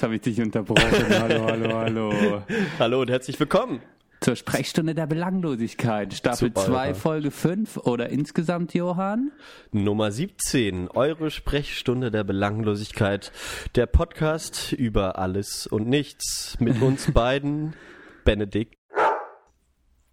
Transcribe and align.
jetzt 0.00 0.02
habe 0.02 0.14
ich 0.14 0.22
dich 0.22 0.40
unterbrochen. 0.40 0.80
hallo, 1.20 1.44
hallo, 1.44 1.76
hallo. 1.76 2.42
Hallo 2.78 3.02
und 3.02 3.10
herzlich 3.10 3.38
willkommen. 3.38 3.80
Zur 4.20 4.34
Sprechstunde 4.34 4.94
der 4.94 5.06
Belanglosigkeit. 5.06 6.14
Staffel 6.14 6.48
Super, 6.48 6.64
2, 6.64 6.72
Johann. 6.72 6.94
Folge 6.94 7.30
5 7.30 7.76
oder 7.76 8.08
insgesamt, 8.08 8.72
Johann? 8.72 9.30
Nummer 9.72 10.10
17, 10.10 10.88
eure 10.88 11.30
Sprechstunde 11.30 12.10
der 12.10 12.24
Belanglosigkeit. 12.24 13.30
Der 13.74 13.84
Podcast 13.84 14.72
über 14.72 15.18
alles 15.18 15.66
und 15.66 15.86
nichts 15.86 16.56
mit 16.60 16.80
uns 16.80 17.10
beiden, 17.12 17.74
Benedikt. 18.24 18.79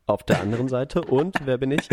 Auf 0.08 0.24
der 0.24 0.40
anderen 0.42 0.70
Seite 0.70 1.02
und 1.02 1.36
wer 1.46 1.58
bin 1.58 1.72
ich? 1.72 1.88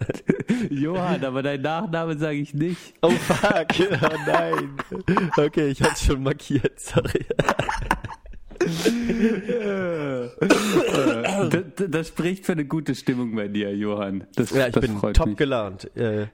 Johann, 0.70 1.24
aber 1.24 1.42
dein 1.42 1.60
Nachname 1.60 2.16
sage 2.16 2.38
ich 2.38 2.54
nicht. 2.54 2.94
Oh 3.02 3.10
fuck, 3.10 3.66
oh 3.80 4.16
nein. 4.26 4.76
Okay, 5.36 5.66
ich 5.68 5.82
hab's 5.82 6.04
schon 6.04 6.22
markiert, 6.22 6.78
sorry. 6.78 7.26
Das, 11.50 11.62
das 11.90 12.08
spricht 12.08 12.46
für 12.46 12.52
eine 12.52 12.64
gute 12.64 12.94
Stimmung 12.94 13.34
bei 13.34 13.48
dir, 13.48 13.74
Johann. 13.76 14.24
Das, 14.36 14.50
Ja, 14.50 14.68
ich 14.68 14.72
das 14.74 14.80
bin 14.80 15.00
top 15.12 15.26
mich. 15.26 15.36
gelaunt. 15.36 15.94
Äh, 15.96 16.28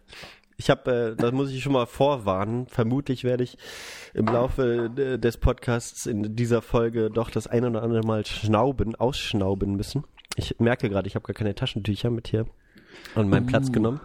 Ich 0.59 0.71
habe, 0.71 1.15
äh, 1.17 1.17
da 1.21 1.31
muss 1.31 1.51
ich 1.51 1.63
schon 1.63 1.73
mal 1.73 1.87
vorwarnen. 1.87 2.67
Vermutlich 2.67 3.25
werde 3.25 3.45
ich 3.45 3.57
im 4.13 4.27
Laufe 4.27 4.91
äh, 4.97 5.17
des 5.19 5.37
Podcasts 5.39 6.05
in 6.07 6.35
dieser 6.37 6.63
Folge 6.63 7.11
doch 7.11 7.31
das 7.31 7.47
ein 7.47 7.65
oder 7.65 7.83
andere 7.83 8.03
Mal 8.07 8.27
schnauben, 8.27 8.95
ausschnauben 8.97 9.77
müssen. 9.77 10.05
Ich 10.39 10.59
merke 10.61 10.89
gerade, 10.89 11.09
ich 11.09 11.15
habe 11.17 11.27
gar 11.27 11.35
keine 11.35 11.55
Taschentücher 11.55 12.11
mit 12.11 12.29
hier 12.29 12.47
an 13.15 13.29
meinen 13.29 13.47
Platz 13.47 13.73
genommen. 13.73 14.01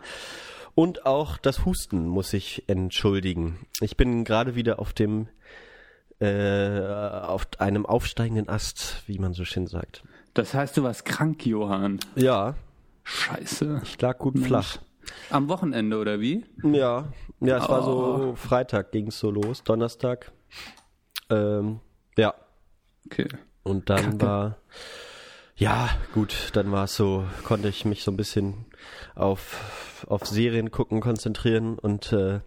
Und 0.75 1.05
auch 1.05 1.37
das 1.37 1.65
Husten 1.65 2.07
muss 2.07 2.33
ich 2.33 2.63
entschuldigen. 2.67 3.59
Ich 3.81 3.95
bin 3.97 4.23
gerade 4.23 4.55
wieder 4.55 4.79
auf 4.79 4.93
dem 4.93 5.27
äh, 6.19 6.79
auf 6.79 7.47
einem 7.59 7.85
aufsteigenden 7.85 8.49
Ast, 8.49 9.03
wie 9.07 9.19
man 9.19 9.33
so 9.33 9.45
schön 9.45 9.67
sagt. 9.67 10.03
Das 10.33 10.53
heißt, 10.53 10.75
du 10.77 10.83
warst 10.83 11.05
krank, 11.05 11.45
Johann. 11.45 11.99
Ja, 12.15 12.55
Scheiße. 13.03 13.81
ich 13.83 14.01
lag 14.01 14.17
gut 14.17 14.39
flach. 14.39 14.77
Am 15.29 15.49
Wochenende, 15.49 15.97
oder 15.99 16.19
wie? 16.21 16.45
Ja, 16.63 17.11
ja, 17.41 17.57
es 17.57 17.67
war 17.69 17.85
Oh. 17.87 18.17
so 18.29 18.35
Freitag 18.35 18.91
ging 18.91 19.07
es 19.07 19.19
so 19.19 19.29
los, 19.31 19.63
Donnerstag. 19.63 20.31
Ähm, 21.29 21.81
ja, 22.17 22.33
Okay. 23.07 23.27
und 23.63 23.89
dann 23.89 24.17
Kacke. 24.17 24.21
war 24.21 24.57
ja 25.63 25.89
gut, 26.13 26.49
dann 26.53 26.71
war 26.71 26.83
es 26.85 26.95
so, 26.95 27.25
konnte 27.43 27.69
ich 27.69 27.85
mich 27.85 28.03
so 28.03 28.11
ein 28.11 28.17
bisschen 28.17 28.65
auf 29.15 30.03
auf 30.07 30.25
Serien 30.27 30.69
gucken 30.71 30.99
konzentrieren 30.99 31.79
und 31.79 32.11
äh, 32.11 32.41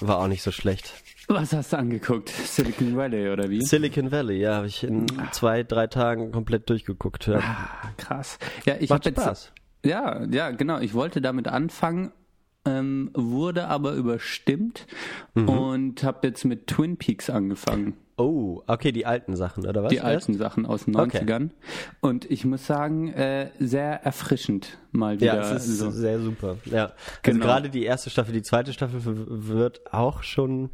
war 0.00 0.18
auch 0.18 0.28
nicht 0.28 0.42
so 0.42 0.50
schlecht. 0.50 0.94
Was 1.28 1.52
hast 1.52 1.74
du 1.74 1.78
angeguckt? 1.78 2.30
Silicon 2.30 2.96
Valley, 2.96 3.28
oder 3.28 3.50
wie? 3.50 3.60
Silicon 3.60 4.10
Valley, 4.10 4.38
ja, 4.40 4.54
habe 4.56 4.66
ich 4.66 4.82
in 4.82 5.04
zwei, 5.32 5.62
drei 5.62 5.86
Tagen 5.86 6.32
komplett 6.32 6.70
durchgeguckt. 6.70 7.26
Ja. 7.26 7.38
Ah, 7.40 7.88
krass. 7.98 8.38
Ja, 8.64 8.76
ich 8.80 8.88
Macht 8.88 9.04
habe 9.04 9.10
jetzt 9.10 9.22
Spaß. 9.22 9.52
Ja, 9.84 10.24
ja, 10.30 10.50
genau. 10.52 10.78
Ich 10.80 10.94
wollte 10.94 11.20
damit 11.20 11.46
anfangen, 11.48 12.12
ähm, 12.64 13.10
wurde 13.12 13.68
aber 13.68 13.92
überstimmt 13.92 14.86
Mhm. 15.34 15.48
und 15.50 16.02
habe 16.02 16.26
jetzt 16.28 16.46
mit 16.46 16.66
Twin 16.66 16.96
Peaks 16.96 17.28
angefangen. 17.28 17.94
Oh, 18.18 18.62
okay, 18.66 18.90
die 18.90 19.06
alten 19.06 19.36
Sachen, 19.36 19.64
oder 19.64 19.84
was? 19.84 19.90
Die 19.90 20.00
alten 20.00 20.34
Sachen 20.34 20.66
aus 20.66 20.84
den 20.86 20.96
Okay. 20.96 21.18
90ern. 21.18 21.50
Und 22.00 22.28
ich 22.30 22.44
muss 22.44 22.66
sagen, 22.66 23.12
äh, 23.12 23.48
sehr 23.60 24.04
erfrischend 24.04 24.76
mal 24.90 25.20
wieder. 25.20 25.36
Ja, 25.36 25.40
es 25.54 25.68
ist 25.68 25.78
so. 25.78 25.90
sehr 25.92 26.18
super. 26.18 26.56
Ja, 26.64 26.86
also 26.86 26.94
Genau. 27.22 27.44
gerade 27.46 27.70
die 27.70 27.84
erste 27.84 28.10
Staffel, 28.10 28.32
die 28.32 28.42
zweite 28.42 28.72
Staffel 28.72 29.00
wird 29.04 29.92
auch 29.92 30.24
schon, 30.24 30.70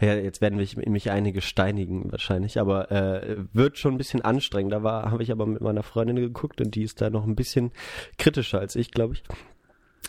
ja, 0.00 0.14
jetzt 0.14 0.42
werden 0.42 0.56
mich, 0.56 0.76
mich 0.76 1.10
einige 1.10 1.40
steinigen 1.40 2.12
wahrscheinlich, 2.12 2.60
aber 2.60 2.90
äh, 2.92 3.36
wird 3.54 3.78
schon 3.78 3.94
ein 3.94 3.98
bisschen 3.98 4.20
anstrengender. 4.20 4.82
War, 4.82 5.10
habe 5.10 5.22
ich 5.22 5.32
aber 5.32 5.46
mit 5.46 5.62
meiner 5.62 5.82
Freundin 5.82 6.16
geguckt 6.16 6.60
und 6.60 6.74
die 6.74 6.82
ist 6.82 7.00
da 7.00 7.08
noch 7.08 7.24
ein 7.26 7.36
bisschen 7.36 7.72
kritischer 8.18 8.58
als 8.60 8.76
ich, 8.76 8.90
glaube 8.90 9.14
ich. 9.14 9.22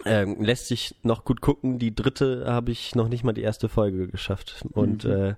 Ähm, 0.05 0.43
lässt 0.43 0.67
sich 0.67 0.95
noch 1.03 1.23
gut 1.23 1.41
gucken. 1.41 1.77
Die 1.79 1.93
dritte 1.93 2.45
habe 2.47 2.71
ich 2.71 2.95
noch 2.95 3.09
nicht 3.09 3.23
mal 3.23 3.33
die 3.33 3.43
erste 3.43 3.69
Folge 3.69 4.07
geschafft. 4.07 4.65
Und 4.73 5.05
äh, 5.05 5.35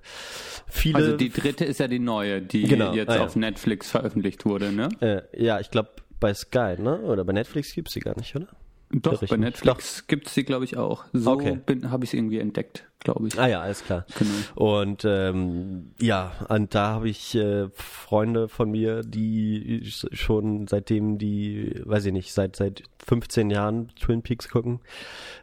viele. 0.68 0.96
also 0.96 1.18
die 1.18 1.30
dritte 1.30 1.66
ist 1.66 1.80
ja 1.80 1.88
die 1.88 2.00
neue, 2.00 2.42
die 2.42 2.64
Genau, 2.64 2.94
jetzt 2.94 3.10
ah, 3.10 3.18
ja. 3.18 3.26
auf 3.26 3.36
Netflix 3.36 3.92
veröffentlicht 3.92 4.46
wurde, 4.46 4.72
ne? 4.72 4.90
äh, 5.02 5.44
ja, 5.44 5.60
ich 5.60 5.72
glaube 5.72 5.90
bei 6.20 6.34
Sky, 6.34 6.76
ne? 6.80 7.00
Oder 7.02 7.26
bei 7.26 7.34
Netflix 7.34 7.74
gibt's 7.74 7.94
sie 7.94 8.00
gar 8.00 8.18
nicht, 8.18 8.36
oder? 8.36 8.48
Doch, 8.92 9.24
bei? 9.26 9.36
Netflix 9.38 10.08
gibt's 10.08 10.34
die, 10.36 10.44
glaube 10.44 10.64
ich, 10.66 10.78
auch. 10.78 11.06
So 11.12 11.32
Okay. 11.32 11.60
habe 11.90 12.04
ich 12.06 12.12
sie 12.12 12.18
irgendwie 12.18 12.40
entdeckt, 12.40 12.88
glaube 13.00 13.28
ich. 13.28 13.38
Ah 13.40 13.48
ja, 13.48 13.62
alles 13.62 13.84
klar. 13.84 14.06
Genau. 14.18 14.32
Und 14.80 15.04
ähm, 15.06 15.92
ja, 16.00 16.32
und 16.50 16.74
da 16.76 16.90
habe 16.90 17.10
ich 17.10 17.36
äh, 17.36 17.68
Freunde 17.74 18.48
von 18.48 18.70
mir, 18.72 19.02
die 19.02 19.82
sch- 19.84 20.16
schon 20.16 20.68
seitdem 20.68 21.18
die, 21.18 21.82
weiß 21.84 22.06
ich 22.06 22.14
nicht, 22.14 22.32
seit 22.32 22.56
seit 22.56 22.84
15 23.06 23.50
Jahren 23.50 23.90
Twin 24.00 24.22
Peaks 24.22 24.50
gucken, 24.50 24.80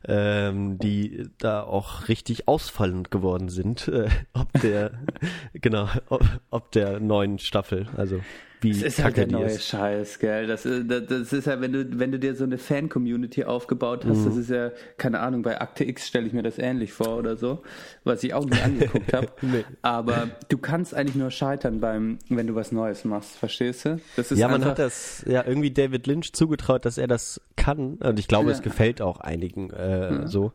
ähm, 0.06 0.78
die 0.78 1.28
da 1.38 1.62
auch 1.62 2.08
richtig 2.08 2.48
ausfallend 2.48 3.10
geworden 3.10 3.48
sind, 3.48 3.88
äh, 3.88 4.08
ob 4.34 4.50
der 4.62 4.92
genau, 5.54 5.88
ob, 6.08 6.22
ob 6.50 6.70
der 6.72 7.00
neuen 7.00 7.38
Staffel, 7.38 7.86
also 7.96 8.20
wie 8.62 8.72
Das 8.72 8.82
ist 8.82 9.02
halt 9.04 9.16
der 9.16 9.26
neue 9.26 9.46
ist. 9.46 9.66
Scheiß, 9.66 10.18
gell? 10.18 10.46
Das, 10.46 10.64
ist- 10.64 10.90
das, 10.90 11.02
das 11.06 11.32
ist 11.32 11.46
ja, 11.46 11.60
wenn 11.60 11.72
du, 11.72 11.98
wenn 11.98 12.12
du 12.12 12.18
dir 12.18 12.34
so 12.34 12.44
eine 12.44 12.58
Fan-Community 12.58 13.44
aufgebaut 13.44 14.04
hast, 14.06 14.18
Mhm. 14.18 14.24
das 14.24 14.36
ist 14.36 14.50
ja, 14.50 14.70
keine 14.98 15.20
Ahnung, 15.20 15.42
bei 15.42 15.60
Akte 15.60 15.84
X 15.84 16.06
stelle 16.08 16.26
ich 16.26 16.32
mir 16.32 16.42
das 16.42 16.58
ähnlich 16.58 16.92
vor 16.92 17.16
oder 17.18 17.36
so, 17.36 17.62
was 18.04 18.22
ich 18.24 18.34
auch 18.34 18.44
nie 18.44 18.60
angeguckt 18.60 19.12
habe. 19.12 19.28
Nee. 19.42 19.64
Aber 19.82 20.28
du 20.48 20.58
kannst 20.58 20.94
eigentlich 20.94 21.16
nur 21.16 21.30
scheitern 21.30 21.80
beim, 21.80 22.18
wenn 22.28 22.46
du 22.46 22.54
was 22.54 22.72
Neues 22.72 23.04
machst, 23.04 23.36
verstehst 23.36 23.84
du? 23.84 24.00
Das 24.16 24.30
ist 24.30 24.38
Ja, 24.38 24.48
man 24.48 24.64
hat 24.64 24.78
das 24.78 25.24
ja 25.28 25.44
irgendwie 25.46 25.70
David 25.72 26.06
Lynch 26.06 26.32
zugetraut, 26.32 26.84
dass 26.84 26.96
er 26.98 27.08
das 27.08 27.40
kann. 27.56 27.94
Und 27.94 28.18
ich 28.18 28.28
glaube, 28.28 28.50
Ja. 28.50 28.56
es 28.56 28.62
gefällt 28.62 29.02
auch 29.02 29.18
einigen 29.20 29.70
äh, 29.70 30.26
so. 30.26 30.52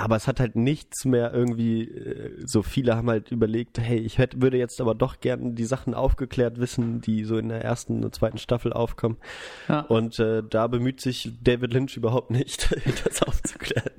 Aber 0.00 0.14
es 0.14 0.28
hat 0.28 0.38
halt 0.38 0.54
nichts 0.54 1.04
mehr 1.04 1.34
irgendwie, 1.34 1.82
äh, 1.82 2.30
so 2.46 2.62
viele 2.62 2.94
haben 2.94 3.10
halt 3.10 3.32
überlegt, 3.32 3.80
hey, 3.80 3.98
ich 3.98 4.16
hätte, 4.18 4.40
würde 4.40 4.56
jetzt 4.56 4.80
aber 4.80 4.94
doch 4.94 5.18
gern 5.18 5.56
die 5.56 5.64
Sachen 5.64 5.92
aufgeklärt 5.92 6.60
wissen, 6.60 7.00
die 7.00 7.24
so 7.24 7.36
in 7.36 7.48
der 7.48 7.64
ersten 7.64 8.04
und 8.04 8.14
zweiten 8.14 8.38
Staffel 8.38 8.72
aufkommen. 8.72 9.16
Ja. 9.68 9.80
Und 9.80 10.20
äh, 10.20 10.44
da 10.48 10.68
bemüht 10.68 11.00
sich 11.00 11.32
David 11.42 11.72
Lynch 11.72 11.96
überhaupt 11.96 12.30
nicht, 12.30 12.70
das 13.04 13.24
aufzuklären. 13.24 13.90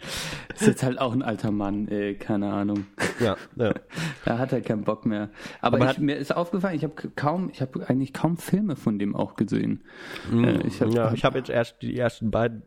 ist 0.56 0.68
jetzt 0.68 0.84
halt 0.84 1.00
auch 1.02 1.12
ein 1.12 1.22
alter 1.22 1.52
Mann, 1.52 1.90
ey, 1.90 2.16
keine 2.16 2.54
Ahnung. 2.54 2.86
Ja, 3.20 3.36
ja. 3.58 3.74
Da 4.24 4.38
hat 4.38 4.54
er 4.54 4.62
keinen 4.62 4.86
Bock 4.86 5.06
mehr. 5.06 5.30
Aber, 5.60 5.76
Aber 5.76 5.84
ich, 5.86 5.90
hat- 5.92 6.00
mir 6.00 6.16
ist 6.16 6.34
aufgefallen, 6.34 6.78
ich 6.78 6.84
habe 6.86 6.94
kaum, 7.18 7.50
ich 7.52 7.60
habe 7.62 7.90
eigentlich 7.90 8.14
kaum 8.14 8.38
Filme 8.38 8.78
von 8.78 9.00
dem 9.00 9.18
auch 9.18 9.36
gesehen. 9.36 9.84
Äh, 10.32 10.66
ich 10.66 10.80
habe 10.80 10.92
Mm, 10.92 10.96
ja, 10.96 11.12
ich 11.14 11.26
habe 11.26 11.38
jetzt 11.40 11.50
erst 11.50 11.82
die 11.82 11.98
ersten 11.98 12.32
beiden 12.32 12.64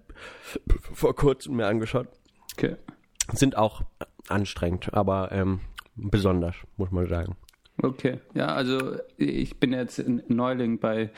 vor 0.92 1.16
kurzem 1.16 1.56
mir 1.56 1.66
angeschaut. 1.66 2.09
okay. 2.53 2.76
Sind 3.32 3.56
auch 3.56 3.82
anstrengend, 4.28 4.93
aber 4.94 5.32
ähm, 5.32 5.60
besonders, 5.94 6.54
muss 6.76 6.91
man 6.91 7.09
sagen. 7.09 7.37
Okay, 7.81 8.19
ja, 8.34 8.47
also 8.47 8.97
ich 9.16 9.59
bin 9.59 9.72
jetzt 9.72 9.98
ein 9.98 10.22
Neuling 10.28 10.78
bei, 10.78 11.10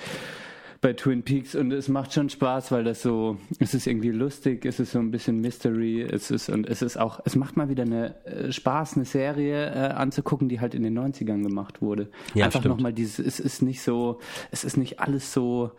bei 0.80 0.92
Twin 0.92 1.22
Peaks 1.22 1.54
und 1.54 1.72
es 1.72 1.88
macht 1.88 2.12
schon 2.12 2.30
Spaß, 2.30 2.70
weil 2.70 2.84
das 2.84 3.02
so, 3.02 3.38
es 3.58 3.74
ist 3.74 3.86
irgendwie 3.86 4.10
lustig, 4.10 4.64
es 4.64 4.78
ist 4.78 4.92
so 4.92 4.98
ein 4.98 5.10
bisschen 5.10 5.40
Mystery, 5.40 6.02
es 6.02 6.30
ist 6.30 6.48
und 6.48 6.68
es 6.68 6.80
ist 6.80 6.96
auch, 6.96 7.20
es 7.24 7.34
macht 7.34 7.56
mal 7.56 7.68
wieder 7.68 7.82
eine 7.82 8.24
äh, 8.24 8.52
Spaß, 8.52 8.94
eine 8.94 9.04
Serie 9.04 9.66
äh, 9.74 9.92
anzugucken, 9.94 10.48
die 10.48 10.60
halt 10.60 10.74
in 10.74 10.84
den 10.84 10.98
90ern 10.98 11.42
gemacht 11.42 11.82
wurde. 11.82 12.10
Ja, 12.34 12.46
einfach 12.46 12.64
nochmal 12.64 12.92
dieses, 12.92 13.18
es 13.18 13.40
ist 13.40 13.60
nicht 13.60 13.82
so, 13.82 14.20
es 14.50 14.64
ist 14.64 14.76
nicht 14.76 15.00
alles 15.00 15.32
so, 15.32 15.72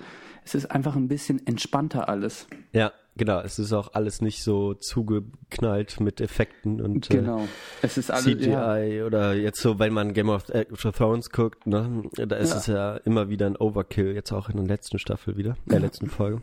es 0.43 0.55
ist 0.55 0.69
einfach 0.69 0.95
ein 0.95 1.07
bisschen 1.07 1.45
entspannter 1.47 2.09
alles. 2.09 2.47
Ja, 2.73 2.91
genau. 3.15 3.39
Es 3.41 3.59
ist 3.59 3.73
auch 3.73 3.93
alles 3.93 4.21
nicht 4.21 4.43
so 4.43 4.73
zugeknallt 4.73 5.99
mit 5.99 6.21
Effekten 6.21 6.81
und 6.81 7.09
Genau. 7.09 7.47
Es 7.81 7.97
ist 7.97 8.09
äh, 8.09 8.13
alles, 8.13 8.25
CGI 8.25 8.49
ja, 8.49 9.05
oder 9.05 9.33
jetzt 9.33 9.61
so, 9.61 9.79
wenn 9.79 9.93
man 9.93 10.13
Game 10.13 10.29
of 10.29 10.49
äh, 10.49 10.65
Thrones 10.65 11.29
guckt, 11.29 11.65
ne, 11.67 12.03
da 12.15 12.35
ist 12.35 12.51
Ja. 12.51 12.57
es 12.57 12.67
ja 12.67 12.95
immer 12.97 13.29
wieder 13.29 13.45
ein 13.47 13.57
Overkill, 13.57 14.13
jetzt 14.13 14.31
auch 14.31 14.49
in 14.49 14.57
der 14.57 14.65
letzten 14.67 14.99
Staffel 14.99 15.37
wieder, 15.37 15.55
der 15.65 15.79
letzten 15.79 16.07
Folge. 16.09 16.41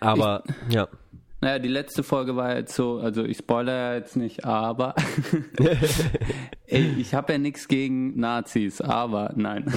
Aber 0.00 0.42
ja, 0.70 0.88
Naja, 1.42 1.58
die 1.58 1.68
letzte 1.68 2.04
Folge 2.04 2.36
war 2.36 2.56
jetzt 2.56 2.72
so, 2.72 3.00
also 3.00 3.24
ich 3.24 3.38
spoiler 3.38 3.72
ja 3.72 3.94
jetzt 3.94 4.16
nicht, 4.16 4.44
aber 4.44 4.94
Ey, 6.68 6.94
ich 6.98 7.14
habe 7.14 7.32
ja 7.32 7.38
nichts 7.38 7.66
gegen 7.66 8.18
Nazis, 8.18 8.80
aber 8.80 9.32
nein. 9.34 9.64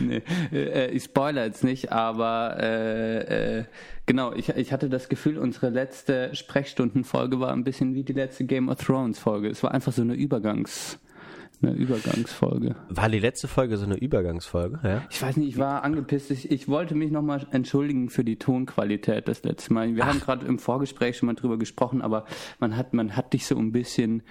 nee, 0.00 0.22
äh, 0.52 0.90
ich 0.90 1.04
spoiler 1.04 1.44
jetzt 1.44 1.62
nicht, 1.62 1.92
aber 1.92 2.56
äh, 2.58 3.58
äh, 3.60 3.64
genau, 4.06 4.32
ich, 4.32 4.48
ich 4.48 4.72
hatte 4.72 4.90
das 4.90 5.08
Gefühl, 5.08 5.38
unsere 5.38 5.70
letzte 5.70 6.34
Sprechstundenfolge 6.34 7.38
war 7.38 7.52
ein 7.52 7.62
bisschen 7.62 7.94
wie 7.94 8.02
die 8.02 8.12
letzte 8.12 8.46
Game 8.46 8.68
of 8.68 8.78
Thrones 8.84 9.20
Folge. 9.20 9.48
Es 9.48 9.62
war 9.62 9.70
einfach 9.70 9.92
so 9.92 10.02
eine 10.02 10.14
Übergangs 10.14 10.98
Eine 11.68 11.76
Übergangsfolge. 11.76 12.76
War 12.88 13.08
die 13.08 13.18
letzte 13.18 13.48
Folge 13.48 13.76
so 13.76 13.84
eine 13.84 13.96
Übergangsfolge? 13.96 14.80
Ja. 14.82 15.02
Ich 15.10 15.20
weiß 15.22 15.36
nicht, 15.36 15.48
ich 15.48 15.58
war 15.58 15.82
angepisst. 15.84 16.30
Ich, 16.30 16.50
ich 16.50 16.68
wollte 16.68 16.94
mich 16.94 17.10
nochmal 17.10 17.46
entschuldigen 17.50 18.10
für 18.10 18.24
die 18.24 18.36
Tonqualität 18.36 19.28
das 19.28 19.42
letzte 19.44 19.72
Mal. 19.72 19.94
Wir 19.94 20.06
haben 20.06 20.20
gerade 20.20 20.46
im 20.46 20.58
Vorgespräch 20.58 21.16
schon 21.16 21.26
mal 21.26 21.34
drüber 21.34 21.58
gesprochen, 21.58 22.02
aber 22.02 22.24
man 22.60 22.76
hat, 22.76 22.94
man 22.94 23.16
hat 23.16 23.32
dich 23.32 23.46
so 23.46 23.56
ein 23.56 23.72
bisschen 23.72 24.22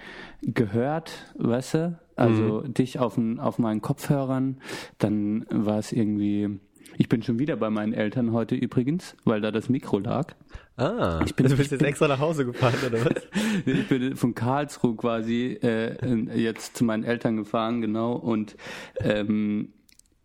gehört, 0.42 1.12
weißt 1.38 1.74
du? 1.74 1.98
Also 2.16 2.60
dich 2.60 2.98
auf, 3.00 3.16
den- 3.16 3.40
auf 3.40 3.58
meinen 3.58 3.80
Kopfhörern. 3.82 4.58
Dann 4.98 5.46
war 5.50 5.78
es 5.78 5.92
irgendwie. 5.92 6.60
Ich 6.96 7.08
bin 7.08 7.22
schon 7.22 7.40
wieder 7.40 7.56
bei 7.56 7.70
meinen 7.70 7.92
Eltern 7.92 8.32
heute 8.32 8.54
übrigens, 8.54 9.16
weil 9.24 9.40
da 9.40 9.50
das 9.50 9.68
Mikro 9.68 9.98
lag. 9.98 10.34
Ah, 10.76 11.22
Ich 11.24 11.34
bin- 11.36 11.46
also 11.46 11.56
bist 11.56 11.66
ich 11.68 11.72
jetzt 11.72 11.78
bin- 11.80 11.88
extra 11.88 12.08
nach 12.08 12.18
Hause 12.18 12.44
gefahren, 12.46 12.74
oder 12.86 13.04
was? 13.04 13.22
Ich 13.66 13.88
bin 13.88 14.16
von 14.16 14.34
Karlsruhe 14.34 14.96
quasi 14.96 15.58
äh, 15.62 16.34
jetzt 16.36 16.76
zu 16.76 16.84
meinen 16.84 17.04
Eltern 17.04 17.36
gefahren, 17.36 17.80
genau. 17.80 18.14
Und 18.14 18.56
ähm, 18.98 19.72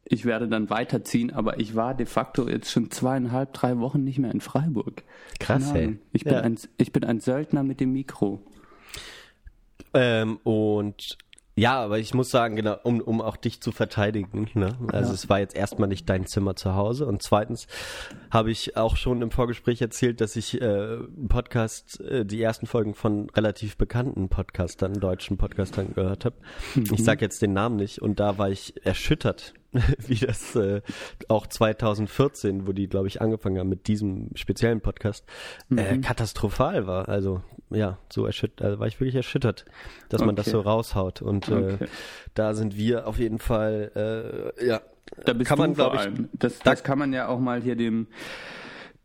ich 0.06 0.25
werde 0.25 0.48
dann 0.48 0.72
weiterziehen, 0.72 1.31
aber 1.31 1.60
ich 1.60 1.75
war 1.75 1.94
de 1.94 2.07
facto 2.07 2.48
jetzt 2.50 2.72
schon 2.72 2.90
zweieinhalb, 2.90 3.54
drei 3.54 3.78
Wochen 3.78 4.04
nicht 4.04 4.18
mehr 4.18 4.31
in 4.31 4.42
Freiburg. 4.42 5.04
Krass, 5.40 5.72
ey. 5.75 6.00
Ich 6.13 6.24
bin, 6.24 6.34
Ja. 6.34 6.42
ein, 6.42 6.57
ich 6.78 6.92
bin 6.92 7.04
ein 7.04 7.19
Söldner 7.19 7.62
mit 7.63 7.80
dem 7.80 7.92
Mikro. 7.94 8.42
Ähm, 9.94 10.38
und 10.44 11.18
ja, 11.59 11.83
aber 11.83 12.00
ich 12.00 12.13
muss 12.13 12.29
sagen, 12.29 12.56
genau, 12.56 12.77
um, 12.83 13.01
um 13.01 13.21
auch 13.21 13.35
dich 13.35 13.61
zu 13.61 13.71
verteidigen, 13.71 14.47
ne? 14.53 14.77
Also 14.94 15.13
es 15.13 15.29
war 15.29 15.39
jetzt 15.39 15.56
erstmal 15.56 15.89
nicht 15.89 16.09
dein 16.09 16.25
Zimmer 16.25 16.56
zu 16.56 16.75
Hause. 16.75 17.06
Und 17.06 17.21
zweitens 17.21 17.67
habe 18.31 18.51
ich 18.51 18.77
auch 18.77 18.95
schon 18.95 19.21
im 19.21 19.31
Vorgespräch 19.31 19.81
erzählt, 19.81 20.21
dass 20.21 20.35
ich 20.35 20.61
äh, 20.61 20.65
einen 20.65 21.27
Podcast, 21.27 22.00
äh, 22.01 22.25
die 22.25 22.41
ersten 22.41 22.65
Folgen 22.65 22.94
von 22.94 23.29
relativ 23.31 23.77
bekannten 23.77 24.29
Podcastern, 24.29 24.94
deutschen 24.94 25.38
Podcastern 25.38 25.94
gehört 25.94 26.25
habe. 26.25 26.35
Ich 26.91 27.03
sage 27.03 27.25
jetzt 27.25 27.41
den 27.41 27.53
Namen 27.53 27.75
nicht. 27.75 28.00
Und 28.00 28.19
da 28.19 28.38
war 28.38 28.50
ich 28.50 28.85
erschüttert, 28.85 29.53
wie 30.07 30.16
das 30.16 30.56
äh, 30.56 30.81
auch 31.27 31.45
2014, 31.48 32.66
wo 32.68 32.71
die, 32.71 32.88
glaube 32.88 33.07
ich, 33.07 33.21
angefangen 33.21 33.60
haben 33.60 33.69
mit 33.69 33.88
diesem 33.88 34.30
speziellen 34.36 34.81
Podcast, 34.81 35.25
äh, 35.75 35.98
katastrophal 36.00 36.88
war. 36.88 37.07
Also 37.10 37.42
ja, 37.69 38.00
so 38.12 38.25
erschüttert, 38.25 38.63
also 38.66 38.80
war 38.80 38.88
ich 38.88 39.00
wirklich 39.00 39.16
erschüttert, 39.16 39.66
dass 40.10 40.21
man 40.25 40.36
das 40.36 40.48
Okay. 40.48 40.57
so 40.57 40.62
raushaut. 40.62 41.21
Und 41.21 41.50
äh, 41.50 41.54
Okay. 41.54 41.86
da 42.33 42.54
sind 42.56 42.75
wir 42.77 43.06
auf 43.07 43.19
jeden 43.19 43.38
Fall, 43.39 44.51
äh, 44.60 44.66
ja, 44.68 44.81
Da 45.25 45.33
bist 45.33 45.48
kann 45.50 45.57
du 45.57 45.63
man, 45.63 45.74
glaube 45.75 45.95
ich, 45.98 46.01
allem. 46.01 46.30
Das, 46.33 46.57
da- 46.60 46.71
das 46.71 46.83
kann 46.83 46.98
man 46.98 47.13
ja 47.13 47.27
auch 47.27 47.39
mal 47.39 47.62
hier 47.62 47.75
dem, 47.75 48.07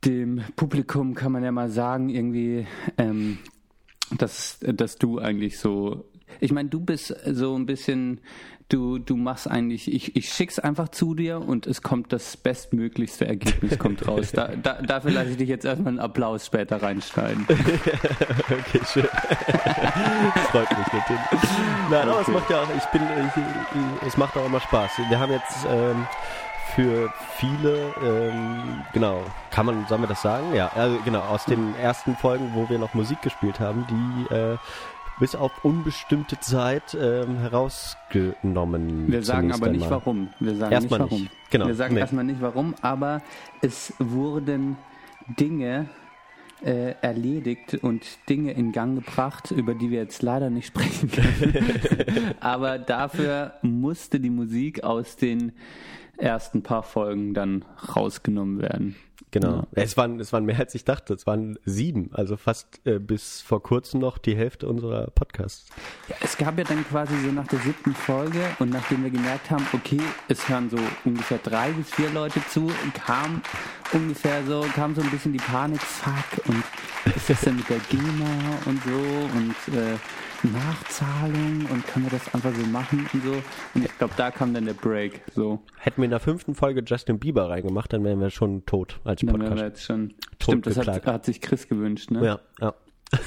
dem 0.05 0.43
Publikum 0.57 1.15
kann 1.15 1.33
man 1.33 1.43
ja 1.45 1.53
mal 1.53 1.71
sagen, 1.71 2.09
irgendwie, 2.09 2.67
ähm, 2.99 3.39
dass, 4.17 4.59
dass 4.61 4.97
du 4.97 5.19
eigentlich 5.19 5.59
so. 5.59 6.11
Ich 6.41 6.53
meine, 6.53 6.69
du 6.69 6.81
bist 6.81 7.15
so 7.27 7.55
ein 7.57 7.65
bisschen, 7.67 8.21
du, 8.75 8.99
du 8.99 9.17
machst 9.17 9.49
eigentlich, 9.49 9.93
ich, 9.93 10.17
ich 10.17 10.29
schick's 10.33 10.59
einfach 10.59 10.89
zu 10.89 11.15
dir 11.15 11.41
und 11.41 11.67
es 11.67 11.81
kommt 11.83 12.13
das 12.13 12.37
bestmöglichste 12.37 13.27
Ergebnis 13.27 13.79
kommt 13.79 14.07
raus. 14.09 14.33
Da, 14.33 14.49
da, 14.61 14.83
dafür 14.83 15.13
lasse 15.13 15.31
ich 15.31 15.37
dich 15.37 15.49
jetzt 15.49 15.65
erstmal 15.65 15.89
einen 15.91 16.01
Applaus 16.01 16.47
später 16.47 16.83
reinschneiden. 16.83 17.47
Okay, 18.45 18.81
schön. 18.93 19.05
Freut 20.51 20.69
mich 20.71 20.93
natürlich. 20.93 21.21
Nein, 21.91 22.09
aber 22.09 22.21
es 22.21 22.29
Okay. 22.29 22.33
macht 22.33 22.51
ja 22.51 22.63
auch, 22.63 22.69
ich 22.77 22.85
bin, 22.87 23.03
ich, 23.03 24.07
es 24.09 24.17
macht 24.17 24.37
auch 24.37 24.47
immer 24.47 24.61
Spaß. 24.61 24.91
Wir 25.09 25.19
haben 25.19 25.33
jetzt 25.33 25.67
ähm, 25.69 26.07
für 26.75 27.13
viele, 27.37 27.95
ähm, 28.03 28.83
genau, 28.93 29.23
kann 29.51 29.67
man, 29.67 29.87
sollen 29.89 30.03
wir 30.03 30.09
das 30.09 30.23
sagen? 30.23 30.55
Ja, 30.55 30.71
also 30.75 30.99
genau, 31.05 31.21
aus 31.21 31.45
den 31.45 31.75
ersten 31.77 32.17
Folgen, 32.17 32.51
wo 32.55 32.69
wir 32.69 32.79
noch 32.79 32.95
Musik 32.95 33.23
gespielt 33.23 33.61
haben, 33.61 33.87
die 33.89 34.35
äh, 34.35 34.57
bis 35.21 35.35
auf 35.35 35.65
unbestimmte 35.65 36.39
Zeit 36.41 36.97
ähm, 37.01 37.37
herausgenommen. 37.39 39.11
Wir 39.11 39.23
sagen 39.23 39.53
aber 39.53 39.69
nicht 39.69 39.85
einmal. 39.85 40.01
warum. 40.01 40.29
Wir 40.41 40.55
sagen 40.57 40.73
Erstmal 40.73 41.01
nicht 41.01 41.11
warum. 41.11 41.23
nicht. 41.23 41.51
Genau. 41.51 41.67
Wir 41.67 41.75
sagen 41.75 41.95
Nee. 41.95 42.01
erstmal 42.01 42.25
nicht 42.25 42.41
warum, 42.41 42.75
aber 42.83 43.23
es 43.63 43.93
wurden 43.99 44.77
Dinge 45.39 45.89
äh, 46.65 46.95
erledigt 47.01 47.75
und 47.83 48.03
Dinge 48.29 48.53
in 48.53 48.73
Gang 48.73 48.97
gebracht, 48.97 49.51
über 49.51 49.75
die 49.75 49.91
wir 49.91 50.01
jetzt 50.01 50.23
leider 50.23 50.51
nicht 50.51 50.67
sprechen 50.69 51.11
können. 51.11 52.35
aber 52.41 52.79
dafür 52.79 53.55
musste 53.63 54.19
die 54.21 54.31
Musik 54.31 54.83
aus 54.83 55.17
den 55.17 55.53
ersten 56.17 56.63
paar 56.63 56.83
Folgen 56.83 57.35
dann 57.35 57.65
rausgenommen 57.97 58.61
werden. 58.63 58.97
Genau. 59.35 59.67
Ja. 59.75 59.83
Es, 59.83 59.97
waren, 59.97 60.21
es 60.21 60.33
waren 60.33 60.45
mehr 60.45 60.61
als 60.61 60.77
ich 60.77 60.85
dachte. 60.85 61.13
Es 61.13 61.27
waren 61.27 61.59
sieben. 61.65 62.11
Also 62.13 62.37
fast 62.37 62.81
äh, 62.87 63.01
bis 63.01 63.41
vor 63.41 63.65
kurzem 63.65 63.99
noch 63.99 64.17
die 64.17 64.37
Hälfte 64.37 64.69
unserer 64.69 65.09
Podcasts. 65.09 65.67
Ja, 66.09 66.15
es 66.21 66.39
gab 66.39 66.57
ja 66.57 66.63
dann 66.63 66.87
quasi 66.87 67.15
so 67.21 67.33
nach 67.33 67.49
der 67.49 67.59
siebten 67.59 67.97
Folge 67.97 68.39
und 68.61 68.71
nachdem 68.71 69.03
wir 69.03 69.11
gemerkt 69.11 69.51
haben, 69.51 69.67
okay, 69.73 70.01
es 70.29 70.49
hören 70.49 70.71
so 70.71 70.79
ungefähr 71.05 71.39
drei 71.39 71.73
bis 71.73 71.91
vier 71.91 72.11
Leute 72.11 72.41
zu, 72.49 72.71
kam 72.95 73.43
ungefähr 73.93 74.45
so, 74.47 74.65
kam 74.73 74.95
so 74.95 75.03
ein 75.03 75.11
bisschen 75.11 75.33
die 75.33 75.39
Panik, 75.39 75.81
fuck, 75.81 76.47
und 76.47 76.63
was 77.05 77.17
ist 77.17 77.31
das 77.31 77.41
denn 77.41 77.57
mit 77.57 77.69
der 77.69 77.81
GEMA 77.91 78.59
und 78.67 78.81
so 78.85 78.91
und 79.37 79.77
äh, 79.77 79.97
Nachzahlung 80.45 81.67
und 81.71 81.87
können 81.87 82.07
wir 82.07 82.11
das 82.11 82.35
einfach 82.35 82.53
so 82.55 82.67
machen 82.67 83.09
und 83.13 83.23
so. 83.23 83.33
Und 83.75 83.85
ich 83.85 83.99
glaube, 83.99 84.15
da 84.17 84.31
kam 84.31 84.55
dann 84.55 84.65
der 84.67 84.75
Break, 84.75 85.21
so. 85.35 85.61
Hätten 85.79 85.99
wir 86.03 86.05
in 86.05 86.11
der 86.11 86.21
fünften 86.21 86.55
Folge 86.55 86.83
Justin 86.87 87.19
Bieber 87.19 87.49
reingemacht, 87.49 87.93
dann 87.93 88.05
wären 88.05 88.21
wir 88.21 88.31
schon 88.31 88.65
tot 88.67 89.01
als 89.05 89.21
Dann 89.21 89.29
wären 89.31 89.41
wir 89.41 89.49
Podcast. 89.49 89.63
jetzt 89.65 89.85
schon. 89.85 90.15
Stimmt, 90.41 90.67
das 90.67 90.77
hat, 90.79 91.07
hat 91.07 91.25
sich 91.25 91.41
Chris 91.41 91.69
gewünscht, 91.69 92.11
ne? 92.11 92.25
Ja, 92.25 92.41
ja. 92.61 92.75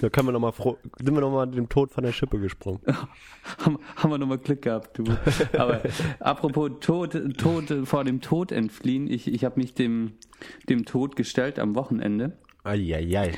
da 0.00 0.08
können 0.08 0.28
wir 0.28 0.32
noch 0.32 0.40
mal 0.40 0.52
froh, 0.52 0.78
sind 0.98 1.14
wir 1.14 1.20
noch 1.20 1.30
mal 1.30 1.46
dem 1.46 1.68
Tod 1.68 1.90
von 1.92 2.04
der 2.04 2.12
Schippe 2.12 2.38
gesprungen. 2.38 2.80
haben, 3.64 3.78
haben 3.96 4.10
wir 4.10 4.18
nochmal 4.18 4.38
Glück 4.38 4.62
gehabt, 4.62 4.98
du. 4.98 5.04
Aber 5.58 5.82
apropos 6.20 6.70
Tod, 6.80 7.12
Tod 7.38 7.72
vor 7.84 8.04
dem 8.04 8.20
Tod 8.20 8.52
entfliehen, 8.52 9.08
ich, 9.10 9.28
ich 9.32 9.44
habe 9.44 9.60
mich 9.60 9.74
dem, 9.74 10.12
dem 10.68 10.84
Tod 10.84 11.16
gestellt 11.16 11.58
am 11.58 11.74
Wochenende. 11.74 12.38
Eieiei. 12.64 13.32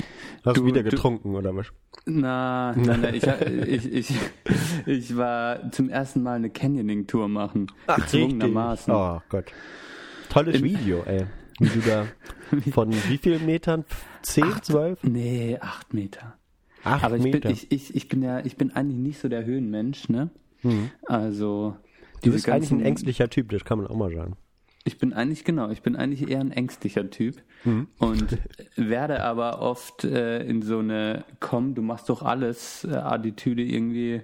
Hast 0.45 0.57
du 0.59 0.63
Du- 0.63 0.67
wieder 0.67 0.83
du- 0.83 0.91
getrunken 0.91 1.35
oder 1.35 1.55
was? 1.57 1.73
Na, 2.07 2.75
nein, 2.77 3.01
nein, 3.01 3.15
ich, 3.15 3.25
ich, 3.67 3.93
ich, 3.93 4.15
ich 4.87 5.17
war 5.17 5.71
zum 5.73 5.89
ersten 5.89 6.23
Mal 6.23 6.35
eine 6.37 6.51
Canyoning-Tour 6.51 7.29
machen. 7.29 7.73
gezwungenermaßen. 7.97 8.93
Oh 8.95 9.21
Gott. 9.31 9.47
Tolles 10.29 10.57
In- 10.57 10.65
Video, 10.65 11.03
ey. 11.05 11.27
Wie 11.61 11.69
du 11.69 11.81
da 11.81 12.07
von 12.73 12.93
wie 12.93 13.17
vielen 13.19 13.47
Metern? 13.47 13.85
Zehn, 14.23 14.53
zwölf? 14.63 15.03
Nee, 15.03 15.57
acht 15.61 15.95
Meter. 15.95 16.35
Acht 16.83 17.05
Aber 17.05 17.17
ich 17.17 17.23
bin, 17.23 17.33
Meter. 17.33 17.49
ich, 17.51 17.71
ich, 17.73 17.95
ich 17.95 18.09
bin 18.09 18.23
ja, 18.23 18.41
ich 18.41 18.57
bin 18.57 18.73
eigentlich 18.77 18.99
nicht 18.99 19.19
so 19.21 19.29
der 19.29 19.45
Höhenmensch, 19.47 20.09
ne? 20.09 20.31
Also. 21.07 21.77
du 22.23 22.33
bist 22.33 22.49
eigentlich 22.49 22.71
ein 22.71 22.81
ängstlicher 22.83 23.29
Typ, 23.31 23.51
das 23.51 23.65
kann 23.65 23.79
man 23.79 23.87
auch 23.87 23.97
mal 23.97 24.13
sagen. 24.13 24.37
Ich 24.87 24.99
bin 24.99 25.15
eigentlich, 25.15 25.45
genau, 25.45 25.71
ich 25.71 25.81
bin 25.81 25.97
eigentlich 25.97 26.29
eher 26.29 26.41
ein 26.41 26.51
ängstlicher 26.51 27.09
Typ 27.09 27.37
und 27.99 28.39
werde 28.77 29.23
aber 29.23 29.63
oft 29.63 30.05
äh, 30.05 30.45
in 30.45 30.61
so 30.61 30.81
eine, 30.81 31.25
komm, 31.41 31.75
du 31.75 31.81
machst 31.81 32.11
doch 32.11 32.23
alles, 32.23 32.85
äh, 32.85 32.95
Attitüde 32.95 33.63
irgendwie, 33.63 34.21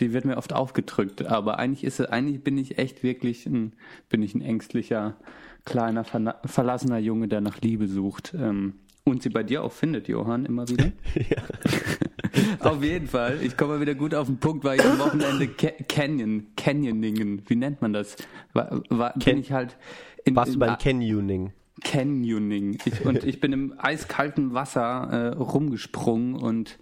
die 0.00 0.12
wird 0.12 0.26
mir 0.26 0.36
oft 0.36 0.52
aufgedrückt. 0.52 1.24
Aber 1.24 1.58
eigentlich 1.58 1.84
ist 1.84 2.00
es, 2.00 2.06
eigentlich 2.06 2.44
bin 2.44 2.58
ich 2.58 2.76
echt 2.76 3.02
wirklich 3.02 3.46
ein, 3.46 3.72
bin 4.10 4.22
ich 4.22 4.34
ein 4.34 4.42
ängstlicher, 4.42 5.16
kleiner, 5.64 6.04
verlassener 6.44 6.98
Junge, 6.98 7.28
der 7.28 7.40
nach 7.40 7.60
Liebe 7.62 7.88
sucht. 7.88 8.34
Ähm, 8.34 8.74
und 9.04 9.22
sie 9.22 9.30
bei 9.30 9.42
dir 9.42 9.64
auch 9.64 9.72
findet, 9.72 10.08
Johann, 10.08 10.44
immer 10.44 10.68
wieder. 10.68 10.92
auf 12.60 12.82
jeden 12.82 13.06
Fall. 13.06 13.38
Ich 13.42 13.56
komme 13.56 13.74
mal 13.74 13.80
wieder 13.80 13.94
gut 13.94 14.14
auf 14.14 14.26
den 14.26 14.38
Punkt, 14.38 14.64
weil 14.64 14.78
ich 14.80 14.84
am 14.86 14.98
Wochenende 14.98 15.48
Ca- 15.48 15.72
Canyon, 15.88 16.46
Canyoningen, 16.56 17.42
wie 17.46 17.56
nennt 17.56 17.82
man 17.82 17.92
das? 17.92 18.16
War, 18.52 18.80
war, 18.88 19.12
bin 19.14 19.38
ich 19.38 19.52
halt 19.52 19.76
in, 20.24 20.34
Warst 20.36 20.50
du 20.50 20.54
in 20.54 20.60
beim 20.60 20.78
Canyoning? 20.78 21.52
Canyoning. 21.84 22.78
Ich, 22.84 23.04
und 23.04 23.24
ich 23.24 23.40
bin 23.40 23.52
im 23.52 23.74
eiskalten 23.78 24.54
Wasser 24.54 25.08
äh, 25.10 25.28
rumgesprungen 25.36 26.34
und 26.34 26.78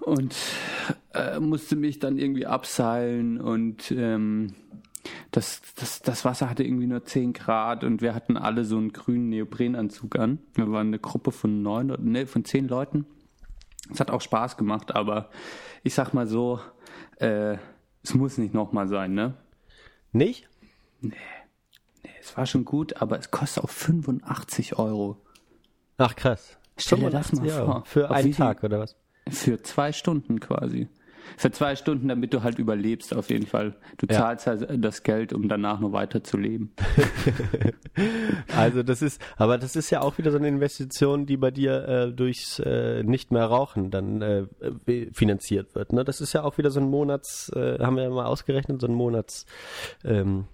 und 0.00 0.34
äh, 1.14 1.38
musste 1.40 1.74
mich 1.76 1.98
dann 1.98 2.16
irgendwie 2.18 2.46
abseilen 2.46 3.40
und 3.40 3.90
ähm, 3.90 4.54
das, 5.32 5.60
das, 5.76 6.00
das 6.00 6.24
Wasser 6.24 6.48
hatte 6.48 6.62
irgendwie 6.64 6.86
nur 6.86 7.04
10 7.04 7.32
Grad 7.32 7.82
und 7.84 8.00
wir 8.00 8.14
hatten 8.14 8.36
alle 8.36 8.64
so 8.64 8.76
einen 8.78 8.92
grünen 8.92 9.28
Neoprenanzug 9.28 10.16
an. 10.18 10.38
Wir 10.54 10.70
waren 10.70 10.86
eine 10.88 10.98
Gruppe 10.98 11.32
von 11.32 11.62
neun, 11.62 11.90
oder- 11.90 12.02
nee, 12.02 12.24
von 12.26 12.44
zehn 12.44 12.68
Leuten. 12.68 13.04
Es 13.90 14.00
hat 14.00 14.10
auch 14.10 14.20
Spaß 14.20 14.56
gemacht, 14.56 14.94
aber 14.94 15.30
ich 15.82 15.94
sag 15.94 16.12
mal 16.12 16.26
so, 16.26 16.60
äh, 17.16 17.56
es 18.02 18.14
muss 18.14 18.38
nicht 18.38 18.54
nochmal 18.54 18.88
sein, 18.88 19.14
ne? 19.14 19.34
Nicht? 20.12 20.48
Es 22.20 22.36
war 22.36 22.46
schon 22.46 22.64
gut, 22.64 23.00
aber 23.00 23.18
es 23.18 23.30
kostet 23.30 23.64
auch 23.64 23.70
85 23.70 24.78
Euro. 24.78 25.16
Ach 25.96 26.14
krass. 26.14 26.58
Stell 26.76 27.00
dir 27.00 27.10
das 27.10 27.32
mal 27.32 27.42
85 27.42 27.60
Euro. 27.60 27.72
vor. 27.72 27.84
Für 27.86 28.10
Auf 28.10 28.16
einen 28.16 28.32
Tag 28.32 28.62
oder 28.62 28.78
was? 28.80 28.96
Für 29.28 29.62
zwei 29.62 29.92
Stunden 29.92 30.40
quasi. 30.40 30.88
Für 31.36 31.50
zwei 31.50 31.76
Stunden, 31.76 32.08
damit 32.08 32.32
du 32.34 32.42
halt 32.42 32.58
überlebst, 32.58 33.14
auf 33.14 33.30
jeden 33.30 33.46
Fall. 33.46 33.76
Du 33.98 34.06
Ja. 34.10 34.18
zahlst 34.20 34.46
halt 34.46 34.84
das 34.84 35.02
Geld, 35.02 35.32
um 35.32 35.48
danach 35.48 35.80
noch 35.80 35.92
weiter 35.92 36.22
zu 36.24 36.36
leben. 36.36 36.72
Also 38.56 38.82
das 38.84 39.02
ist, 39.02 39.20
aber 39.36 39.58
das 39.58 39.74
ist 39.76 39.90
ja 39.90 40.00
auch 40.02 40.18
wieder 40.18 40.30
so 40.30 40.38
eine 40.38 40.46
Investition, 40.48 41.26
die 41.26 41.36
bei 41.36 41.50
dir 41.50 41.88
äh, 41.88 42.12
durchs 42.12 42.60
äh, 42.60 43.02
nicht 43.02 43.32
mehr 43.32 43.44
rauchen 43.46 43.90
dann 43.90 44.22
äh, 44.22 44.46
äh, 44.86 45.10
finanziert 45.12 45.74
wird. 45.74 45.92
Ne? 45.92 46.04
Das 46.04 46.20
ist 46.20 46.32
ja 46.32 46.44
auch 46.44 46.58
wieder 46.58 46.70
so 46.70 46.78
ein 46.80 46.88
Monats, 46.88 47.50
äh, 47.56 47.78
haben 47.80 47.96
wir 47.96 48.04
ja 48.04 48.10
mal 48.10 48.26
ausgerechnet, 48.26 48.80
so 48.80 48.86
ein 48.86 48.94
Monats, 48.94 49.46
ähm, 50.04 50.44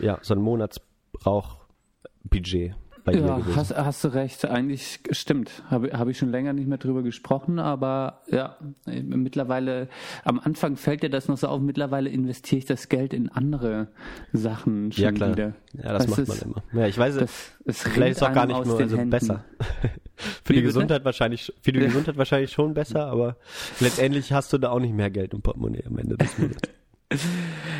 ja, 0.00 0.18
so 0.22 0.34
ein 0.34 0.40
Monatsrauchbudget 0.40 2.74
bei 3.12 3.18
dir 3.18 3.26
Ja, 3.26 3.36
gewesen. 3.38 3.56
hast, 3.56 3.76
hast 3.76 4.04
du 4.04 4.08
recht. 4.08 4.44
Eigentlich 4.44 5.00
stimmt. 5.10 5.62
Habe 5.70 5.90
hab 5.98 6.08
ich 6.08 6.18
schon 6.18 6.30
länger 6.30 6.52
nicht 6.52 6.68
mehr 6.68 6.78
drüber 6.78 7.02
gesprochen, 7.02 7.58
aber 7.58 8.22
ja, 8.30 8.56
mittlerweile, 8.86 9.88
am 10.24 10.38
Anfang 10.40 10.76
fällt 10.76 11.02
dir 11.02 11.10
das 11.10 11.28
noch 11.28 11.36
so 11.38 11.48
auf, 11.48 11.60
mittlerweile 11.60 12.08
investiere 12.10 12.58
ich 12.58 12.64
das 12.64 12.88
Geld 12.88 13.12
in 13.12 13.28
andere 13.28 13.88
Sachen 14.32 14.92
schon 14.92 15.04
ja 15.04 15.12
klar, 15.12 15.32
wieder. 15.32 15.54
ja, 15.74 15.92
das, 15.92 16.06
macht 16.08 16.18
ist, 16.20 16.28
man 16.28 16.38
immer. 16.38 16.62
Ja, 16.72 16.86
ich 16.88 16.98
weiß, 16.98 17.16
Das, 17.16 17.52
es 17.64 17.82
vielleicht 17.82 18.12
ist 18.12 18.16
es 18.18 18.22
auch 18.22 18.32
gar 18.32 18.46
nicht 18.46 18.64
nur 18.64 18.78
also 18.78 18.96
Händen. 18.96 19.10
besser. 19.10 19.44
für 20.16 20.48
Wie 20.48 20.54
die 20.54 20.60
bitte? 20.60 20.62
Gesundheit 20.62 21.04
wahrscheinlich, 21.04 21.52
für 21.62 21.72
die. 21.72 21.80
Gesundheit 21.80 22.16
wahrscheinlich 22.16 22.50
schon 22.52 22.74
besser, 22.74 23.06
aber 23.06 23.36
letztendlich 23.80 24.32
hast 24.32 24.52
du 24.52 24.58
da 24.58 24.70
auch 24.70 24.80
nicht 24.80 24.94
mehr 24.94 25.10
Geld 25.10 25.34
im 25.34 25.42
Portemonnaie 25.42 25.84
am 25.86 25.98
Ende 25.98 26.16
des 26.16 26.36
Monats. 26.38 26.60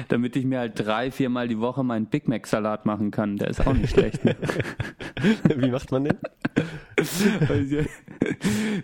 Damit 0.08 0.37
ich 0.37 0.44
mir 0.47 0.58
halt 0.61 0.73
drei, 0.76 1.11
viermal 1.11 1.49
die 1.49 1.58
Woche 1.58 1.85
meinen 1.85 2.06
Big 2.06 2.28
Mac 2.28 2.47
Salat 2.47 2.87
machen 2.87 3.11
kann. 3.11 3.37
Der 3.37 3.49
ist 3.49 3.66
auch 3.66 3.75
nicht 3.75 3.90
schlecht. 3.90 4.25
Ne? 4.25 4.35
Wie 5.56 5.70
macht 5.70 5.90
man 5.92 6.04
den? 6.04 6.16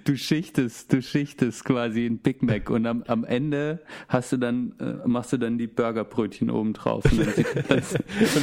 Du 0.05 0.17
schichtest, 0.17 0.93
du 0.93 1.01
schichtest 1.01 1.65
quasi 1.65 2.05
ein 2.07 2.19
Big 2.19 2.43
Mac 2.43 2.69
und 2.69 2.87
am, 2.87 3.03
am 3.05 3.25
Ende 3.25 3.81
hast 4.09 4.33
du 4.33 4.37
dann, 4.37 4.75
äh, 4.81 5.09
machst 5.09 5.33
du 5.33 5.39
dann 5.39 5.57
die 5.57 5.67
Burgerbrötchen 5.67 6.51
oben 6.51 6.75
drauf. 6.75 7.05
In 7.13 7.83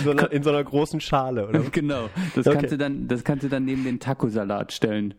so 0.04 0.12
einer, 0.12 0.32
in 0.32 0.44
so 0.44 0.50
einer 0.50 0.64
großen 0.64 1.00
Schale, 1.02 1.48
oder? 1.48 1.60
genau. 1.72 2.10
Das 2.36 2.48
Okay. 2.48 2.58
kannst 2.58 2.72
du 2.74 2.78
dann, 2.78 3.08
das 3.08 3.24
kannst 3.24 3.44
du 3.44 3.50
dann 3.50 3.66
neben 3.66 3.84
den 3.84 4.00
Taco-Salat 4.00 4.74
stellen. 4.74 5.14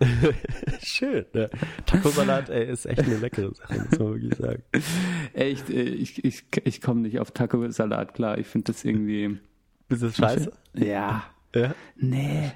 Schön. 0.82 1.26
Ja. 1.34 1.48
Taco-Salat, 1.86 2.48
ey, 2.50 2.70
ist 2.70 2.86
echt 2.86 3.00
eine 3.00 3.18
leckere 3.18 3.54
Sache, 3.54 3.74
muss 3.90 3.98
man 3.98 4.14
wirklich 4.14 4.34
sagen. 4.36 4.62
Echt, 5.34 5.68
äh, 5.70 5.82
ich, 5.82 6.24
ich, 6.24 6.44
ich 6.64 6.80
komme 6.80 7.02
nicht 7.02 7.18
auf 7.20 7.30
Taco-Salat 7.32 8.14
klar. 8.14 8.38
Ich 8.38 8.46
finde 8.46 8.72
das 8.72 8.84
irgendwie, 8.84 9.38
Ist 9.88 10.02
das 10.02 10.16
scheiße? 10.16 10.52
ja, 10.74 11.24
Ja. 11.54 11.74
nee. 11.96 12.52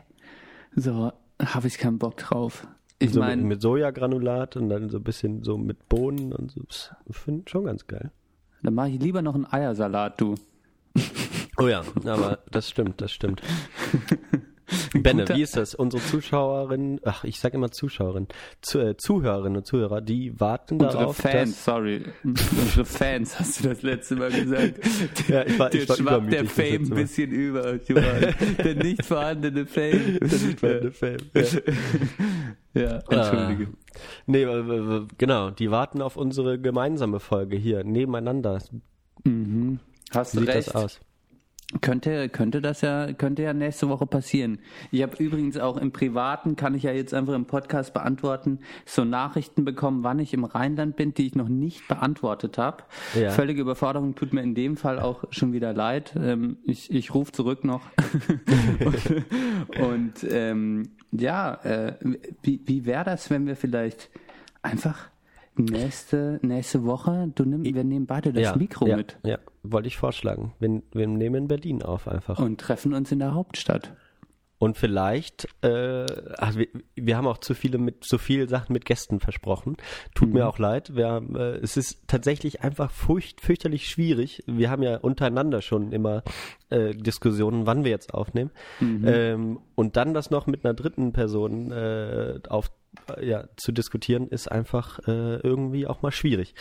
So, 0.77 1.13
habe 1.41 1.67
ich 1.69 1.79
keinen 1.79 1.99
Bock 1.99 2.17
drauf. 2.17 2.67
Ich 2.99 3.13
so 3.13 3.21
meine, 3.21 3.43
mit, 3.43 3.49
mit 3.49 3.63
Sojagranulat 3.63 4.57
und 4.57 4.69
dann 4.71 4.89
so 4.89 4.99
ein 4.99 5.05
bisschen 5.05 5.43
so 5.45 5.59
mit 5.59 5.89
Bohnen 5.89 6.33
und 6.33 6.51
so. 6.53 6.63
Ich 7.07 7.17
finde 7.17 7.49
schon 7.51 7.65
ganz 7.65 7.87
geil. 7.87 8.11
dann 8.63 8.75
mache 8.75 8.89
ich 8.91 9.01
lieber 9.01 9.21
noch 9.23 9.35
einen 9.35 9.47
Eiersalat, 9.51 10.21
du. 10.21 10.35
Oh 11.59 11.69
ja, 11.69 11.83
aber 12.07 12.39
das 12.51 12.69
stimmt, 12.71 13.01
das 13.01 13.13
stimmt. 13.13 13.43
Benne, 15.03 15.23
guter- 15.25 15.37
wie 15.37 15.43
ist 15.43 15.57
das? 15.57 15.75
Unsere 15.75 16.03
Zuschauerinnen, 16.03 17.01
ach, 17.05 17.25
ich 17.25 17.41
sag 17.41 17.55
immer 17.55 17.71
Zuschauerinnen, 17.71 18.29
zu, 18.63 18.79
äh, 18.81 18.97
Zuhörerinnen 18.97 19.57
und 19.59 19.67
Zuhörer, 19.67 20.01
die 20.01 20.39
warten 20.41 20.75
Unsere 20.75 20.93
darauf, 21.03 21.17
Fans, 21.17 21.65
sorry. 21.65 22.05
Unsere 22.23 22.85
Fans, 22.85 23.39
hast 23.39 23.65
du 23.65 23.69
das 23.69 23.83
letzte 23.83 24.17
Mal 24.17 24.31
gesagt. 24.31 24.81
Ja, 25.29 25.45
ich 25.45 25.59
war- 25.59 25.71
Der 25.71 25.83
ich 25.83 25.89
war 25.89 25.97
schwappt 25.97 26.33
der 26.33 26.45
Fame 26.45 26.85
ein 26.85 26.91
bisschen 26.91 27.31
über. 27.31 27.79
Der 27.79 28.75
nicht 28.77 29.05
vorhandene 29.05 29.67
Fame. 29.67 30.19
dass... 31.33 31.55
Ja. 31.55 31.61
Ja, 32.77 32.99
entschuldige. 33.09 33.69
Nee, 34.27 34.43
äh, 34.43 34.47
äh, 34.49 35.07
genau, 35.17 35.51
die 35.51 35.71
warten 35.71 36.03
auf 36.03 36.17
unsere 36.17 36.59
gemeinsame 36.59 37.21
Folge 37.21 37.57
hier, 37.57 37.85
nebeneinander. 37.85 38.61
Mhm. 39.23 39.79
Hast 40.13 40.35
Wie 40.35 40.41
du 40.41 40.47
sieht 40.47 40.55
recht. 40.55 40.69
das 40.69 40.75
aus? 40.75 41.01
Könnte, 41.81 42.29
könnte 42.29 42.61
das 42.61 42.81
ja, 42.81 43.13
könnte 43.13 43.43
ja 43.43 43.53
nächste 43.53 43.89
Woche 43.89 44.07
passieren. 44.07 44.59
Ich 44.91 45.03
habe 45.03 45.23
übrigens 45.23 45.57
auch 45.59 45.77
im 45.77 45.93
Privaten, 45.93 46.57
kann 46.57 46.75
ich 46.75 46.85
ja 46.85 46.93
jetzt 46.93 47.15
einfach 47.15 47.35
im 47.35 47.47
Podcast 47.47 47.95
beantworten, 47.95 48.61
so 48.85 49.05
Nachrichten 49.05 49.65
bekommen, 49.65 50.05
wann 50.05 50.19
ich 50.19 50.35
im 50.35 50.45
Rheinland 50.45 50.97
bin, 50.97 51.15
die 51.15 51.27
ich 51.27 51.35
noch 51.35 51.49
nicht 51.49 51.87
beantwortet 51.89 52.59
habe. 52.59 52.85
Ja. 53.15 53.31
Völlige 53.31 53.61
Überforderung 53.61 54.15
tut 54.15 54.33
mir 54.33 54.43
in 54.43 54.55
dem 54.55 54.77
Fall 54.77 54.99
auch 54.99 55.25
schon 55.31 55.53
wieder 55.53 55.73
leid. 55.73 56.15
Ähm, 56.17 56.59
ich 56.65 56.93
ich 56.93 57.15
rufe 57.15 57.33
zurück 57.33 57.65
noch. 57.65 57.83
und 58.85 59.25
und 59.95 60.27
ähm, 60.31 60.91
ja, 61.13 61.55
äh, 61.65 61.95
wie, 62.43 62.61
wie 62.65 62.87
wäre 62.87 63.05
das, 63.05 63.31
wenn 63.31 63.47
wir 63.47 63.57
vielleicht 63.57 64.11
einfach 64.63 65.09
nächste, 65.57 66.39
nächste 66.43 66.85
Woche, 66.85 67.31
du 67.35 67.45
nimm, 67.45 67.65
wir 67.65 67.85
nehmen 67.85 68.07
beide 68.07 68.33
das 68.33 68.43
ja, 68.43 68.57
Mikro 68.57 68.87
ja, 68.87 68.97
mit 68.97 69.19
Ja, 69.25 69.39
wollte 69.63 69.89
ich 69.89 69.97
vorschlagen. 69.97 70.53
Wir, 70.59 70.83
wir 70.93 71.07
nehmen 71.07 71.35
in 71.37 71.49
Berlin 71.49 71.83
auf 71.83 72.09
einfach. 72.09 72.39
und 72.39 72.61
treffen 72.61 72.95
uns 72.95 73.13
in 73.13 73.19
der 73.19 73.35
Hauptstadt. 73.35 73.95
Und 74.57 74.79
vielleicht, 74.79 75.47
äh, 75.63 76.07
ach, 76.39 76.55
wir, 76.55 76.69
wir 76.95 77.17
haben 77.17 77.27
auch 77.27 77.39
zu 77.39 77.55
viele 77.55 77.77
mit 77.77 78.05
zu 78.05 78.17
viele 78.19 78.49
Sachen 78.49 78.73
mit 78.73 78.85
Gästen 78.87 79.21
versprochen. 79.21 79.77
Tut 80.15 80.29
Mhm. 80.29 80.35
mir 80.35 80.49
auch 80.49 80.59
leid. 80.59 80.95
Wir 80.97 81.09
haben, 81.09 81.37
äh, 81.37 81.57
es 81.57 81.77
ist 81.77 82.07
tatsächlich 82.07 82.63
einfach 82.63 82.91
furcht, 82.91 83.43
fürchterlich 83.43 83.89
schwierig. 83.89 84.43
Wir 84.47 84.71
haben 84.71 84.83
ja 84.83 84.97
untereinander 84.99 85.61
schon 85.61 85.93
immer 85.93 86.23
äh, 86.71 86.95
Diskussionen, 86.95 87.67
wann 87.67 87.85
wir 87.85 87.91
jetzt 87.91 88.15
aufnehmen. 88.15 88.53
Mhm. 88.81 89.05
Ähm, 89.07 89.61
und 89.75 89.97
dann 89.97 90.15
das 90.15 90.31
noch 90.31 90.47
mit 90.47 90.65
einer 90.65 90.73
dritten 90.73 91.13
Person 91.13 91.71
äh, 91.73 92.39
auf 92.49 92.71
ja, 93.21 93.45
zu 93.57 93.73
diskutieren, 93.73 94.29
ist 94.29 94.51
einfach 94.51 94.99
äh, 95.07 95.37
irgendwie 95.37 95.87
auch 95.87 96.03
mal 96.03 96.13
schwierig. 96.13 96.55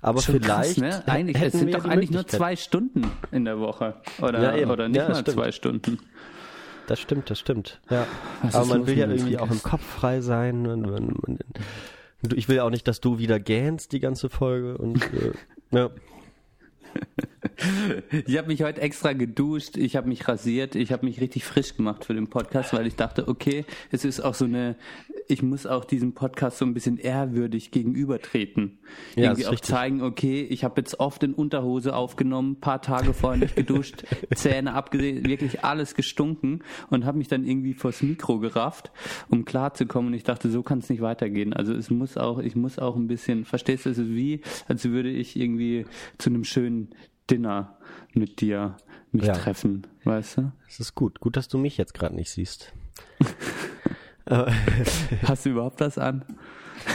Aber 0.00 0.20
Schon 0.20 0.40
vielleicht 0.40 0.80
krass, 0.80 0.98
ne? 0.98 1.08
Eigentlich, 1.08 1.40
es 1.40 1.52
sind 1.52 1.72
doch 1.74 1.84
eigentlich 1.84 2.10
nur 2.10 2.26
zwei 2.26 2.56
Stunden 2.56 3.10
in 3.30 3.44
der 3.44 3.58
Woche. 3.60 4.00
Oder, 4.20 4.42
Ja, 4.42 4.56
eben. 4.56 4.70
oder 4.70 4.88
nicht 4.88 4.96
Ja, 4.98 5.08
mal 5.08 5.14
stimmt. 5.14 5.36
zwei 5.36 5.52
Stunden. 5.52 5.98
Das 6.88 6.98
stimmt, 6.98 7.30
das 7.30 7.38
stimmt. 7.38 7.80
Ja. 7.88 8.06
Was 8.42 8.54
Aber 8.56 8.66
man 8.66 8.86
will 8.88 8.98
ja 8.98 9.08
irgendwie 9.08 9.38
auch 9.38 9.50
im? 9.50 9.62
Kopf 9.62 9.82
frei 9.84 10.20
sein. 10.20 10.66
Und, 10.66 10.86
und, 10.86 11.38
und 12.22 12.32
ich 12.34 12.48
will 12.48 12.56
ja 12.56 12.64
auch 12.64 12.70
nicht, 12.70 12.88
dass 12.88 13.00
du 13.00 13.18
wieder 13.18 13.38
gähnst 13.38 13.92
die 13.92 14.00
ganze 14.00 14.28
Folge. 14.28 14.76
Und 14.78 15.00
äh, 15.12 15.32
ja. 15.76 15.90
Ich 18.26 18.36
habe 18.36 18.48
mich 18.48 18.62
heute 18.62 18.80
extra 18.80 19.12
geduscht, 19.12 19.76
ich 19.76 19.96
habe 19.96 20.08
mich 20.08 20.26
rasiert, 20.28 20.74
ich 20.74 20.92
habe 20.92 21.06
mich 21.06 21.20
richtig 21.20 21.44
frisch 21.44 21.76
gemacht 21.76 22.04
für 22.04 22.14
den 22.14 22.28
Podcast, 22.28 22.72
weil 22.72 22.86
ich 22.86 22.96
dachte, 22.96 23.28
okay, 23.28 23.64
es 23.90 24.04
ist 24.04 24.20
auch 24.20 24.34
so 24.34 24.44
eine, 24.44 24.76
ich 25.32 25.42
muss 25.42 25.66
auch 25.66 25.84
diesem 25.86 26.12
Podcast 26.12 26.58
so 26.58 26.64
ein 26.66 26.74
bisschen 26.74 26.98
ehrwürdig 26.98 27.70
gegenübertreten. 27.70 28.78
Ja, 29.16 29.24
Irgendwie 29.30 29.46
auch 29.46 29.52
richtig. 29.52 29.70
zeigen, 29.70 30.02
okay, 30.02 30.42
ich 30.42 30.62
habe 30.62 30.80
jetzt 30.80 31.00
oft 31.00 31.22
in 31.22 31.32
Unterhose 31.32 31.94
aufgenommen, 31.96 32.60
paar 32.60 32.82
Tage 32.82 33.14
vorher 33.14 33.38
nicht 33.40 33.56
geduscht, 33.56 34.04
Zähne 34.34 34.74
abgesehen, 34.74 35.24
wirklich 35.26 35.64
alles 35.64 35.94
gestunken 35.94 36.62
und 36.90 37.04
habe 37.06 37.16
mich 37.18 37.28
dann 37.28 37.44
irgendwie 37.46 37.72
vors 37.72 38.02
Mikro 38.02 38.38
gerafft, 38.40 38.92
um 39.30 39.44
klarzukommen. 39.46 40.08
Und 40.08 40.14
ich 40.14 40.24
dachte, 40.24 40.50
so 40.50 40.62
kann 40.62 40.80
es 40.80 40.90
nicht 40.90 41.00
weitergehen. 41.00 41.52
Also 41.54 41.72
es 41.72 41.88
muss 41.90 42.16
auch, 42.18 42.38
ich 42.38 42.54
muss 42.54 42.78
auch 42.78 42.96
ein 42.96 43.06
bisschen, 43.06 43.44
verstehst 43.46 43.86
du, 43.86 43.90
es 43.90 43.98
ist 43.98 44.08
wie, 44.10 44.42
als 44.68 44.84
würde 44.84 45.08
ich 45.10 45.34
irgendwie 45.36 45.86
zu 46.18 46.28
einem 46.30 46.44
schönen 46.44 46.90
Dinner 47.30 47.78
mit 48.12 48.40
dir 48.42 48.76
mich 49.12 49.24
Ja. 49.24 49.32
treffen, 49.32 49.86
weißt 50.04 50.38
du? 50.38 50.52
Es 50.68 50.80
ist 50.80 50.94
gut. 50.94 51.20
Gut, 51.20 51.36
dass 51.36 51.48
du 51.48 51.56
mich 51.56 51.78
jetzt 51.78 51.94
gerade 51.94 52.14
nicht 52.14 52.30
siehst. 52.30 52.72
Hast 55.22 55.46
du 55.46 55.50
überhaupt 55.50 55.80
was 55.80 55.98
an? 55.98 56.24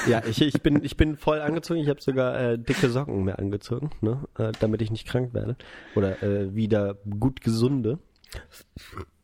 Ja, 0.08 0.22
ich, 0.26 0.42
ich, 0.42 0.62
bin, 0.62 0.84
ich 0.84 0.98
bin 0.98 1.16
voll 1.18 1.40
angezogen. 1.40 1.80
Ich 1.80 1.88
habe 1.90 2.02
sogar 2.02 2.38
äh, 2.40 2.60
dicke 2.60 2.90
Socken 2.90 3.24
mehr 3.24 3.40
angezogen, 3.40 3.92
ne? 4.02 4.24
äh, 4.38 4.52
damit 4.60 4.82
ich 4.82 4.92
nicht 4.92 5.08
krank 5.08 5.34
werde. 5.34 5.56
Oder 5.96 6.22
äh, 6.24 6.54
wieder 6.56 6.96
gut 7.20 7.42
gesunde. 7.42 8.00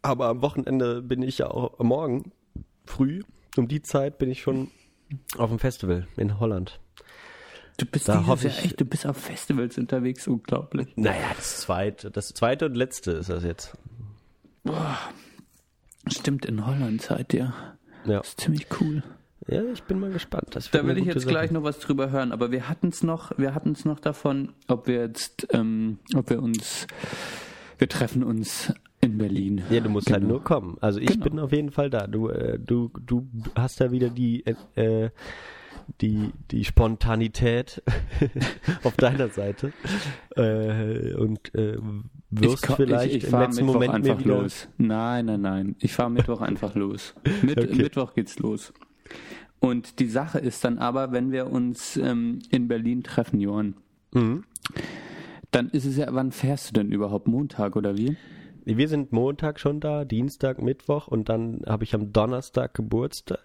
Aber 0.02 0.28
am 0.28 0.42
Wochenende 0.42 1.02
bin 1.02 1.22
ich 1.22 1.40
ja 1.40 1.48
auch 1.52 1.80
morgen 1.80 2.32
früh, 2.86 3.22
um 3.58 3.68
die 3.68 3.82
Zeit 3.82 4.18
bin 4.18 4.30
ich 4.30 4.42
schon 4.42 4.72
auf 5.38 5.50
dem 5.50 5.60
Festival 5.60 6.08
in 6.18 6.40
Holland. 6.40 6.80
Du 7.78 7.86
bist 7.86 8.08
Da 8.08 8.26
hoffe 8.28 8.48
ich- 8.48 8.64
echt, 8.64 8.80
du 8.80 8.86
bist 8.86 9.06
auf 9.06 9.18
Festivals 9.18 9.78
unterwegs, 9.78 10.28
unglaublich. 10.28 10.94
Naja, 10.96 11.32
das 11.36 11.62
zweite, 11.62 12.12
das 12.12 12.30
zweite 12.30 12.68
und 12.68 12.76
letzte 12.76 13.12
ist 13.12 13.30
das 13.30 13.44
jetzt. 13.44 13.76
Stimmt, 16.08 16.46
in 16.46 16.66
Holland 16.66 17.02
seid 17.02 17.34
ihr. 17.34 17.54
Ja, 18.06 18.18
Das 18.20 18.30
ist 18.30 18.42
ziemlich 18.42 18.68
cool. 18.82 19.04
ja 19.48 19.64
ich 19.74 19.84
bin 19.84 20.00
mal 20.00 20.12
gespannt. 20.12 20.48
Das 20.52 20.70
Da 20.72 20.86
will 20.86 20.98
ich 20.98 21.06
jetzt 21.06 21.22
Sache. 21.22 21.30
gleich 21.32 21.52
noch 21.52 21.64
was 21.64 21.80
drüber 21.80 22.12
hören, 22.12 22.32
aber 22.32 22.52
wir 22.52 22.68
hatten 22.70 22.88
es 22.90 23.04
noch, 23.04 23.38
wir 23.38 23.56
hatten 23.56 23.72
es 23.74 23.86
noch 23.86 24.00
davon, 24.00 24.54
ob 24.68 24.88
wir 24.88 25.02
jetzt, 25.02 25.48
ähm, 25.52 26.00
ob 26.16 26.30
wir 26.30 26.42
uns, 26.42 26.88
wir 27.78 27.88
treffen 27.90 28.24
uns 28.24 28.74
in 29.02 29.18
Berlin. 29.18 29.62
Ja, 29.70 29.82
du 29.82 29.90
musst 29.90 30.10
halt 30.12 30.22
Genau. 30.22 30.36
nur 30.36 30.44
kommen. 30.44 30.78
Also 30.80 31.00
ich 31.00 31.08
Genau. 31.12 31.24
bin 31.26 31.40
auf 31.40 31.52
jeden 31.52 31.72
Fall 31.72 31.90
da. 31.90 32.08
Du, 32.08 32.30
äh, 32.30 32.58
du, 32.60 32.90
du 33.06 33.28
hast 33.56 33.82
da 33.82 33.92
wieder 33.92 34.10
die, 34.10 34.46
äh, 34.76 35.10
die, 36.00 36.32
die 36.52 36.64
Spontanität 36.64 37.84
auf 38.84 38.96
deiner 38.96 39.28
Seite 39.28 39.74
äh, 40.38 41.14
und 41.16 41.54
äh, 41.56 41.78
wirst 42.42 42.68
ko- 42.68 42.76
vielleicht 42.76 43.16
ich, 43.16 43.24
ich 43.26 43.32
im 43.34 43.40
letzten 43.40 43.66
Mittwoch 43.66 43.74
Moment 43.82 43.94
einfach 43.94 44.26
los. 44.26 44.68
Nein, 44.78 45.26
nein, 45.26 45.42
nein. 45.42 45.76
Ich 45.80 45.94
fahre 45.94 46.10
Mittwoch 46.12 46.42
einfach 46.50 46.76
los. 46.76 47.14
Mit, 47.42 47.58
Okay. 47.60 47.76
Mittwoch 47.76 48.14
geht's 48.14 48.40
los. 48.40 48.74
Und 49.60 50.00
die 50.00 50.08
Sache 50.08 50.40
ist 50.40 50.64
dann 50.66 50.78
aber, 50.78 51.12
wenn 51.12 51.32
wir 51.32 51.50
uns 51.50 51.96
ähm, 51.98 52.40
in 52.50 52.68
Berlin 52.68 53.04
treffen, 53.04 53.40
Johann, 53.40 53.76
Mhm. 54.14 54.44
dann 55.52 55.70
ist 55.70 55.86
es 55.86 55.98
ja, 55.98 56.08
wann 56.12 56.32
fährst 56.32 56.70
du 56.70 56.74
denn 56.74 56.92
überhaupt? 56.92 57.28
Montag 57.28 57.76
oder 57.76 57.98
wie? 57.98 58.16
Wir 58.66 58.88
sind 58.88 59.12
Montag 59.12 59.60
schon 59.60 59.80
da, 59.80 60.06
Dienstag, 60.06 60.62
Mittwoch 60.62 61.08
und 61.08 61.28
dann 61.30 61.62
habe 61.68 61.84
ich 61.84 61.94
am 61.96 62.14
Donnerstag 62.14 62.74
Geburtstag. 62.74 63.40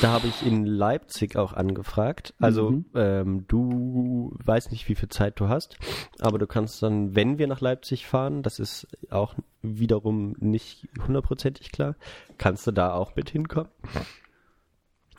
Da 0.00 0.12
habe 0.12 0.26
ich 0.26 0.44
in 0.44 0.66
Leipzig 0.66 1.36
auch 1.36 1.52
angefragt. 1.52 2.34
Also 2.38 2.82
ähm, 2.94 3.44
du 3.48 4.36
weißt 4.44 4.70
nicht, 4.70 4.88
wie 4.88 4.94
viel 4.94 5.08
Zeit 5.08 5.40
du 5.40 5.48
hast, 5.48 5.78
aber 6.20 6.38
du 6.38 6.46
kannst 6.46 6.82
dann, 6.82 7.14
wenn 7.14 7.38
wir 7.38 7.46
nach 7.46 7.60
Leipzig 7.60 8.06
fahren, 8.06 8.42
das 8.42 8.58
ist 8.58 8.86
auch 9.10 9.34
wiederum 9.62 10.34
nicht 10.38 10.88
hundertprozentig 11.06 11.72
klar, 11.72 11.96
kannst 12.38 12.66
du 12.66 12.72
da 12.72 12.92
auch 12.92 13.16
mit 13.16 13.30
hinkommen. 13.30 13.70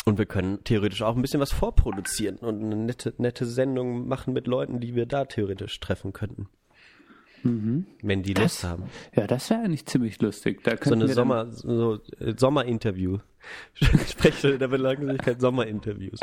Und 0.06 0.18
wir 0.18 0.26
können 0.26 0.64
theoretisch 0.64 1.02
auch 1.02 1.16
ein 1.16 1.22
bisschen 1.22 1.42
was 1.42 1.52
vorproduzieren 1.52 2.38
und 2.38 2.64
eine 2.64 2.78
nette, 2.78 3.14
nette 3.18 3.46
Sendung 3.46 4.08
machen 4.08 4.34
mit 4.34 4.48
Leuten, 4.48 4.80
die 4.80 4.96
wir 4.96 5.06
da 5.06 5.26
theoretisch 5.26 5.80
treffen 5.82 6.14
könnten. 6.14 6.48
Wenn 7.44 8.24
die 8.24 8.34
Lust 8.34 8.64
haben. 8.64 8.84
Ja, 9.16 9.28
das 9.28 9.50
wäre 9.50 9.62
eigentlich 9.62 9.86
ziemlich 9.86 10.22
lustig. 10.22 10.64
Da 10.64 10.76
So 10.84 10.94
eine 10.94 11.08
wir 11.08 11.14
Sommer, 11.14 11.52
so, 11.52 12.00
äh, 12.20 12.34
Sommerinterview. 12.38 13.20
Spreche 14.10 14.58
der 14.58 14.68
Belanglosigkeit 14.68 15.40
Sommerinterviews. 15.40 16.20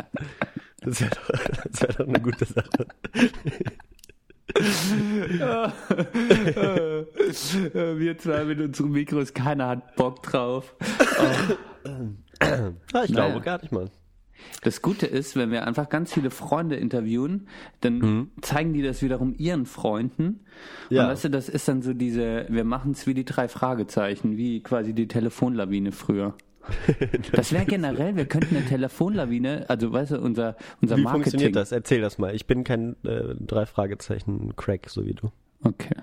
Das 0.81 1.01
wäre 1.01 1.11
doch, 1.11 1.29
das 1.71 1.81
wär 1.81 1.87
doch 1.89 2.07
eine 2.07 2.21
gute 2.21 2.45
Sache. 2.45 2.85
Wir 7.97 8.17
zwei 8.17 8.43
mit 8.45 8.59
unseren 8.61 8.91
Mikros, 8.91 9.33
keiner 9.33 9.67
hat 9.69 9.95
Bock 9.95 10.21
drauf. 10.23 10.75
Ah, 12.39 12.71
ich 13.03 13.03
Naja. 13.11 13.29
glaube 13.29 13.41
gar 13.41 13.61
nicht 13.61 13.71
mal. 13.71 13.89
Das 14.61 14.81
Gute 14.81 15.05
ist, 15.05 15.35
wenn 15.35 15.51
wir 15.51 15.67
einfach 15.67 15.89
ganz 15.89 16.13
viele 16.13 16.31
Freunde 16.31 16.75
interviewen, 16.75 17.47
dann 17.81 18.31
zeigen 18.41 18.73
die 18.73 18.81
das 18.81 19.01
wiederum 19.01 19.35
ihren 19.37 19.65
Freunden. 19.65 20.41
Ja. 20.89 21.03
Und 21.03 21.09
weißt 21.09 21.25
du, 21.25 21.29
das 21.29 21.49
ist 21.49 21.67
dann 21.67 21.81
so 21.81 21.93
diese, 21.93 22.45
wir 22.49 22.63
machen 22.63 22.91
es 22.91 23.05
wie 23.07 23.13
die 23.13 23.25
drei 23.25 23.47
Fragezeichen, 23.47 24.37
wie 24.37 24.61
quasi 24.61 24.93
die 24.93 25.07
Telefonlawine 25.07 25.91
früher. 25.91 26.35
Das 27.31 27.51
wäre 27.51 27.65
generell, 27.65 28.15
wir 28.15 28.25
könnten 28.25 28.55
eine 28.55 28.65
Telefonlawine, 28.65 29.65
also 29.69 29.91
weißt 29.91 30.11
du, 30.11 30.19
unser, 30.19 30.55
unser 30.81 30.97
Wie 30.97 31.01
Marketing. 31.03 31.23
funktioniert 31.23 31.55
das? 31.55 31.71
Erzähl 31.71 32.01
das 32.01 32.17
mal. 32.17 32.33
Ich 32.33 32.47
bin 32.47 32.63
kein 32.63 32.95
äh, 33.03 33.35
drei 33.39 33.65
Fragezeichen 33.65 34.55
Crack, 34.55 34.89
so 34.89 35.05
wie 35.05 35.13
du. 35.13 35.31
Okay. 35.63 35.95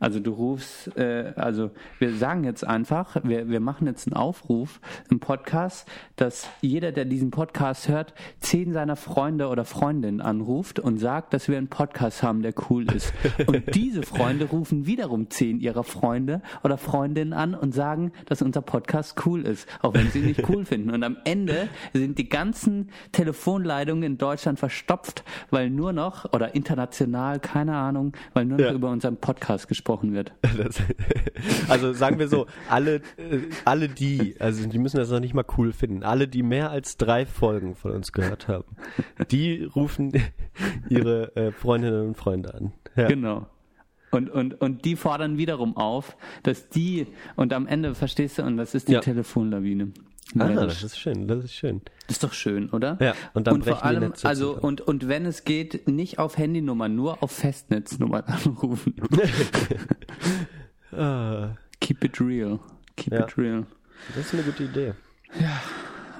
Also 0.00 0.20
du 0.20 0.32
rufst, 0.32 0.96
äh, 0.96 1.32
also 1.36 1.70
wir 1.98 2.14
sagen 2.14 2.44
jetzt 2.44 2.66
einfach, 2.66 3.16
wir, 3.24 3.48
wir 3.48 3.60
machen 3.60 3.86
jetzt 3.86 4.06
einen 4.06 4.16
Aufruf 4.16 4.80
im 5.10 5.20
Podcast, 5.20 5.88
dass 6.16 6.48
jeder, 6.60 6.92
der 6.92 7.04
diesen 7.04 7.30
Podcast 7.30 7.88
hört, 7.88 8.14
zehn 8.40 8.72
seiner 8.72 8.96
Freunde 8.96 9.48
oder 9.48 9.64
Freundinnen 9.64 10.20
anruft 10.20 10.78
und 10.80 10.98
sagt, 10.98 11.34
dass 11.34 11.48
wir 11.48 11.58
einen 11.58 11.68
Podcast 11.68 12.22
haben, 12.22 12.42
der 12.42 12.54
cool 12.70 12.90
ist. 12.92 13.12
Und 13.46 13.62
diese 13.74 14.02
Freunde 14.02 14.46
rufen 14.46 14.86
wiederum 14.86 15.30
zehn 15.30 15.60
ihrer 15.60 15.84
Freunde 15.84 16.42
oder 16.62 16.78
Freundinnen 16.78 17.32
an 17.32 17.54
und 17.54 17.72
sagen, 17.74 18.12
dass 18.26 18.42
unser 18.42 18.62
Podcast 18.62 19.24
cool 19.26 19.42
ist, 19.46 19.68
auch 19.82 19.94
wenn 19.94 20.10
sie 20.10 20.20
ihn 20.20 20.26
nicht 20.26 20.48
cool 20.48 20.64
finden. 20.64 20.90
Und 20.90 21.02
am 21.04 21.16
Ende 21.24 21.68
sind 21.92 22.18
die 22.18 22.28
ganzen 22.28 22.90
Telefonleitungen 23.12 24.02
in 24.04 24.18
Deutschland 24.18 24.58
verstopft, 24.58 25.24
weil 25.50 25.70
nur 25.70 25.92
noch, 25.92 26.32
oder 26.32 26.54
international, 26.54 27.40
keine 27.40 27.74
Ahnung, 27.76 28.12
weil 28.32 28.44
nur 28.44 28.58
noch 28.58 28.64
Ja. 28.66 28.72
über 28.72 28.90
unseren 28.90 29.16
Podcast 29.16 29.63
gesprochen 29.68 30.12
wird. 30.12 30.32
Das, 30.56 30.80
also 31.68 31.92
sagen 31.92 32.18
wir 32.18 32.28
so, 32.28 32.46
alle, 32.70 32.96
äh, 33.16 33.40
alle 33.64 33.88
die, 33.88 34.36
also 34.38 34.66
die 34.68 34.78
müssen 34.78 34.96
das 34.98 35.10
noch 35.10 35.20
nicht 35.20 35.34
mal 35.34 35.44
cool 35.58 35.72
finden, 35.72 36.02
alle, 36.04 36.28
die 36.28 36.42
mehr 36.42 36.70
als 36.70 36.96
drei 36.96 37.26
Folgen 37.26 37.74
von 37.74 37.90
uns 37.90 38.12
gehört 38.12 38.48
haben, 38.48 38.64
die 39.30 39.64
rufen 39.64 40.12
ihre 40.88 41.34
äh, 41.36 41.50
Freundinnen 41.52 42.08
und 42.08 42.16
Freunde 42.16 42.54
an. 42.54 42.72
Ja. 42.96 43.08
Genau. 43.08 43.46
Und, 44.10 44.30
und, 44.30 44.60
und 44.60 44.84
die 44.84 44.94
fordern 44.94 45.38
wiederum 45.38 45.76
auf, 45.76 46.16
dass 46.44 46.68
die, 46.68 47.08
und 47.34 47.52
am 47.52 47.66
Ende, 47.66 47.96
verstehst 47.96 48.38
du, 48.38 48.42
und 48.44 48.56
das 48.56 48.74
ist 48.74 48.88
die 48.88 48.92
Ja. 48.92 49.00
Telefonlawine. 49.00 49.88
Ah, 50.38 50.48
Ja, 50.48 50.66
das 50.66 50.82
ist 50.82 50.98
schön, 50.98 51.28
das 51.28 51.44
ist 51.44 51.54
schön. 51.54 51.82
Das 52.06 52.16
ist 52.16 52.24
doch 52.24 52.32
schön, 52.32 52.70
oder? 52.70 52.96
Ja, 53.00 53.14
und 53.34 53.46
dann 53.46 53.54
und 53.56 53.64
vor 53.64 53.72
brechen 53.74 53.82
die 53.82 53.88
allem, 53.96 54.08
Netze 54.10 54.26
also 54.26 54.46
zusammen. 54.54 54.64
und 54.64 54.80
und 54.82 55.08
wenn 55.08 55.26
es 55.26 55.44
geht, 55.44 55.86
nicht 55.88 56.18
auf 56.18 56.36
Handynummer, 56.38 56.88
nur 56.88 57.22
auf 57.22 57.30
Festnetznummer 57.32 58.24
anrufen. 58.44 58.94
Ah, 60.96 61.56
Keep 61.80 62.04
it 62.04 62.20
real. 62.20 62.60
Keep 62.96 63.12
Ja. 63.12 63.24
it 63.24 63.36
real. 63.36 63.66
das 64.14 64.26
ist 64.26 64.34
eine 64.34 64.42
gute 64.44 64.64
Idee. 64.64 64.94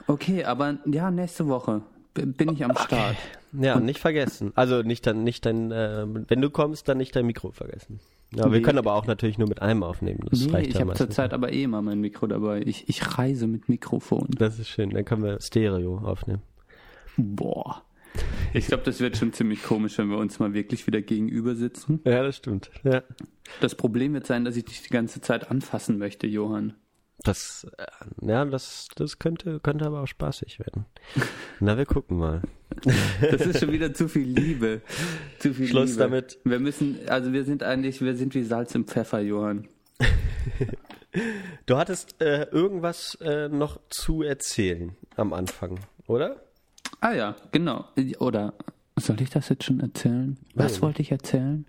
Okay, 0.07 0.45
aber 0.45 0.79
ja, 0.87 1.11
nächste 1.11 1.47
Woche 1.47 1.83
bin 2.14 2.53
ich 2.53 2.64
am 2.64 2.77
Start. 2.77 3.17
Ja, 3.53 3.77
und 3.77 3.85
nicht 3.85 4.01
vergessen. 4.01 4.53
Also 4.57 4.83
nicht 4.83 5.07
dann, 5.07 5.23
nicht 5.23 5.47
dein, 5.47 5.71
äh, 5.71 6.05
wenn 6.29 6.40
du 6.40 6.51
kommst, 6.51 6.88
dann 6.88 6.99
nicht 6.99 7.14
dein 7.14 7.25
Mikro 7.27 7.53
vergessen. 7.53 8.01
Ja, 8.37 8.44
wir 8.51 8.59
Nee. 8.59 8.62
können 8.62 8.79
aber 8.79 8.94
auch 8.94 9.07
natürlich 9.07 9.38
nur 9.38 9.49
mit 9.49 9.62
einem 9.62 9.83
aufnehmen. 9.83 10.20
Das 10.31 10.47
Nee, 10.47 10.53
reicht 10.53 10.68
ich 10.70 10.75
ja 10.75 10.81
habe 10.81 10.94
zurzeit 10.94 11.33
aber 11.33 11.53
eh 11.53 11.62
immer 11.64 11.83
mein 11.83 12.01
Mikro 12.01 12.27
dabei. 12.27 12.62
Ich, 12.64 12.88
ich 12.88 13.18
reise 13.18 13.47
mit 13.47 13.68
Mikrofon. 13.68 14.29
Das 14.37 14.59
ist 14.59 14.68
schön, 14.68 14.90
dann 14.90 15.05
können 15.05 15.23
wir 15.23 15.40
Stereo 15.40 15.99
aufnehmen. 15.99 16.42
Boah. 17.16 17.83
Ich 18.53 18.66
glaube, 18.68 18.85
das 18.85 19.01
wird 19.01 19.16
schon 19.16 19.33
ziemlich 19.33 19.62
komisch, 19.64 19.99
wenn 19.99 20.09
wir 20.09 20.18
uns 20.18 20.38
mal 20.38 20.55
wirklich 20.55 20.87
wieder 20.87 21.03
gegenüber 21.03 21.57
sitzen. 21.57 22.01
Ja, 22.05 22.23
das 22.23 22.37
stimmt. 22.37 22.70
Ja. 22.85 23.03
Das 23.61 23.75
Problem 23.75 24.14
wird 24.14 24.27
sein, 24.27 24.44
dass 24.44 24.57
ich 24.57 24.64
dich 24.64 24.83
die 24.83 24.90
ganze 24.90 25.20
Zeit 25.20 25.51
anfassen 25.51 25.99
möchte, 25.99 26.27
Johann. 26.29 26.75
Das, 27.24 27.66
äh, 27.78 27.87
ja, 28.20 28.44
das, 28.44 28.88
das 28.96 29.18
könnte, 29.18 29.58
könnte 29.60 29.87
aber 29.87 30.02
auch 30.02 30.06
spaßig 30.06 30.60
werden. 30.60 30.87
Na, 31.58 31.76
wir 31.76 31.87
gucken 31.87 32.18
mal. 32.18 32.42
Das 33.20 33.46
ist 33.46 33.60
schon 33.60 33.72
wieder 33.72 33.94
zu 33.94 34.08
viel 34.08 34.26
Liebe. 34.26 34.82
Zu 35.38 35.54
viel 35.54 35.68
Schluss 35.68 35.90
Liebe. 35.90 36.02
damit. 36.02 36.38
Wir 36.44 36.58
müssen, 36.58 36.98
also 37.08 37.32
wir 37.32 37.44
sind 37.44 37.62
eigentlich, 37.62 38.00
wir 38.00 38.16
sind 38.16 38.34
wie 38.34 38.42
Salz 38.42 38.74
im 38.74 38.87
Pfeffer, 38.87 39.20
Johann. 39.20 39.68
Du 41.66 41.76
hattest 41.76 42.20
äh, 42.20 42.48
irgendwas 42.50 43.16
äh, 43.20 43.48
noch 43.48 43.78
zu 43.88 44.22
erzählen 44.22 44.96
am 45.16 45.32
Anfang, 45.32 45.78
oder? 46.08 46.42
Ah 47.00 47.12
ja, 47.12 47.37
genau. 47.52 47.84
Oder 48.18 48.54
soll 48.98 49.20
ich 49.20 49.30
das 49.30 49.48
jetzt 49.48 49.64
schon 49.64 49.80
erzählen? 49.80 50.37
Was 50.54 50.72
Nein. 50.72 50.82
wollte 50.82 51.02
ich 51.02 51.12
erzählen? 51.12 51.66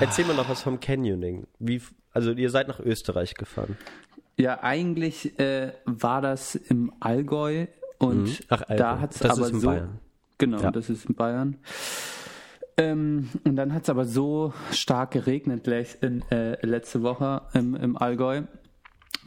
Erzähl 0.00 0.24
mal 0.24 0.34
noch 0.34 0.48
was 0.48 0.62
vom 0.62 0.80
Canyoning. 0.80 1.46
Wie, 1.58 1.80
also 2.12 2.32
ihr 2.32 2.50
seid 2.50 2.68
nach 2.68 2.80
Österreich 2.80 3.34
gefahren. 3.34 3.76
Ja, 4.36 4.62
eigentlich 4.62 5.38
äh, 5.38 5.72
war 5.84 6.22
das 6.22 6.54
im 6.54 6.92
Allgäu 7.00 7.66
und 7.98 8.24
Mhm. 8.24 8.36
Ach, 8.48 8.62
Allgäu. 8.62 8.76
da 8.76 9.00
hat 9.00 9.14
es 9.14 9.22
aber 9.22 9.46
ist 9.46 9.52
in 9.52 9.60
so. 9.60 9.68
Bayern. 9.68 9.98
Genau, 10.38 10.60
Ja. 10.62 10.70
das 10.70 10.88
ist 10.88 11.04
in 11.06 11.14
Bayern. 11.14 11.56
Ähm, 12.76 13.28
und 13.44 13.56
dann 13.56 13.74
hat 13.74 13.82
es 13.82 13.90
aber 13.90 14.06
so 14.06 14.54
stark 14.72 15.10
geregnet 15.10 15.66
äh, 16.30 16.64
letzte 16.66 17.02
Woche 17.02 17.42
im, 17.52 17.74
im 17.74 17.96
Allgäu, 17.98 18.42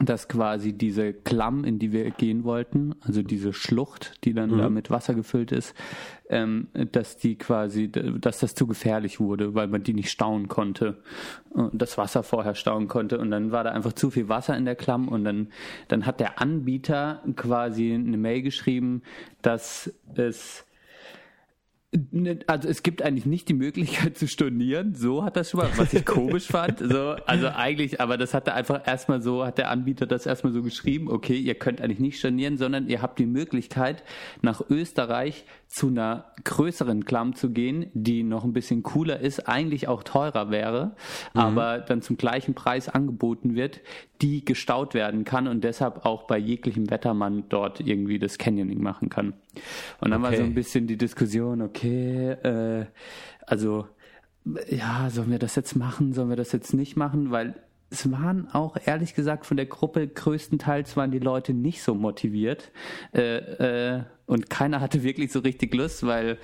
dass 0.00 0.26
quasi 0.28 0.72
diese 0.72 1.12
Klamm, 1.12 1.64
in 1.64 1.78
die 1.78 1.92
wir 1.92 2.10
gehen 2.10 2.42
wollten, 2.42 2.94
also 3.02 3.22
diese 3.22 3.52
Schlucht, 3.52 4.14
die 4.24 4.34
dann 4.34 4.50
Mhm. 4.50 4.58
da 4.58 4.68
mit 4.68 4.90
Wasser 4.90 5.14
gefüllt 5.14 5.52
ist, 5.52 5.74
ähm, 6.28 6.66
dass 6.90 7.16
die 7.16 7.36
quasi, 7.36 7.90
dass 7.90 8.40
das 8.40 8.54
zu 8.56 8.66
gefährlich 8.66 9.20
wurde, 9.20 9.54
weil 9.54 9.68
man 9.68 9.84
die 9.84 9.94
nicht 9.94 10.10
stauen 10.10 10.48
konnte. 10.48 10.98
Und 11.50 11.80
das 11.80 11.96
Wasser 11.96 12.24
vorher 12.24 12.56
stauen 12.56 12.88
konnte. 12.88 13.18
Und 13.18 13.30
dann 13.30 13.52
war 13.52 13.62
da 13.62 13.70
einfach 13.70 13.92
zu 13.92 14.10
viel 14.10 14.28
Wasser 14.28 14.56
in 14.56 14.64
der 14.64 14.74
Klamm. 14.74 15.06
Und 15.06 15.24
dann, 15.24 15.48
dann 15.88 16.06
hat 16.06 16.18
der 16.18 16.40
Anbieter 16.40 17.22
quasi 17.36 17.94
eine 17.94 18.16
Mail 18.16 18.42
geschrieben, 18.42 19.02
dass 19.42 19.92
es 20.16 20.64
also 22.48 22.68
es 22.68 22.82
gibt 22.82 23.02
eigentlich 23.02 23.26
nicht 23.26 23.48
die 23.48 23.54
Möglichkeit 23.54 24.18
zu 24.18 24.26
stornieren, 24.26 24.94
so 24.94 25.24
hat 25.24 25.36
das 25.36 25.50
schon 25.50 25.60
mal, 25.60 25.70
was 25.76 25.92
ich 25.92 26.04
komisch 26.04 26.46
fand. 26.46 26.80
So, 26.80 27.16
also 27.26 27.48
eigentlich, 27.48 28.00
aber 28.00 28.18
das 28.18 28.34
hat 28.34 28.48
er 28.48 28.54
einfach 28.54 28.86
erstmal 28.86 29.22
so, 29.22 29.44
hat 29.44 29.58
der 29.58 29.70
Anbieter 29.70 30.06
das 30.06 30.26
erstmal 30.26 30.52
so 30.52 30.62
geschrieben, 30.62 31.08
okay, 31.08 31.36
ihr 31.36 31.54
könnt 31.54 31.80
eigentlich 31.80 32.00
nicht 32.00 32.18
stornieren, 32.18 32.58
sondern 32.58 32.88
ihr 32.88 33.00
habt 33.00 33.18
die 33.18 33.26
Möglichkeit, 33.26 34.02
nach 34.42 34.62
Österreich 34.68 35.44
zu 35.68 35.88
einer 35.88 36.32
größeren 36.42 37.04
Klamm 37.04 37.34
zu 37.34 37.50
gehen, 37.50 37.86
die 37.94 38.22
noch 38.22 38.44
ein 38.44 38.52
bisschen 38.52 38.82
cooler 38.82 39.20
ist, 39.20 39.48
eigentlich 39.48 39.86
auch 39.86 40.02
teurer 40.02 40.50
wäre, 40.50 40.96
aber 41.32 41.78
dann 41.78 42.02
zum 42.02 42.16
gleichen 42.16 42.54
Preis 42.54 42.88
angeboten 42.88 43.54
wird, 43.54 43.80
die 44.20 44.44
gestaut 44.44 44.94
werden 44.94 45.24
kann 45.24 45.46
und 45.46 45.62
deshalb 45.62 46.04
auch 46.04 46.26
bei 46.26 46.38
jeglichem 46.38 46.90
Wetter 46.90 47.14
man 47.14 47.48
dort 47.48 47.80
irgendwie 47.80 48.18
das 48.18 48.38
Canyoning 48.38 48.82
machen 48.82 49.10
kann. 49.10 49.34
Und 50.00 50.10
dann 50.10 50.22
war 50.22 50.30
Okay. 50.30 50.38
so 50.38 50.42
ein 50.44 50.54
bisschen 50.54 50.86
die 50.86 50.96
Diskussion, 50.96 51.62
okay, 51.62 52.30
äh, 52.30 52.86
also 53.46 53.86
ja, 54.68 55.08
sollen 55.10 55.30
wir 55.30 55.38
das 55.38 55.54
jetzt 55.56 55.74
machen, 55.74 56.12
sollen 56.12 56.28
wir 56.28 56.36
das 56.36 56.52
jetzt 56.52 56.74
nicht 56.74 56.96
machen, 56.96 57.30
weil 57.30 57.54
es 57.90 58.10
waren 58.10 58.48
auch 58.52 58.76
ehrlich 58.84 59.14
gesagt 59.14 59.46
von 59.46 59.56
der 59.56 59.66
Gruppe 59.66 60.06
größtenteils 60.08 60.96
waren 60.96 61.10
die 61.10 61.18
Leute 61.18 61.54
nicht 61.54 61.82
so 61.82 61.94
motiviert. 61.94 62.72
Äh, 63.14 63.36
äh, 63.96 64.02
und 64.26 64.48
keiner 64.48 64.80
hatte 64.80 65.02
wirklich 65.02 65.32
so 65.32 65.40
richtig 65.40 65.74
Lust, 65.74 66.06
weil 66.06 66.38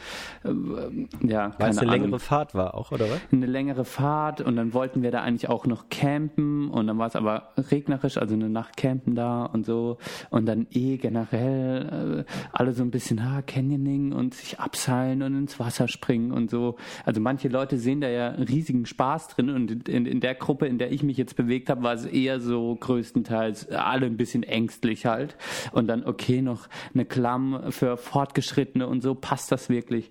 äh, 0.44 1.26
ja, 1.26 1.54
Weil 1.58 1.70
es 1.70 1.78
eine 1.78 1.90
Ahnung. 1.90 2.02
längere 2.02 2.20
Fahrt 2.20 2.54
war 2.54 2.74
auch, 2.74 2.92
oder 2.92 3.06
was? 3.10 3.20
eine 3.32 3.46
längere 3.46 3.84
Fahrt 3.84 4.40
und 4.40 4.56
dann 4.56 4.74
wollten 4.74 5.02
wir 5.02 5.10
da 5.10 5.22
eigentlich 5.22 5.48
auch 5.48 5.66
noch 5.66 5.88
campen 5.88 6.68
und 6.70 6.86
dann 6.86 6.98
war 6.98 7.06
es 7.06 7.16
aber 7.16 7.52
regnerisch, 7.56 8.18
also 8.18 8.34
eine 8.34 8.50
Nacht 8.50 8.76
campen 8.76 9.14
da 9.14 9.44
und 9.44 9.64
so 9.64 9.98
und 10.30 10.46
dann 10.46 10.66
eh 10.70 10.98
generell 10.98 12.26
äh, 12.26 12.32
alle 12.52 12.72
so 12.72 12.82
ein 12.82 12.90
bisschen 12.90 13.24
ha, 13.24 13.42
Canyoning 13.42 14.12
und 14.12 14.34
sich 14.34 14.60
abseilen 14.60 15.22
und 15.22 15.36
ins 15.36 15.58
Wasser 15.58 15.88
springen 15.88 16.32
und 16.32 16.50
so. 16.50 16.76
Also 17.04 17.20
manche 17.20 17.48
Leute 17.48 17.78
sehen 17.78 18.00
da 18.00 18.08
ja 18.08 18.28
riesigen 18.28 18.84
Spaß 18.86 19.28
drin 19.28 19.50
und 19.50 19.88
in, 19.88 20.06
in 20.06 20.20
der 20.20 20.34
Gruppe, 20.34 20.66
in 20.66 20.78
der 20.78 20.92
ich 20.92 21.02
mich 21.02 21.16
jetzt 21.16 21.36
bewegt 21.36 21.70
habe, 21.70 21.82
war 21.82 21.94
es 21.94 22.04
eher 22.04 22.40
so 22.40 22.76
größtenteils 22.76 23.70
alle 23.70 24.06
ein 24.06 24.16
bisschen 24.16 24.42
ängstlich 24.42 25.06
halt 25.06 25.36
und 25.72 25.86
dann 25.86 26.04
okay 26.04 26.42
noch 26.42 26.68
eine 26.94 27.04
Klamm 27.04 27.69
für 27.70 27.96
Fortgeschrittene 27.96 28.86
und 28.86 29.02
so 29.02 29.14
passt 29.14 29.52
das 29.52 29.68
wirklich. 29.68 30.10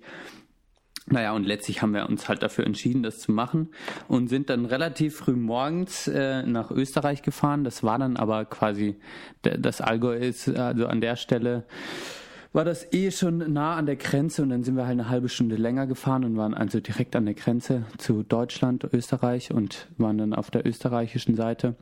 Naja, 1.06 1.32
und 1.32 1.44
letztlich 1.44 1.82
haben 1.82 1.92
wir 1.92 2.08
uns 2.08 2.28
halt 2.28 2.42
dafür 2.42 2.64
entschieden, 2.66 3.02
das 3.02 3.18
zu 3.18 3.32
machen 3.32 3.70
und 4.06 4.28
sind 4.28 4.48
dann 4.48 4.64
relativ 4.64 5.16
früh 5.16 5.34
morgens 5.34 6.06
äh, 6.06 6.44
nach 6.44 6.70
Österreich 6.70 7.22
gefahren. 7.22 7.64
Das 7.64 7.82
war 7.82 7.98
dann 7.98 8.16
aber 8.16 8.44
quasi, 8.44 8.96
das 9.42 9.80
Allgäu 9.80 10.14
ist 10.14 10.48
also 10.48 10.86
an 10.86 11.00
der 11.00 11.16
Stelle, 11.16 11.64
war 12.52 12.64
das 12.64 12.92
eh 12.92 13.10
schon 13.10 13.52
nah 13.52 13.76
an 13.76 13.86
der 13.86 13.96
Grenze 13.96 14.42
und 14.42 14.50
dann 14.50 14.62
sind 14.62 14.76
wir 14.76 14.82
halt 14.86 14.98
eine 14.98 15.08
halbe 15.08 15.28
Stunde 15.28 15.56
länger 15.56 15.86
gefahren 15.86 16.24
und 16.24 16.36
waren 16.36 16.54
also 16.54 16.80
direkt 16.80 17.14
an 17.16 17.24
der 17.24 17.34
Grenze 17.34 17.86
zu 17.98 18.22
Deutschland, 18.22 18.88
Österreich 18.92 19.52
und 19.52 19.88
waren 19.98 20.18
dann 20.18 20.34
auf 20.34 20.50
der 20.50 20.66
österreichischen 20.66 21.36
Seite 21.36 21.76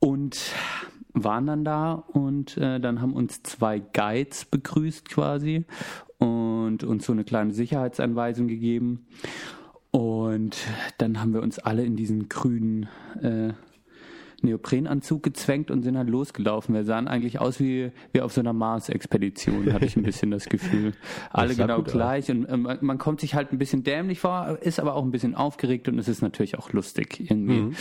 und 0.00 0.38
waren 1.24 1.46
dann 1.46 1.64
da 1.64 1.92
und 1.92 2.56
äh, 2.56 2.80
dann 2.80 3.00
haben 3.00 3.12
uns 3.12 3.42
zwei 3.42 3.78
Guides 3.78 4.44
begrüßt 4.44 5.08
quasi 5.08 5.64
und 6.18 6.84
uns 6.84 7.06
so 7.06 7.12
eine 7.12 7.24
kleine 7.24 7.52
Sicherheitsanweisung 7.52 8.48
gegeben. 8.48 9.06
Und 9.90 10.56
dann 10.98 11.20
haben 11.20 11.32
wir 11.32 11.42
uns 11.42 11.58
alle 11.58 11.84
in 11.84 11.96
diesen 11.96 12.28
grünen 12.28 12.88
äh, 13.22 13.52
Neoprenanzug 14.42 15.22
gezwängt 15.22 15.70
und 15.70 15.82
sind 15.82 15.98
halt 15.98 16.08
losgelaufen. 16.08 16.74
Wir 16.74 16.84
sahen 16.84 17.08
eigentlich 17.08 17.40
aus 17.40 17.58
wie, 17.58 17.90
wie 18.12 18.20
auf 18.20 18.32
so 18.32 18.40
einer 18.40 18.52
Mars-Expedition, 18.52 19.72
hatte 19.72 19.86
ich 19.86 19.96
ein 19.96 20.04
bisschen 20.04 20.30
das 20.30 20.46
Gefühl. 20.48 20.92
Alle 21.30 21.54
sah 21.54 21.64
genau 21.66 21.78
gut 21.78 21.88
aus. 21.88 21.92
gleich 21.92 22.30
und 22.30 22.48
ähm, 22.48 22.62
man, 22.62 22.78
man 22.80 22.98
kommt 22.98 23.20
sich 23.20 23.34
halt 23.34 23.52
ein 23.52 23.58
bisschen 23.58 23.82
dämlich 23.82 24.20
vor, 24.20 24.58
ist 24.60 24.78
aber 24.78 24.94
auch 24.94 25.02
ein 25.02 25.10
bisschen 25.10 25.34
aufgeregt 25.34 25.88
und 25.88 25.98
es 25.98 26.08
ist 26.08 26.22
natürlich 26.22 26.58
auch 26.58 26.72
lustig 26.72 27.30
irgendwie. 27.30 27.74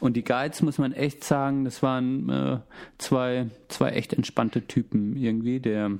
Und 0.00 0.16
die 0.16 0.24
Guides, 0.24 0.62
muss 0.62 0.78
man 0.78 0.92
echt 0.92 1.24
sagen, 1.24 1.64
das 1.64 1.82
waren 1.82 2.28
äh, 2.28 2.58
zwei, 2.98 3.46
zwei 3.68 3.90
echt 3.90 4.12
entspannte 4.12 4.66
Typen 4.66 5.16
irgendwie. 5.16 5.60
Der 5.60 5.92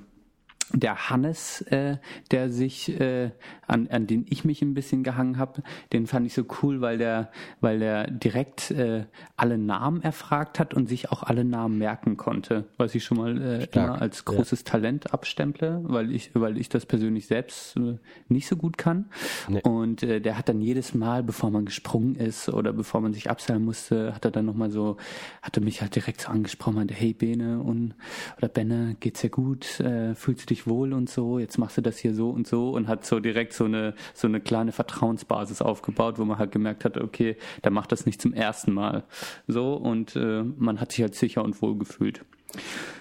der 0.72 1.10
Hannes, 1.10 1.62
äh, 1.62 1.98
der 2.30 2.50
sich 2.50 2.98
äh, 3.00 3.30
an, 3.66 3.88
an 3.88 4.06
den 4.06 4.26
ich 4.28 4.44
mich 4.44 4.62
ein 4.62 4.74
bisschen 4.74 5.02
gehangen 5.02 5.38
habe, 5.38 5.62
den 5.92 6.06
fand 6.06 6.26
ich 6.26 6.34
so 6.34 6.44
cool, 6.62 6.80
weil 6.80 6.98
der, 6.98 7.30
weil 7.60 7.78
der 7.78 8.10
direkt 8.10 8.70
äh, 8.70 9.04
alle 9.36 9.58
Namen 9.58 10.02
erfragt 10.02 10.58
hat 10.58 10.74
und 10.74 10.88
sich 10.88 11.10
auch 11.10 11.22
alle 11.22 11.44
Namen 11.44 11.78
merken 11.78 12.16
konnte, 12.16 12.66
was 12.76 12.94
ich 12.94 13.04
schon 13.04 13.18
mal 13.18 13.40
äh, 13.40 13.62
Stark, 13.62 13.88
immer 13.88 14.02
als 14.02 14.24
ja. 14.26 14.34
großes 14.34 14.64
Talent 14.64 15.12
abstemple, 15.12 15.80
weil 15.84 16.12
ich, 16.12 16.30
weil 16.34 16.58
ich 16.58 16.68
das 16.68 16.86
persönlich 16.86 17.26
selbst 17.26 17.76
äh, 17.76 17.98
nicht 18.28 18.46
so 18.46 18.56
gut 18.56 18.78
kann. 18.78 19.06
Nee. 19.48 19.60
Und 19.62 20.02
äh, 20.02 20.20
der 20.20 20.38
hat 20.38 20.48
dann 20.48 20.60
jedes 20.60 20.94
Mal, 20.94 21.22
bevor 21.22 21.50
man 21.50 21.64
gesprungen 21.64 22.14
ist 22.14 22.48
oder 22.48 22.72
bevor 22.72 23.00
man 23.00 23.12
sich 23.12 23.30
abseilen 23.30 23.64
musste, 23.64 24.14
hat 24.14 24.24
er 24.24 24.30
dann 24.30 24.46
nochmal 24.46 24.70
so, 24.70 24.96
hatte 25.42 25.60
mich 25.60 25.82
halt 25.82 25.94
direkt 25.94 26.22
so 26.22 26.28
angesprochen, 26.28 26.76
meinte, 26.76 26.94
hey 26.94 27.12
Bene 27.12 27.60
und 27.60 27.94
oder 28.38 28.48
Benne, 28.48 28.96
geht's 29.00 29.20
dir 29.20 29.30
gut? 29.30 29.80
Äh, 29.80 30.14
fühlst 30.14 30.42
du 30.42 30.46
dich 30.46 30.61
wohl 30.66 30.92
und 30.92 31.08
so? 31.08 31.38
Jetzt 31.38 31.58
machst 31.58 31.76
du 31.76 31.82
das 31.82 31.98
hier 31.98 32.14
so 32.14 32.30
und 32.30 32.46
so 32.46 32.70
und 32.70 32.88
hat 32.88 33.04
so 33.04 33.20
direkt 33.20 33.52
so 33.52 33.64
eine 33.64 33.94
so 34.14 34.26
eine 34.26 34.40
kleine 34.40 34.72
Vertrauensbasis 34.72 35.62
aufgebaut, 35.62 36.18
wo 36.18 36.24
man 36.24 36.38
halt 36.38 36.52
gemerkt 36.52 36.84
hat, 36.84 36.98
okay, 36.98 37.36
der 37.64 37.70
macht 37.70 37.92
das 37.92 38.06
nicht 38.06 38.20
zum 38.20 38.32
ersten 38.32 38.72
Mal. 38.72 39.04
So 39.46 39.74
und 39.74 40.16
äh, 40.16 40.42
man 40.42 40.80
hat 40.80 40.92
sich 40.92 41.02
halt 41.02 41.14
sicher 41.14 41.44
und 41.44 41.60
wohl 41.62 41.78
gefühlt. 41.78 42.24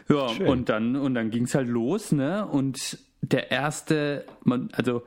Ja, 0.09 0.29
Schön. 0.29 0.47
und 0.47 0.69
dann 0.69 0.95
und 0.95 1.13
dann 1.13 1.29
ging's 1.29 1.55
halt 1.55 1.67
los, 1.67 2.11
ne? 2.11 2.47
Und 2.47 2.97
der 3.21 3.51
erste, 3.51 4.25
man, 4.43 4.69
also 4.73 5.03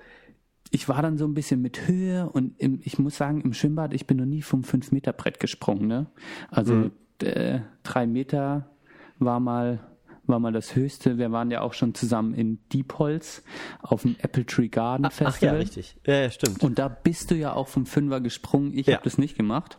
ich 0.70 0.88
war 0.88 1.02
dann 1.02 1.18
so 1.18 1.24
ein 1.24 1.34
bisschen 1.34 1.62
mit 1.62 1.86
Höhe 1.86 2.28
und 2.28 2.60
im, 2.60 2.80
ich 2.82 2.98
muss 2.98 3.16
sagen, 3.16 3.40
im 3.42 3.52
Schwimmbad, 3.52 3.94
ich 3.94 4.06
bin 4.06 4.16
noch 4.16 4.24
nie 4.24 4.42
vom 4.42 4.62
5-Meter-Brett 4.62 5.38
gesprungen. 5.38 5.86
Ne? 5.86 6.06
Also 6.50 6.90
äh, 7.22 7.60
drei 7.84 8.06
Meter 8.06 8.70
war 9.18 9.38
mal, 9.38 9.78
war 10.26 10.38
mal 10.38 10.52
das 10.52 10.74
Höchste. 10.74 11.18
Wir 11.18 11.30
waren 11.32 11.50
ja 11.50 11.60
auch 11.60 11.74
schon 11.74 11.94
zusammen 11.94 12.34
in 12.34 12.58
Diepholz 12.72 13.42
auf 13.82 14.02
dem 14.02 14.16
Apple 14.20 14.46
Tree 14.46 14.68
Garden 14.68 15.04
Ach 15.06 15.10
ja, 15.20 15.30
Festival. 15.30 15.56
richtig. 15.56 15.96
Ja, 16.06 16.14
ja 16.14 16.30
stimmt. 16.30 16.62
Und 16.62 16.78
da 16.78 16.88
bist 16.88 17.30
du 17.30 17.34
ja 17.34 17.52
auch 17.52 17.68
vom 17.68 17.86
Fünfer 17.86 18.20
gesprungen. 18.20 18.72
Ich 18.76 18.86
Ja. 18.86 18.94
habe 18.94 19.04
das 19.04 19.18
nicht 19.18 19.36
gemacht. 19.36 19.78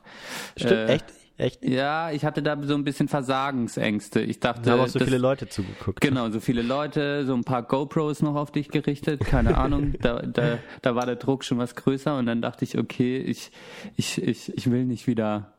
Stimmt, 0.57 0.71
äh, 0.71 0.85
echt? 0.93 1.05
Echt? 1.37 1.65
Ja, 1.65 2.11
ich 2.11 2.23
hatte 2.23 2.41
da 2.41 2.57
so 2.63 2.75
ein 2.75 2.85
bisschen 2.85 3.09
Versagensängste. 3.09 4.21
Ich 4.21 4.39
dachte, 4.39 4.61
Da 4.61 4.71
haben 4.71 4.79
auch 4.79 4.87
so 4.87 4.99
das- 4.99 5.07
viele 5.09 5.17
Leute 5.19 5.49
zugeguckt. 5.49 5.99
Genau, 5.99 6.29
so 6.29 6.39
viele 6.39 6.61
Leute, 6.61 7.25
so 7.25 7.33
ein 7.33 7.43
paar 7.43 7.63
GoPros 7.63 8.21
noch 8.21 8.35
auf 8.35 8.51
dich 8.51 8.69
gerichtet, 8.69 9.19
keine 9.21 9.57
Ahnung. 9.57 9.95
Da, 10.01 10.21
da, 10.21 10.59
da 10.81 10.95
war 10.95 11.05
der 11.05 11.17
Druck 11.17 11.43
schon 11.43 11.57
was 11.57 11.75
größer 11.75 12.17
und 12.17 12.25
dann 12.27 12.41
dachte 12.41 12.63
ich, 12.63 12.77
okay, 12.77 13.17
ich, 13.17 13.51
ich, 13.97 14.21
ich, 14.21 14.55
ich 14.55 14.71
will 14.71 14.85
nicht 14.85 15.07
wieder 15.07 15.54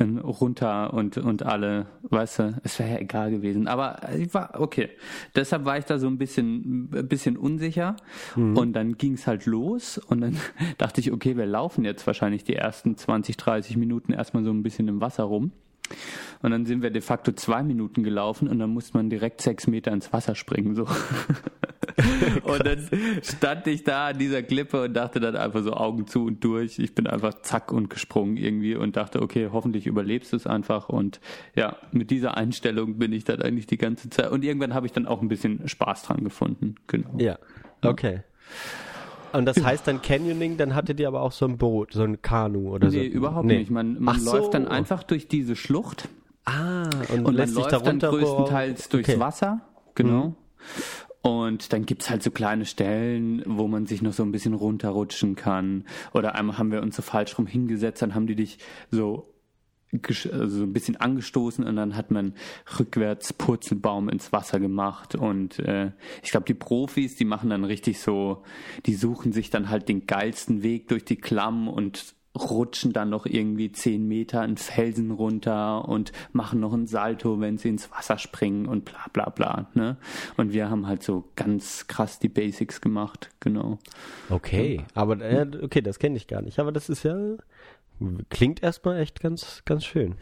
runter 0.00 0.92
und, 0.94 1.18
und 1.18 1.44
alle, 1.44 1.86
weißt 2.02 2.38
du, 2.38 2.60
es 2.62 2.78
wäre 2.78 2.90
ja 2.90 2.98
egal 2.98 3.30
gewesen. 3.30 3.68
Aber 3.68 4.00
ich 4.16 4.32
war, 4.34 4.60
okay. 4.60 4.90
Deshalb 5.34 5.64
war 5.64 5.78
ich 5.78 5.84
da 5.84 5.98
so 5.98 6.06
ein 6.06 6.18
bisschen, 6.18 6.88
ein 6.92 7.08
bisschen 7.08 7.36
unsicher. 7.36 7.96
Und 8.54 8.72
dann 8.74 8.96
ging 8.96 9.14
es 9.14 9.26
halt 9.26 9.46
los 9.46 9.98
und 9.98 10.20
dann 10.20 10.36
dachte 10.78 11.00
ich, 11.00 11.12
okay, 11.12 11.36
wir 11.36 11.46
laufen 11.46 11.84
jetzt 11.84 12.06
wahrscheinlich 12.06 12.44
die 12.44 12.56
ersten 12.56 12.96
20, 12.96 13.36
30 13.36 13.76
Minuten 13.76 14.12
erstmal 14.12 14.44
so 14.44 14.50
ein 14.50 14.62
bisschen 14.62 14.88
im 14.88 15.00
Wasser 15.00 15.24
rum. 15.24 15.52
Und 16.42 16.50
dann 16.50 16.66
sind 16.66 16.82
wir 16.82 16.90
de 16.90 17.02
facto 17.02 17.32
zwei 17.32 17.62
Minuten 17.62 18.02
gelaufen 18.02 18.48
und 18.48 18.58
dann 18.58 18.70
musste 18.70 18.96
man 18.96 19.10
direkt 19.10 19.40
sechs 19.40 19.66
Meter 19.66 19.92
ins 19.92 20.12
Wasser 20.12 20.34
springen. 20.34 20.74
So. 20.74 20.86
und 22.42 22.66
dann 22.66 22.88
stand 23.22 23.66
ich 23.66 23.84
da 23.84 24.08
an 24.08 24.18
dieser 24.18 24.42
Klippe 24.42 24.82
und 24.84 24.94
dachte 24.94 25.20
dann 25.20 25.36
einfach 25.36 25.62
so 25.62 25.72
Augen 25.72 26.06
zu 26.06 26.24
und 26.24 26.42
durch. 26.42 26.78
Ich 26.78 26.94
bin 26.94 27.06
einfach 27.06 27.40
zack 27.42 27.72
und 27.72 27.90
gesprungen 27.90 28.36
irgendwie 28.36 28.74
und 28.74 28.96
dachte, 28.96 29.22
okay, 29.22 29.48
hoffentlich 29.52 29.86
überlebst 29.86 30.32
du 30.32 30.36
es 30.36 30.46
einfach. 30.46 30.88
Und 30.88 31.20
ja, 31.54 31.76
mit 31.92 32.10
dieser 32.10 32.36
Einstellung 32.36 32.98
bin 32.98 33.12
ich 33.12 33.24
dann 33.24 33.42
eigentlich 33.42 33.66
die 33.66 33.78
ganze 33.78 34.10
Zeit. 34.10 34.30
Und 34.30 34.44
irgendwann 34.44 34.74
habe 34.74 34.86
ich 34.86 34.92
dann 34.92 35.06
auch 35.06 35.22
ein 35.22 35.28
bisschen 35.28 35.66
Spaß 35.68 36.02
dran 36.04 36.24
gefunden. 36.24 36.76
Genau. 36.86 37.16
Ja, 37.18 37.38
okay. 37.82 38.22
Und 39.32 39.46
das 39.46 39.64
heißt 39.64 39.88
dann 39.88 40.00
Canyoning, 40.00 40.56
dann 40.56 40.74
hattet 40.76 41.00
ihr 41.00 41.08
aber 41.08 41.22
auch 41.22 41.32
so 41.32 41.44
ein 41.46 41.58
Boot, 41.58 41.92
so 41.92 42.02
ein 42.04 42.22
Kanu 42.22 42.72
oder 42.72 42.90
so. 42.90 42.96
Nee, 42.98 43.06
überhaupt 43.06 43.46
Nee. 43.46 43.58
nicht. 43.58 43.70
Man, 43.70 44.00
man 44.00 44.20
so. 44.20 44.32
läuft 44.36 44.54
dann 44.54 44.68
einfach 44.68 45.02
durch 45.02 45.26
diese 45.26 45.56
Schlucht 45.56 46.08
Ah, 46.44 46.90
und, 47.08 47.18
Und 47.18 47.22
man 47.24 47.34
lässt 47.36 47.54
sich 47.54 47.62
läuft 47.62 47.72
da 47.72 47.78
dann 47.78 47.98
größtenteils 47.98 48.88
durchs 48.90 49.08
Okay. 49.08 49.16
Mhm. 49.16 49.20
Wasser, 49.20 49.60
genau. 49.94 50.34
Und 51.26 51.72
dann 51.72 51.86
gibt's 51.86 52.10
halt 52.10 52.22
so 52.22 52.30
kleine 52.30 52.66
Stellen, 52.66 53.42
wo 53.46 53.66
man 53.66 53.86
sich 53.86 54.02
noch 54.02 54.12
so 54.12 54.22
ein 54.22 54.30
bisschen 54.30 54.52
runterrutschen 54.52 55.36
kann. 55.36 55.86
Oder 56.12 56.34
einmal 56.34 56.58
haben 56.58 56.70
wir 56.70 56.82
uns 56.82 56.96
so 56.96 57.02
falsch 57.02 57.38
rum 57.38 57.46
hingesetzt, 57.46 58.02
dann 58.02 58.14
haben 58.14 58.26
die 58.26 58.34
dich 58.34 58.58
so 58.90 59.30
also 60.32 60.48
so 60.48 60.64
ein 60.64 60.72
bisschen 60.72 60.96
angestoßen 60.96 61.64
und 61.64 61.76
dann 61.76 61.96
hat 61.96 62.10
man 62.10 62.34
rückwärts 62.78 63.32
Purzelbaum 63.32 64.08
ins 64.08 64.32
Wasser 64.32 64.58
gemacht 64.58 65.14
und 65.14 65.60
äh, 65.60 65.92
ich 66.20 66.32
glaube 66.32 66.46
die 66.46 66.54
Profis, 66.54 67.14
die 67.14 67.24
machen 67.24 67.50
dann 67.50 67.64
richtig 67.64 68.00
so, 68.00 68.42
die 68.86 68.94
suchen 68.94 69.32
sich 69.32 69.50
dann 69.50 69.70
halt 69.70 69.88
den 69.88 70.06
geilsten 70.06 70.64
Weg 70.64 70.88
durch 70.88 71.04
die 71.04 71.14
Klamm 71.14 71.68
und 71.68 72.16
rutschen 72.36 72.92
dann 72.92 73.10
noch 73.10 73.26
irgendwie 73.26 73.70
zehn 73.70 74.06
Meter 74.08 74.40
einen 74.40 74.56
Felsen 74.56 75.12
runter 75.12 75.88
und 75.88 76.12
machen 76.32 76.60
noch 76.60 76.72
einen 76.72 76.86
Salto, 76.86 77.40
wenn 77.40 77.58
sie 77.58 77.68
ins 77.68 77.90
Wasser 77.92 78.18
springen 78.18 78.66
und 78.66 78.84
bla 78.84 79.06
bla 79.12 79.28
bla. 79.28 79.70
Ne? 79.74 79.96
Und 80.36 80.52
wir 80.52 80.68
haben 80.68 80.86
halt 80.86 81.02
so 81.02 81.24
ganz 81.36 81.86
krass 81.86 82.18
die 82.18 82.28
Basics 82.28 82.80
gemacht, 82.80 83.30
genau. 83.40 83.78
Okay, 84.30 84.84
aber 84.94 85.20
äh, 85.20 85.46
okay, 85.62 85.80
das 85.80 85.98
kenne 85.98 86.16
ich 86.16 86.26
gar 86.26 86.42
nicht. 86.42 86.58
Aber 86.58 86.72
das 86.72 86.88
ist 86.88 87.04
ja 87.04 87.16
klingt 88.28 88.62
erstmal 88.62 88.98
echt 88.98 89.20
ganz 89.20 89.62
ganz 89.64 89.84
schön. 89.84 90.16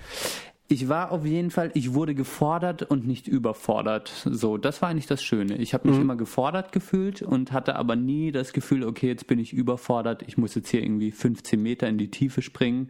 Ich 0.73 0.89
war 0.89 1.13
auf 1.13 1.27
jeden 1.27 1.51
Fall, 1.51 1.71
ich 1.75 1.93
wurde 1.93 2.15
gefordert 2.15 2.83
und 2.85 3.07
nicht 3.07 3.29
überfordert. 3.29 4.11
So, 4.25 4.57
das 4.57 4.81
war 4.81 4.89
eigentlich 4.89 5.07
das 5.07 5.23
Schöne. 5.23 5.59
Ich 5.59 5.75
habe 5.75 5.87
mich 5.87 6.01
immer 6.01 6.17
gefordert 6.17 6.73
gefühlt 6.73 7.21
und 7.21 7.53
hatte 7.53 7.77
aber 7.77 7.95
nie 7.95 8.33
das 8.33 8.55
Gefühl, 8.55 8.83
okay, 8.85 9.09
jetzt 9.09 9.27
bin 9.27 9.39
ich 9.39 9.53
überfordert, 9.53 10.23
ich 10.27 10.39
muss 10.39 10.55
jetzt 10.55 10.71
hier 10.71 10.83
irgendwie 10.83 11.11
15 11.11 11.63
Meter 11.63 11.89
in 11.89 11.99
die 11.99 12.11
Tiefe 12.11 12.41
springen. 12.41 12.89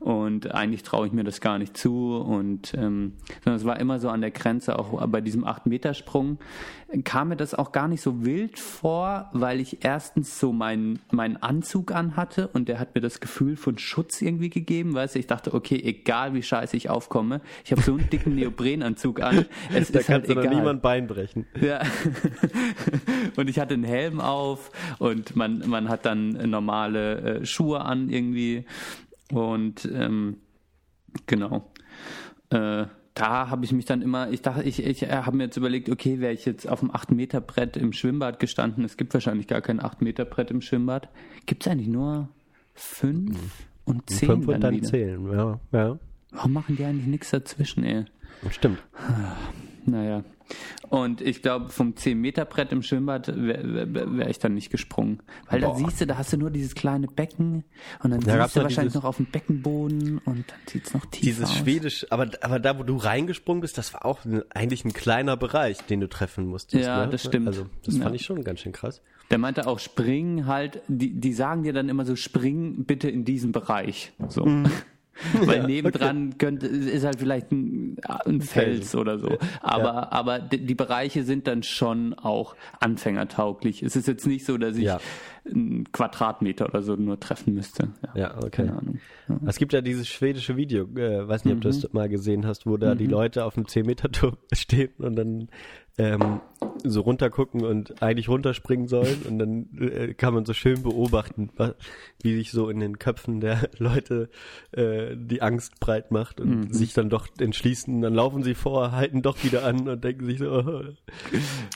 Und 0.00 0.52
eigentlich 0.52 0.82
traue 0.82 1.06
ich 1.06 1.12
mir 1.12 1.22
das 1.22 1.40
gar 1.40 1.60
nicht 1.60 1.76
zu. 1.76 2.16
Und 2.16 2.74
ähm, 2.74 3.12
sondern 3.44 3.60
es 3.60 3.64
war 3.64 3.78
immer 3.78 4.00
so 4.00 4.08
an 4.08 4.22
der 4.22 4.32
Grenze, 4.32 4.76
auch 4.76 5.06
bei 5.06 5.20
diesem 5.20 5.44
8-Meter-Sprung 5.44 6.38
kam 7.04 7.28
mir 7.28 7.36
das 7.36 7.54
auch 7.54 7.72
gar 7.72 7.88
nicht 7.88 8.02
so 8.02 8.24
wild 8.24 8.58
vor, 8.58 9.30
weil 9.32 9.60
ich 9.60 9.84
erstens 9.84 10.40
so 10.40 10.52
meinen 10.52 10.98
meinen 11.10 11.36
Anzug 11.36 11.92
anhatte 11.92 12.48
und 12.48 12.68
der 12.68 12.80
hat 12.80 12.94
mir 12.94 13.00
das 13.00 13.20
Gefühl 13.20 13.56
von 13.56 13.78
Schutz 13.78 14.20
irgendwie 14.20 14.50
gegeben, 14.50 14.94
weißt 14.94 15.14
du, 15.14 15.18
ich 15.20 15.26
dachte, 15.26 15.54
okay, 15.54 15.80
egal 15.82 16.34
wie 16.34 16.42
scheiße 16.42 16.76
ich 16.76 16.90
aufkomme, 16.90 17.19
rauskomme. 17.20 17.40
Ich 17.64 17.72
habe 17.72 17.82
so 17.82 17.94
einen 17.94 18.08
dicken 18.10 18.34
Neoprenanzug 18.34 19.20
an. 19.20 19.46
Es 19.74 19.92
Da 19.92 20.00
ist 20.00 20.06
kannst 20.06 20.28
halt 20.28 20.44
du 20.44 20.48
niemand 20.48 20.82
Bein 20.82 21.06
brechen. 21.06 21.46
Ja. 21.60 21.80
und 23.36 23.48
ich 23.48 23.58
hatte 23.58 23.74
einen 23.74 23.84
Helm 23.84 24.20
auf 24.20 24.70
und 24.98 25.36
man, 25.36 25.68
man 25.68 25.88
hat 25.88 26.06
dann 26.06 26.30
normale 26.50 27.40
äh, 27.40 27.46
Schuhe 27.46 27.80
an 27.80 28.08
irgendwie. 28.08 28.64
Und 29.32 29.88
ähm, 29.92 30.38
genau. 31.26 31.70
Äh, 32.50 32.86
da 33.14 33.50
habe 33.50 33.64
ich 33.64 33.72
mich 33.72 33.84
dann 33.84 34.02
immer, 34.02 34.30
ich 34.30 34.42
dachte, 34.42 34.62
ich, 34.62 34.84
ich 34.84 35.02
habe 35.02 35.36
mir 35.36 35.44
jetzt 35.44 35.56
überlegt, 35.56 35.90
okay, 35.90 36.20
wäre 36.20 36.32
ich 36.32 36.44
jetzt 36.46 36.68
auf 36.68 36.80
dem 36.80 36.90
8-Meter-Brett 36.90 37.76
im 37.76 37.92
Schwimmbad 37.92 38.38
gestanden, 38.38 38.84
es 38.84 38.96
gibt 38.96 39.12
wahrscheinlich 39.12 39.46
gar 39.46 39.60
kein 39.60 39.80
8-Meter-Brett 39.80 40.50
im 40.50 40.60
Schwimmbad. 40.60 41.08
Gibt 41.44 41.66
es 41.66 41.72
eigentlich 41.72 41.88
nur 41.88 42.28
5 42.74 43.36
und 43.84 44.08
10 44.08 44.28
Fünf 44.28 44.46
und 44.46 44.52
dann 44.54 44.60
dann 44.60 44.74
wieder? 44.74 44.88
zählen, 44.88 45.32
ja. 45.32 45.60
Ja, 45.72 45.98
Warum 46.32 46.52
machen 46.52 46.76
die 46.76 46.84
eigentlich 46.84 47.06
nichts 47.06 47.30
dazwischen, 47.30 47.84
ey? 47.84 48.04
stimmt. 48.50 48.78
Naja. 49.86 50.24
Und 50.88 51.20
ich 51.20 51.42
glaube, 51.42 51.68
vom 51.70 51.92
10-Meter-Brett 51.94 52.72
im 52.72 52.82
Schwimmbad 52.82 53.28
wäre 53.28 53.94
wär, 53.94 54.16
wär 54.18 54.28
ich 54.28 54.38
dann 54.38 54.54
nicht 54.54 54.70
gesprungen. 54.70 55.20
Weil 55.48 55.60
da 55.60 55.68
Boah. 55.68 55.78
siehst 55.78 56.00
du, 56.00 56.06
da 56.06 56.18
hast 56.18 56.32
du 56.32 56.36
nur 56.36 56.50
dieses 56.50 56.74
kleine 56.74 57.06
Becken 57.06 57.64
und 58.02 58.10
dann 58.10 58.20
Da 58.20 58.42
siehst 58.44 58.56
du 58.56 58.62
wahrscheinlich 58.62 58.94
noch 58.94 59.04
auf 59.04 59.16
dem 59.16 59.26
Beckenboden 59.26 60.18
und 60.18 60.50
dann 60.50 60.58
sieht 60.66 60.86
es 60.86 60.94
noch 60.94 61.06
tiefer 61.06 61.24
Dieses 61.24 61.44
aus. 61.44 61.56
Schwedisch, 61.56 62.06
aber, 62.10 62.28
aber 62.40 62.58
da, 62.58 62.78
wo 62.78 62.82
du 62.82 62.96
reingesprungen 62.96 63.60
bist, 63.60 63.78
das 63.78 63.94
war 63.94 64.04
auch 64.04 64.24
ein, 64.24 64.42
eigentlich 64.50 64.84
ein 64.84 64.92
kleiner 64.92 65.36
Bereich, 65.36 65.78
den 65.86 66.00
du 66.00 66.08
treffen 66.08 66.46
musstest. 66.46 66.84
Ja, 66.84 67.06
ne? 67.06 67.12
das 67.12 67.22
stimmt. 67.24 67.46
Also, 67.46 67.66
das 67.84 67.96
Ja. 67.96 68.02
fand 68.02 68.16
ich 68.16 68.22
schon 68.22 68.42
ganz 68.42 68.60
schön 68.60 68.72
krass. 68.72 69.00
Der 69.30 69.38
meinte 69.38 69.68
auch, 69.68 69.78
springen 69.78 70.46
halt, 70.46 70.82
die, 70.88 71.12
die 71.20 71.32
sagen 71.32 71.62
dir 71.62 71.72
dann 71.72 71.88
immer 71.88 72.04
so, 72.04 72.16
spring 72.16 72.84
bitte 72.84 73.08
in 73.08 73.24
diesen 73.24 73.52
Bereich. 73.52 74.12
So. 74.28 74.44
Weil 75.32 75.58
Ja, 75.58 75.66
nebendran 75.66 76.38
könnte, 76.38 76.66
ist 76.66 77.04
halt 77.04 77.18
vielleicht 77.18 77.52
ein, 77.52 77.96
ein 78.24 78.40
Fels 78.40 78.94
oder 78.94 79.18
so. 79.18 79.38
Aber, 79.60 80.12
aber 80.12 80.38
die, 80.38 80.74
Bereiche 80.74 81.24
sind 81.24 81.46
dann 81.46 81.62
schon 81.62 82.14
auch 82.14 82.54
anfängertauglich. 82.80 83.82
Es 83.82 83.96
ist 83.96 84.08
jetzt 84.08 84.26
nicht 84.26 84.44
so, 84.44 84.56
dass 84.58 84.76
ich 84.76 84.84
Ja. 84.84 85.00
einen 85.46 85.90
Quadratmeter 85.92 86.66
oder 86.66 86.82
so 86.82 86.96
nur 86.96 87.18
treffen 87.20 87.54
müsste. 87.54 87.88
Ja, 88.14 88.36
okay. 88.38 88.50
Keine 88.66 88.76
Ahnung. 88.76 88.98
Ja. 89.28 89.38
Es 89.46 89.56
gibt 89.56 89.72
ja 89.72 89.80
dieses 89.80 90.08
schwedische 90.08 90.56
Video, 90.56 90.84
äh, 90.96 91.26
weiß 91.26 91.44
nicht, 91.44 91.54
ob 91.54 91.60
du 91.60 91.68
Mhm. 91.68 91.72
das 91.82 91.92
mal 91.92 92.08
gesehen 92.08 92.46
hast, 92.46 92.66
wo 92.66 92.76
da 92.76 92.94
die 92.94 93.06
Leute 93.06 93.44
auf 93.44 93.54
dem 93.54 93.64
10-Meter-Turm 93.66 94.36
stehen 94.52 94.90
und 94.98 95.16
dann 95.16 95.48
ähm, 96.00 96.40
so 96.82 97.02
runtergucken 97.02 97.64
und 97.64 98.02
eigentlich 98.02 98.28
runterspringen 98.28 98.88
sollen 98.88 99.22
und 99.28 99.38
dann 99.38 99.68
äh, 99.78 100.14
kann 100.14 100.32
man 100.32 100.46
so 100.46 100.54
schön 100.54 100.82
beobachten, 100.82 101.50
wie 102.22 102.36
sich 102.36 102.50
so 102.52 102.70
in 102.70 102.80
den 102.80 102.98
Köpfen 102.98 103.40
der 103.40 103.68
Leute 103.78 104.30
äh, 104.72 105.14
die 105.14 105.42
Angst 105.42 105.78
breit 105.80 106.10
macht 106.10 106.40
und 106.40 106.50
Mhm. 106.50 106.72
sich 106.72 106.94
dann 106.94 107.10
doch 107.10 107.28
entschließen, 107.38 108.00
dann 108.00 108.14
laufen 108.14 108.42
sie 108.42 108.54
vor, 108.54 108.92
halten 108.92 109.20
doch 109.22 109.42
wieder 109.44 109.64
an 109.64 109.88
und 109.88 110.02
denken 110.02 110.24
sich 110.24 110.38
so, 110.38 110.50
oh. 110.50 110.82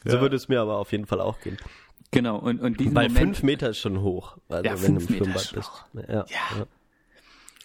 so 0.04 0.20
würde 0.20 0.36
es 0.36 0.48
mir 0.48 0.60
aber 0.60 0.78
auf 0.78 0.92
jeden 0.92 1.06
Fall 1.06 1.20
auch 1.20 1.38
gehen. 1.40 1.58
Genau, 2.10 2.38
und, 2.38 2.60
und 2.60 2.78
diesen 2.80 2.94
Weil 2.94 3.08
Moment, 3.08 3.36
fünf 3.36 3.42
Meter 3.42 3.70
ist 3.70 3.78
schon 3.78 4.00
hoch, 4.00 4.38
also 4.48 4.64
Ja, 4.64 4.80
wenn 4.82 4.94
du 4.94 5.00
im 5.00 5.06
fünf 5.06 5.10
Meter 5.10 5.24
Schwimmbad 5.38 5.42
ist 5.42 5.52
bist. 5.52 6.08
Ja, 6.08 6.24
ja. 6.58 6.66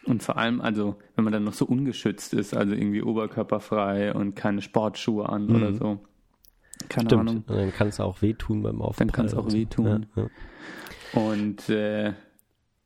und 0.05 0.23
vor 0.23 0.37
allem, 0.37 0.59
also, 0.59 0.95
wenn 1.15 1.23
man 1.23 1.33
dann 1.33 1.43
noch 1.43 1.53
so 1.53 1.65
ungeschützt 1.65 2.33
ist, 2.33 2.55
also 2.55 2.73
irgendwie 2.73 3.01
oberkörperfrei 3.03 4.13
und 4.13 4.35
keine 4.35 4.61
Sportschuhe 4.61 5.29
an 5.29 5.49
oder 5.55 5.73
so. 5.73 5.99
Keine 6.87 7.09
Stimmt. 7.09 7.21
Ahnung. 7.29 7.43
Und 7.47 7.55
dann 7.57 7.73
kann 7.73 7.87
es 7.89 7.99
auch 7.99 8.21
wehtun 8.21 8.63
beim 8.63 8.81
Aufprall. 8.81 9.07
Dann 9.07 9.13
kann's 9.13 9.33
auch 9.33 9.43
und 9.45 9.51
so. 9.51 9.57
wehtun. 9.57 10.05
Ja, 10.15 10.23
ja. 10.23 11.21
Und 11.21 11.69
äh, 11.69 12.13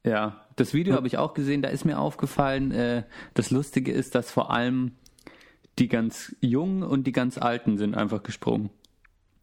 ja, 0.06 0.42
das 0.56 0.74
Video 0.74 0.96
habe 0.96 1.08
ich 1.08 1.18
auch 1.18 1.34
gesehen, 1.34 1.62
da 1.62 1.70
ist 1.70 1.86
mir 1.86 2.00
aufgefallen, 2.00 2.72
äh, 2.72 3.04
das 3.34 3.52
Lustige 3.52 3.92
ist, 3.92 4.16
dass 4.16 4.32
vor 4.32 4.52
allem 4.52 4.92
die 5.80 5.88
ganz 5.88 6.36
Jungen 6.42 6.84
und 6.84 7.06
die 7.06 7.12
ganz 7.12 7.38
Alten 7.38 7.78
sind 7.78 7.96
einfach 7.96 8.24
gesprungen. 8.24 8.70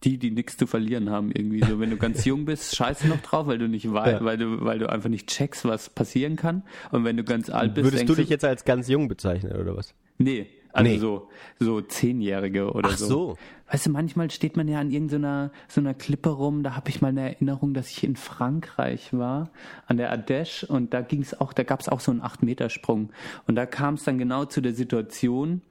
Die, 0.04 0.16
die 0.16 0.30
nichts 0.30 0.56
zu 0.56 0.66
verlieren 0.66 1.10
haben, 1.10 1.30
irgendwie 1.30 1.60
so. 1.62 1.78
Wenn 1.78 1.90
du 1.90 1.98
ganz 1.98 2.24
jung 2.24 2.46
bist, 2.46 2.74
scheiße 2.74 3.06
noch 3.08 3.20
drauf, 3.20 3.46
weil 3.46 3.58
du 3.58 3.68
nicht 3.68 3.90
weißt, 3.92 4.20
Ja. 4.20 4.24
weil 4.24 4.38
du, 4.38 4.64
weil 4.64 4.78
du 4.78 4.88
einfach 4.88 5.10
nicht 5.10 5.28
checkst, 5.28 5.66
was 5.66 5.90
passieren 5.90 6.36
kann. 6.36 6.62
Und 6.90 7.04
wenn 7.04 7.18
du 7.18 7.24
ganz 7.24 7.50
alt 7.50 7.74
bist, 7.74 7.84
Würdest 7.84 8.08
du 8.08 8.14
dich 8.14 8.30
jetzt 8.30 8.44
als 8.46 8.64
ganz 8.64 8.88
jung 8.88 9.08
bezeichnen, 9.08 9.52
oder 9.60 9.76
was? 9.76 9.94
Nee, 10.16 10.46
also 10.72 10.90
Nee. 10.90 10.98
so, 10.98 11.28
so 11.58 11.80
Zehnjährige 11.82 12.72
oder 12.72 12.90
Ach 12.92 12.96
so. 12.96 13.06
so. 13.06 13.38
Weißt 13.70 13.86
du, 13.86 13.90
manchmal 13.90 14.30
steht 14.30 14.56
man 14.56 14.66
ja 14.66 14.80
an 14.80 14.90
irgendeiner 14.90 15.52
so 15.68 15.80
einer 15.80 15.94
Klippe 15.94 16.30
rum. 16.30 16.62
Da 16.62 16.74
habe 16.74 16.90
ich 16.90 17.00
mal 17.00 17.08
eine 17.08 17.20
Erinnerung, 17.20 17.72
dass 17.72 17.90
ich 17.90 18.02
in 18.02 18.16
Frankreich 18.16 19.12
war, 19.12 19.50
an 19.86 19.96
der 19.96 20.12
Ardèche, 20.12 20.66
und 20.66 20.92
da 20.92 21.02
ging's 21.02 21.34
auch, 21.34 21.52
da 21.52 21.62
gab's 21.62 21.88
auch 21.88 22.00
so 22.00 22.10
einen 22.10 22.22
8-Meter-Sprung. 22.22 23.10
Und 23.46 23.54
da 23.54 23.66
kam 23.66 23.94
es 23.94 24.04
dann 24.04 24.18
genau 24.18 24.44
zu 24.44 24.60
der 24.60 24.74
Situation, 24.74 25.62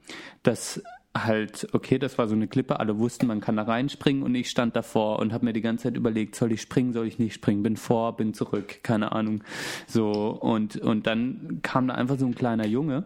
dass 0.42 0.82
halt, 1.14 1.68
okay, 1.72 1.98
das 1.98 2.18
war 2.18 2.28
so 2.28 2.34
eine 2.34 2.46
Klippe, 2.46 2.80
alle 2.80 2.98
wussten, 2.98 3.26
man 3.26 3.40
kann 3.40 3.56
da 3.56 3.64
reinspringen 3.64 4.22
und 4.22 4.34
ich 4.34 4.48
stand 4.48 4.76
davor 4.76 5.18
und 5.18 5.32
habe 5.32 5.44
mir 5.44 5.52
die 5.52 5.60
ganze 5.60 5.84
Zeit 5.84 5.96
überlegt, 5.96 6.36
soll 6.36 6.52
ich 6.52 6.62
springen, 6.62 6.92
soll 6.92 7.06
ich 7.06 7.18
nicht 7.18 7.34
springen, 7.34 7.62
bin 7.62 7.76
vor, 7.76 8.16
bin 8.16 8.32
zurück, 8.32 8.82
keine 8.82 9.12
Ahnung. 9.12 9.42
So, 9.86 10.10
und, 10.12 10.76
und 10.76 11.06
dann 11.06 11.58
kam 11.62 11.88
da 11.88 11.94
einfach 11.94 12.18
so 12.18 12.26
ein 12.26 12.34
kleiner 12.34 12.66
Junge, 12.66 13.04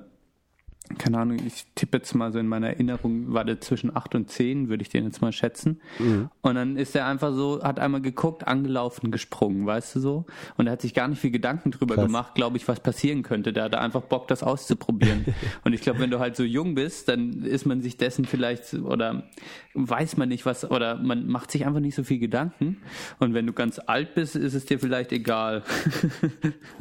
keine 0.99 1.18
Ahnung, 1.18 1.38
ich 1.47 1.64
tippe 1.75 1.97
jetzt 1.97 2.14
mal 2.14 2.31
so 2.31 2.38
in 2.38 2.47
meiner 2.47 2.68
Erinnerung, 2.68 3.33
war 3.33 3.44
der 3.44 3.61
zwischen 3.61 3.97
8 3.97 4.14
und 4.16 4.31
10, 4.31 4.68
würde 4.68 4.83
ich 4.83 4.90
den 4.90 5.05
jetzt 5.05 5.23
mal 5.23 5.33
schätzen. 5.33 5.81
Und 6.42 6.55
dann 6.55 6.77
ist 6.77 6.94
er 6.94 7.07
einfach 7.07 7.33
so, 7.33 7.62
hat 7.62 7.79
einmal 7.79 8.03
geguckt, 8.03 8.47
angelaufen, 8.47 9.11
gesprungen, 9.11 9.66
weißt 9.66 9.97
du 9.97 10.01
so? 10.01 10.27
Und 10.59 10.66
er 10.66 10.73
hat 10.73 10.83
sich 10.83 10.92
gar 10.92 11.09
nicht 11.09 11.20
viel 11.20 11.31
Gedanken 11.31 11.70
drüber 11.70 11.94
Krass. 11.94 12.05
gemacht, 12.05 12.35
glaube 12.35 12.59
ich, 12.59 12.68
was 12.68 12.81
passieren 12.81 13.23
könnte. 13.23 13.55
Der 13.55 13.64
hatte 13.64 13.81
einfach 13.81 14.03
Bock, 14.03 14.29
das 14.29 14.42
auszuprobieren. 14.42 15.25
und 15.64 15.73
ich 15.73 15.81
glaube, 15.81 16.01
wenn 16.01 16.11
du 16.11 16.18
halt 16.18 16.37
so 16.37 16.44
jung 16.44 16.75
bist, 16.75 17.09
dann 17.09 17.44
ist 17.44 17.64
man 17.64 17.81
sich 17.81 17.97
dessen 17.97 18.27
vielleicht 18.27 18.75
oder 18.75 19.25
weiß 19.73 20.18
man 20.18 20.29
nicht 20.29 20.44
was 20.44 20.70
oder 20.70 20.97
man 20.97 21.27
macht 21.27 21.51
sich 21.51 21.66
einfach 21.66 21.81
nicht 21.81 21.94
so 21.94 22.05
viel 22.05 22.18
Gedanken. 22.18 22.77
Und 23.18 23.33
wenn 23.33 23.47
du 23.47 23.55
ganz 23.55 23.81
alt 23.85 24.14
bist, 24.14 24.37
ist 24.37 24.55
es 24.55 24.66
dir 24.66 24.79
vielleicht 24.79 25.12
egal. 25.12 25.62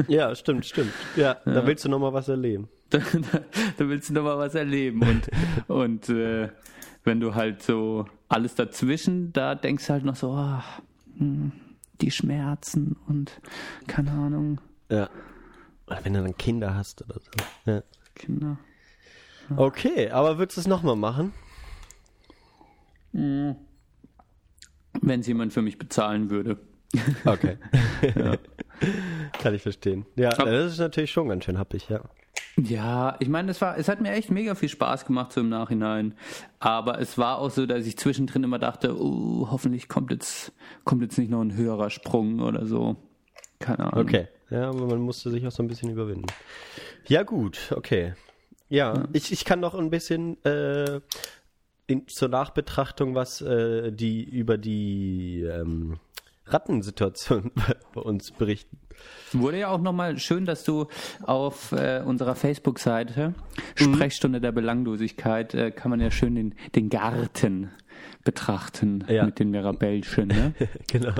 Ja, 0.08 0.36
stimmt, 0.36 0.66
stimmt. 0.66 0.92
Ja, 1.16 1.38
da 1.46 1.66
willst 1.66 1.86
du 1.86 1.90
noch 1.90 2.00
mal 2.00 2.14
was 2.14 2.28
erleben. 2.28 2.68
da, 3.32 3.40
da, 3.78 3.90
willst 3.90 4.10
du 4.10 4.14
noch 4.14 4.24
mal 4.24 4.38
was 4.38 4.56
erleben. 4.56 5.02
Und, 5.02 5.30
und 5.68 6.10
äh, 6.10 6.50
wenn 7.04 7.20
du 7.20 7.36
halt 7.36 7.62
so 7.64 8.06
alles 8.30 8.56
dazwischen, 8.56 9.34
da 9.34 9.56
denkst 9.56 9.88
du 9.88 9.94
halt 9.94 10.06
noch 10.06 10.16
so, 10.16 10.38
hm, 11.18 11.52
die 12.02 12.12
Schmerzen 12.12 12.96
und 13.08 13.40
keine 13.88 14.12
Ahnung, 14.12 14.60
Ja. 14.90 15.10
Oder 15.88 16.00
wenn 16.04 16.14
du 16.14 16.22
dann 16.22 16.38
Kinder 16.38 16.76
hast 16.76 17.04
oder 17.04 17.20
so. 17.20 17.72
Ja. 17.72 17.84
Kinder. 18.16 18.58
Okay, 19.58 20.10
aber 20.10 20.38
würdest 20.38 20.58
du 20.58 20.62
es 20.62 20.68
noch 20.68 20.84
mal 20.84 20.96
machen? 20.96 21.34
Wenn 23.12 23.58
es 25.02 25.28
jemand 25.28 25.54
für 25.54 25.62
mich 25.62 25.78
bezahlen 25.78 26.30
würde. 26.30 26.58
Okay. 27.26 27.58
Kann 29.40 29.54
ich 29.54 29.62
verstehen. 29.62 30.06
Ja, 30.16 30.30
das 30.32 30.74
ist 30.74 30.80
natürlich 30.80 31.12
schon 31.12 31.28
ganz 31.28 31.46
schön 31.46 31.58
happig, 31.58 31.90
ja. 31.90 32.02
Ja, 32.58 33.16
ich 33.20 33.30
meine, 33.30 33.52
es 33.52 33.62
war, 33.62 33.78
es 33.78 33.88
hat 33.88 34.02
mir 34.02 34.12
echt 34.12 34.30
mega 34.30 34.54
viel 34.56 34.70
Spaß 34.70 35.06
gemacht 35.06 35.34
so 35.34 35.42
im 35.42 35.50
Nachhinein. 35.50 36.16
Aber 36.60 37.00
es 37.00 37.18
war 37.18 37.40
auch 37.40 37.50
so, 37.50 37.66
dass 37.66 37.86
ich 37.86 37.98
zwischendrin 37.98 38.44
immer 38.44 38.60
dachte, 38.60 38.96
oh, 38.96 39.48
hoffentlich 39.50 39.88
kommt 39.88 40.12
jetzt, 40.12 40.52
kommt 40.84 41.02
jetzt 41.02 41.18
nicht 41.18 41.32
noch 41.32 41.42
ein 41.42 41.56
höherer 41.56 41.90
Sprung 41.90 42.40
oder 42.40 42.66
so. 42.66 42.96
Keine 43.60 43.92
Ahnung. 43.92 44.06
Okay. 44.06 44.28
Ja, 44.50 44.70
aber 44.70 44.86
man 44.86 45.00
musste 45.00 45.32
sich 45.32 45.46
auch 45.48 45.52
so 45.52 45.64
ein 45.64 45.68
bisschen 45.68 45.90
überwinden. 45.90 46.28
Ja, 47.08 47.24
gut, 47.24 47.74
okay. 47.76 48.14
Ja, 48.70 49.06
Ich, 49.14 49.32
ich 49.32 49.46
kann 49.46 49.60
noch 49.60 49.76
ein 49.76 49.90
bisschen 49.90 50.44
äh, 50.46 51.02
in, 51.88 52.08
zur 52.08 52.30
Nachbetrachtung 52.30 53.16
was 53.16 53.42
äh, 53.42 53.92
die 53.92 54.24
über 54.24 54.58
die 54.58 55.42
ähm, 55.42 56.00
Rattensituation 56.46 57.52
bei 57.94 58.02
uns 58.02 58.32
berichten. 58.32 58.78
Wurde 59.32 59.60
ja 59.60 59.70
auch 59.70 59.82
nochmal 59.82 60.18
schön, 60.20 60.46
dass 60.46 60.64
du 60.64 60.88
auf 61.24 61.72
äh, 61.72 62.02
unserer 62.06 62.36
Facebook-Seite 62.36 63.34
Mhm. 63.80 63.96
Sprechstunde 63.96 64.40
der 64.42 64.52
Belanglosigkeit 64.52 65.54
äh, 65.56 65.72
kann 65.72 65.90
man 65.90 66.00
ja 66.00 66.12
schön 66.12 66.36
den, 66.36 66.56
den 66.76 66.90
Garten 66.90 67.72
betrachten 68.24 69.04
Ja. 69.08 69.26
mit 69.26 69.40
den 69.40 69.50
Mirabellchen. 69.52 70.28
Ne? 70.28 70.54
genau. 70.92 71.14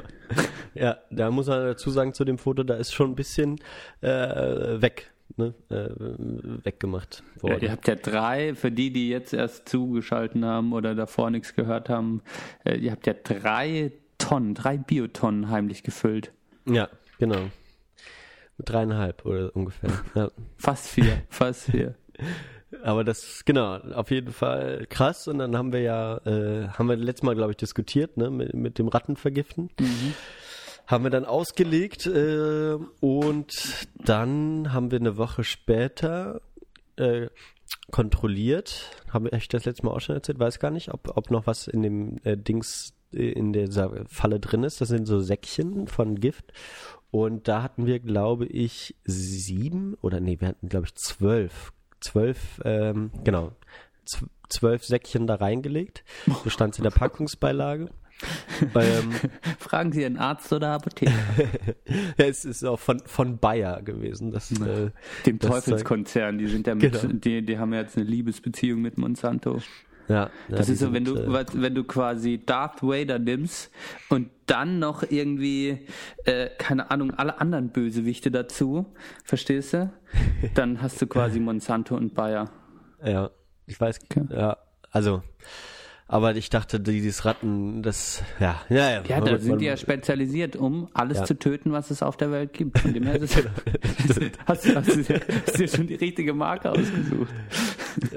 Ja, 0.76 0.98
da 1.10 1.32
muss 1.32 1.48
man 1.48 1.60
dazu 1.66 1.90
sagen 1.90 2.14
zu 2.14 2.26
dem 2.26 2.38
Foto, 2.38 2.64
da 2.64 2.76
ist 2.76 2.94
schon 2.94 3.12
ein 3.12 3.16
bisschen 3.16 3.60
äh, 4.02 4.08
weg, 4.82 5.12
ne? 5.38 5.54
äh, 5.70 5.90
weggemacht 6.64 7.24
Ja, 7.38 7.44
worden. 7.44 7.60
ihr 7.62 7.72
habt 7.72 7.88
ja 7.88 7.96
drei, 7.96 8.54
für 8.56 8.72
die, 8.72 8.92
die 8.94 9.10
jetzt 9.10 9.34
erst 9.34 9.68
zugeschalten 9.70 10.46
haben 10.46 10.74
oder 10.74 10.94
davor 10.96 11.30
nichts 11.32 11.56
gehört 11.56 11.90
haben, 11.90 12.22
äh, 12.66 12.76
ihr 12.78 12.92
habt 12.92 13.08
ja 13.08 13.14
drei 13.14 13.92
Tonnen, 14.24 14.56
drei 14.56 14.78
Biotonnen 14.78 15.50
heimlich 15.50 15.84
gefüllt. 15.84 16.32
Ja, 16.66 16.88
genau. 17.20 17.50
Mit 18.58 18.70
dreieinhalb 18.70 19.26
oder 19.26 19.54
ungefähr. 19.54 19.90
Ja. 20.16 20.30
Fast 20.58 20.88
vier, 20.88 21.24
fast 21.30 21.72
vier. 21.72 21.96
Aber 22.84 23.04
das, 23.04 23.44
genau, 23.46 23.78
auf 23.78 24.10
jeden 24.12 24.32
Fall 24.32 24.88
krass. 24.90 25.28
Und 25.28 25.40
dann 25.40 25.58
haben 25.58 25.74
wir 25.74 25.82
ja, 25.82 26.18
äh, 26.26 26.70
haben 26.70 26.88
wir 26.88 26.96
letztes 26.96 27.24
Mal, 27.24 27.36
glaube 27.36 27.52
ich, 27.52 27.58
diskutiert, 27.58 28.18
ne, 28.18 28.30
mit, 28.30 28.54
mit 28.54 28.80
dem 28.80 28.88
Rattenvergiften. 28.88 29.70
Haben 30.88 31.04
wir 31.04 31.12
dann 31.12 31.26
ausgelegt 31.26 32.08
äh, 32.08 32.78
und 33.02 33.88
dann 34.04 34.74
haben 34.74 34.90
wir 34.90 35.00
eine 35.00 35.18
Woche 35.18 35.44
später 35.44 36.42
äh, 36.96 37.28
kontrolliert. 37.92 38.90
Habe 39.10 39.30
ich 39.36 39.50
das 39.50 39.66
letzte 39.66 39.86
Mal 39.86 39.92
auch 39.92 40.02
schon 40.02 40.16
erzählt? 40.16 40.40
Weiß 40.40 40.60
gar 40.60 40.72
nicht, 40.72 40.94
ob, 40.94 41.16
ob 41.16 41.30
noch 41.30 41.46
was 41.46 41.68
in 41.68 41.84
dem 41.84 42.18
äh, 42.24 42.38
Dings 42.38 42.94
in 43.14 43.54
dieser 43.54 44.06
Falle 44.08 44.40
drin 44.40 44.64
ist. 44.64 44.82
Das 44.82 44.90
sind 44.90 45.06
so 45.06 45.20
Säckchen 45.20 45.88
von 45.88 46.20
Gift. 46.20 46.52
Und 47.12 47.48
da 47.48 47.62
hatten 47.62 47.86
wir, 47.86 48.00
glaube 48.00 48.46
ich, 48.48 48.96
sieben 49.04 49.94
oder 50.02 50.20
nee, 50.20 50.40
wir 50.40 50.48
hatten, 50.48 50.68
glaube 50.70 50.88
ich, 50.88 50.96
zwölf. 50.96 51.72
Zwölf, 52.02 52.60
ähm, 52.66 53.12
genau, 53.24 53.52
zw- 54.08 54.28
zwölf 54.50 54.84
Säckchen 54.84 55.28
da 55.28 55.36
reingelegt. 55.36 56.04
So 56.44 56.50
stand 56.50 56.74
es 56.74 56.80
in 56.80 56.84
der 56.84 56.92
Packungsbeilage. 56.92 57.90
ähm, 58.76 59.12
Fragen 59.60 59.92
Sie 59.92 60.06
einen 60.06 60.18
Arzt 60.18 60.52
oder 60.54 60.70
Apotheker. 60.70 61.12
es 62.18 62.46
ist 62.46 62.64
auch 62.64 62.80
von, 62.80 63.00
von 63.06 63.38
Bayer 63.38 63.82
gewesen. 63.82 64.32
Das, 64.32 64.52
äh, 64.52 64.92
Dem 65.26 65.40
das 65.40 65.50
Teufelskonzern, 65.52 66.38
die 66.38 66.48
sind 66.48 66.68
ja 66.68 66.76
mit, 66.76 66.94
Genau. 67.00 67.14
die, 67.14 67.46
die 67.46 67.58
haben 67.58 67.74
ja 67.74 67.82
jetzt 67.82 67.98
eine 67.98 68.06
Liebesbeziehung 68.06 68.82
mit 68.82 68.98
Monsanto. 68.98 69.60
Ja, 70.08 70.30
Das 70.50 70.68
ja, 70.68 70.74
ist 70.74 70.82
die 70.82 70.86
so, 70.86 70.94
wenn 70.94 71.06
du, 71.06 71.16
äh, 71.16 71.46
wenn 71.54 71.76
du 71.76 71.84
quasi 71.84 72.42
Darth 72.46 72.84
Vader 72.84 73.20
nimmst 73.20 73.72
und 74.10 74.30
dann 74.46 74.80
noch 74.80 75.04
irgendwie, 75.10 75.88
äh, 76.26 76.50
keine 76.58 76.92
Ahnung, 76.92 77.12
alle 77.12 77.40
anderen 77.40 77.70
Bösewichte 77.70 78.30
dazu, 78.32 78.94
verstehst 79.24 79.74
du? 79.74 79.92
Dann 80.54 80.82
hast 80.82 81.02
du 81.02 81.08
quasi 81.08 81.40
Monsanto 81.40 81.96
und 81.96 82.14
Bayer. 82.14 82.50
Ja, 83.04 83.30
ich 83.66 83.80
weiß, 83.80 84.00
Okay. 84.10 84.26
ja, 84.30 84.58
also, 84.92 85.24
aber 86.08 86.36
ich 86.36 86.50
dachte, 86.50 86.80
dieses 86.80 87.26
Ratten, 87.26 87.82
das, 87.82 88.22
ja, 88.40 88.62
ja, 88.70 88.92
ja. 88.92 89.04
Ja, 89.08 89.22
da 89.22 89.38
sind 89.40 89.60
die 89.62 89.66
ja 89.66 89.78
spezialisiert, 89.78 90.56
um 90.56 90.90
alles 90.94 91.20
Ja. 91.20 91.24
zu 91.26 91.40
töten, 91.40 91.72
was 91.72 91.90
es 91.92 92.04
auf 92.04 92.18
der 92.18 92.32
Welt 92.32 92.54
gibt. 92.54 92.78
Von 92.80 92.94
dem 92.94 93.04
her 93.04 93.16
ist 93.16 93.36
es, 93.36 93.44
hast, 94.46 94.66
du- 94.66 94.76
hast, 94.76 94.96
du 94.96 95.02
dir, 95.04 95.22
hast 95.46 95.54
du 95.54 95.58
dir 95.58 95.68
schon 95.68 95.88
die 95.88 95.96
richtige 95.96 96.34
Marke 96.34 96.72
ausgesucht. 96.72 97.34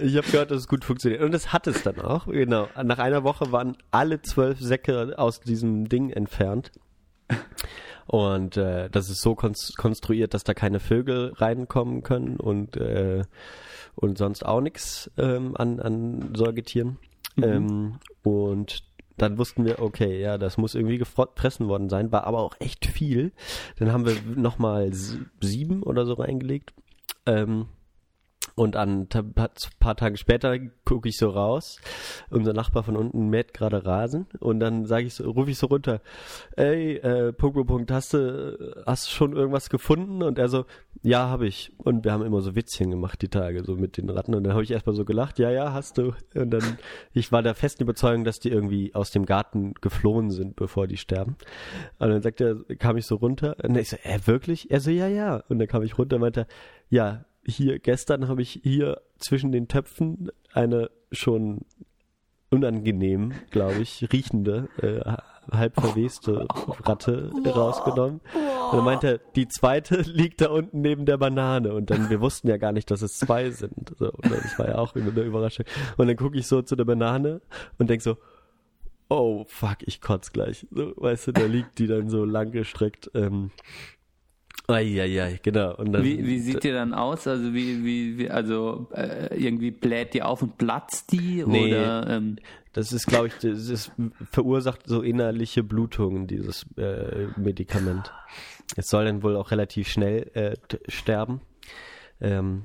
Ich 0.00 0.16
habe 0.16 0.26
gehört, 0.30 0.50
dass 0.50 0.58
es 0.60 0.68
gut 0.68 0.84
funktioniert. 0.84 1.22
Und 1.22 1.34
es 1.34 1.52
hat 1.52 1.66
es 1.66 1.82
dann 1.82 2.00
auch, 2.00 2.26
genau. 2.26 2.68
Nach 2.82 2.98
einer 2.98 3.24
Woche 3.24 3.52
waren 3.52 3.76
alle 3.90 4.20
zwölf 4.22 4.58
Säcke 4.60 5.14
aus 5.18 5.40
diesem 5.40 5.88
Ding 5.88 6.10
entfernt. 6.10 6.72
Und 8.06 8.56
äh, 8.56 8.88
das 8.90 9.10
ist 9.10 9.20
so 9.20 9.34
konst 9.34 9.76
konstruiert, 9.76 10.32
dass 10.32 10.44
da 10.44 10.54
keine 10.54 10.80
Vögel 10.80 11.32
reinkommen 11.36 12.02
können 12.02 12.36
und, 12.36 12.76
äh, 12.76 13.24
und 13.96 14.16
sonst 14.18 14.46
auch 14.46 14.60
nichts 14.60 15.10
ähm, 15.18 15.56
an, 15.56 15.80
an 15.80 16.30
Säugetieren. 16.36 16.98
Ähm, 17.42 17.98
und 18.22 18.84
dann 19.16 19.38
wussten 19.38 19.64
wir, 19.64 19.80
okay, 19.80 20.20
ja, 20.20 20.38
das 20.38 20.58
muss 20.58 20.74
irgendwie 20.74 20.98
gefressen 20.98 21.68
worden 21.68 21.88
sein, 21.88 22.12
war 22.12 22.24
aber 22.24 22.40
auch 22.40 22.54
echt 22.58 22.86
viel. 22.86 23.32
Dann 23.78 23.92
haben 23.92 24.06
wir 24.06 24.16
nochmal 24.34 24.92
sieben 24.92 25.82
oder 25.82 26.04
so 26.04 26.14
reingelegt. 26.14 26.74
Ähm, 27.24 27.66
und 28.56 28.74
ein 28.74 29.10
ta- 29.10 29.22
pa- 29.22 29.50
paar 29.78 29.96
Tage 29.96 30.16
später 30.16 30.58
gucke 30.86 31.10
ich 31.10 31.18
so 31.18 31.28
raus. 31.28 31.78
Unser 32.30 32.54
Nachbar 32.54 32.82
von 32.84 32.96
unten 32.96 33.28
mäht 33.28 33.52
gerade 33.52 33.84
Rasen. 33.84 34.26
Und 34.40 34.60
dann 34.60 34.86
sage 34.86 35.04
ich 35.06 35.14
so, 35.14 35.30
rufe 35.30 35.50
ich 35.50 35.58
so 35.58 35.66
runter, 35.66 36.00
ey, 36.56 36.96
äh, 36.96 37.34
Punkt, 37.34 37.66
Punkt, 37.66 37.90
hast 37.90 38.14
du, 38.14 38.82
hast 38.86 39.06
du 39.06 39.10
schon 39.10 39.36
irgendwas 39.36 39.68
gefunden? 39.68 40.22
Und 40.22 40.38
er 40.38 40.48
so, 40.48 40.64
ja, 41.02 41.28
habe 41.28 41.46
ich. 41.46 41.70
Und 41.76 42.04
wir 42.06 42.12
haben 42.12 42.24
immer 42.24 42.40
so 42.40 42.56
Witzchen 42.56 42.90
gemacht 42.90 43.20
die 43.20 43.28
Tage, 43.28 43.62
so 43.62 43.76
mit 43.76 43.98
den 43.98 44.08
Ratten. 44.08 44.34
Und 44.34 44.44
dann 44.44 44.54
habe 44.54 44.62
ich 44.62 44.70
erstmal 44.70 44.96
so 44.96 45.04
gelacht, 45.04 45.38
ja, 45.38 45.50
ja, 45.50 45.74
hast 45.74 45.98
du. 45.98 46.14
Und 46.34 46.50
dann, 46.50 46.78
ich 47.12 47.30
war 47.32 47.42
der 47.42 47.54
festen 47.54 47.82
Überzeugung, 47.82 48.24
dass 48.24 48.40
die 48.40 48.48
irgendwie 48.50 48.94
aus 48.94 49.10
dem 49.10 49.26
Garten 49.26 49.74
geflohen 49.82 50.30
sind, 50.30 50.56
bevor 50.56 50.86
die 50.86 50.96
sterben. 50.96 51.36
Und 51.98 52.08
dann 52.08 52.22
sagt 52.22 52.40
er, 52.40 52.56
kam 52.78 52.96
ich 52.96 53.04
so 53.04 53.16
runter. 53.16 53.54
Und 53.62 53.76
ich 53.76 53.90
so, 53.90 53.96
äh, 54.02 54.18
wirklich? 54.24 54.70
Er 54.70 54.80
so, 54.80 54.90
ja, 54.90 55.08
ja. 55.08 55.42
Und 55.50 55.58
dann 55.58 55.68
kam 55.68 55.82
ich 55.82 55.98
runter 55.98 56.16
und 56.16 56.22
meinte, 56.22 56.46
ja, 56.88 57.25
hier, 57.46 57.78
gestern 57.78 58.28
habe 58.28 58.42
ich 58.42 58.60
hier 58.62 59.00
zwischen 59.18 59.52
den 59.52 59.68
Töpfen 59.68 60.30
eine 60.52 60.90
schon 61.12 61.60
unangenehm, 62.50 63.32
glaube 63.50 63.80
ich, 63.80 64.08
riechende, 64.12 64.68
äh, 64.80 65.00
halb 65.50 65.74
verweste 65.74 66.46
Ratte 66.84 67.30
rausgenommen. 67.44 68.20
Und 68.70 68.78
dann 68.78 68.84
meinte 68.84 69.06
er, 69.06 69.18
die 69.36 69.48
zweite 69.48 69.96
liegt 70.02 70.40
da 70.40 70.50
unten 70.50 70.80
neben 70.80 71.06
der 71.06 71.18
Banane. 71.18 71.72
Und 71.72 71.90
dann, 71.90 72.10
wir 72.10 72.20
wussten 72.20 72.48
ja 72.48 72.56
gar 72.56 72.72
nicht, 72.72 72.90
dass 72.90 73.02
es 73.02 73.18
zwei 73.18 73.50
sind. 73.50 73.94
So, 73.98 74.12
das 74.22 74.58
war 74.58 74.68
ja 74.68 74.78
auch 74.78 74.94
eine 74.94 75.08
Überraschung. 75.08 75.66
Und 75.96 76.08
dann 76.08 76.16
gucke 76.16 76.38
ich 76.38 76.46
so 76.46 76.62
zu 76.62 76.76
der 76.76 76.84
Banane 76.84 77.40
und 77.78 77.90
denk 77.90 78.02
so, 78.02 78.16
oh 79.08 79.44
fuck, 79.48 79.78
ich 79.82 80.00
kotz 80.00 80.32
gleich. 80.32 80.66
So, 80.70 80.92
weißt 80.96 81.28
du, 81.28 81.32
da 81.32 81.46
liegt 81.46 81.78
die 81.78 81.86
dann 81.86 82.08
so 82.08 82.24
langgestreckt. 82.24 83.10
Ähm, 83.14 83.50
Eieiei, 84.68 85.38
genau. 85.42 85.76
Und 85.76 85.92
dann, 85.92 86.02
Wie, 86.02 86.24
wie 86.26 86.40
sieht 86.40 86.64
die 86.64 86.72
dann 86.72 86.92
aus? 86.92 87.26
Also 87.26 87.54
wie, 87.54 87.84
wie, 87.84 88.18
wie 88.18 88.30
also 88.30 88.88
äh, 88.92 89.36
irgendwie 89.36 89.70
bläht 89.70 90.14
die 90.14 90.22
auf 90.22 90.42
und 90.42 90.58
platzt 90.58 91.12
die? 91.12 91.44
Nee. 91.46 91.68
Oder 91.68 92.08
ähm, 92.08 92.36
Das 92.72 92.92
ist, 92.92 93.06
glaube 93.06 93.28
ich, 93.28 93.34
das 93.34 93.68
ist, 93.68 93.92
verursacht 94.30 94.80
so 94.86 95.02
innerliche 95.02 95.62
Blutungen, 95.62 96.26
dieses 96.26 96.66
äh, 96.76 97.28
Medikament. 97.36 98.12
Es 98.76 98.88
soll 98.88 99.04
dann 99.04 99.22
wohl 99.22 99.36
auch 99.36 99.52
relativ 99.52 99.88
schnell 99.88 100.30
äh, 100.34 100.56
sterben. 100.88 101.40
Ähm, 102.20 102.64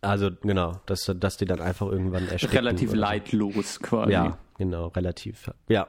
also 0.00 0.30
genau, 0.42 0.80
dass, 0.86 1.12
dass 1.16 1.36
die 1.38 1.44
dann 1.44 1.60
einfach 1.60 1.88
irgendwann 1.88 2.28
ersticken. 2.28 2.56
relativ 2.56 2.90
so. 2.90 2.96
leidlos 2.96 3.80
quasi. 3.80 4.12
Ja, 4.12 4.38
genau, 4.56 4.86
relativ. 4.88 5.50
Ja. 5.68 5.88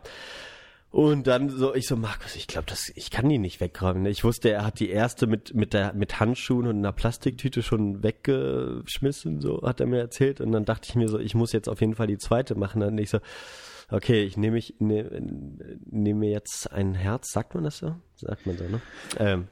Und 0.91 1.27
dann 1.27 1.49
so, 1.49 1.75
ich 1.75 1.85
so, 1.85 1.95
Markus, 1.95 2.35
ich 2.35 2.47
glaube, 2.47 2.65
das, 2.67 2.91
ich 2.95 3.11
kann 3.11 3.29
die 3.29 3.37
nicht 3.37 3.59
wegräumen. 3.59 4.05
Ich 4.07 4.23
wusste, 4.23 4.49
er 4.49 4.65
hat 4.65 4.79
die 4.79 4.89
erste 4.89 5.27
mit, 5.27 5.53
mit 5.53 5.73
der, 5.73 5.93
mit 5.93 6.19
Handschuhen 6.19 6.65
und 6.65 6.77
einer 6.77 6.91
Plastiktüte 6.91 7.61
schon 7.61 8.01
weggeschmissen, 8.01 9.39
so 9.39 9.61
hat 9.61 9.79
er 9.79 9.85
mir 9.85 9.99
erzählt. 9.99 10.41
Und 10.41 10.51
dann 10.51 10.65
dachte 10.65 10.89
ich 10.89 10.95
mir 10.95 11.07
so, 11.07 11.19
ich 11.19 11.35
muss 11.35 11.51
jetzt 11.51 11.69
auf 11.69 11.81
jeden 11.81 11.93
Fall 11.93 12.07
die 12.07 12.17
zweite 12.17 12.55
machen. 12.55 12.81
Und 12.81 12.97
ich 12.97 13.11
so, 13.11 13.19
okay, 13.91 14.23
ich 14.23 14.35
nehme 14.35 14.57
ich, 14.57 14.75
nehme 14.79 15.21
nehm 15.85 16.19
mir 16.19 16.31
jetzt 16.31 16.71
ein 16.71 16.95
Herz, 16.95 17.31
sagt 17.31 17.53
man 17.53 17.65
das 17.65 17.77
so? 17.77 17.95
Sagt 18.15 18.47
man 18.47 18.57
so, 18.57 18.63
ne? 18.63 18.81
Ähm, 19.17 19.47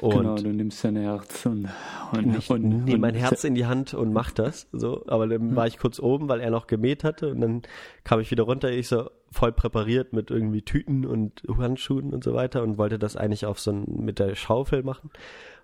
und 0.00 0.16
Genau, 0.16 0.36
du 0.36 0.48
nimmst 0.48 0.84
dein 0.84 0.96
Herz 0.96 1.46
und, 1.46 1.68
und, 2.12 2.36
ich 2.36 2.50
und, 2.50 2.84
nehme 2.84 2.98
mein 2.98 3.14
Herz 3.14 3.44
in 3.44 3.54
die 3.54 3.66
Hand 3.66 3.94
und 3.94 4.12
mach 4.12 4.30
das. 4.30 4.68
So, 4.72 5.04
aber 5.06 5.26
dann 5.26 5.56
war 5.56 5.66
ich 5.66 5.78
kurz 5.78 5.98
oben, 5.98 6.28
weil 6.28 6.40
er 6.40 6.50
noch 6.50 6.66
gemäht 6.66 7.04
hatte 7.04 7.30
und 7.30 7.40
dann 7.40 7.62
kam 8.04 8.20
ich 8.20 8.30
wieder 8.30 8.44
runter. 8.44 8.70
Ich 8.70 8.88
so 8.88 9.10
voll 9.30 9.52
präpariert 9.52 10.12
mit 10.12 10.30
irgendwie 10.30 10.62
Tüten 10.62 11.04
und 11.04 11.42
Handschuhen 11.48 12.12
und 12.12 12.24
so 12.24 12.34
weiter 12.34 12.62
und 12.62 12.78
wollte 12.78 12.98
das 12.98 13.16
eigentlich 13.16 13.46
auf 13.46 13.60
so 13.60 13.72
ein, 13.72 13.84
mit 14.04 14.18
der 14.18 14.34
Schaufel 14.34 14.82
machen. 14.82 15.10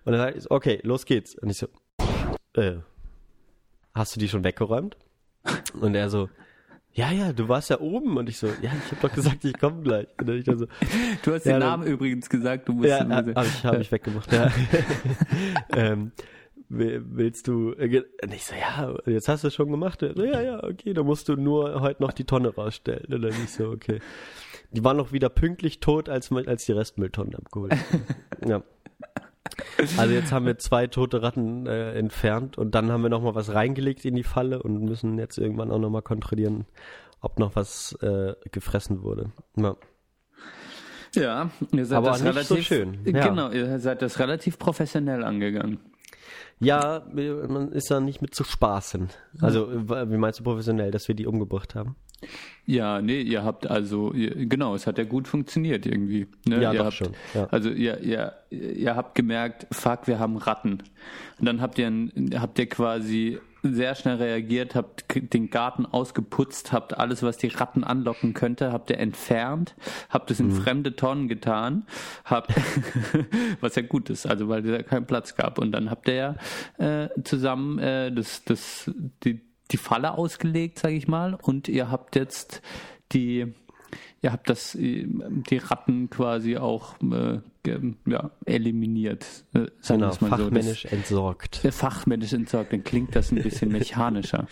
Und 0.05 0.13
dann 0.13 0.21
sag 0.21 0.35
ich 0.35 0.43
so, 0.43 0.51
okay, 0.51 0.79
los 0.83 1.05
geht's. 1.05 1.35
Und 1.35 1.49
ich 1.49 1.57
so, 1.57 1.67
äh, 2.53 2.77
hast 3.93 4.15
du 4.15 4.19
die 4.19 4.29
schon 4.29 4.43
weggeräumt? 4.43 4.97
Und 5.79 5.95
er 5.95 6.09
so, 6.09 6.29
ja, 6.93 7.11
ja, 7.11 7.33
du 7.33 7.47
warst 7.49 7.69
ja 7.69 7.79
oben. 7.79 8.17
Und 8.17 8.29
ich 8.29 8.37
so, 8.37 8.47
ja, 8.47 8.53
ich 8.85 8.91
habe 8.91 9.01
doch 9.07 9.13
gesagt, 9.13 9.43
ich 9.45 9.57
komme 9.59 9.81
gleich. 9.81 10.07
Und 10.19 10.29
dann 10.29 10.37
ich 10.37 10.43
dann 10.45 10.57
so, 10.59 10.65
Du 11.23 11.33
hast 11.33 11.45
Ja, 11.45 11.53
den 11.53 11.59
dann- 11.61 11.69
Namen 11.69 11.87
übrigens 11.87 12.29
gesagt, 12.29 12.67
du 12.67 12.73
musst 12.73 12.89
ja, 12.89 13.07
habe 13.07 13.31
ich, 13.31 13.63
hab 13.65 13.79
ich 13.79 13.91
weggemacht. 13.91 14.31
Ja. 14.31 14.51
ähm, 15.75 16.11
will- 16.69 17.03
willst 17.05 17.47
du? 17.47 17.73
äh, 17.73 18.03
Und 18.23 18.33
ich 18.33 18.43
so, 18.45 18.55
ja, 18.55 18.93
jetzt 19.05 19.27
hast 19.27 19.43
du 19.43 19.47
es 19.47 19.55
schon 19.55 19.69
gemacht. 19.71 19.99
So, 20.01 20.23
ja, 20.23 20.41
ja, 20.41 20.63
okay, 20.63 20.93
dann 20.93 21.05
musst 21.05 21.29
du 21.29 21.35
nur 21.35 21.81
heute 21.81 22.01
noch 22.03 22.13
die 22.13 22.25
Tonne 22.25 22.53
rausstellen. 22.53 23.05
Und 23.13 23.21
dann 23.21 23.31
ich 23.43 23.51
so, 23.51 23.69
okay. 23.69 23.99
Die 24.71 24.83
waren 24.83 24.97
noch 24.97 25.11
wieder 25.11 25.29
pünktlich 25.29 25.79
tot, 25.79 26.09
als, 26.09 26.31
man- 26.31 26.47
als 26.47 26.65
die 26.65 26.71
Restmülltonnen 26.71 27.35
abgeholt. 27.35 27.73
ja. 28.47 28.63
Also 29.97 30.13
jetzt 30.13 30.31
haben 30.31 30.45
wir 30.45 30.57
zwei 30.57 30.87
tote 30.87 31.21
Ratten 31.21 31.67
äh, 31.67 31.93
entfernt 31.93 32.57
und 32.57 32.75
dann 32.75 32.91
haben 32.91 33.03
wir 33.03 33.09
noch 33.09 33.21
mal 33.21 33.35
was 33.35 33.53
reingelegt 33.53 34.05
in 34.05 34.15
die 34.15 34.23
Falle 34.23 34.63
und 34.63 34.83
müssen 34.83 35.17
jetzt 35.19 35.37
irgendwann 35.37 35.71
auch 35.71 35.79
noch 35.79 35.89
mal 35.89 36.01
kontrollieren, 36.01 36.65
ob 37.19 37.39
noch 37.39 37.55
was 37.55 37.93
äh, 38.01 38.33
gefressen 38.51 39.03
wurde. 39.03 39.31
Ja. 39.55 39.75
Ja, 41.15 41.51
ihr 41.71 41.85
seid 41.85 41.97
Aber 41.97 42.11
das 42.11 42.23
nicht 42.23 42.33
so 42.33 42.55
relativ, 42.55 42.67
schön, 42.67 42.99
ja. 43.05 43.27
Genau, 43.27 43.51
ihr 43.51 43.79
seid 43.79 44.01
das 44.01 44.17
relativ 44.17 44.57
professionell 44.57 45.23
angegangen. 45.23 45.79
Ja, 46.59 47.03
man 47.13 47.71
ist 47.71 47.91
da 47.91 47.99
nicht 47.99 48.21
mit 48.21 48.33
zu 48.33 48.43
spaßen. 48.43 49.09
Also, 49.41 49.69
wie 49.71 50.17
meinst 50.17 50.39
du 50.39 50.43
professionell, 50.43 50.91
dass 50.91 51.07
wir 51.07 51.15
die 51.15 51.27
umgebracht 51.27 51.75
haben? 51.75 51.97
Ja, 52.65 53.01
nee, 53.01 53.21
ihr 53.21 53.43
habt 53.43 53.67
also, 53.69 54.13
ihr, 54.13 54.45
genau, 54.45 54.73
es 54.73 54.87
hat 54.87 54.97
ja 54.97 55.03
gut 55.03 55.27
funktioniert 55.27 55.85
irgendwie. 55.85 56.27
Ne? 56.45 56.61
Ja, 56.61 56.71
ihr 56.71 56.79
doch 56.79 56.85
habt, 56.85 56.95
schon, 56.95 57.09
ja. 57.33 57.47
Also 57.51 57.69
ihr, 57.69 57.99
ihr, 57.99 58.33
ihr 58.49 58.95
habt 58.95 59.15
gemerkt, 59.15 59.67
fuck, 59.71 60.07
wir 60.07 60.19
haben 60.19 60.37
Ratten. 60.37 60.83
Und 61.39 61.45
dann 61.45 61.59
habt 61.61 61.77
ihr, 61.77 61.91
habt 62.39 62.57
ihr 62.59 62.69
quasi 62.69 63.39
sehr 63.63 63.95
schnell 63.95 64.17
reagiert, 64.17 64.75
habt 64.75 65.05
den 65.33 65.49
Garten 65.49 65.85
ausgeputzt, 65.85 66.73
habt 66.73 66.97
alles, 66.97 67.23
was 67.23 67.37
die 67.37 67.47
Ratten 67.47 67.83
anlocken 67.85 68.33
könnte, 68.33 68.73
habt 68.73 68.89
ihr 68.89 68.99
entfernt, 68.99 69.73
habt 70.09 70.31
es 70.31 70.39
in 70.41 70.47
Mhm. 70.47 70.61
fremde 70.61 70.95
Tonnen 70.95 71.27
getan, 71.29 71.85
habt, 72.25 72.51
was 73.61 73.75
ja 73.75 73.81
gut 73.81 74.09
ist, 74.09 74.25
also 74.25 74.49
weil 74.49 74.65
es 74.65 74.71
ja 74.71 74.83
keinen 74.83 75.05
Platz 75.05 75.35
gab. 75.35 75.59
Und 75.59 75.71
dann 75.71 75.89
habt 75.89 76.07
ihr 76.09 76.13
ja 76.15 76.35
äh, 76.77 77.09
zusammen 77.23 77.79
äh, 77.79 78.11
das, 78.11 78.43
das, 78.43 78.91
die, 79.23 79.41
die 79.71 79.77
Falle 79.77 80.17
ausgelegt, 80.17 80.79
sage 80.79 80.95
ich 80.95 81.07
mal, 81.07 81.35
und 81.41 81.67
ihr 81.67 81.89
habt 81.89 82.15
jetzt 82.15 82.61
die, 83.11 83.53
ihr 84.21 84.31
habt 84.31 84.49
das, 84.49 84.75
äh, 84.75 85.05
die 85.07 85.57
Ratten 85.57 86.09
quasi 86.09 86.57
auch 86.57 86.95
äh, 87.01 87.39
ja, 88.05 88.31
eliminiert. 88.45 89.25
Äh, 89.53 89.67
sagen 89.79 90.01
Genau, 90.01 90.07
mal 90.07 90.11
so. 90.13 90.25
fachmännisch 90.27 90.85
entsorgt. 90.85 91.57
Das, 91.57 91.65
äh, 91.65 91.71
fachmännisch 91.71 92.33
entsorgt, 92.33 92.73
dann 92.73 92.83
klingt 92.83 93.15
das 93.15 93.31
ein 93.31 93.41
bisschen 93.41 93.71
mechanischer. 93.71 94.47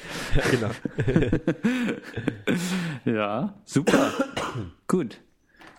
genau. 0.50 0.70
Ja, 3.06 3.56
super. 3.66 4.12
Gut. 4.88 5.20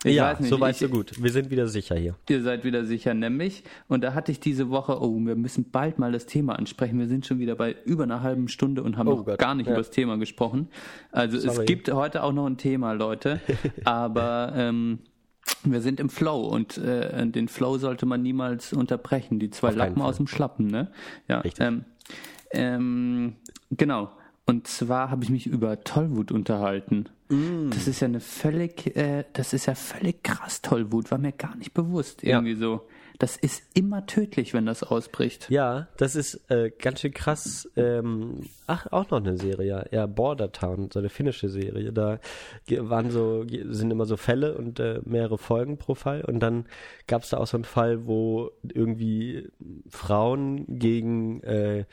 Ich 0.05 0.17
ja, 0.17 0.37
soweit 0.41 0.75
ich- 0.75 0.81
so 0.81 0.89
gut. 0.89 1.23
Wir 1.23 1.31
sind 1.31 1.51
wieder 1.51 1.69
sicher 1.69 1.95
hier. 1.97 2.17
Ihr 2.29 2.43
seid 2.43 2.65
wieder 2.65 2.85
sicher, 2.85 3.15
nämlich. 3.15 3.63
Und 3.89 4.03
da 4.03 4.15
hatte 4.15 4.33
ich 4.33 4.41
diese 4.41 4.69
Woche, 4.71 5.01
oh, 5.01 5.17
wir 5.21 5.37
müssen 5.37 5.71
bald 5.71 5.99
mal 5.99 6.11
das 6.11 6.27
Thema 6.27 6.59
ansprechen. 6.59 6.99
Wir 6.99 7.07
sind 7.07 7.25
schon 7.25 7.39
wieder 7.39 7.55
bei 7.55 7.77
über 7.85 8.03
einer 8.05 8.21
halben 8.23 8.49
Stunde 8.49 8.83
und 8.83 8.97
haben 8.97 9.07
Oh 9.09 9.17
noch 9.19 9.25
Gott, 9.25 9.39
gar 9.39 9.55
nicht 9.55 9.67
ja. 9.67 9.73
über 9.73 9.81
das 9.81 9.91
Thema 9.91 10.17
gesprochen. 10.19 10.69
Also 11.13 11.37
es 11.37 11.45
Sorry. 11.45 11.67
gibt 11.67 11.93
heute 11.93 12.23
auch 12.25 12.33
noch 12.33 12.47
ein 12.47 12.57
Thema, 12.57 12.93
Leute. 12.93 13.41
Aber 13.85 14.53
ähm, 14.57 14.99
wir 15.65 15.81
sind 15.81 16.01
im 16.01 16.09
Flow 16.09 16.41
und 16.49 16.79
äh, 16.79 17.25
den 17.29 17.47
Flow 17.49 17.79
sollte 17.79 18.05
man 18.07 18.23
niemals 18.23 18.73
unterbrechen. 18.73 19.39
Die 19.39 19.51
zwei 19.51 19.69
Auf 19.69 19.77
Lappen 19.77 20.03
aus 20.03 20.17
dem 20.17 20.27
Schlappen, 20.27 20.67
ne? 20.67 20.91
Ja, 21.29 21.41
Richtig. 21.41 21.65
Ähm, 21.65 21.85
ähm, 22.53 23.37
genau. 23.71 24.11
Und 24.45 24.67
zwar 24.67 25.11
habe 25.11 25.23
ich 25.25 25.31
mich 25.31 25.47
über 25.47 25.83
Tollwut 25.85 26.33
unterhalten. 26.33 27.07
Mm. 27.29 27.71
Das 27.71 27.87
ist 27.87 28.01
ja 28.01 28.09
eine 28.09 28.21
völlig, 28.21 28.97
äh, 28.97 29.25
das 29.33 29.53
ist 29.53 29.67
ja 29.67 29.75
völlig 29.75 30.23
krass 30.25 30.63
Tollwut, 30.63 31.11
war 31.11 31.19
mir 31.19 31.33
gar 31.33 31.55
nicht 31.57 31.73
bewusst 31.75 32.23
Ja. 32.23 32.39
irgendwie 32.39 32.55
so. 32.57 32.83
Das 33.19 33.37
ist 33.37 33.63
immer 33.75 34.07
tödlich, 34.07 34.55
wenn 34.55 34.67
das 34.67 34.83
ausbricht. 34.83 35.49
Ja, 35.51 35.89
das 35.97 36.17
ist 36.17 36.51
äh, 36.51 36.71
ganz 36.71 37.01
schön 37.01 37.13
krass. 37.13 37.69
Ähm, 37.77 38.49
ach, 38.67 38.87
auch 38.91 39.11
noch 39.11 39.19
eine 39.19 39.37
Serie, 39.37 39.87
ja. 39.91 40.07
Border 40.07 40.53
Town, 40.53 40.91
so 40.93 40.99
eine 40.99 41.09
finnische 41.09 41.49
Serie. 41.49 41.93
Da 41.93 42.19
waren 42.69 43.11
so, 43.11 43.45
sind 43.47 43.91
immer 43.91 44.07
so 44.07 44.17
Fälle 44.17 44.57
und 44.57 44.81
äh, 44.81 45.01
mehrere 45.05 45.39
Folgen 45.39 45.79
pro 45.79 45.95
Fall. 45.95 46.25
Und 46.25 46.41
dann 46.41 46.67
gab 47.07 47.23
es 47.23 47.31
da 47.31 47.39
auch 47.39 47.47
so 47.47 47.57
einen 47.57 47.65
Fall, 47.65 48.07
wo 48.07 48.51
irgendwie 48.63 49.49
Frauen 49.89 50.67
gegen, 50.69 51.43
äh, 51.43 51.85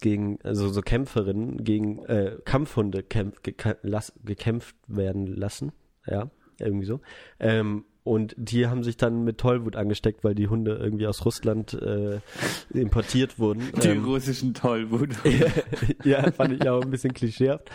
gegen, 0.00 0.38
also 0.42 0.68
so 0.68 0.80
Kämpferinnen, 0.82 1.64
gegen 1.64 2.04
äh, 2.04 2.38
Kampfhunde 2.44 3.02
kämpf, 3.02 3.42
gekämpft 3.42 4.76
werden 4.86 5.26
lassen. 5.26 5.72
Ja, 6.06 6.30
irgendwie 6.58 6.86
so. 6.86 7.00
Ähm, 7.40 7.84
und 8.04 8.34
die 8.36 8.66
haben 8.66 8.84
sich 8.84 8.98
dann 8.98 9.24
mit 9.24 9.38
Tollwut 9.38 9.76
angesteckt, 9.76 10.24
weil 10.24 10.34
die 10.34 10.48
Hunde 10.48 10.76
irgendwie 10.76 11.06
aus 11.06 11.24
Russland 11.24 11.72
äh, 11.72 12.20
importiert 12.74 13.38
wurden. 13.38 13.62
Die 13.82 13.88
Ähm, 13.88 14.04
russischen 14.04 14.52
Tollwut. 14.52 15.08
ja, 16.04 16.30
fand 16.32 16.52
ich 16.52 16.68
auch 16.68 16.82
ein 16.82 16.90
bisschen 16.90 17.14
klischeehaft. 17.14 17.70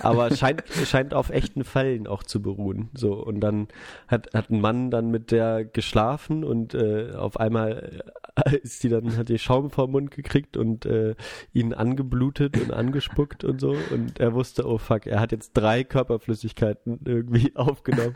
Aber 0.00 0.34
scheint, 0.34 0.64
scheint 0.84 1.14
auf 1.14 1.30
echten 1.30 1.62
Fällen 1.62 2.08
auch 2.08 2.24
zu 2.24 2.42
beruhen. 2.42 2.90
So, 2.92 3.14
und 3.14 3.38
dann 3.38 3.68
hat, 4.08 4.34
hat 4.34 4.50
ein 4.50 4.60
Mann 4.60 4.90
dann 4.90 5.12
mit 5.12 5.30
der 5.30 5.64
geschlafen 5.64 6.42
und 6.42 6.74
äh, 6.74 7.12
auf 7.12 7.38
einmal 7.38 8.02
äh, 8.46 8.56
ist 8.56 8.82
die 8.82 8.88
dann, 8.88 9.16
hat 9.16 9.28
die 9.28 9.38
Schaum 9.38 9.70
vor 9.70 9.88
Mund 9.88 10.10
gekriegt 10.10 10.56
und 10.56 10.86
äh, 10.86 11.14
ihn 11.52 11.72
angeblutet 11.72 12.60
und 12.60 12.72
angespuckt 12.72 13.44
und 13.44 13.60
so. 13.60 13.76
Und 13.92 14.18
er 14.18 14.34
wusste, 14.34 14.66
oh 14.66 14.78
fuck, 14.78 15.06
er 15.06 15.20
hat 15.20 15.32
jetzt 15.32 15.52
drei 15.52 15.84
Körperflüssigkeiten 15.84 17.00
irgendwie 17.04 17.52
aufgenommen, 17.56 18.14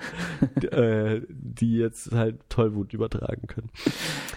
äh, 0.73 1.21
die 1.61 1.77
jetzt 1.77 2.13
halt 2.13 2.39
Tollwut 2.49 2.93
übertragen 2.95 3.47
können. 3.47 3.69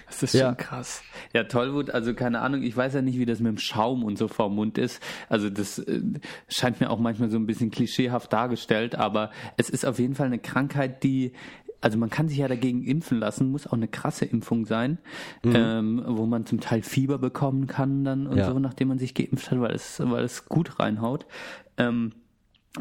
Das 0.08 0.24
ist 0.24 0.34
Ja. 0.34 0.48
schon 0.48 0.58
krass. 0.58 1.02
Ja, 1.34 1.44
Tollwut, 1.44 1.90
also 1.90 2.14
keine 2.14 2.42
Ahnung, 2.42 2.62
ich 2.64 2.76
weiß 2.76 2.94
ja 2.94 3.02
nicht, 3.02 3.18
wie 3.20 3.26
das 3.26 3.40
mit 3.40 3.50
dem 3.52 3.58
Schaum 3.58 4.04
und 4.04 4.18
so 4.18 4.28
vor 4.28 4.48
dem 4.50 4.56
Mund 4.56 4.78
ist. 4.78 5.02
Also 5.30 5.50
das 5.50 5.80
äh, 5.80 6.02
scheint 6.48 6.80
mir 6.80 6.90
auch 6.90 7.00
manchmal 7.00 7.30
so 7.30 7.38
ein 7.38 7.46
bisschen 7.46 7.72
klischeehaft 7.72 8.32
dargestellt, 8.32 8.96
aber 8.96 9.32
es 9.58 9.70
ist 9.70 9.86
auf 9.86 10.00
jeden 10.00 10.16
Fall 10.16 10.28
eine 10.28 10.40
Krankheit, 10.40 11.04
die 11.04 11.34
also 11.82 12.00
man 12.00 12.10
kann 12.10 12.28
sich 12.30 12.40
ja 12.40 12.48
dagegen 12.48 12.84
impfen 12.84 13.20
lassen, 13.20 13.52
muss 13.52 13.68
auch 13.68 13.74
eine 13.74 13.88
krasse 13.88 14.26
Impfung 14.26 14.66
sein, 14.66 14.98
ähm, 15.44 16.02
wo 16.08 16.26
man 16.26 16.48
zum 16.48 16.60
Teil 16.60 16.82
Fieber 16.82 17.20
bekommen 17.20 17.68
kann 17.68 18.04
dann 18.04 18.26
und 18.26 18.38
Ja. 18.38 18.46
so, 18.46 18.58
nachdem 18.58 18.88
man 18.88 18.98
sich 18.98 19.14
geimpft 19.14 19.52
hat, 19.52 19.60
weil 19.60 19.74
es, 19.76 20.00
weil 20.04 20.24
es 20.24 20.46
gut 20.46 20.80
reinhaut. 20.80 21.28
Ähm, 21.78 22.14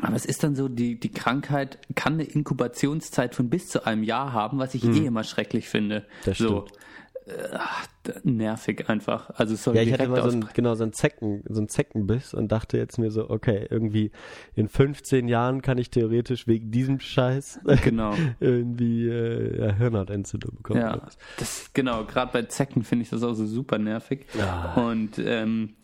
aber 0.00 0.16
es 0.16 0.26
ist 0.26 0.42
dann 0.42 0.54
so, 0.56 0.68
die, 0.68 0.98
die 0.98 1.10
Krankheit 1.10 1.78
kann 1.94 2.14
eine 2.14 2.24
Inkubationszeit 2.24 3.34
von 3.34 3.48
bis 3.48 3.68
zu 3.68 3.86
einem 3.86 4.02
Jahr 4.02 4.32
haben, 4.32 4.58
was 4.58 4.74
ich 4.74 4.84
eh 4.84 5.06
immer 5.06 5.24
schrecklich 5.24 5.68
finde. 5.68 6.04
Das 6.24 6.38
so, 6.38 6.66
stimmt. 6.66 7.38
äh, 7.38 7.48
ach, 7.58 7.86
nervig 8.24 8.88
einfach. 8.88 9.30
Also 9.30 9.54
es 9.54 9.62
soll 9.62 9.76
Ja, 9.76 9.82
ich 9.82 9.92
hatte 9.92 10.04
immer 10.04 10.28
so 10.28 10.36
ein, 10.36 10.48
genau, 10.52 10.74
so 10.74 10.84
ein 10.84 10.92
Zecken, 10.92 11.42
so 11.48 11.60
ein 11.60 11.68
Zeckenbiss 11.68 12.34
und 12.34 12.50
dachte 12.50 12.76
jetzt 12.76 12.98
mir 12.98 13.10
so, 13.10 13.30
okay, 13.30 13.66
irgendwie 13.70 14.10
in 14.54 14.68
15 14.68 15.28
Jahren 15.28 15.62
kann 15.62 15.78
ich 15.78 15.90
theoretisch 15.90 16.46
wegen 16.46 16.70
diesem 16.70 17.00
Scheiß 17.00 17.60
Genau. 17.84 18.14
irgendwie 18.40 19.08
äh, 19.08 19.60
ja, 19.60 19.74
Hirnhautentzündung 19.74 20.56
bekommen. 20.56 20.80
Ja, 20.80 21.06
das, 21.38 21.70
genau, 21.72 22.04
gerade 22.04 22.32
bei 22.32 22.42
Zecken 22.42 22.82
finde 22.82 23.04
ich 23.04 23.10
das 23.10 23.22
auch 23.22 23.34
so 23.34 23.46
super 23.46 23.78
nervig. 23.78 24.26
Ja. 24.36 24.74
Und, 24.74 25.18
ähm, 25.18 25.74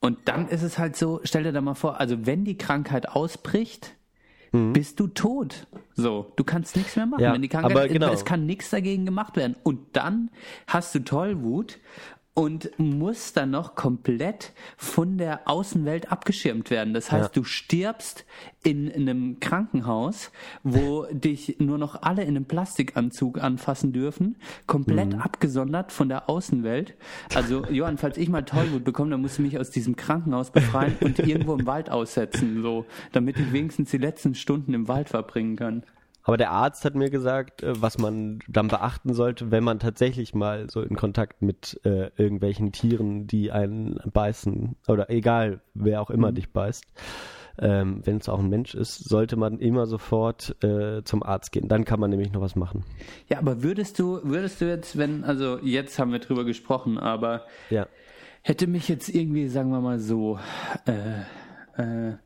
und 0.00 0.18
dann 0.26 0.48
ist 0.48 0.62
es 0.62 0.78
halt 0.78 0.96
so, 0.96 1.20
stell 1.24 1.42
dir 1.42 1.52
da 1.52 1.60
mal 1.60 1.74
vor, 1.74 2.00
also 2.00 2.26
wenn 2.26 2.44
die 2.44 2.56
Krankheit 2.56 3.08
ausbricht, 3.08 3.94
bist 4.50 4.98
du 4.98 5.08
tot. 5.08 5.66
So, 5.94 6.32
du 6.36 6.44
kannst 6.44 6.74
nichts 6.76 6.96
mehr 6.96 7.06
machen. 7.06 7.20
Mhm. 7.20 7.24
Ja, 7.24 7.32
wenn 7.34 7.42
die 7.42 7.48
Krankheit, 7.48 7.70
aber 7.70 7.88
genau. 7.88 8.10
Es 8.10 8.24
kann 8.24 8.46
nichts 8.46 8.70
dagegen 8.70 9.04
gemacht 9.04 9.36
werden. 9.36 9.56
Und 9.62 9.94
dann 9.94 10.30
hast 10.66 10.94
du 10.94 11.00
Tollwut 11.00 11.78
und 12.38 12.70
musst 12.78 13.36
dann 13.36 13.50
noch 13.50 13.74
komplett 13.74 14.52
von 14.76 15.18
der 15.18 15.48
Außenwelt 15.48 16.12
abgeschirmt 16.12 16.70
werden. 16.70 16.94
Das 16.94 17.10
heißt, 17.10 17.34
Ja. 17.34 17.40
du 17.40 17.42
stirbst 17.42 18.24
in 18.62 18.92
einem 18.92 19.40
Krankenhaus, 19.40 20.30
wo 20.62 21.06
dich 21.10 21.56
nur 21.58 21.78
noch 21.78 22.02
alle 22.02 22.22
in 22.22 22.28
einem 22.36 22.44
Plastikanzug 22.44 23.42
anfassen 23.42 23.92
dürfen, 23.92 24.36
komplett 24.68 25.14
Mhm. 25.14 25.20
abgesondert 25.20 25.90
von 25.90 26.08
der 26.08 26.30
Außenwelt. 26.30 26.94
Also, 27.34 27.64
Johann, 27.66 27.98
falls 27.98 28.16
ich 28.16 28.28
mal 28.28 28.42
Tollwut 28.42 28.84
bekomme, 28.84 29.10
dann 29.10 29.20
musst 29.20 29.38
du 29.38 29.42
mich 29.42 29.58
aus 29.58 29.70
diesem 29.70 29.96
Krankenhaus 29.96 30.50
befreien 30.52 30.96
und 31.00 31.18
irgendwo 31.18 31.54
im 31.54 31.66
Wald 31.66 31.90
aussetzen, 31.90 32.62
so, 32.62 32.84
damit 33.12 33.36
ich 33.38 33.52
wenigstens 33.52 33.90
die 33.90 33.98
letzten 33.98 34.36
Stunden 34.36 34.74
im 34.74 34.86
Wald 34.86 35.08
verbringen 35.08 35.56
kann. 35.56 35.82
Aber 36.28 36.36
der 36.36 36.50
Arzt 36.50 36.84
hat 36.84 36.94
mir 36.94 37.08
gesagt, 37.08 37.62
äh, 37.62 37.80
was 37.80 37.96
man 37.96 38.40
dann 38.48 38.68
beachten 38.68 39.14
sollte, 39.14 39.50
wenn 39.50 39.64
man 39.64 39.78
tatsächlich 39.78 40.34
mal 40.34 40.68
so 40.68 40.82
in 40.82 40.94
Kontakt 40.94 41.40
mit 41.40 41.80
äh, 41.84 42.10
irgendwelchen 42.18 42.70
Tieren, 42.70 43.26
die 43.26 43.50
einen 43.50 43.98
beißen, 44.12 44.76
oder 44.88 45.08
egal, 45.08 45.62
wer 45.72 46.02
auch 46.02 46.10
Mhm. 46.10 46.14
immer 46.14 46.32
dich 46.32 46.52
beißt, 46.52 46.84
ähm, 47.60 48.02
wenn 48.04 48.18
es 48.18 48.28
auch 48.28 48.40
ein 48.40 48.50
Mensch 48.50 48.74
ist, 48.74 49.08
sollte 49.08 49.36
man 49.36 49.58
immer 49.58 49.86
sofort 49.86 50.62
äh, 50.62 51.02
zum 51.02 51.22
Arzt 51.22 51.50
gehen. 51.50 51.66
Dann 51.66 51.86
kann 51.86 51.98
man 51.98 52.10
nämlich 52.10 52.30
noch 52.30 52.42
was 52.42 52.56
machen. 52.56 52.84
Ja, 53.28 53.38
aber 53.38 53.62
würdest 53.62 53.98
du, 53.98 54.20
würdest 54.22 54.60
du 54.60 54.66
jetzt, 54.68 54.98
wenn, 54.98 55.24
also 55.24 55.58
jetzt 55.62 55.98
haben 55.98 56.12
wir 56.12 56.18
drüber 56.18 56.44
gesprochen, 56.44 56.98
aber 56.98 57.46
Ja. 57.70 57.86
hätte 58.42 58.66
mich 58.66 58.86
jetzt 58.90 59.08
irgendwie, 59.08 59.48
sagen 59.48 59.70
wir 59.70 59.80
mal 59.80 59.98
so, 59.98 60.38
äh, 60.84 61.22
äh, 61.82 62.16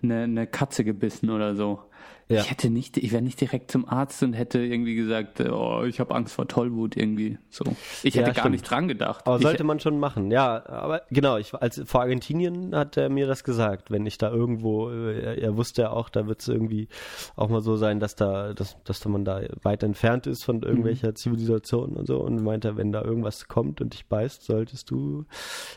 eine, 0.00 0.22
eine 0.22 0.46
Katze 0.46 0.84
gebissen 0.84 1.28
oder 1.30 1.56
so. 1.56 1.80
Ja. 2.28 2.40
Ich 2.42 2.50
hätte 2.50 2.68
nicht, 2.68 2.98
ich 2.98 3.10
wäre 3.12 3.22
nicht 3.22 3.40
direkt 3.40 3.70
zum 3.70 3.88
Arzt 3.88 4.22
und 4.22 4.34
hätte 4.34 4.58
irgendwie 4.58 4.94
gesagt, 4.94 5.40
äh, 5.40 5.48
oh, 5.48 5.84
ich 5.84 5.98
habe 5.98 6.14
Angst 6.14 6.34
vor 6.34 6.46
Tollwut 6.46 6.94
irgendwie. 6.94 7.38
So, 7.48 7.64
ich 8.02 8.14
Ja, 8.14 8.20
hätte 8.22 8.34
gar 8.34 8.42
stimmt. 8.42 8.52
nicht 8.52 8.70
dran 8.70 8.86
gedacht. 8.86 9.26
Aber 9.26 9.36
ich, 9.36 9.42
sollte 9.42 9.64
man 9.64 9.80
schon 9.80 9.98
machen, 9.98 10.30
ja. 10.30 10.66
Aber 10.66 11.02
genau, 11.10 11.38
ich 11.38 11.54
als 11.54 11.80
vor 11.86 12.02
Argentinien 12.02 12.74
hat 12.74 12.98
er 12.98 13.08
mir 13.08 13.26
das 13.26 13.44
gesagt, 13.44 13.90
wenn 13.90 14.04
ich 14.04 14.18
da 14.18 14.30
irgendwo, 14.30 14.90
äh, 14.90 15.20
er, 15.20 15.38
er 15.38 15.56
wusste 15.56 15.82
ja 15.82 15.90
auch, 15.90 16.10
da 16.10 16.26
wird 16.26 16.40
es 16.40 16.48
irgendwie 16.48 16.88
auch 17.34 17.48
mal 17.48 17.62
so 17.62 17.76
sein, 17.76 17.98
dass 17.98 18.14
da, 18.14 18.52
dass, 18.52 18.76
dass 18.84 19.02
man 19.06 19.24
da 19.24 19.40
weit 19.62 19.82
entfernt 19.82 20.26
ist 20.26 20.44
von 20.44 20.62
irgendwelcher 20.62 21.14
Zivilisation 21.14 21.94
und 21.96 22.06
so. 22.06 22.20
Und 22.20 22.42
meinte, 22.42 22.76
wenn 22.76 22.92
da 22.92 23.02
irgendwas 23.02 23.48
kommt 23.48 23.80
und 23.80 23.94
dich 23.94 24.06
beißt, 24.06 24.44
solltest 24.44 24.90
du 24.90 25.24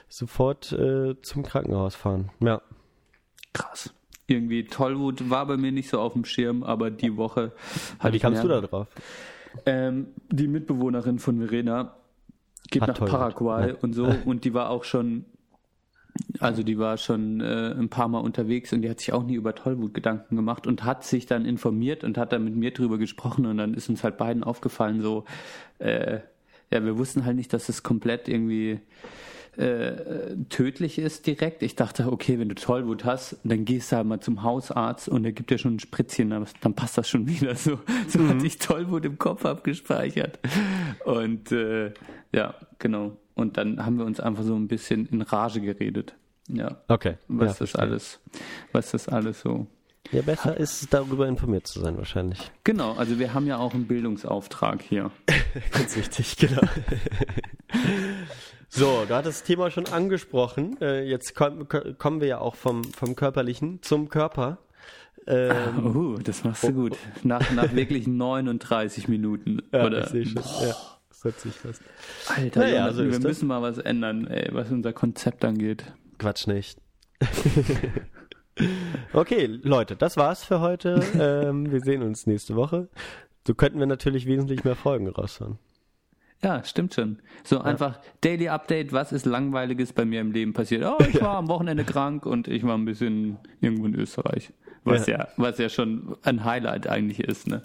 sofort 0.10 0.74
äh, 0.74 1.16
zum 1.22 1.44
Krankenhaus 1.44 1.96
fahren. 1.96 2.30
Ja. 2.42 2.62
krass. 3.54 3.94
Irgendwie 4.32 4.64
Tollwut 4.66 5.30
war 5.30 5.46
bei 5.46 5.58
mir 5.58 5.72
nicht 5.72 5.90
so 5.90 6.00
auf 6.00 6.14
dem 6.14 6.26
Schirm, 6.26 6.64
aber 6.64 6.90
die 6.90 7.18
Woche 7.18 7.52
hatte 8.00 8.14
Wie 8.16 8.20
kamst 8.20 8.44
du 8.44 8.48
mehr- 8.48 8.62
da 8.62 8.68
drauf? 8.68 8.88
Ähm, 9.66 10.08
die 10.32 10.48
Mitbewohnerin 10.48 11.20
von 11.20 11.38
Verena 11.40 11.96
geht 12.70 12.82
Hat 12.84 12.90
nach 12.90 12.98
Tollwut. 12.98 13.12
Paraguay 13.12 13.70
Ja. 13.70 13.76
und 13.82 13.94
so 13.94 14.06
und 14.26 14.46
die 14.46 14.54
war 14.54 14.70
auch 14.70 14.86
schon, 14.86 15.26
also 16.40 16.64
die 16.64 16.78
war 16.80 16.98
schon 16.98 17.42
äh, 17.42 17.74
ein 17.78 17.90
paar 17.90 18.08
Mal 18.08 18.20
unterwegs 18.20 18.72
und 18.72 18.82
die 18.82 18.90
hat 18.90 19.00
sich 19.00 19.12
auch 19.12 19.24
nie 19.24 19.36
über 19.36 19.54
Tollwut 19.54 19.94
Gedanken 19.94 20.36
gemacht 20.38 20.68
und 20.68 20.86
hat 20.86 21.04
sich 21.04 21.26
dann 21.26 21.46
informiert 21.46 22.04
und 22.06 22.18
hat 22.18 22.32
dann 22.32 22.46
mit 22.46 22.56
mir 22.56 22.72
drüber 22.72 22.98
gesprochen 22.98 23.46
und 23.46 23.58
dann 23.58 23.74
ist 23.74 23.90
uns 23.90 24.04
halt 24.06 24.18
beiden 24.18 24.44
aufgefallen 24.44 25.02
so, 25.02 25.26
äh, 25.80 26.20
ja, 26.72 26.86
wir 26.86 26.98
wussten 26.98 27.26
halt 27.26 27.36
nicht, 27.36 27.52
dass 27.52 27.68
es 27.68 27.84
komplett 27.84 28.30
irgendwie 28.30 28.80
äh, 29.58 30.36
tödlich 30.50 30.98
ist 30.98 31.28
direkt. 31.28 31.62
Ich 31.64 31.76
dachte, 31.76 32.12
okay, 32.12 32.40
wenn 32.40 32.50
du 32.50 32.56
Tollwut 32.56 33.04
hast, 33.06 33.38
dann 33.44 33.66
gehst 33.66 33.92
du 33.92 33.98
halt 33.98 34.08
mal 34.08 34.20
zum 34.22 34.44
Hausarzt 34.44 35.10
und 35.10 35.24
der 35.24 35.34
gibt 35.34 35.50
dir 35.52 35.58
schon 35.58 35.76
ein 35.76 35.80
Spritzchen, 35.80 36.32
aber 36.34 36.46
dann 36.62 36.74
passt 36.74 36.98
das 36.98 37.10
schon 37.10 37.28
wieder 37.28 37.56
so. 37.56 37.80
So 38.08 38.20
Mhm. 38.20 38.30
hatte 38.30 38.46
ich 38.48 38.58
Tollwut 38.60 39.06
im 39.06 39.18
Kopf 39.18 39.46
abgespeichert. 39.46 40.40
Und 41.06 41.52
äh, 41.52 41.94
ja, 42.34 42.56
genau. 42.80 43.18
Und 43.36 43.58
dann 43.58 43.86
haben 43.86 43.98
wir 43.98 44.06
uns 44.06 44.20
einfach 44.20 44.44
so 44.44 44.56
ein 44.56 44.68
bisschen 44.68 45.06
in 45.08 45.22
Rage 45.22 45.62
geredet. 45.62 46.16
Ja, 46.48 46.82
Okay. 46.88 47.16
was 47.28 47.60
ja, 47.60 47.66
das 47.66 47.76
alles, 47.76 48.20
was 48.72 48.92
das 48.92 49.08
alles 49.08 49.42
so 49.42 49.68
Ja, 50.12 50.22
besser 50.22 50.58
ist 50.58 50.82
es, 50.84 50.90
darüber 50.90 51.28
informiert 51.28 51.66
zu 51.68 51.80
sein, 51.80 51.98
wahrscheinlich. 51.98 52.52
Genau, 52.64 52.94
also 52.94 53.20
wir 53.20 53.34
haben 53.34 53.48
ja 53.48 53.58
auch 53.58 53.74
einen 53.74 53.88
Bildungsauftrag 53.88 54.82
hier. 54.82 55.12
Ganz 55.72 55.96
wichtig, 55.96 56.36
genau. 56.38 56.62
so, 58.74 59.04
du 59.08 59.14
hattest 59.16 59.42
das 59.42 59.44
Thema 59.48 59.70
schon 59.70 59.86
angesprochen. 59.88 60.78
Äh, 60.82 61.04
jetzt 61.04 61.36
komm, 61.36 61.68
ko- 61.68 61.94
kommen 61.98 62.22
wir 62.22 62.28
ja 62.28 62.38
auch 62.40 62.56
vom, 62.56 62.84
vom 62.86 63.16
Körperlichen 63.16 63.82
zum 63.82 64.08
Körper. 64.10 64.60
Ähm, 65.28 65.86
Uh, 65.96 66.18
das 66.18 66.44
machst 66.44 66.64
du 66.64 66.74
gut. 66.74 66.98
Nach, 67.24 67.52
nach 67.52 67.72
wirklich 67.76 68.08
39 68.08 69.08
Minuten. 69.08 69.62
ja, 69.72 69.86
Oder, 69.86 70.04
ich 70.06 70.10
sehe 70.10 70.26
schon. 70.26 70.42
Ja, 70.42 70.76
das 71.10 71.24
hat 71.26 71.40
sich 71.40 71.54
fast. 71.54 71.82
Alter, 72.28 72.60
Naja, 72.62 72.74
Jonathan, 72.88 72.96
so 72.96 73.04
wir 73.04 73.12
das. 73.12 73.20
müssen 73.24 73.48
mal 73.48 73.62
was 73.62 73.78
ändern, 73.78 74.26
ey, 74.28 74.50
was 74.54 74.72
unser 74.72 74.94
Konzept 74.94 75.44
angeht. 75.46 75.84
Quatsch 76.18 76.48
nicht. 76.48 76.80
okay, 79.14 79.46
Leute, 79.46 79.96
das 79.96 80.18
war's 80.18 80.44
für 80.44 80.60
heute. 80.60 81.02
ähm, 81.20 81.72
wir 81.72 81.82
sehen 81.82 82.02
uns 82.04 82.26
nächste 82.28 82.56
Woche. 82.56 82.90
So 83.46 83.54
könnten 83.56 83.80
wir 83.80 83.86
natürlich 83.88 84.26
wesentlich 84.28 84.64
mehr 84.64 84.76
Folgen 84.76 85.08
raushauen. 85.10 85.58
Ja, 86.44 86.64
stimmt 86.64 86.94
schon. 86.96 87.20
So 87.44 87.60
einfach 87.62 88.00
Daily 88.22 88.50
Update, 88.50 88.94
was 88.94 89.12
ist 89.12 89.26
Langweiliges 89.26 89.94
bei 89.94 90.06
mir 90.06 90.22
im 90.22 90.32
Leben 90.32 90.54
passiert? 90.54 90.84
Oh, 90.86 90.98
ich 91.08 91.22
war 91.22 91.38
am 91.38 91.48
Wochenende 91.50 91.84
krank 91.84 92.26
und 92.26 92.48
ich 92.48 92.64
war 92.64 92.76
ein 92.78 92.86
bisschen 92.86 93.38
irgendwo 93.60 93.86
in 93.86 93.96
Österreich. 93.96 94.52
Was 94.84 95.06
ja, 95.06 95.20
Ja. 95.20 95.28
was 95.38 95.60
ja 95.60 95.70
schon 95.70 96.16
ein 96.24 96.44
Highlight 96.44 96.88
eigentlich 96.88 97.20
ist, 97.20 97.48
ne? 97.48 97.62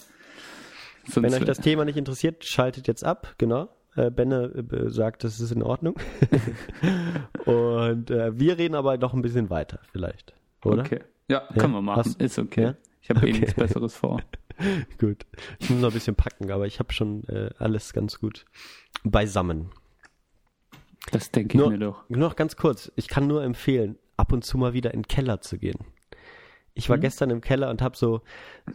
Sonst 1.08 1.22
Wenn 1.32 1.34
euch 1.34 1.44
das 1.46 1.58
Thema 1.60 1.84
nicht 1.86 1.96
interessiert, 1.96 2.44
schaltet 2.44 2.86
jetzt 2.88 3.04
ab, 3.04 3.34
genau. 3.38 3.68
Äh, 3.94 4.10
Benne 4.10 4.52
äh, 4.70 4.90
sagt, 4.90 5.24
das 5.24 5.40
ist 5.40 5.52
in 5.52 5.62
Ordnung. 5.62 5.94
Und 7.46 8.10
äh, 8.10 8.38
wir 8.38 8.58
reden 8.58 8.74
aber 8.74 8.96
noch 8.98 9.14
ein 9.14 9.22
bisschen 9.22 9.50
weiter, 9.50 9.80
vielleicht. 9.92 10.34
Oder? 10.64 10.82
Okay. 10.82 11.00
Ja, 11.28 11.42
Ja, 11.48 11.60
können 11.60 11.72
wir 11.74 11.82
machen. 11.82 12.02
hast- 12.04 12.20
ist 12.20 12.38
okay. 12.38 12.72
Ich 13.06 13.10
habe 13.10 13.20
eh 13.26 13.30
Okay. 13.30 13.40
nichts 13.40 13.54
Besseres 13.54 13.94
vor. 13.94 14.20
Gut. 14.98 15.26
Ich 15.60 15.70
muss 15.70 15.80
noch 15.80 15.90
ein 15.90 15.94
bisschen 15.94 16.16
packen, 16.16 16.50
aber 16.50 16.66
ich 16.66 16.80
habe 16.80 16.92
schon 16.92 17.22
äh, 17.28 17.50
alles 17.58 17.92
ganz 17.92 18.18
gut 18.18 18.46
beisammen. 19.04 19.70
Das 21.12 21.30
denke 21.30 21.54
ich 21.56 21.60
Nur, 21.60 21.70
mir 21.70 21.78
doch. 21.78 22.08
nur 22.08 22.18
noch 22.18 22.34
ganz 22.34 22.56
kurz. 22.56 22.90
Ich 22.96 23.06
kann 23.06 23.28
nur 23.28 23.44
empfehlen, 23.44 23.96
ab 24.16 24.32
und 24.32 24.44
zu 24.44 24.58
mal 24.58 24.72
wieder 24.72 24.92
in 24.92 25.02
den 25.02 25.08
Keller 25.08 25.40
zu 25.40 25.56
gehen. 25.58 25.78
Ich 26.78 26.88
Mhm. 26.88 26.90
war 26.90 26.98
gestern 26.98 27.30
im 27.30 27.40
Keller 27.40 27.70
und 27.70 27.80
habe 27.82 27.96
so 27.96 28.20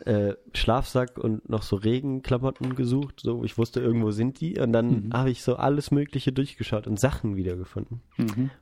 äh, 0.05 0.33
Schlafsack 0.53 1.17
und 1.17 1.47
noch 1.49 1.61
so 1.61 1.75
Regenklamotten 1.75 2.75
gesucht. 2.75 3.19
So, 3.21 3.43
ich 3.43 3.57
wusste, 3.57 3.79
irgendwo 3.79 4.11
sind 4.11 4.41
die. 4.41 4.59
Und 4.59 4.73
dann 4.73 5.05
Mhm. 5.07 5.13
habe 5.13 5.29
ich 5.29 5.43
so 5.43 5.55
alles 5.55 5.91
Mögliche 5.91 6.31
durchgeschaut 6.31 6.87
und 6.87 6.99
Sachen 6.99 7.35
wiedergefunden. 7.35 8.01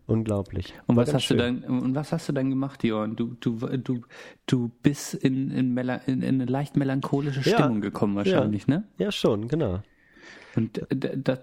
Unglaublich. 0.08 0.74
Und 0.88 0.96
War 0.98 1.08
was 1.08 1.14
hast 1.14 1.30
du 1.30 1.36
dann 1.36 1.64
und 1.64 1.96
was 1.96 2.12
hast 2.12 2.28
du 2.30 2.34
dann 2.34 2.50
gemacht, 2.50 2.84
Johann? 2.84 3.16
Du 3.16 3.36
du 3.40 3.58
du 3.78 4.02
du 4.46 4.72
bist 4.84 5.14
in 5.14 5.52
in, 5.52 5.78
in, 5.78 5.88
in 6.08 6.24
eine 6.24 6.46
leicht 6.46 6.76
melancholische 6.76 7.48
Ja. 7.50 7.58
Stimmung 7.58 7.82
gekommen 7.82 8.16
wahrscheinlich, 8.16 8.68
ne? 8.68 8.84
Ja, 8.98 9.12
schon, 9.12 9.48
genau. 9.48 9.82
Und 10.60 10.82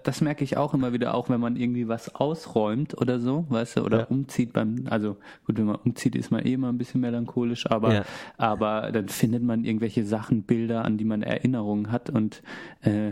das 0.03 0.21
merke 0.21 0.43
ich 0.43 0.57
auch 0.57 0.73
immer 0.73 0.93
wieder, 0.93 1.13
auch 1.15 1.29
wenn 1.29 1.39
man 1.39 1.55
irgendwie 1.55 1.87
was 1.87 2.13
ausräumt 2.15 2.95
oder 3.01 3.19
so, 3.19 3.45
weißt 3.49 3.77
du, 3.77 3.83
oder 3.83 3.99
Ja. 3.99 4.05
umzieht 4.05 4.53
beim, 4.53 4.85
also 4.89 5.17
gut, 5.45 5.57
wenn 5.57 5.65
man 5.65 5.77
umzieht, 5.77 6.15
ist 6.15 6.29
man 6.31 6.45
eh 6.45 6.53
immer 6.53 6.69
ein 6.69 6.77
bisschen 6.77 7.01
melancholisch, 7.01 7.69
aber, 7.69 7.93
Ja. 7.93 8.05
aber 8.37 8.91
dann 8.91 9.09
findet 9.09 9.43
man 9.43 9.63
irgendwelche 9.63 10.05
Sachen, 10.05 10.43
Bilder, 10.43 10.85
an 10.85 10.97
die 10.97 11.05
man 11.05 11.23
Erinnerungen 11.23 11.91
hat 11.91 12.09
und 12.09 12.43
äh, 12.81 13.11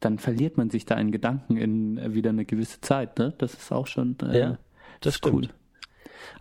dann 0.00 0.18
verliert 0.18 0.56
man 0.56 0.70
sich 0.70 0.84
da 0.84 0.96
in 0.96 1.10
Gedanken 1.10 1.56
in 1.56 1.98
äh, 1.98 2.14
wieder 2.14 2.30
eine 2.30 2.44
gewisse 2.44 2.80
Zeit, 2.80 3.18
ne? 3.18 3.32
Das 3.38 3.54
ist 3.54 3.72
auch 3.72 3.86
schon 3.86 4.16
äh, 4.22 4.38
Ja, 4.38 4.58
das 5.00 5.16
ist 5.16 5.26
cool. 5.26 5.48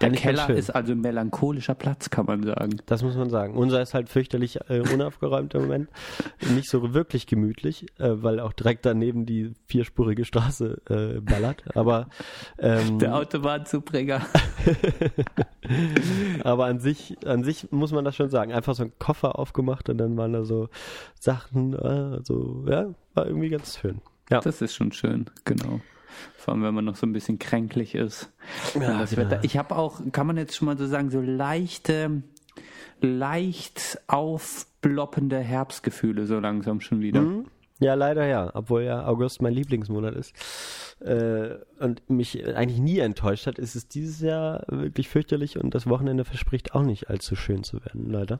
Der 0.02 0.08
Eigentlich 0.08 0.22
Keller 0.22 0.50
ist 0.50 0.70
also 0.70 0.94
ein 0.94 1.02
melancholischer 1.02 1.76
Platz, 1.76 2.10
kann 2.10 2.26
man 2.26 2.44
sagen. 2.44 2.78
Das 2.86 3.04
muss 3.04 3.16
man 3.16 3.30
sagen. 3.30 3.56
Unser 3.56 3.82
ist 3.82 3.94
halt 3.94 4.10
fürchterlich 4.10 4.60
äh, 4.70 4.82
unaufgeräumt 4.82 5.54
im 5.54 5.62
Moment. 5.62 5.90
Nicht 6.54 6.70
so 6.70 6.94
wirklich 6.94 7.28
gemütlich, 7.28 7.86
äh, 8.00 8.10
weil 8.24 8.40
auch 8.40 8.54
direkt 8.54 8.86
daneben 8.86 9.26
die 9.26 9.54
vierspurige 9.68 10.26
Straße 10.26 10.82
äh, 10.90 11.22
ballert. 11.22 11.64
Aber, 11.76 12.10
ähm, 12.60 13.00
Der 13.00 13.16
Autobahnzubringer. 13.16 14.22
aber 16.44 16.66
an 16.66 16.80
sich, 16.80 17.18
an 17.26 17.44
sich 17.44 17.72
muss 17.72 17.92
man 17.92 18.06
das 18.06 18.16
schon 18.16 18.30
sagen. 18.30 18.54
Einfach 18.54 18.76
so 18.76 18.84
ein 18.84 18.94
Koffer 19.00 19.40
aufgemacht 19.40 19.90
und 19.90 19.98
dann 19.98 20.18
waren 20.18 20.34
da 20.34 20.44
so 20.44 20.70
Sachen, 21.20 21.74
äh, 21.74 22.20
so, 22.24 22.66
ja, 22.68 22.94
war 23.14 23.28
irgendwie 23.28 23.50
ganz 23.50 23.80
schön. 23.80 24.02
Ja, 24.30 24.40
Das 24.40 24.62
ist 24.62 24.74
schon 24.74 24.92
schön, 24.92 25.26
genau. 25.46 25.82
Vor 26.38 26.54
allem, 26.54 26.64
wenn 26.64 26.74
man 26.74 26.86
noch 26.86 26.96
so 26.96 27.06
ein 27.06 27.14
bisschen 27.14 27.40
kränklich 27.40 27.96
ist. 27.96 28.30
Ja, 28.80 29.00
das 29.00 29.12
genau. 29.12 29.24
Wetter, 29.24 29.44
ich 29.44 29.58
habe 29.58 29.76
auch, 29.76 30.02
kann 30.12 30.28
man 30.28 30.38
jetzt 30.38 30.56
schon 30.56 30.66
mal 30.66 30.78
so 30.78 30.88
sagen, 30.88 31.10
so 31.10 31.22
leichte, 31.22 32.24
leicht 33.02 34.00
aufploppende 34.08 35.40
Herbstgefühle 35.40 36.26
so 36.26 36.40
langsam 36.40 36.82
schon 36.82 37.02
wieder. 37.02 37.22
Mhm. 37.22 37.48
Ja, 37.80 37.96
leider 37.96 38.26
ja, 38.26 38.50
obwohl 38.54 38.84
ja 38.84 39.06
August 39.06 39.42
mein 39.42 39.54
Lieblingsmonat 39.54 40.16
ist 40.16 40.34
äh, 41.02 41.56
und 41.80 42.10
mich 42.10 42.46
eigentlich 42.56 42.80
nie 42.80 43.00
enttäuscht 43.00 43.48
hat, 43.48 43.60
ist 43.60 43.76
es 43.76 43.88
dieses 43.88 44.22
Jahr 44.22 44.64
wirklich 44.70 45.10
fürchterlich 45.10 45.58
und 45.58 45.76
das 45.76 45.88
Wochenende 45.88 46.24
verspricht 46.24 46.76
auch 46.76 46.84
nicht 46.84 47.10
allzu 47.10 47.36
schön 47.36 47.64
zu 47.64 47.84
werden, 47.84 48.10
leider. 48.10 48.40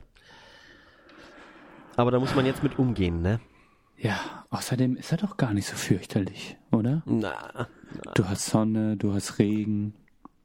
Aber 1.96 2.10
da 2.10 2.18
muss 2.18 2.34
man 2.34 2.46
jetzt 2.46 2.62
mit 2.62 2.78
umgehen, 2.78 3.22
ne? 3.22 3.40
Ja, 3.96 4.44
außerdem 4.50 4.96
ist 4.96 5.12
er 5.12 5.18
doch 5.18 5.36
gar 5.36 5.54
nicht 5.54 5.66
so 5.66 5.76
fürchterlich, 5.76 6.56
oder? 6.72 7.02
Na, 7.06 7.68
Du 8.14 8.28
hast 8.28 8.46
Sonne, 8.46 8.96
du 8.96 9.14
hast 9.14 9.38
Regen. 9.38 9.94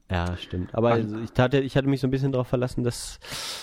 ja, 0.10 0.38
stimmt. 0.38 0.74
Aber 0.76 0.92
also 0.92 1.18
ich, 1.18 1.32
hatte, 1.38 1.60
ich 1.60 1.76
hatte 1.76 1.88
mich 1.88 2.00
so 2.00 2.08
ein 2.08 2.12
bisschen 2.12 2.32
darauf 2.32 2.48
verlassen, 2.48 2.84
dass 2.84 3.20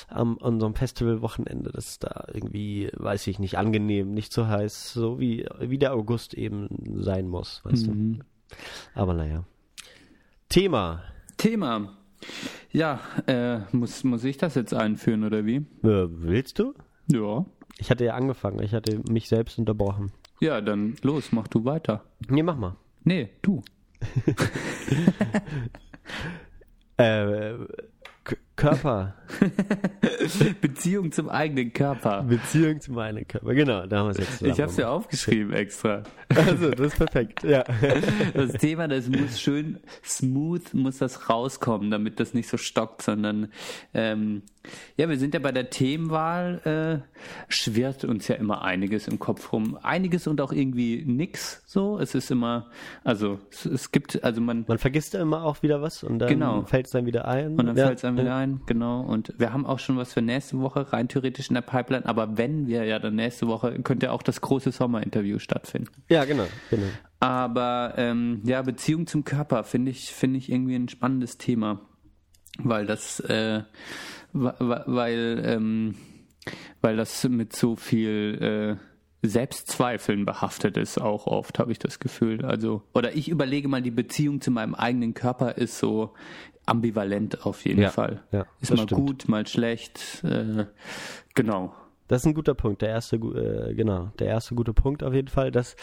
am 0.09 0.39
an 0.43 0.59
so 0.61 0.66
einem 0.66 0.74
Festivalwochenende, 0.74 1.70
das 1.72 1.99
da 2.01 2.26
irgendwie, 2.32 2.91
weiß 2.95 3.26
ich 3.28 3.39
nicht, 3.39 3.59
angenehm, 3.59 4.12
nicht 4.12 4.32
so 4.32 4.47
heiß, 4.49 4.93
so 4.93 5.20
wie, 5.20 5.47
wie 5.61 5.78
der 5.78 5.95
August 5.95 6.34
eben 6.34 6.68
sein 7.03 7.28
muss, 7.28 7.64
weißt 7.64 7.87
Mhm. 7.87 8.18
du. 8.18 8.24
Aber 8.95 9.14
naja. 9.14 9.45
Thema. 10.49 11.03
Thema. 11.37 11.97
Ja, 12.72 13.01
äh, 13.26 13.61
muss, 13.72 14.05
muss 14.05 14.24
ich 14.24 14.37
das 14.37 14.55
jetzt 14.57 14.74
einführen 14.74 15.24
oder 15.24 15.45
wie? 15.47 15.57
Äh, 15.57 16.09
willst 16.11 16.59
du? 16.59 16.74
Ja. 17.11 17.45
Ich 17.78 17.90
hatte 17.90 18.04
ja 18.04 18.14
angefangen, 18.14 18.62
ich 18.62 18.72
hatte 18.72 19.00
mich 19.08 19.28
selbst 19.28 19.58
unterbrochen. 19.58 20.12
Ja, 20.40 20.60
dann 20.60 20.96
los, 21.02 21.32
mach 21.32 21.48
du 21.48 21.64
weiter. 21.64 22.04
Nee, 22.28 22.42
mach 22.42 22.56
mal. 22.56 22.76
Nee, 23.04 23.30
du. 23.42 23.62
Äh, 26.98 27.52
Körper. 28.56 29.14
Beziehung 30.62 31.12
zum 31.12 31.28
eigenen 31.28 31.74
Körper. 31.74 32.22
Beziehung 32.22 32.80
zu 32.80 32.92
meinem 32.92 33.28
Körper. 33.28 33.54
Genau, 33.54 33.86
da 33.86 33.98
haben 33.98 34.06
wir 34.06 34.10
es 34.12 34.18
jetzt. 34.18 34.42
Ich 34.42 34.60
hab's 34.60 34.78
ja 34.78 34.88
aufgeschrieben 34.88 35.52
extra. 35.52 36.02
Also, 36.34 36.70
das 36.70 36.92
ist 36.92 36.96
perfekt. 36.96 37.44
Ja. 37.44 37.64
Das 38.34 38.52
Thema, 38.54 38.88
das 38.88 39.08
muss 39.08 39.40
schön 39.40 39.78
smooth, 40.04 40.74
muss 40.74 40.98
das 40.98 41.28
rauskommen, 41.28 41.90
damit 41.90 42.18
das 42.18 42.34
nicht 42.34 42.48
so 42.48 42.56
stockt, 42.56 43.02
sondern 43.02 43.48
ähm, 43.94 44.42
ja, 44.96 45.08
wir 45.08 45.18
sind 45.18 45.34
ja 45.34 45.40
bei 45.40 45.52
der 45.52 45.70
Themenwahl, 45.70 47.02
äh, 47.04 47.20
schwirrt 47.48 48.04
uns 48.04 48.28
ja 48.28 48.36
immer 48.36 48.62
einiges 48.62 49.08
im 49.08 49.18
Kopf 49.18 49.52
rum. 49.52 49.78
Einiges 49.82 50.26
und 50.26 50.40
auch 50.40 50.52
irgendwie 50.52 51.04
nix 51.06 51.62
so. 51.66 51.98
Es 51.98 52.14
ist 52.14 52.30
immer, 52.30 52.70
also 53.04 53.38
es, 53.50 53.66
es 53.66 53.92
gibt, 53.92 54.22
also 54.24 54.40
man, 54.40 54.64
Man 54.68 54.78
vergisst 54.78 55.14
ja 55.14 55.20
immer 55.22 55.44
auch 55.44 55.62
wieder 55.62 55.82
was 55.82 56.02
und 56.02 56.18
dann 56.18 56.28
Genau. 56.28 56.62
fällt 56.62 56.86
es 56.86 56.92
dann 56.92 57.06
wieder 57.06 57.26
ein. 57.26 57.58
und 57.58 57.66
dann 57.66 57.76
ja. 57.76 57.86
fällt 57.86 57.98
es 57.98 58.04
einem 58.04 58.18
wieder 58.18 58.34
ein, 58.36 58.60
genau. 58.66 59.00
Und 59.02 59.34
wir 59.38 59.52
haben 59.52 59.66
auch 59.66 59.78
schon 59.78 59.96
was 59.96 60.12
für 60.12 60.22
nächste 60.22 60.58
Woche 60.60 60.92
rein 60.92 61.08
theoretisch 61.08 61.48
in 61.48 61.54
der 61.54 61.62
Pipeline, 61.62 62.06
aber 62.06 62.36
wenn 62.38 62.66
wir 62.66 62.84
ja 62.84 62.98
dann 62.98 63.14
nächste 63.16 63.46
Woche, 63.46 63.72
könnte 63.82 64.06
ja 64.06 64.12
auch 64.12 64.22
das 64.22 64.40
große 64.40 64.72
Sommerinterview 64.72 65.38
stattfinden. 65.38 65.90
Ja, 66.08 66.24
genau. 66.24 66.46
genau. 66.70 66.86
Aber 67.20 67.94
ähm, 67.96 68.42
ja, 68.44 68.62
Beziehung 68.62 69.06
zum 69.06 69.24
Körper 69.24 69.64
finde 69.64 69.90
ich, 69.90 70.12
finde 70.12 70.38
ich 70.38 70.50
irgendwie 70.52 70.74
ein 70.76 70.88
spannendes 70.88 71.38
Thema. 71.38 71.80
Weil 72.58 72.86
das, 72.86 73.20
äh, 73.20 73.62
weil, 74.32 75.42
ähm, 75.44 75.94
weil 76.80 76.96
das 76.96 77.24
mit 77.28 77.54
so 77.54 77.76
viel 77.76 78.78
äh, 79.22 79.26
Selbstzweifeln 79.26 80.24
behaftet 80.24 80.76
ist, 80.76 81.00
auch 81.00 81.26
oft, 81.26 81.58
habe 81.58 81.72
ich 81.72 81.78
das 81.78 81.98
Gefühl. 81.98 82.44
Also, 82.44 82.82
oder 82.94 83.14
ich 83.16 83.28
überlege 83.28 83.68
mal, 83.68 83.82
die 83.82 83.90
Beziehung 83.90 84.40
zu 84.40 84.50
meinem 84.50 84.74
eigenen 84.74 85.14
Körper 85.14 85.56
ist 85.56 85.78
so 85.78 86.12
ambivalent 86.66 87.46
auf 87.46 87.64
jeden 87.64 87.80
Ja, 87.82 87.90
Fall. 87.90 88.22
ja, 88.32 88.46
ist 88.60 88.70
mal 88.70 88.82
stimmt. 88.82 89.00
gut, 89.06 89.28
mal 89.28 89.46
schlecht. 89.46 90.22
Äh, 90.24 90.66
genau. 91.34 91.74
Das 92.08 92.22
ist 92.22 92.26
ein 92.26 92.34
guter 92.34 92.54
Punkt. 92.54 92.82
Der 92.82 92.90
erste, 92.90 93.16
äh, 93.16 93.74
genau, 93.74 94.10
der 94.18 94.28
erste 94.28 94.54
gute 94.54 94.72
Punkt 94.72 95.02
auf 95.02 95.12
jeden 95.14 95.28
Fall, 95.28 95.50
dass 95.50 95.74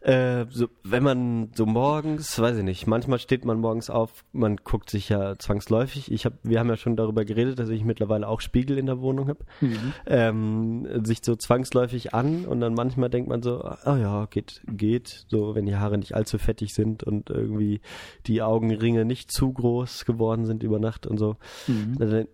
äh, 0.00 0.46
so, 0.50 0.68
wenn 0.84 1.02
man 1.02 1.50
so 1.54 1.66
morgens, 1.66 2.38
weiß 2.38 2.58
ich 2.58 2.64
nicht, 2.64 2.86
manchmal 2.86 3.18
steht 3.18 3.44
man 3.44 3.58
morgens 3.58 3.90
auf, 3.90 4.24
man 4.32 4.56
guckt 4.56 4.90
sich 4.90 5.08
ja 5.08 5.36
zwangsläufig. 5.38 6.12
Ich 6.12 6.24
hab, 6.24 6.34
wir 6.42 6.60
haben 6.60 6.68
ja 6.68 6.76
schon 6.76 6.96
darüber 6.96 7.24
geredet, 7.24 7.58
dass 7.58 7.68
ich 7.68 7.84
mittlerweile 7.84 8.28
auch 8.28 8.40
Spiegel 8.40 8.78
in 8.78 8.86
der 8.86 9.00
Wohnung 9.00 9.28
habe, 9.28 9.44
ähm, 10.06 11.04
sich 11.04 11.18
so 11.22 11.34
zwangsläufig 11.34 12.14
an 12.14 12.46
und 12.46 12.60
dann 12.60 12.74
manchmal 12.74 13.10
denkt 13.10 13.28
man 13.28 13.42
so, 13.42 13.62
ah 13.62 13.96
ja, 13.98 14.26
geht, 14.26 14.62
geht, 14.68 15.26
so 15.28 15.54
wenn 15.54 15.66
die 15.66 15.76
Haare 15.76 15.98
nicht 15.98 16.14
allzu 16.14 16.38
fettig 16.38 16.74
sind 16.74 17.02
und 17.02 17.30
irgendwie 17.30 17.80
die 18.26 18.42
Augenringe 18.42 19.04
nicht 19.04 19.32
zu 19.32 19.52
groß 19.52 20.04
geworden 20.04 20.46
sind 20.46 20.62
über 20.62 20.78
Nacht 20.78 21.06
und 21.06 21.18
so. 21.18 21.36
Dann 21.98 22.28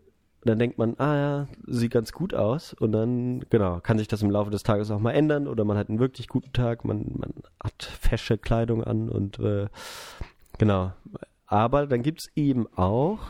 dann 0.45 0.59
denkt 0.59 0.79
man, 0.79 0.95
ah 0.99 1.17
ja, 1.17 1.49
sieht 1.67 1.93
ganz 1.93 2.13
gut 2.13 2.35
aus. 2.35 2.75
Und 2.75 2.93
dann, 2.93 3.41
genau, 3.51 3.81
kann 3.81 3.99
sich 3.99 4.09
das 4.09 4.23
im 4.23 4.31
Laufe 4.31 4.51
des 4.51 4.63
Tages 4.63 4.91
auch 4.91 4.99
mal 4.99 5.13
ändern 5.13 5.49
oder 5.49 5.65
man 5.65 5.77
hat 5.77 5.89
einen 5.89 5.99
wirklich 5.99 6.29
guten 6.29 6.53
Tag, 6.53 6.85
man, 6.85 7.13
man 7.17 7.33
hat 7.63 7.83
fesche 7.83 8.39
Kleidung 8.39 8.85
an 8.85 9.09
und 9.09 9.39
äh, 9.39 9.69
genau. 10.59 10.93
Aber 11.47 11.87
dann 11.87 12.03
gibt's 12.03 12.31
eben 12.35 12.67
auch 12.77 13.21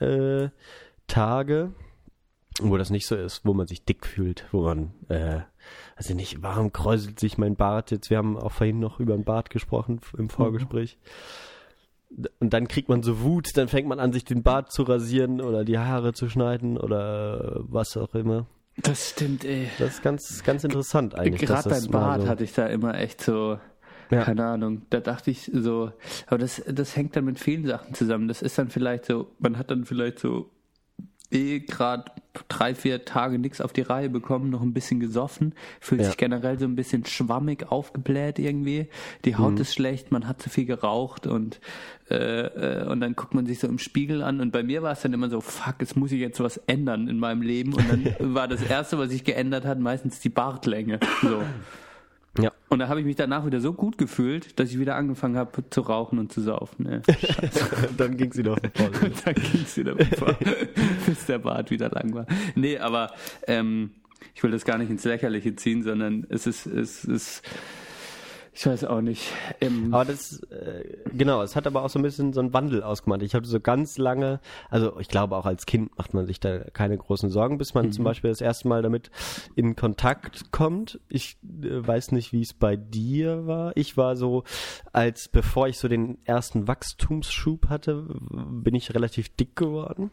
äh, 0.00 0.48
Tage, 1.06 1.72
wo 2.60 2.76
das 2.76 2.90
nicht 2.90 3.06
so 3.06 3.16
ist, 3.16 3.44
wo 3.44 3.54
man 3.54 3.66
sich 3.66 3.84
dick 3.84 4.06
fühlt, 4.06 4.46
wo 4.52 4.62
man, 4.62 4.92
äh, 5.08 5.40
also 5.96 6.14
nicht, 6.14 6.42
warum 6.42 6.72
kräuselt 6.72 7.18
sich 7.18 7.38
mein 7.38 7.56
Bart 7.56 7.90
jetzt? 7.90 8.10
Wir 8.10 8.18
haben 8.18 8.36
auch 8.36 8.52
vorhin 8.52 8.78
noch 8.78 9.00
über 9.00 9.14
den 9.14 9.24
Bart 9.24 9.50
gesprochen 9.50 10.00
im 10.18 10.28
Vorgespräch. 10.28 10.98
Und 12.40 12.52
dann 12.52 12.68
kriegt 12.68 12.88
man 12.88 13.02
so 13.02 13.20
Wut, 13.20 13.56
dann 13.56 13.68
fängt 13.68 13.88
man 13.88 13.98
an, 13.98 14.12
sich 14.12 14.24
den 14.24 14.42
Bart 14.42 14.70
zu 14.72 14.82
rasieren 14.82 15.40
oder 15.40 15.64
die 15.64 15.78
Haare 15.78 16.12
zu 16.12 16.28
schneiden 16.28 16.76
oder 16.76 17.60
was 17.68 17.96
auch 17.96 18.14
immer. 18.14 18.46
Das 18.76 19.10
stimmt, 19.10 19.44
ey. 19.44 19.68
Das 19.78 19.94
ist 19.94 20.02
ganz, 20.02 20.42
ganz 20.44 20.64
interessant 20.64 21.14
eigentlich. 21.14 21.42
Gerade 21.42 21.68
beim 21.68 21.86
Bart 21.88 22.22
so, 22.22 22.28
hatte 22.28 22.44
ich 22.44 22.52
da 22.52 22.66
immer 22.66 22.94
echt 22.94 23.20
so, 23.22 23.58
Ja. 24.10 24.24
keine 24.24 24.44
Ahnung, 24.46 24.82
da 24.90 25.00
dachte 25.00 25.30
ich 25.30 25.50
so, 25.54 25.92
aber 26.26 26.38
das, 26.38 26.62
das 26.66 26.96
hängt 26.96 27.16
dann 27.16 27.24
mit 27.24 27.38
vielen 27.38 27.66
Sachen 27.66 27.94
zusammen. 27.94 28.28
Das 28.28 28.42
ist 28.42 28.58
dann 28.58 28.68
vielleicht 28.68 29.06
so, 29.06 29.28
man 29.38 29.58
hat 29.58 29.70
dann 29.70 29.84
vielleicht 29.84 30.18
so 30.18 30.50
eh 31.32 31.60
gerade 31.60 32.04
drei, 32.48 32.74
vier 32.74 33.04
Tage 33.04 33.38
nichts 33.38 33.60
auf 33.60 33.72
die 33.74 33.82
Reihe 33.82 34.08
bekommen, 34.08 34.48
noch 34.50 34.62
ein 34.62 34.72
bisschen 34.72 35.00
gesoffen, 35.00 35.54
fühlt 35.80 36.00
Ja. 36.00 36.06
sich 36.06 36.16
generell 36.16 36.58
so 36.58 36.64
ein 36.64 36.76
bisschen 36.76 37.04
schwammig 37.04 37.70
aufgebläht 37.70 38.38
irgendwie. 38.38 38.88
Die 39.26 39.32
Mhm. 39.32 39.38
Haut 39.38 39.60
ist 39.60 39.74
schlecht, 39.74 40.12
man 40.12 40.26
hat 40.26 40.40
zu 40.40 40.48
viel 40.48 40.64
geraucht 40.64 41.26
und 41.26 41.60
äh, 42.10 42.14
äh, 42.84 42.86
und 42.88 43.00
dann 43.00 43.14
guckt 43.16 43.34
man 43.34 43.46
sich 43.46 43.58
so 43.58 43.66
im 43.68 43.78
Spiegel 43.78 44.22
an 44.22 44.40
und 44.40 44.50
bei 44.50 44.62
mir 44.62 44.82
war 44.82 44.92
es 44.92 45.00
dann 45.02 45.12
immer 45.12 45.28
so, 45.30 45.40
fuck, 45.40 45.76
jetzt 45.80 45.96
muss 45.96 46.12
ich 46.12 46.20
jetzt 46.20 46.40
was 46.40 46.56
ändern 46.66 47.08
in 47.08 47.18
meinem 47.18 47.42
Leben 47.42 47.74
und 47.74 47.84
dann 47.88 48.04
war 48.34 48.48
das 48.48 48.62
erste, 48.62 48.98
was 48.98 49.10
sich 49.10 49.24
geändert 49.24 49.64
hat, 49.66 49.78
meistens 49.78 50.20
die 50.20 50.28
Bartlänge. 50.30 51.00
So. 51.22 51.42
Ja. 52.72 52.74
Und 52.74 52.78
da 52.78 52.88
habe 52.88 53.00
ich 53.00 53.06
mich 53.06 53.16
danach 53.16 53.44
wieder 53.44 53.60
so 53.60 53.74
gut 53.74 53.98
gefühlt, 53.98 54.58
dass 54.58 54.70
ich 54.70 54.78
wieder 54.78 54.96
angefangen 54.96 55.36
habe 55.36 55.62
zu 55.68 55.82
rauchen 55.82 56.18
und 56.18 56.32
zu 56.32 56.40
saufen. 56.40 56.84
Ne? 56.84 57.02
dann 57.98 58.16
ging 58.16 58.32
sie 58.32 58.42
doch 58.42 58.58
voll. 58.74 58.90
Und 59.02 59.26
dann 59.26 59.34
ging 59.34 59.62
es 59.62 59.76
wieder 59.76 59.98
weiter, 59.98 60.36
bis 61.06 61.26
der 61.26 61.38
Bart 61.38 61.70
wieder 61.70 61.90
lang 61.90 62.14
war. 62.14 62.26
Nee, 62.54 62.78
aber 62.78 63.12
ähm, 63.46 63.90
ich 64.34 64.42
will 64.42 64.50
das 64.50 64.64
gar 64.64 64.78
nicht 64.78 64.90
ins 64.90 65.04
Lächerliche 65.04 65.54
ziehen, 65.54 65.82
sondern 65.82 66.26
es 66.30 66.46
ist, 66.46 66.64
es 66.64 67.04
ist, 67.04 67.42
ich 68.54 68.66
weiß 68.66 68.84
auch 68.84 69.00
nicht. 69.00 69.32
Ähm, 69.60 69.94
Aber 69.94 70.04
das, 70.04 70.42
äh, 70.44 70.84
genau, 71.12 71.42
es 71.42 71.56
hat 71.56 71.66
aber 71.66 71.82
auch 71.84 71.88
so 71.88 71.98
ein 71.98 72.02
bisschen 72.02 72.32
so 72.32 72.40
einen 72.40 72.52
Wandel 72.52 72.82
ausgemacht. 72.82 73.22
Ich 73.22 73.34
hatte 73.34 73.48
so 73.48 73.60
ganz 73.60 73.96
lange, 73.96 74.40
also 74.68 74.98
ich 75.00 75.08
glaube 75.08 75.36
auch 75.36 75.46
als 75.46 75.64
Kind 75.66 75.96
macht 75.96 76.12
man 76.12 76.26
sich 76.26 76.38
da 76.38 76.58
keine 76.58 76.96
großen 76.96 77.30
Sorgen, 77.30 77.58
bis 77.58 77.74
man 77.74 77.92
zum 77.92 78.04
Beispiel 78.04 78.30
das 78.30 78.40
erste 78.40 78.68
Mal 78.68 78.82
damit 78.82 79.10
in 79.54 79.74
Kontakt 79.74 80.52
kommt. 80.52 81.00
Ich 81.08 81.38
äh, 81.62 81.86
weiß 81.86 82.12
nicht, 82.12 82.32
wie 82.32 82.42
es 82.42 82.52
bei 82.52 82.76
dir 82.76 83.46
war. 83.46 83.76
Ich 83.76 83.96
war 83.96 84.16
so, 84.16 84.44
als 84.92 85.28
bevor 85.28 85.68
ich 85.68 85.78
so 85.78 85.88
den 85.88 86.18
ersten 86.24 86.68
Wachstumsschub 86.68 87.68
hatte, 87.68 88.06
bin 88.30 88.74
ich 88.74 88.94
relativ 88.94 89.34
dick 89.34 89.56
geworden. 89.56 90.10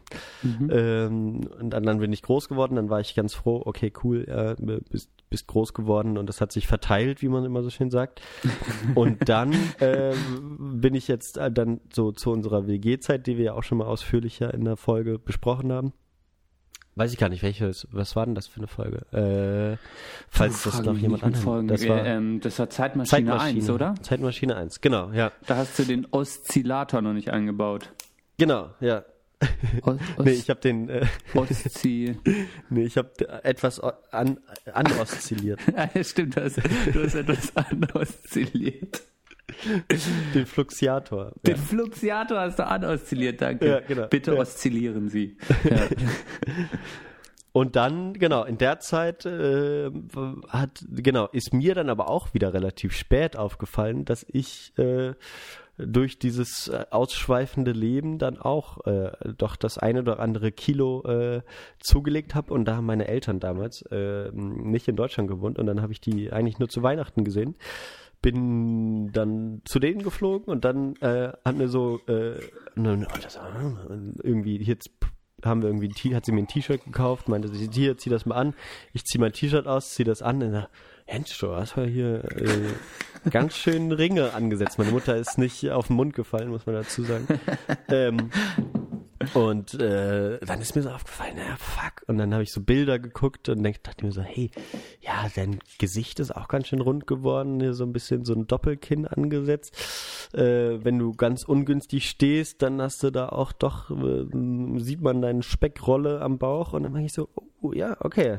Ähm, 0.70 1.46
und 1.60 1.70
dann, 1.70 1.82
dann 1.84 1.98
bin 1.98 2.12
ich 2.12 2.22
groß 2.22 2.48
geworden, 2.48 2.76
dann 2.76 2.90
war 2.90 3.00
ich 3.00 3.14
ganz 3.14 3.34
froh, 3.34 3.62
okay, 3.64 3.92
cool, 4.02 4.24
äh, 4.28 4.56
bist, 4.90 5.10
bist 5.30 5.46
groß 5.46 5.72
geworden 5.72 6.18
und 6.18 6.26
das 6.26 6.40
hat 6.40 6.52
sich 6.52 6.66
verteilt, 6.66 7.22
wie 7.22 7.28
man 7.28 7.44
immer 7.44 7.62
so 7.62 7.70
schön 7.70 7.90
sagt. 7.90 8.20
Und 8.94 9.28
dann 9.28 9.52
äh, 9.80 10.14
bin 10.58 10.94
ich 10.94 11.08
jetzt 11.08 11.38
äh, 11.38 11.50
dann 11.50 11.80
so 11.92 12.12
zu 12.12 12.30
unserer 12.30 12.66
WG-Zeit, 12.66 13.26
die 13.26 13.38
wir 13.38 13.44
ja 13.44 13.52
auch 13.54 13.62
schon 13.62 13.78
mal 13.78 13.86
ausführlicher 13.86 14.52
in 14.52 14.64
der 14.64 14.76
Folge 14.76 15.18
besprochen 15.18 15.72
haben. 15.72 15.92
Weiß 16.96 17.12
ich 17.12 17.18
gar 17.18 17.28
nicht, 17.28 17.42
welches, 17.42 17.86
was 17.92 18.16
war 18.16 18.26
denn 18.26 18.34
das 18.34 18.48
für 18.48 18.58
eine 18.58 18.66
Folge? 18.66 19.06
Äh, 19.12 19.78
falls 20.28 20.64
das 20.64 20.82
noch 20.82 20.98
jemand 20.98 21.22
anhört. 21.22 21.70
Das 21.70 21.88
war 21.88 22.04
Äh, 22.04 22.16
ähm, 22.16 22.40
das 22.40 22.58
war 22.58 22.68
Zeitmaschine, 22.68 23.40
1, 23.40 23.70
oder? 23.70 23.94
Zeitmaschine 24.02 24.56
1, 24.56 24.80
genau, 24.80 25.10
ja. 25.12 25.30
Da 25.46 25.56
hast 25.56 25.78
du 25.78 25.84
den 25.84 26.08
Oszillator 26.10 27.00
noch 27.00 27.12
nicht 27.12 27.30
eingebaut. 27.30 27.92
Genau, 28.36 28.70
ja. 28.80 29.04
Os, 29.82 29.96
Os, 30.16 30.24
Nee, 30.24 30.32
ich 30.32 30.50
habe 30.50 30.60
den, 30.60 30.88
äh, 30.88 31.06
Oszi 31.34 32.16
nee, 32.68 32.84
ich 32.84 32.96
habe 32.96 33.10
etwas 33.44 33.80
an, 33.80 34.38
anoszilliert. 34.72 35.60
Ja, 35.94 36.04
Stimmt, 36.04 36.36
du 36.36 36.42
hast, 36.44 36.56
du 36.58 37.02
hast 37.04 37.14
etwas 37.14 37.56
anoszilliert. 37.56 39.02
den 40.34 40.46
Fluxiator. 40.46 41.32
Den 41.46 41.56
Fluxiator 41.56 42.38
hast 42.38 42.58
du 42.58 42.66
anoszilliert, 42.66 43.40
danke. 43.40 43.66
Ja, 43.66 43.80
genau. 43.80 44.06
Bitte 44.08 44.34
Ja. 44.34 44.40
oszillieren 44.40 45.08
Sie. 45.08 45.36
Ja. 45.68 45.88
Und 47.52 47.74
dann, 47.74 48.14
genau, 48.14 48.44
in 48.44 48.58
der 48.58 48.78
Zeit 48.78 49.26
äh, 49.26 49.90
hat, 50.48 50.84
genau, 50.88 51.26
ist 51.32 51.52
mir 51.52 51.74
dann 51.74 51.90
aber 51.90 52.08
auch 52.08 52.32
wieder 52.32 52.54
relativ 52.54 52.96
spät 52.96 53.36
aufgefallen, 53.36 54.04
dass 54.04 54.24
ich 54.28 54.72
äh, 54.78 55.14
durch 55.86 56.18
dieses 56.18 56.68
äh, 56.68 56.86
ausschweifende 56.90 57.72
Leben 57.72 58.18
dann 58.18 58.38
auch 58.38 58.86
äh, 58.86 59.12
doch 59.36 59.56
das 59.56 59.78
eine 59.78 60.00
oder 60.00 60.20
andere 60.20 60.52
Kilo 60.52 61.02
äh, 61.04 61.42
zugelegt 61.78 62.34
habe. 62.34 62.52
Und 62.54 62.64
da 62.66 62.76
haben 62.76 62.86
meine 62.86 63.08
Eltern 63.08 63.40
damals 63.40 63.82
äh, 63.90 64.30
nicht 64.32 64.88
in 64.88 64.96
Deutschland 64.96 65.28
gewohnt 65.28 65.58
und 65.58 65.66
dann 65.66 65.82
habe 65.82 65.92
ich 65.92 66.00
die 66.00 66.32
eigentlich 66.32 66.58
nur 66.58 66.68
zu 66.68 66.82
Weihnachten 66.82 67.24
gesehen. 67.24 67.56
Bin 68.22 69.12
dann 69.12 69.62
zu 69.64 69.78
denen 69.78 70.02
geflogen 70.02 70.46
und 70.46 70.64
dann 70.64 70.96
äh, 70.96 71.32
hat 71.44 71.56
mir 71.56 71.68
so 71.68 72.00
äh, 72.06 72.36
äh, 72.36 73.06
irgendwie 74.22 74.62
jetzt 74.62 74.90
haben 75.44 75.62
wir 75.62 75.68
irgendwie 75.68 76.14
hat 76.14 76.24
sie 76.26 76.32
mir 76.32 76.42
ein 76.42 76.48
T-Shirt 76.48 76.84
gekauft, 76.84 77.28
meinte 77.28 77.48
sie, 77.48 77.68
hier, 77.72 77.96
zieh 77.96 78.10
das 78.10 78.26
mal 78.26 78.36
an. 78.36 78.54
Ich 78.92 79.04
zieh 79.04 79.18
mein 79.18 79.32
T-Shirt 79.32 79.66
aus, 79.66 79.94
zieh 79.94 80.04
das 80.04 80.22
an. 80.22 80.42
Und 80.42 80.52
dann, 80.52 80.66
Du 81.40 81.56
hast 81.56 81.76
ja 81.76 81.82
hier 81.82 82.24
äh, 82.36 83.30
ganz 83.30 83.56
schön 83.56 83.90
Ringe 83.90 84.32
angesetzt. 84.32 84.78
Meine 84.78 84.92
Mutter 84.92 85.16
ist 85.16 85.38
nicht 85.38 85.68
auf 85.70 85.88
den 85.88 85.96
Mund 85.96 86.14
gefallen, 86.14 86.50
muss 86.50 86.66
man 86.66 86.76
dazu 86.76 87.02
sagen. 87.02 87.26
ähm, 87.88 88.30
und 89.34 89.74
äh, 89.74 90.38
dann 90.40 90.60
ist 90.60 90.74
mir 90.76 90.82
so 90.82 90.90
aufgefallen, 90.90 91.36
naja, 91.36 91.56
fuck. 91.56 92.02
Und 92.06 92.16
dann 92.18 92.32
habe 92.32 92.42
ich 92.42 92.52
so 92.52 92.60
Bilder 92.62 92.98
geguckt 92.98 93.48
und 93.48 93.62
denk, 93.62 93.82
dachte 93.82 94.04
mir 94.06 94.12
so, 94.12 94.22
hey, 94.22 94.50
ja, 95.00 95.28
dein 95.34 95.58
Gesicht 95.78 96.20
ist 96.20 96.34
auch 96.34 96.48
ganz 96.48 96.68
schön 96.68 96.80
rund 96.80 97.06
geworden, 97.06 97.60
hier 97.60 97.74
so 97.74 97.84
ein 97.84 97.92
bisschen 97.92 98.24
so 98.24 98.32
ein 98.34 98.46
Doppelkinn 98.46 99.06
angesetzt. 99.06 99.76
Äh, 100.32 100.84
wenn 100.84 100.98
du 100.98 101.12
ganz 101.12 101.44
ungünstig 101.44 102.08
stehst, 102.08 102.62
dann 102.62 102.80
hast 102.80 103.02
du 103.02 103.10
da 103.10 103.28
auch 103.28 103.52
doch, 103.52 103.90
äh, 103.90 104.26
sieht 104.78 105.02
man 105.02 105.20
deine 105.20 105.42
Speckrolle 105.42 106.20
am 106.22 106.38
Bauch 106.38 106.72
und 106.72 106.84
dann 106.84 106.92
mache 106.92 107.02
ich 107.04 107.12
so, 107.12 107.28
oh 107.60 107.72
ja, 107.72 107.96
okay. 108.00 108.38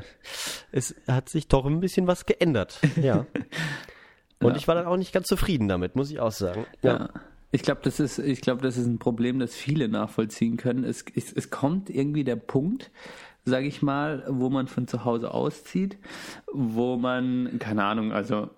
Es 0.72 0.94
hat 1.06 1.28
sich 1.28 1.46
doch 1.48 1.64
ein 1.64 1.80
bisschen 1.80 2.06
was 2.06 2.26
geändert. 2.26 2.80
Ja. 3.00 3.26
Und 4.40 4.50
Ja. 4.50 4.56
ich 4.56 4.66
war 4.66 4.74
dann 4.74 4.86
auch 4.86 4.96
nicht 4.96 5.12
ganz 5.12 5.28
zufrieden 5.28 5.68
damit, 5.68 5.94
muss 5.94 6.10
ich 6.10 6.18
auch 6.18 6.32
sagen. 6.32 6.66
Ja. 6.82 7.10
Ich 7.52 7.62
glaube, 7.62 7.82
das 7.84 8.00
ist, 8.00 8.18
ich 8.18 8.40
glaube, 8.40 8.62
das 8.62 8.78
ist 8.78 8.86
ein 8.86 8.98
Problem, 8.98 9.38
das 9.38 9.54
viele 9.54 9.88
nachvollziehen 9.88 10.56
können. 10.56 10.84
Es, 10.84 11.04
es, 11.14 11.32
es 11.32 11.50
kommt 11.50 11.90
irgendwie 11.90 12.24
der 12.24 12.36
Punkt, 12.36 12.90
sage 13.44 13.66
ich 13.66 13.82
mal, 13.82 14.24
wo 14.28 14.48
man 14.48 14.68
von 14.68 14.88
zu 14.88 15.04
Hause 15.04 15.32
auszieht, 15.32 15.98
wo 16.50 16.96
man, 16.96 17.58
keine 17.58 17.84
Ahnung, 17.84 18.12
also 18.12 18.50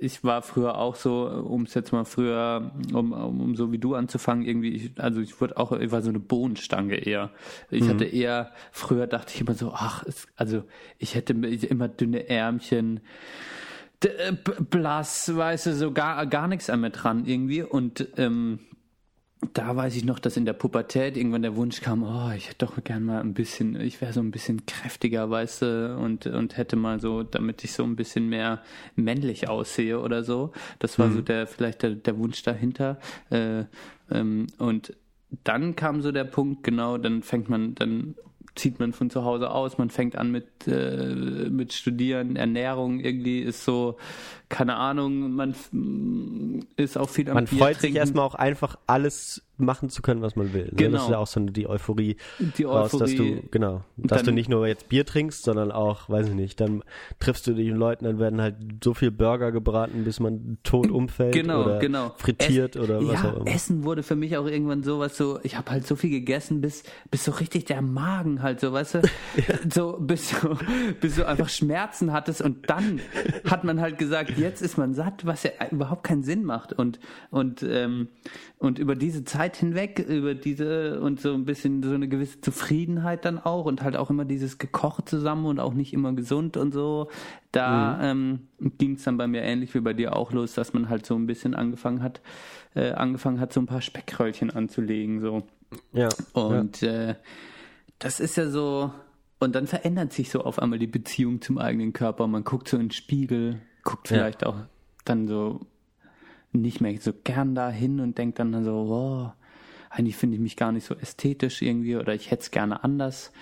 ich 0.00 0.24
war 0.24 0.42
früher 0.42 0.76
auch 0.78 0.96
so, 0.96 1.26
um 1.28 1.62
es 1.62 1.74
jetzt 1.74 1.92
mal 1.92 2.04
früher, 2.04 2.72
um, 2.92 3.12
um, 3.12 3.56
so 3.56 3.72
wie 3.72 3.78
du 3.78 3.94
anzufangen, 3.94 4.44
irgendwie, 4.44 4.72
ich, 4.72 4.90
also 5.00 5.20
ich 5.20 5.40
wurde 5.40 5.56
auch, 5.56 5.72
ich 5.72 5.90
war 5.90 6.02
so 6.02 6.10
eine 6.10 6.20
Bohnenstange 6.20 6.96
eher. 6.96 7.30
Ich 7.70 7.88
hatte 7.88 8.04
eher, 8.04 8.52
früher 8.72 9.06
dachte 9.06 9.32
ich 9.34 9.40
immer 9.40 9.54
so, 9.54 9.72
ach, 9.72 10.04
es, 10.06 10.26
also 10.36 10.64
ich 10.98 11.14
hätte 11.14 11.32
immer 11.32 11.88
dünne 11.88 12.28
Ärmchen, 12.28 13.00
blass, 14.70 15.34
weißt 15.34 15.66
du, 15.66 15.74
so 15.74 15.92
gar, 15.92 16.26
gar 16.26 16.48
nichts 16.48 16.70
an 16.70 16.80
mir 16.80 16.90
dran 16.90 17.24
irgendwie. 17.24 17.62
Und 17.62 18.08
ähm, 18.16 18.60
da 19.52 19.76
weiß 19.76 19.96
ich 19.96 20.04
noch, 20.04 20.18
dass 20.18 20.36
in 20.36 20.44
der 20.44 20.54
Pubertät 20.54 21.16
irgendwann 21.16 21.42
der 21.42 21.56
Wunsch 21.56 21.80
kam, 21.80 22.02
oh, 22.02 22.30
ich 22.34 22.48
hätte 22.48 22.66
doch 22.66 22.82
gern 22.82 23.04
mal 23.04 23.20
ein 23.20 23.34
bisschen, 23.34 23.78
ich 23.80 24.00
wäre 24.00 24.12
so 24.12 24.20
ein 24.20 24.30
bisschen 24.30 24.66
kräftiger, 24.66 25.28
weißt 25.30 25.62
du, 25.62 25.96
und, 25.98 26.26
und 26.26 26.56
hätte 26.56 26.76
mal 26.76 27.00
so, 27.00 27.22
damit 27.22 27.62
ich 27.64 27.72
so 27.72 27.84
ein 27.84 27.96
bisschen 27.96 28.28
mehr 28.28 28.62
männlich 28.96 29.48
aussehe 29.48 30.00
oder 30.00 30.24
so. 30.24 30.52
Das 30.78 30.98
war 30.98 31.10
so 31.10 31.20
der, 31.20 31.46
vielleicht 31.46 31.82
der, 31.82 31.90
der 31.90 32.18
Wunsch 32.18 32.42
dahinter. 32.42 32.98
Äh, 33.30 33.64
ähm, 34.10 34.46
und 34.58 34.94
dann 35.44 35.76
kam 35.76 36.02
so 36.02 36.12
der 36.12 36.24
Punkt, 36.24 36.62
genau, 36.62 36.98
dann 36.98 37.22
fängt 37.22 37.48
man, 37.48 37.74
dann 37.74 38.14
zieht 38.56 38.80
man 38.80 38.92
von 38.92 39.10
zu 39.10 39.24
Hause 39.24 39.50
aus, 39.50 39.78
man 39.78 39.90
fängt 39.90 40.16
an 40.16 40.30
mit, 40.30 40.66
äh, 40.66 41.14
mit 41.50 41.72
Studieren, 41.72 42.36
Ernährung 42.36 43.00
irgendwie 43.00 43.40
ist 43.40 43.64
so, 43.64 43.96
keine 44.48 44.76
Ahnung, 44.76 45.32
man 45.32 45.50
f- 45.50 45.70
ist 46.76 46.96
auch 46.98 47.08
viel 47.08 47.28
am 47.28 47.34
Man 47.34 47.44
Bier 47.46 47.58
freut 47.58 47.72
sich 47.74 47.80
trinken. 47.80 47.96
erstmal 47.98 48.24
auch 48.24 48.34
einfach 48.34 48.76
alles 48.86 49.42
machen 49.58 49.88
zu 49.88 50.02
können, 50.02 50.20
was 50.20 50.36
man 50.36 50.52
will. 50.52 50.66
Ne? 50.66 50.72
Genau. 50.74 50.92
Das 50.98 51.04
ist 51.04 51.10
ja 51.10 51.16
auch 51.18 51.26
so 51.26 51.40
die 51.40 51.66
Euphorie, 51.66 52.16
Die 52.58 52.64
raus, 52.64 52.90
dass 52.92 53.10
Euphorie. 53.12 53.40
du, 53.42 53.48
genau, 53.50 53.80
dass 53.96 54.18
dann- 54.18 54.26
du 54.26 54.32
nicht 54.32 54.50
nur 54.50 54.66
jetzt 54.66 54.90
Bier 54.90 55.06
trinkst, 55.06 55.44
sondern 55.44 55.72
auch, 55.72 56.10
weiß 56.10 56.28
ich 56.28 56.34
nicht, 56.34 56.60
dann 56.60 56.82
triffst 57.20 57.46
du 57.46 57.54
die 57.54 57.70
Leuten, 57.70 58.04
dann 58.04 58.18
werden 58.18 58.40
halt 58.42 58.56
so 58.84 58.92
viel 58.92 59.10
Burger 59.10 59.52
gebraten, 59.52 60.04
bis 60.04 60.20
man 60.20 60.58
tot 60.62 60.90
umfällt 60.90 61.32
Genau, 61.34 61.62
oder 61.64 61.78
genau. 61.78 62.12
frittiert 62.18 62.76
Ess- 62.76 62.82
oder 62.82 62.98
was 63.06 63.14
ja, 63.22 63.30
auch 63.32 63.36
immer. 63.38 63.46
Essen 63.46 63.84
wurde 63.84 64.02
für 64.02 64.14
mich 64.16 64.36
auch 64.36 64.46
irgendwann 64.46 64.82
sowas 64.82 65.16
so, 65.16 65.38
ich 65.42 65.56
habe 65.56 65.70
halt 65.70 65.86
so 65.86 65.96
viel 65.96 66.10
gegessen, 66.10 66.60
bis, 66.60 66.82
bis 67.10 67.24
so 67.24 67.32
richtig 67.32 67.64
der 67.64 67.80
Magen 67.80 68.42
halt 68.42 68.60
so, 68.60 68.72
weißt 68.74 68.96
du, 68.96 69.02
so 69.72 69.96
bis, 69.98 70.38
du, 70.38 70.54
bis 71.00 71.16
du 71.16 71.26
einfach 71.26 71.48
Schmerzen 71.48 72.12
hattest 72.12 72.42
und 72.42 72.68
dann 72.68 73.00
hat 73.48 73.64
man 73.64 73.80
halt 73.80 73.96
gesagt, 73.98 74.35
jetzt 74.36 74.62
ist 74.62 74.76
man 74.76 74.94
satt, 74.94 75.26
was 75.26 75.42
ja 75.42 75.50
überhaupt 75.70 76.04
keinen 76.04 76.22
Sinn 76.22 76.44
macht 76.44 76.72
und, 76.72 76.98
und, 77.30 77.62
ähm, 77.62 78.08
und 78.58 78.78
über 78.78 78.94
diese 78.94 79.24
Zeit 79.24 79.56
hinweg, 79.56 79.98
über 79.98 80.34
diese 80.34 81.00
und 81.00 81.20
so 81.20 81.34
ein 81.34 81.44
bisschen 81.44 81.82
so 81.82 81.94
eine 81.94 82.08
gewisse 82.08 82.40
Zufriedenheit 82.40 83.24
dann 83.24 83.38
auch 83.38 83.64
und 83.64 83.82
halt 83.82 83.96
auch 83.96 84.10
immer 84.10 84.24
dieses 84.24 84.58
gekocht 84.58 85.08
zusammen 85.08 85.46
und 85.46 85.60
auch 85.60 85.74
nicht 85.74 85.92
immer 85.92 86.12
gesund 86.12 86.56
und 86.56 86.72
so, 86.72 87.08
da 87.52 87.98
ähm, 88.02 88.48
ging 88.78 88.96
es 88.96 89.04
dann 89.04 89.16
bei 89.16 89.26
mir 89.26 89.42
ähnlich 89.42 89.74
wie 89.74 89.80
bei 89.80 89.92
dir 89.92 90.14
auch 90.14 90.32
los, 90.32 90.54
dass 90.54 90.72
man 90.72 90.88
halt 90.88 91.06
so 91.06 91.14
ein 91.14 91.26
bisschen 91.26 91.54
angefangen 91.54 92.02
hat, 92.02 92.20
äh, 92.74 92.92
angefangen 92.92 93.40
hat, 93.40 93.52
so 93.52 93.60
ein 93.60 93.66
paar 93.66 93.80
Speckröllchen 93.80 94.50
anzulegen, 94.50 95.20
so. 95.20 95.42
Ja. 95.92 96.08
Und 96.32 96.82
äh, 96.82 97.16
das 97.98 98.20
ist 98.20 98.36
ja 98.36 98.48
so, 98.48 98.92
und 99.38 99.54
dann 99.54 99.66
verändert 99.66 100.12
sich 100.12 100.30
so 100.30 100.42
auf 100.42 100.58
einmal 100.58 100.78
die 100.78 100.86
Beziehung 100.86 101.40
zum 101.40 101.58
eigenen 101.58 101.92
Körper. 101.92 102.26
Man 102.26 102.44
guckt 102.44 102.68
so 102.68 102.76
in 102.76 102.84
den 102.84 102.90
Spiegel, 102.90 103.60
guckt 103.86 104.10
Ja. 104.10 104.16
vielleicht 104.18 104.44
auch 104.44 104.56
dann 105.06 105.26
so 105.28 105.60
nicht 106.52 106.80
mehr 106.80 106.98
so 107.00 107.12
gern 107.24 107.54
dahin 107.54 108.00
und 108.00 108.18
denkt 108.18 108.38
dann 108.38 108.64
so, 108.64 108.88
wow, 108.88 109.32
eigentlich 109.90 110.16
finde 110.16 110.34
ich 110.36 110.40
mich 110.42 110.56
gar 110.56 110.72
nicht 110.72 110.84
so 110.86 110.94
ästhetisch 110.94 111.62
irgendwie 111.62 111.96
oder 111.96 112.14
ich 112.14 112.30
hätte 112.30 112.42
es 112.42 112.50
gerne 112.50 112.82
anders. 112.84 113.32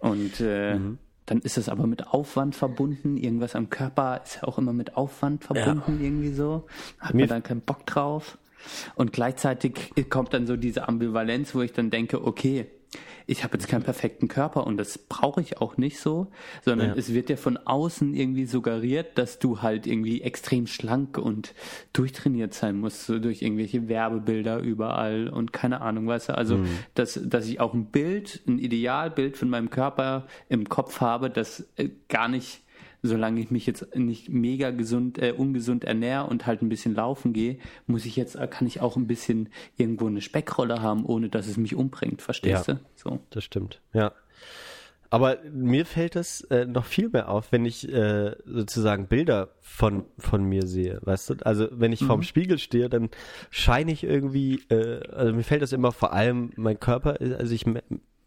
Und 0.00 0.40
äh, 0.40 0.74
Mhm. 0.74 0.98
dann 1.26 1.38
ist 1.40 1.56
es 1.56 1.68
aber 1.68 1.86
mit 1.86 2.08
Aufwand 2.08 2.54
verbunden. 2.56 3.16
Irgendwas 3.16 3.54
am 3.54 3.70
Körper 3.70 4.20
ist 4.24 4.36
ja 4.36 4.44
auch 4.44 4.58
immer 4.58 4.72
mit 4.72 4.96
Aufwand 4.96 5.44
verbunden 5.44 6.00
irgendwie 6.02 6.32
so. 6.32 6.66
Hat 7.00 7.14
Mir- 7.14 7.22
man 7.22 7.28
dann 7.28 7.42
keinen 7.42 7.60
Bock 7.62 7.86
drauf. 7.86 8.38
Und 8.94 9.12
gleichzeitig 9.12 9.92
kommt 10.10 10.32
dann 10.34 10.46
so 10.46 10.56
diese 10.56 10.88
Ambivalenz, 10.88 11.54
wo 11.54 11.60
ich 11.62 11.72
dann 11.72 11.90
denke, 11.90 12.24
okay, 12.26 12.66
ich 13.26 13.42
habe 13.44 13.54
jetzt 13.56 13.68
keinen 13.68 13.82
perfekten 13.82 14.28
Körper 14.28 14.66
und 14.66 14.76
das 14.76 14.98
brauche 14.98 15.40
ich 15.40 15.58
auch 15.60 15.76
nicht 15.76 15.98
so, 15.98 16.26
sondern 16.62 16.90
Ja. 16.90 16.94
es 16.96 17.14
wird 17.14 17.30
ja 17.30 17.36
von 17.36 17.56
außen 17.56 18.14
irgendwie 18.14 18.44
suggeriert, 18.44 19.16
dass 19.16 19.38
du 19.38 19.62
halt 19.62 19.86
irgendwie 19.86 20.20
extrem 20.22 20.66
schlank 20.66 21.16
und 21.16 21.54
durchtrainiert 21.92 22.52
sein 22.52 22.78
musst, 22.78 23.06
so 23.06 23.18
durch 23.18 23.40
irgendwelche 23.42 23.88
Werbebilder 23.88 24.58
überall 24.58 25.28
und 25.28 25.52
keine 25.52 25.80
Ahnung, 25.80 26.06
weißt 26.06 26.30
du, 26.30 26.36
also 26.36 26.58
dass, 26.94 27.18
dass 27.24 27.46
ich 27.46 27.60
auch 27.60 27.72
ein 27.74 27.86
Bild, 27.86 28.42
ein 28.46 28.58
Idealbild 28.58 29.36
von 29.36 29.48
meinem 29.48 29.70
Körper 29.70 30.26
im 30.48 30.68
Kopf 30.68 31.00
habe, 31.00 31.30
das 31.30 31.66
äh, 31.76 31.88
gar 32.08 32.28
nicht 32.28 32.60
solange 33.06 33.40
ich 33.40 33.50
mich 33.50 33.66
jetzt 33.66 33.94
nicht 33.94 34.28
mega 34.30 34.70
gesund, 34.70 35.18
äh, 35.18 35.32
ungesund 35.36 35.84
ernähre 35.84 36.26
und 36.26 36.46
halt 36.46 36.62
ein 36.62 36.68
bisschen 36.68 36.94
laufen 36.94 37.32
gehe, 37.32 37.58
muss 37.86 38.06
ich 38.06 38.16
jetzt, 38.16 38.36
kann 38.50 38.66
ich 38.66 38.80
auch 38.80 38.96
ein 38.96 39.06
bisschen 39.06 39.50
irgendwo 39.76 40.06
eine 40.06 40.20
Speckrolle 40.22 40.80
haben, 40.82 41.04
ohne 41.04 41.28
dass 41.28 41.46
es 41.46 41.56
mich 41.56 41.74
umbringt, 41.74 42.22
verstehst 42.22 42.66
Ja. 42.68 42.74
du? 42.74 42.80
So. 42.96 43.20
Das 43.30 43.44
stimmt, 43.44 43.80
ja. 43.92 44.12
Aber 45.10 45.38
mir 45.52 45.86
fällt 45.86 46.16
es 46.16 46.40
äh, 46.50 46.64
noch 46.64 46.86
viel 46.86 47.08
mehr 47.08 47.28
auf, 47.28 47.52
wenn 47.52 47.64
ich 47.66 47.88
äh, 47.92 48.34
sozusagen 48.46 49.06
Bilder 49.06 49.50
von, 49.60 50.04
von 50.18 50.42
mir 50.42 50.66
sehe, 50.66 50.98
weißt 51.02 51.30
du? 51.30 51.34
Also 51.44 51.68
wenn 51.70 51.92
ich 51.92 52.02
vorm 52.02 52.22
Spiegel 52.22 52.58
stehe, 52.58 52.88
dann 52.88 53.10
scheine 53.50 53.92
ich 53.92 54.02
irgendwie, 54.02 54.62
äh, 54.70 55.06
also 55.12 55.32
mir 55.34 55.44
fällt 55.44 55.62
das 55.62 55.72
immer 55.72 55.92
vor 55.92 56.12
allem 56.14 56.50
mein 56.56 56.80
Körper, 56.80 57.20
also 57.20 57.54
ich 57.54 57.64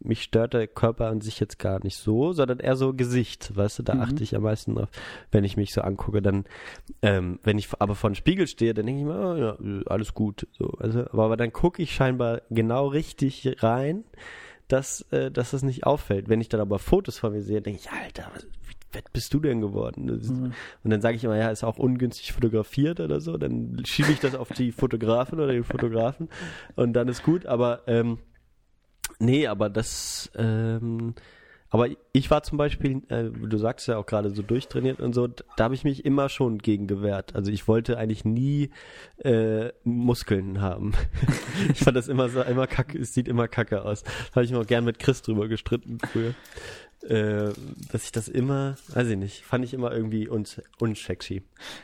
mich 0.00 0.22
stört 0.22 0.54
der 0.54 0.66
Körper 0.66 1.08
an 1.08 1.20
sich 1.20 1.40
jetzt 1.40 1.58
gar 1.58 1.82
nicht 1.82 1.96
so, 1.96 2.32
sondern 2.32 2.60
eher 2.60 2.76
so 2.76 2.94
Gesicht, 2.94 3.56
weißt 3.56 3.80
du, 3.80 3.82
da 3.82 3.94
achte 3.94 4.22
ich 4.22 4.36
am 4.36 4.42
meisten 4.42 4.74
drauf, 4.74 4.88
wenn 5.32 5.44
ich 5.44 5.56
mich 5.56 5.72
so 5.72 5.80
angucke, 5.80 6.22
dann, 6.22 6.44
ähm, 7.02 7.40
wenn 7.42 7.58
ich 7.58 7.68
aber 7.78 7.94
vor 7.94 8.10
dem 8.10 8.14
Spiegel 8.14 8.46
stehe, 8.46 8.74
dann 8.74 8.86
denke 8.86 9.00
ich 9.00 9.06
mir, 9.06 9.18
oh, 9.18 9.36
ja, 9.36 9.82
alles 9.86 10.14
gut, 10.14 10.46
so, 10.52 10.68
also, 10.78 11.00
aber, 11.00 11.24
aber 11.24 11.36
dann 11.36 11.52
gucke 11.52 11.82
ich 11.82 11.94
scheinbar 11.94 12.42
genau 12.50 12.86
richtig 12.86 13.62
rein, 13.62 14.04
dass, 14.68 15.02
äh, 15.10 15.30
dass 15.30 15.50
das 15.50 15.62
nicht 15.62 15.84
auffällt. 15.84 16.28
Wenn 16.28 16.40
ich 16.40 16.48
dann 16.48 16.60
aber 16.60 16.78
Fotos 16.78 17.18
von 17.18 17.32
mir 17.32 17.40
sehe, 17.42 17.60
denke 17.60 17.80
ich, 17.80 17.90
Alter, 17.90 18.30
was, 18.34 18.44
wie 18.44 18.74
fett 18.90 19.12
bist 19.12 19.32
du 19.34 19.40
denn 19.40 19.60
geworden? 19.60 20.08
Ist, 20.08 20.30
Und 20.30 20.54
dann 20.84 21.00
sage 21.00 21.16
ich 21.16 21.24
immer, 21.24 21.36
ja, 21.36 21.50
ist 21.50 21.64
auch 21.64 21.78
ungünstig 21.78 22.32
fotografiert 22.32 23.00
oder 23.00 23.20
so. 23.20 23.36
Dann 23.36 23.82
schiebe 23.86 24.12
ich 24.12 24.20
das 24.20 24.34
auf 24.34 24.50
die 24.50 24.72
Fotografin 24.72 25.40
oder 25.40 25.52
den 25.52 25.64
Fotografen 25.64 26.28
und 26.76 26.92
dann 26.92 27.08
ist 27.08 27.22
gut. 27.22 27.46
Aber 27.46 27.82
ähm, 27.86 28.18
nee, 29.18 29.46
aber 29.46 29.70
das, 29.70 30.30
ähm, 30.36 31.14
aber 31.70 31.88
ich 32.12 32.30
war 32.30 32.42
zum 32.42 32.56
Beispiel, 32.56 33.02
äh, 33.08 33.24
du 33.24 33.58
sagst 33.58 33.88
ja 33.88 33.98
auch 33.98 34.06
gerade 34.06 34.30
so 34.30 34.42
durchtrainiert 34.42 35.00
und 35.00 35.12
so, 35.12 35.26
da 35.26 35.64
habe 35.64 35.74
ich 35.74 35.84
mich 35.84 36.04
immer 36.04 36.28
schon 36.28 36.58
gegen 36.58 36.86
gewehrt. 36.86 37.36
Also 37.36 37.50
ich 37.50 37.68
wollte 37.68 37.98
eigentlich 37.98 38.24
nie 38.24 38.70
äh, 39.18 39.70
Muskeln 39.84 40.60
haben. 40.62 40.92
ich 41.72 41.80
fand 41.80 41.96
das 41.96 42.08
immer 42.08 42.30
so, 42.30 42.42
immer 42.42 42.66
kacke, 42.66 42.98
es 42.98 43.12
sieht 43.12 43.28
immer 43.28 43.48
kacke 43.48 43.84
aus. 43.84 44.02
Da 44.02 44.36
habe 44.36 44.44
ich 44.44 44.50
mir 44.50 44.58
auch 44.58 44.66
gern 44.66 44.84
mit 44.84 44.98
Chris 44.98 45.20
drüber 45.20 45.48
gestritten 45.48 45.98
früher. 45.98 46.34
Äh, 47.02 47.52
dass 47.92 48.04
ich 48.04 48.12
das 48.12 48.26
immer, 48.26 48.76
weiß 48.88 49.08
ich 49.08 49.16
nicht, 49.16 49.44
fand 49.44 49.64
ich 49.64 49.72
immer 49.72 49.92
irgendwie 49.92 50.26
uns 50.26 50.60
unsexy. 50.80 51.42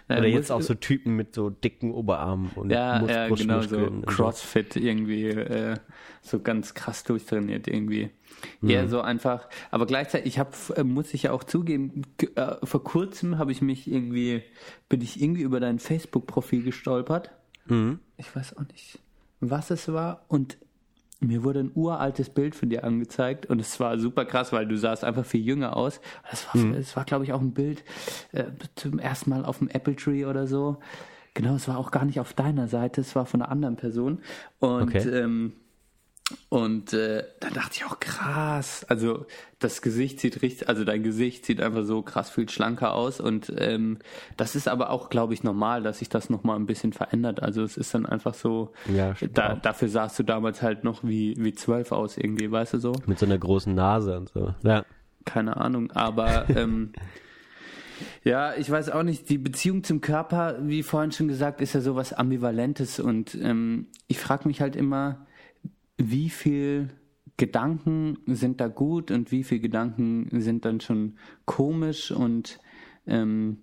Ja, 0.08 0.18
Oder 0.18 0.26
jetzt 0.26 0.50
auch 0.50 0.60
so 0.60 0.74
Typen 0.74 1.14
mit 1.14 1.36
so 1.36 1.50
dicken 1.50 1.92
Oberarmen 1.92 2.50
und 2.56 2.70
Ja, 2.70 2.98
Mus 2.98 3.10
ja, 3.10 3.28
genau, 3.28 3.60
so 3.60 4.02
Crossfit 4.06 4.74
irgendwie, 4.74 5.28
äh, 5.28 5.76
so 6.20 6.40
ganz 6.40 6.74
krass 6.74 7.04
durchtrainiert 7.04 7.68
irgendwie. 7.68 8.10
Eher 8.62 8.88
so 8.88 9.00
einfach, 9.00 9.48
aber 9.70 9.86
gleichzeitig, 9.86 10.26
ich 10.26 10.38
habe, 10.38 10.84
muss 10.84 11.14
ich 11.14 11.24
ja 11.24 11.32
auch 11.32 11.44
zugeben, 11.44 12.02
äh, 12.34 12.56
vor 12.64 12.82
kurzem 12.84 13.38
habe 13.38 13.52
ich 13.52 13.62
mich 13.62 13.90
irgendwie, 13.90 14.42
bin 14.88 15.00
ich 15.00 15.20
irgendwie 15.22 15.42
über 15.42 15.60
dein 15.60 15.78
Facebook-Profil 15.78 16.62
gestolpert. 16.62 17.30
Mhm. 17.66 17.98
Ich 18.16 18.34
weiß 18.34 18.56
auch 18.56 18.66
nicht, 18.72 18.98
was 19.40 19.70
es 19.70 19.92
war 19.92 20.24
und 20.28 20.58
mir 21.20 21.42
wurde 21.42 21.60
ein 21.60 21.70
uraltes 21.74 22.28
Bild 22.28 22.54
von 22.54 22.68
dir 22.68 22.84
angezeigt 22.84 23.46
und 23.46 23.60
es 23.60 23.80
war 23.80 23.98
super 23.98 24.24
krass, 24.24 24.52
weil 24.52 24.66
du 24.66 24.76
sahst 24.76 25.04
einfach 25.04 25.24
viel 25.24 25.40
jünger 25.42 25.76
aus. 25.76 26.00
Das 26.30 26.46
war, 26.54 26.74
es 26.74 26.96
war 26.96 27.04
glaube 27.04 27.24
ich, 27.24 27.32
auch 27.32 27.40
ein 27.40 27.52
Bild 27.52 27.84
äh, 28.32 28.44
zum 28.74 28.98
ersten 28.98 29.30
Mal 29.30 29.44
auf 29.44 29.58
dem 29.58 29.68
Apple 29.68 29.96
Tree 29.96 30.24
oder 30.26 30.46
so. 30.46 30.78
Genau, 31.32 31.54
es 31.56 31.66
war 31.66 31.78
auch 31.78 31.90
gar 31.90 32.04
nicht 32.04 32.20
auf 32.20 32.32
deiner 32.32 32.68
Seite, 32.68 33.00
es 33.00 33.16
war 33.16 33.26
von 33.26 33.42
einer 33.42 33.50
anderen 33.50 33.76
Person. 33.76 34.20
Und 34.60 34.82
Okay. 34.94 35.08
ähm, 35.08 35.52
und 36.48 36.94
äh, 36.94 37.24
da 37.40 37.50
dachte 37.50 37.72
ich 37.74 37.84
auch 37.84 38.00
krass. 38.00 38.84
Also 38.88 39.26
das 39.58 39.82
Gesicht 39.82 40.20
sieht 40.20 40.40
richtig, 40.40 40.68
also 40.68 40.84
dein 40.84 41.02
Gesicht 41.02 41.44
sieht 41.44 41.60
einfach 41.60 41.84
so 41.84 42.00
krass 42.00 42.30
viel 42.30 42.48
schlanker 42.48 42.94
aus 42.94 43.20
und 43.20 43.52
ähm, 43.58 43.98
das 44.38 44.56
ist 44.56 44.66
aber 44.66 44.88
auch, 44.88 45.10
glaube 45.10 45.34
ich, 45.34 45.42
normal, 45.42 45.82
dass 45.82 45.98
sich 45.98 46.08
das 46.08 46.30
nochmal 46.30 46.56
ein 46.56 46.64
bisschen 46.64 46.94
verändert. 46.94 47.42
Also 47.42 47.62
es 47.62 47.76
ist 47.76 47.92
dann 47.94 48.06
einfach 48.06 48.32
so. 48.32 48.72
Ja, 48.92 49.14
da, 49.32 49.54
dafür 49.54 49.88
sahst 49.88 50.18
du 50.18 50.22
damals 50.22 50.62
halt 50.62 50.82
noch 50.82 51.04
wie 51.04 51.34
wie 51.38 51.52
zwölf 51.52 51.92
aus 51.92 52.16
irgendwie, 52.16 52.50
weißt 52.50 52.74
du 52.74 52.78
so? 52.78 52.92
mit 53.06 53.18
so 53.18 53.26
einer 53.26 53.38
großen 53.38 53.74
Nase 53.74 54.16
und 54.16 54.30
so. 54.30 54.54
Ja. 54.62 54.84
Keine 55.26 55.58
Ahnung, 55.58 55.90
aber 55.92 56.48
ähm, 56.56 56.92
ja, 58.22 58.54
ich 58.54 58.70
weiß 58.70 58.90
auch 58.90 59.02
nicht, 59.02 59.28
die 59.28 59.38
Beziehung 59.38 59.84
zum 59.84 60.00
Körper, 60.00 60.56
wie 60.62 60.82
vorhin 60.82 61.12
schon 61.12 61.28
gesagt, 61.28 61.60
ist 61.60 61.74
ja 61.74 61.82
sowas 61.82 62.14
Ambivalentes 62.14 62.98
und 62.98 63.34
ähm, 63.34 63.88
ich 64.06 64.18
frage 64.18 64.48
mich 64.48 64.62
halt 64.62 64.74
immer, 64.74 65.26
wie 65.96 66.30
viel 66.30 66.90
Gedanken 67.36 68.18
sind 68.26 68.60
da 68.60 68.68
gut 68.68 69.10
und 69.10 69.32
wie 69.32 69.42
viel 69.44 69.58
Gedanken 69.60 70.28
sind 70.40 70.64
dann 70.64 70.80
schon 70.80 71.16
komisch 71.46 72.10
und 72.12 72.60
ähm, 73.06 73.58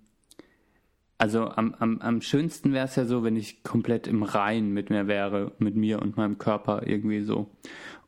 also 1.18 1.44
am, 1.46 1.74
am, 1.78 2.00
am 2.00 2.20
schönsten 2.20 2.72
wäre 2.72 2.84
es 2.86 2.96
ja 2.96 3.04
so, 3.04 3.22
wenn 3.22 3.36
ich 3.36 3.62
komplett 3.62 4.06
im 4.08 4.24
Rein 4.24 4.70
mit 4.72 4.90
mir 4.90 5.06
wäre, 5.06 5.52
mit 5.58 5.76
mir 5.76 6.02
und 6.02 6.16
meinem 6.16 6.36
Körper 6.38 6.86
irgendwie 6.86 7.22
so. 7.22 7.48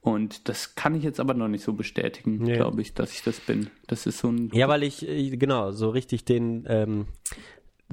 Und 0.01 0.49
das 0.49 0.75
kann 0.75 0.95
ich 0.97 1.05
jetzt 1.05 1.21
aber 1.21 1.33
noch 1.33 1.49
nicht 1.49 1.63
so 1.65 1.73
bestätigen, 1.73 2.39
Nee. 2.39 2.57
glaube 2.57 2.83
ich, 2.83 2.93
dass 2.93 3.13
ich 3.15 3.23
das 3.23 3.41
bin. 3.41 3.71
Das 3.87 4.07
ist 4.07 4.19
so 4.19 4.29
ein 4.29 4.51
Ja, 4.53 4.69
weil 4.69 4.83
ich, 4.83 5.09
äh, 5.09 5.31
genau, 5.37 5.71
so 5.71 5.89
richtig 5.91 6.25
den, 6.25 6.65
ähm, 6.69 7.07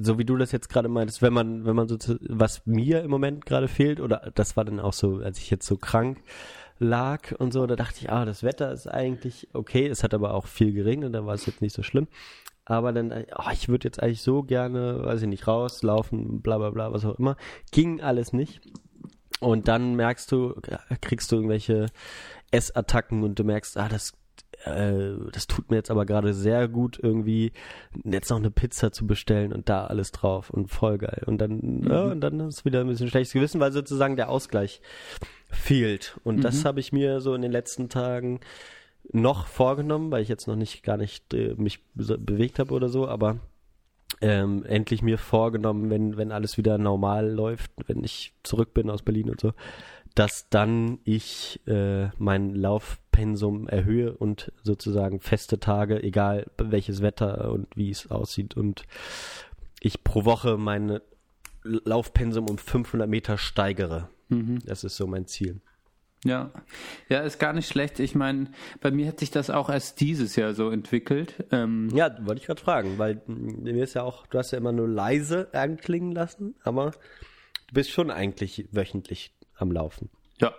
so 0.00 0.18
wie 0.18 0.24
du 0.24 0.36
das 0.36 0.52
jetzt 0.52 0.68
gerade 0.68 0.88
meintest, 0.88 1.22
wenn 1.22 1.32
man, 1.32 1.64
wenn 1.64 1.76
man 1.76 1.88
so, 1.88 1.96
zu- 1.96 2.18
was 2.28 2.62
mir 2.66 3.02
im 3.02 3.10
Moment 3.10 3.46
gerade 3.46 3.68
fehlt, 3.68 4.00
oder 4.00 4.30
das 4.34 4.56
war 4.56 4.64
dann 4.64 4.80
auch 4.80 4.92
so, 4.92 5.16
als 5.18 5.38
ich 5.38 5.50
jetzt 5.50 5.66
so 5.66 5.76
krank 5.76 6.18
lag 6.78 7.32
und 7.38 7.52
so, 7.52 7.66
da 7.66 7.76
dachte 7.76 7.98
ich, 8.00 8.10
ah, 8.10 8.24
das 8.24 8.42
Wetter 8.42 8.72
ist 8.72 8.86
eigentlich 8.88 9.48
okay, 9.52 9.86
es 9.86 10.02
hat 10.02 10.14
aber 10.14 10.34
auch 10.34 10.46
viel 10.46 10.72
geregnet, 10.72 11.14
da 11.14 11.24
war 11.26 11.34
es 11.34 11.46
jetzt 11.46 11.62
nicht 11.62 11.74
so 11.74 11.82
schlimm. 11.82 12.08
Aber 12.64 12.92
dann, 12.92 13.12
oh, 13.12 13.50
ich 13.52 13.68
würde 13.68 13.88
jetzt 13.88 14.02
eigentlich 14.02 14.22
so 14.22 14.42
gerne, 14.42 15.04
weiß 15.04 15.22
ich 15.22 15.28
nicht, 15.28 15.46
rauslaufen, 15.48 16.42
bla 16.42 16.58
bla 16.58 16.70
bla, 16.70 16.92
was 16.92 17.04
auch 17.04 17.18
immer. 17.18 17.36
Ging 17.72 18.00
alles 18.00 18.32
nicht. 18.32 18.60
Und 19.40 19.66
dann 19.66 19.96
merkst 19.96 20.30
du, 20.30 20.54
kriegst 21.00 21.32
du 21.32 21.36
irgendwelche 21.36 21.86
Essattacken 22.52 23.24
und 23.24 23.36
du 23.38 23.44
merkst, 23.44 23.76
ah, 23.76 23.88
das 23.88 24.12
äh, 24.64 25.12
das 25.32 25.46
tut 25.46 25.70
mir 25.70 25.76
jetzt 25.76 25.90
aber 25.90 26.06
gerade 26.06 26.34
sehr 26.34 26.68
gut, 26.68 26.98
irgendwie 27.02 27.52
jetzt 28.04 28.30
noch 28.30 28.38
eine 28.38 28.50
Pizza 28.50 28.92
zu 28.92 29.06
bestellen 29.06 29.52
und 29.52 29.68
da 29.68 29.86
alles 29.86 30.12
drauf 30.12 30.50
und 30.50 30.70
voll 30.70 30.98
geil. 30.98 31.22
Und 31.26 31.38
dann, 31.38 31.80
mhm. 31.80 31.90
ja, 31.90 32.02
und 32.04 32.20
dann 32.20 32.40
ist 32.40 32.64
wieder 32.64 32.80
ein 32.80 32.88
bisschen 32.88 33.08
schlechtes 33.08 33.32
Gewissen, 33.32 33.60
weil 33.60 33.72
sozusagen 33.72 34.16
der 34.16 34.28
Ausgleich 34.28 34.80
fehlt. 35.50 36.18
Und 36.24 36.36
mhm. 36.36 36.42
das 36.42 36.64
habe 36.64 36.80
ich 36.80 36.92
mir 36.92 37.20
so 37.20 37.34
in 37.34 37.42
den 37.42 37.52
letzten 37.52 37.88
Tagen 37.88 38.40
noch 39.12 39.46
vorgenommen, 39.46 40.10
weil 40.10 40.22
ich 40.22 40.28
jetzt 40.28 40.46
noch 40.46 40.56
nicht 40.56 40.82
gar 40.82 40.96
nicht 40.96 41.34
äh, 41.34 41.54
mich 41.56 41.80
bewegt 41.94 42.58
habe 42.58 42.72
oder 42.72 42.88
so, 42.88 43.08
aber 43.08 43.38
ähm, 44.20 44.64
endlich 44.64 45.02
mir 45.02 45.18
vorgenommen, 45.18 45.90
wenn, 45.90 46.16
wenn 46.16 46.30
alles 46.30 46.56
wieder 46.56 46.78
normal 46.78 47.28
läuft, 47.28 47.72
wenn 47.86 48.04
ich 48.04 48.34
zurück 48.42 48.74
bin 48.74 48.90
aus 48.90 49.02
Berlin 49.02 49.30
und 49.30 49.40
so, 49.40 49.52
dass 50.14 50.48
dann 50.50 50.98
ich 51.04 51.60
äh, 51.66 52.08
mein 52.18 52.54
Laufpensum 53.12 53.68
erhöhe 53.68 54.12
und 54.16 54.52
sozusagen 54.62 55.20
feste 55.20 55.60
Tage, 55.60 56.02
egal 56.02 56.50
welches 56.56 57.02
Wetter 57.02 57.52
und 57.52 57.68
wie 57.76 57.90
es 57.90 58.10
aussieht 58.10 58.56
und 58.56 58.84
ich 59.80 60.02
pro 60.02 60.24
Woche 60.24 60.56
mein 60.56 61.00
Laufpensum 61.62 62.48
um 62.48 62.58
500 62.58 63.08
Meter 63.08 63.38
steigere. 63.38 64.08
Mhm. 64.28 64.60
Das 64.64 64.84
ist 64.84 64.96
so 64.96 65.06
mein 65.06 65.26
Ziel. 65.26 65.60
Ja, 66.24 66.52
ja, 67.08 67.20
ist 67.20 67.40
gar 67.40 67.52
nicht 67.52 67.68
schlecht. 67.68 67.98
Ich 67.98 68.14
meine, 68.14 68.52
bei 68.80 68.92
mir 68.92 69.08
hat 69.08 69.18
sich 69.18 69.32
das 69.32 69.50
auch 69.50 69.68
erst 69.68 70.00
dieses 70.00 70.36
Jahr 70.36 70.54
so 70.54 70.70
entwickelt. 70.70 71.44
Ähm 71.50 71.88
ja, 71.94 72.16
wollte 72.24 72.40
ich 72.40 72.46
gerade 72.46 72.60
fragen, 72.60 72.96
weil 72.96 73.20
mir 73.26 73.82
ist 73.82 73.94
ja 73.94 74.04
auch, 74.04 74.26
du 74.28 74.38
hast 74.38 74.52
ja 74.52 74.58
immer 74.58 74.72
nur 74.72 74.88
leise 74.88 75.52
anklingen 75.52 76.12
lassen, 76.12 76.54
aber 76.62 76.92
du 76.92 77.74
bist 77.74 77.90
schon 77.90 78.10
eigentlich 78.10 78.68
wöchentlich 78.70 79.34
am 79.56 79.72
Laufen. 79.72 80.10
Ja. 80.40 80.54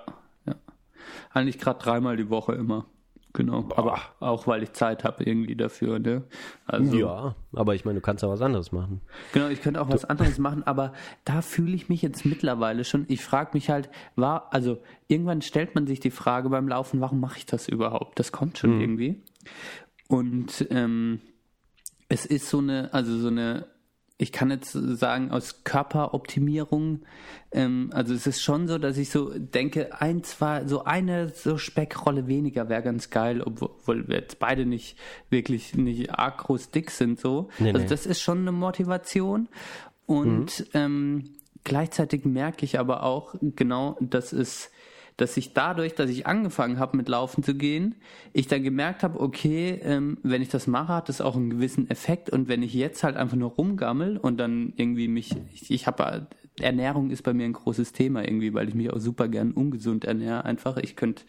Eigentlich 1.31 1.59
gerade 1.59 1.79
dreimal 1.81 2.17
die 2.17 2.29
Woche 2.29 2.53
immer. 2.53 2.85
Genau. 3.33 3.63
Boah. 3.63 3.77
Aber 3.77 3.99
auch 4.19 4.45
weil 4.45 4.61
ich 4.61 4.73
Zeit 4.73 5.03
habe 5.03 5.23
irgendwie 5.23 5.55
dafür, 5.55 5.97
ne? 5.97 6.23
Also, 6.67 6.95
ja, 6.95 7.35
aber 7.53 7.73
ich 7.73 7.83
meine, 7.83 7.99
du 7.99 8.01
kannst 8.01 8.21
ja 8.21 8.29
was 8.29 8.41
anderes 8.41 8.71
machen. 8.71 9.01
Genau, 9.33 9.47
ich 9.47 9.61
könnte 9.61 9.81
auch 9.81 9.87
du. 9.87 9.93
was 9.93 10.05
anderes 10.05 10.37
machen, 10.37 10.61
aber 10.63 10.93
da 11.25 11.41
fühle 11.41 11.73
ich 11.73 11.89
mich 11.89 12.03
jetzt 12.03 12.25
mittlerweile 12.25 12.83
schon. 12.83 13.05
Ich 13.07 13.23
frage 13.23 13.51
mich 13.53 13.71
halt, 13.71 13.89
war, 14.15 14.53
also 14.53 14.81
irgendwann 15.07 15.41
stellt 15.41 15.73
man 15.73 15.87
sich 15.87 15.99
die 15.99 16.11
Frage 16.11 16.49
beim 16.49 16.67
Laufen, 16.67 17.01
warum 17.01 17.19
mache 17.19 17.39
ich 17.39 17.47
das 17.47 17.67
überhaupt? 17.67 18.19
Das 18.19 18.31
kommt 18.31 18.59
schon 18.59 18.75
mhm. 18.75 18.81
irgendwie. 18.81 19.23
Und 20.07 20.67
ähm, 20.69 21.19
es 22.09 22.27
ist 22.27 22.49
so 22.49 22.59
eine, 22.59 22.93
also 22.93 23.17
so 23.17 23.29
eine 23.29 23.65
ich 24.17 24.31
kann 24.31 24.51
jetzt 24.51 24.71
sagen, 24.71 25.31
aus 25.31 25.63
Körperoptimierung, 25.63 27.01
ähm, 27.51 27.89
also 27.93 28.13
es 28.13 28.27
ist 28.27 28.41
schon 28.41 28.67
so, 28.67 28.77
dass 28.77 28.97
ich 28.97 29.09
so 29.09 29.31
denke, 29.37 29.99
ein, 30.01 30.23
zwei, 30.23 30.65
so 30.65 30.83
eine 30.83 31.29
so 31.29 31.57
Speckrolle 31.57 32.27
weniger 32.27 32.69
wäre 32.69 32.83
ganz 32.83 33.09
geil, 33.09 33.41
obwohl 33.41 34.07
wir 34.07 34.17
jetzt 34.17 34.39
beide 34.39 34.65
nicht 34.65 34.97
wirklich 35.29 35.75
nicht 35.75 36.11
arg 36.11 36.37
groß 36.39 36.69
dick 36.69 36.91
sind 36.91 37.19
so. 37.19 37.49
Nee, 37.57 37.69
also 37.69 37.79
nee. 37.79 37.89
das 37.89 38.05
ist 38.05 38.21
schon 38.21 38.39
eine 38.39 38.51
Motivation. 38.51 39.49
Und 40.05 40.59
mhm. 40.59 40.65
ähm, 40.73 41.23
gleichzeitig 41.63 42.25
merke 42.25 42.65
ich 42.65 42.79
aber 42.79 43.03
auch 43.03 43.35
genau, 43.41 43.97
dass 43.99 44.31
es 44.31 44.69
dass 45.17 45.37
ich 45.37 45.53
dadurch, 45.53 45.95
dass 45.95 46.09
ich 46.09 46.27
angefangen 46.27 46.79
habe 46.79 46.97
mit 46.97 47.07
Laufen 47.07 47.43
zu 47.43 47.55
gehen, 47.55 47.95
ich 48.33 48.47
dann 48.47 48.63
gemerkt 48.63 49.03
habe, 49.03 49.19
okay, 49.19 49.79
ähm, 49.83 50.17
wenn 50.23 50.41
ich 50.41 50.49
das 50.49 50.67
mache, 50.67 50.93
hat 50.93 51.09
das 51.09 51.21
auch 51.21 51.35
einen 51.35 51.49
gewissen 51.49 51.89
Effekt. 51.89 52.29
Und 52.29 52.47
wenn 52.47 52.63
ich 52.63 52.73
jetzt 52.73 53.03
halt 53.03 53.15
einfach 53.15 53.37
nur 53.37 53.51
rumgammel 53.51 54.17
und 54.17 54.37
dann 54.37 54.73
irgendwie 54.75 55.07
mich, 55.07 55.35
ich, 55.53 55.71
ich 55.71 55.87
habe 55.87 56.27
Ernährung 56.59 57.09
ist 57.09 57.23
bei 57.23 57.33
mir 57.33 57.45
ein 57.45 57.53
großes 57.53 57.93
Thema 57.93 58.23
irgendwie, 58.23 58.53
weil 58.53 58.69
ich 58.69 58.75
mich 58.75 58.91
auch 58.91 58.99
super 58.99 59.27
gern 59.27 59.53
ungesund 59.53 60.05
ernähre. 60.05 60.45
Einfach, 60.45 60.77
ich 60.77 60.95
könnte 60.95 61.23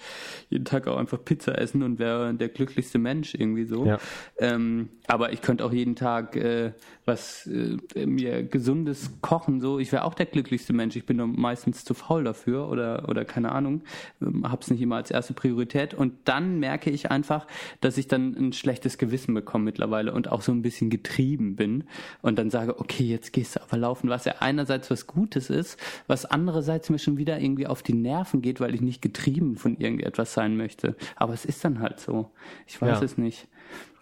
jeden 0.51 0.67
Tag 0.67 0.87
auch 0.87 0.99
einfach 0.99 1.25
Pizza 1.25 1.59
essen 1.59 1.83
und 1.83 1.99
wäre 1.99 2.35
der 2.35 2.49
glücklichste 2.49 2.99
Mensch 2.99 3.35
irgendwie 3.35 3.65
so. 3.65 3.87
Ja. 3.87 3.99
Ähm, 4.39 4.91
aber 5.07 5.33
ich 5.33 5.41
könnte 5.41 5.65
auch 5.65 5.73
jeden 5.73 5.97
Tag 5.97 6.37
äh, 6.37 6.73
was 7.07 7.47
äh, 7.47 8.07
mir 8.07 8.43
gesundes 8.43 9.11
kochen. 9.21 9.61
So, 9.61 9.79
ich 9.79 9.93
wäre 9.93 10.05
auch 10.05 10.15
der 10.15 10.27
glücklichste 10.27 10.73
Mensch. 10.73 10.97
Ich 10.97 11.07
bin 11.07 11.17
nur 11.17 11.27
meistens 11.27 11.85
zu 11.85 11.95
faul 11.95 12.25
dafür 12.25 12.69
oder 12.69 13.09
oder 13.09 13.25
keine 13.25 13.53
Ahnung, 13.53 13.83
ähm, 14.21 14.51
habe 14.51 14.63
es 14.63 14.71
nicht 14.71 14.81
immer 14.81 14.97
als 14.97 15.11
erste 15.11 15.35
Priorität. 15.35 15.95
Und 15.95 16.15
dann 16.25 16.59
merke 16.59 16.91
ich 16.91 17.11
einfach, 17.11 17.47
dass 17.81 17.99
ich 17.99 18.09
dann 18.09 18.35
ein 18.35 18.53
schlechtes 18.53 18.99
Gewissen 18.99 19.35
bekomme 19.35 19.65
mittlerweile 19.65 20.13
und 20.13 20.31
auch 20.31 20.43
so 20.43 20.53
ein 20.53 20.63
bisschen 20.63 20.91
getrieben 20.91 21.57
bin 21.57 21.85
und 22.23 22.39
dann 22.39 22.51
sage, 22.51 22.79
okay, 22.79 23.05
jetzt 23.05 23.33
gehst 23.33 23.57
du 23.57 23.63
aber 23.63 23.77
laufen, 23.77 24.09
was 24.09 24.25
ja 24.25 24.37
einerseits 24.41 24.91
was 24.91 25.07
Gutes 25.15 25.51
ist, 25.51 25.79
was 26.07 26.27
andererseits 26.27 26.91
mir 26.91 26.99
schon 26.99 27.17
wieder 27.17 27.41
irgendwie 27.41 27.67
auf 27.67 27.83
die 27.83 27.95
Nerven 27.95 28.43
geht, 28.43 28.61
weil 28.61 28.75
ich 28.75 28.81
nicht 28.81 29.01
getrieben 29.01 29.57
von 29.57 29.77
irgendetwas 29.77 30.35
sein 30.35 30.57
möchte. 30.57 30.97
Aber 31.17 31.33
es 31.33 31.45
ist 31.45 31.65
dann 31.65 31.81
halt 31.81 32.01
so. 32.01 32.31
Ich 32.67 32.81
weiß 32.81 33.01
ja. 33.01 33.05
es 33.05 33.17
nicht. 33.17 33.49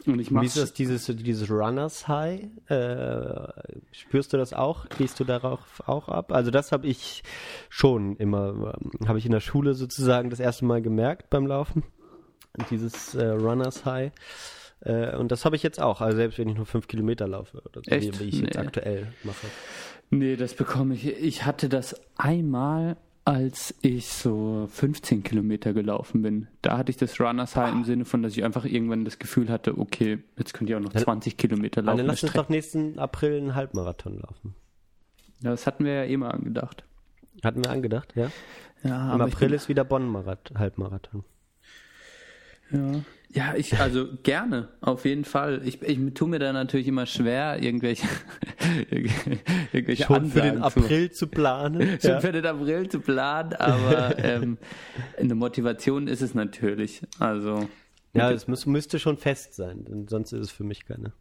Und 0.07 0.19
ich 0.19 0.33
Wie 0.33 0.45
ist 0.45 0.57
das 0.57 0.73
dieses, 0.73 1.07
dieses 1.07 1.49
Runners 1.51 2.09
High? 2.09 2.49
Äh, 2.67 3.49
spürst 3.93 4.33
du 4.33 4.37
das 4.37 4.53
auch? 4.53 4.89
Gehst 4.99 5.21
du 5.21 5.25
darauf 5.25 5.83
auch 5.87 6.09
ab? 6.09 6.33
Also 6.33 6.51
das 6.51 6.73
habe 6.73 6.87
ich 6.87 7.23
schon 7.69 8.17
immer, 8.17 8.75
ähm, 8.81 9.09
habe 9.09 9.19
ich 9.19 9.27
in 9.27 9.33
der 9.33 9.41
Schule 9.41 9.75
sozusagen 9.75 10.31
das 10.31 10.41
erste 10.41 10.65
Mal 10.65 10.83
gemerkt 10.83 11.31
beim 11.31 11.47
Laufen. 11.47 11.85
Dieses 12.71 13.15
äh, 13.15 13.27
Runners 13.27 13.85
High. 13.85 14.13
Äh, 14.85 15.17
und 15.17 15.31
das 15.31 15.45
habe 15.45 15.57
ich 15.57 15.63
jetzt 15.63 15.81
auch, 15.81 16.01
also 16.01 16.17
selbst 16.17 16.39
wenn 16.39 16.49
ich 16.49 16.57
nur 16.57 16.67
fünf 16.67 16.89
Kilometer 16.89 17.29
laufe, 17.29 17.59
oder 17.59 17.83
so, 17.85 17.91
Echt? 17.91 18.21
wie 18.21 18.25
ich 18.25 18.41
nee. 18.41 18.47
jetzt 18.47 18.59
aktuell 18.59 19.09
mache. 19.23 19.47
Nee, 20.11 20.37
das 20.37 20.55
bekomme 20.55 20.95
ich. 20.95 21.07
Ich 21.07 21.47
hatte 21.47 21.69
das 21.69 22.01
einmal, 22.17 22.97
als 23.25 23.75
ich 23.83 24.09
so 24.09 24.69
15 24.71 25.23
Kilometer 25.23 25.73
gelaufen 25.73 26.23
bin. 26.23 26.49
Da 26.61 26.77
hatte 26.77 26.91
ich 26.91 26.97
das 26.97 27.19
Runners 27.21 27.55
High 27.55 27.73
im 27.73 27.85
Sinne 27.85 28.05
von, 28.05 28.23
dass 28.23 28.37
ich 28.37 28.45
einfach 28.45 28.65
irgendwann 28.65 29.05
das 29.05 29.19
Gefühl 29.19 29.49
hatte, 29.49 29.79
okay, 29.79 30.19
jetzt 30.37 30.55
könnt 30.55 30.69
ihr 30.69 30.77
auch 30.77 30.83
noch 30.83 30.93
20 30.93 31.37
Kilometer 31.37 31.83
laufen. 31.83 31.99
Dann 31.99 32.07
lass 32.07 32.23
uns 32.23 32.33
doch 32.33 32.49
nächsten 32.49 32.99
April 32.99 33.39
einen 33.39 33.55
Halbmarathon 33.55 34.19
laufen. 34.19 34.55
Ja, 35.41 35.51
das 35.51 35.67
hatten 35.67 35.85
wir 35.85 35.95
ja 35.95 36.05
eh 36.05 36.17
mal 36.17 36.31
angedacht. 36.31 36.85
Hatten 37.43 37.65
wir 37.65 37.71
angedacht, 37.71 38.13
ja? 38.15 38.31
Ja, 38.85 39.15
Im 39.15 39.21
April 39.21 39.53
ist 39.53 39.69
wieder 39.69 39.85
Bonn-Halbmarathon. 39.85 41.25
Ja. 42.71 43.01
Ja, 43.35 43.55
ich, 43.57 43.79
also 43.79 44.09
gerne, 44.23 44.69
auf 44.83 45.07
jeden 45.07 45.25
Fall. 45.25 45.63
Ich, 45.65 45.81
ich 45.81 45.99
tue 46.13 46.29
mir 46.29 46.39
da 46.39 46.53
natürlich 46.53 46.87
immer 46.87 47.07
schwer, 47.07 47.63
irgendwelche, 47.63 48.07
irgendwelche 49.73 50.05
Schon 50.05 50.27
für 50.27 50.43
den 50.43 50.63
April 50.63 51.11
zu, 51.11 51.21
zu 51.21 51.27
planen. 51.29 51.81
Schon 52.01 52.11
ja. 52.11 52.21
für 52.21 52.33
den 52.33 52.45
April 52.45 52.91
zu 52.91 53.01
planen, 53.01 53.55
aber 53.55 54.19
ähm, 54.23 54.59
eine 55.19 55.35
Motivation 55.35 56.09
ist 56.09 56.21
es 56.21 56.35
natürlich. 56.35 57.03
Also. 57.19 57.69
Ja, 58.15 58.31
es 58.31 58.47
müsste 58.47 58.99
schon 58.99 59.17
fest 59.17 59.55
sein, 59.55 59.87
denn 59.87 60.07
sonst 60.07 60.33
ist 60.33 60.41
es 60.41 60.51
für 60.51 60.65
mich 60.65 60.85
keine. 60.85 61.15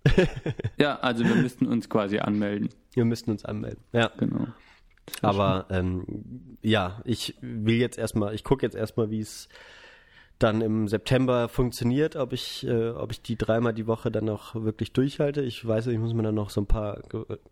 ja, 0.77 0.99
also 0.99 1.23
wir 1.23 1.35
müssten 1.35 1.65
uns 1.65 1.89
quasi 1.89 2.19
anmelden. 2.19 2.67
Wir 2.93 3.05
müssten 3.05 3.31
uns 3.31 3.45
anmelden, 3.45 3.81
ja. 3.93 4.11
Genau. 4.17 4.47
Aber 5.21 5.67
ähm, 5.69 6.57
ja, 6.61 7.01
ich 7.05 7.35
will 7.39 7.77
jetzt 7.77 7.97
erstmal, 7.97 8.35
ich 8.35 8.43
gucke 8.43 8.65
jetzt 8.65 8.75
erstmal, 8.75 9.09
wie 9.09 9.21
es 9.21 9.47
dann 10.43 10.61
im 10.61 10.87
September 10.87 11.49
funktioniert, 11.49 12.15
ob 12.15 12.33
ich, 12.33 12.65
äh, 12.67 12.89
ob 12.89 13.11
ich 13.11 13.21
die 13.21 13.37
dreimal 13.37 13.73
die 13.73 13.87
Woche 13.87 14.11
dann 14.11 14.29
auch 14.29 14.55
wirklich 14.55 14.93
durchhalte. 14.93 15.41
Ich 15.41 15.65
weiß, 15.65 15.87
ich 15.87 15.97
muss 15.97 16.13
mir 16.13 16.23
dann 16.23 16.35
noch 16.35 16.49
so 16.49 16.61
ein 16.61 16.67
paar 16.67 17.01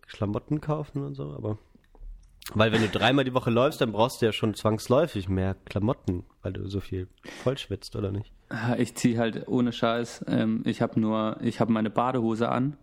Klamotten 0.06 0.60
kaufen 0.60 1.02
und 1.04 1.14
so, 1.14 1.32
aber 1.32 1.58
weil 2.54 2.72
wenn 2.72 2.82
du 2.82 2.88
dreimal 2.88 3.24
die 3.24 3.34
Woche 3.34 3.50
läufst, 3.50 3.80
dann 3.80 3.92
brauchst 3.92 4.20
du 4.20 4.26
ja 4.26 4.32
schon 4.32 4.54
zwangsläufig 4.54 5.28
mehr 5.28 5.54
Klamotten, 5.66 6.24
weil 6.42 6.52
du 6.52 6.68
so 6.68 6.80
viel 6.80 7.06
vollschwitzt, 7.42 7.94
oder 7.94 8.10
nicht? 8.10 8.32
Ich 8.78 8.96
ziehe 8.96 9.18
halt 9.18 9.46
ohne 9.46 9.72
Scheiß. 9.72 10.24
Ähm, 10.26 10.62
ich 10.66 10.82
habe 10.82 10.98
nur, 10.98 11.36
ich 11.42 11.60
habe 11.60 11.72
meine 11.72 11.90
Badehose 11.90 12.48
an 12.48 12.76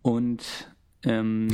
und 0.00 0.72
ähm, 1.02 1.48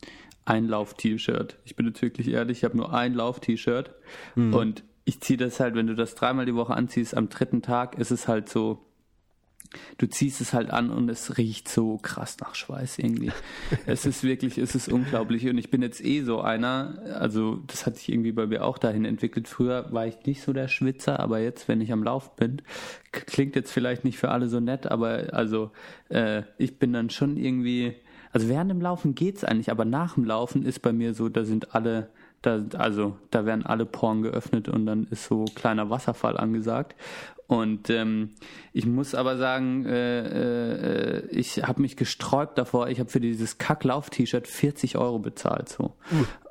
ein 0.44 0.66
Lauf-T-Shirt. 0.66 1.58
Ich 1.64 1.76
bin 1.76 1.86
jetzt 1.86 2.02
wirklich 2.02 2.28
ehrlich, 2.28 2.58
ich 2.58 2.64
habe 2.64 2.76
nur 2.76 2.92
ein 2.92 3.14
Lauf-T-Shirt 3.14 3.94
mhm. 4.34 4.54
und 4.54 4.84
ich 5.04 5.20
ziehe 5.20 5.36
das 5.36 5.60
halt, 5.60 5.74
wenn 5.74 5.86
du 5.86 5.94
das 5.94 6.14
dreimal 6.14 6.46
die 6.46 6.54
Woche 6.54 6.74
anziehst, 6.74 7.16
am 7.16 7.28
dritten 7.28 7.62
Tag 7.62 7.98
ist 7.98 8.10
es 8.10 8.28
halt 8.28 8.48
so, 8.48 8.86
du 9.98 10.06
ziehst 10.06 10.40
es 10.40 10.52
halt 10.52 10.70
an 10.70 10.90
und 10.90 11.08
es 11.08 11.38
riecht 11.38 11.68
so 11.68 11.98
krass 11.98 12.36
nach 12.40 12.54
Schweiß 12.54 12.98
irgendwie. 12.98 13.32
es 13.86 14.06
ist 14.06 14.22
wirklich, 14.22 14.58
es 14.58 14.74
ist 14.74 14.88
unglaublich. 14.88 15.48
Und 15.48 15.58
ich 15.58 15.70
bin 15.70 15.82
jetzt 15.82 16.04
eh 16.04 16.22
so 16.22 16.40
einer, 16.40 17.02
also 17.18 17.56
das 17.66 17.86
hat 17.86 17.96
sich 17.96 18.10
irgendwie 18.10 18.32
bei 18.32 18.46
mir 18.46 18.64
auch 18.64 18.78
dahin 18.78 19.04
entwickelt. 19.04 19.48
Früher 19.48 19.92
war 19.92 20.06
ich 20.06 20.24
nicht 20.24 20.42
so 20.42 20.52
der 20.52 20.68
Schwitzer, 20.68 21.20
aber 21.20 21.40
jetzt, 21.40 21.68
wenn 21.68 21.80
ich 21.80 21.92
am 21.92 22.02
Lauf 22.02 22.36
bin, 22.36 22.62
klingt 23.12 23.56
jetzt 23.56 23.72
vielleicht 23.72 24.04
nicht 24.04 24.18
für 24.18 24.30
alle 24.30 24.48
so 24.48 24.60
nett, 24.60 24.86
aber 24.86 25.32
also 25.32 25.70
äh, 26.08 26.42
ich 26.58 26.78
bin 26.78 26.92
dann 26.92 27.10
schon 27.10 27.36
irgendwie, 27.36 27.94
also 28.32 28.48
während 28.48 28.70
dem 28.70 28.80
Laufen 28.80 29.14
geht's 29.14 29.44
eigentlich, 29.44 29.70
aber 29.70 29.84
nach 29.84 30.14
dem 30.14 30.24
Laufen 30.24 30.64
ist 30.64 30.80
bei 30.80 30.92
mir 30.92 31.14
so, 31.14 31.28
da 31.28 31.44
sind 31.44 31.74
alle 31.74 32.10
da, 32.42 32.60
also 32.76 33.16
da 33.30 33.46
werden 33.46 33.64
alle 33.64 33.86
Poren 33.86 34.22
geöffnet 34.22 34.68
und 34.68 34.86
dann 34.86 35.06
ist 35.10 35.24
so 35.24 35.44
kleiner 35.54 35.90
Wasserfall 35.90 36.36
angesagt. 36.36 36.96
Und 37.46 37.90
ähm, 37.90 38.30
ich 38.72 38.86
muss 38.86 39.14
aber 39.14 39.36
sagen, 39.36 39.84
äh, 39.84 41.18
äh, 41.18 41.26
ich 41.30 41.62
habe 41.62 41.82
mich 41.82 41.96
gesträubt 41.96 42.56
davor. 42.56 42.88
Ich 42.88 42.98
habe 42.98 43.10
für 43.10 43.20
dieses 43.20 43.58
Kacklauf-T-Shirt 43.58 44.48
40 44.48 44.96
Euro 44.96 45.18
bezahlt 45.18 45.68
so. 45.68 45.92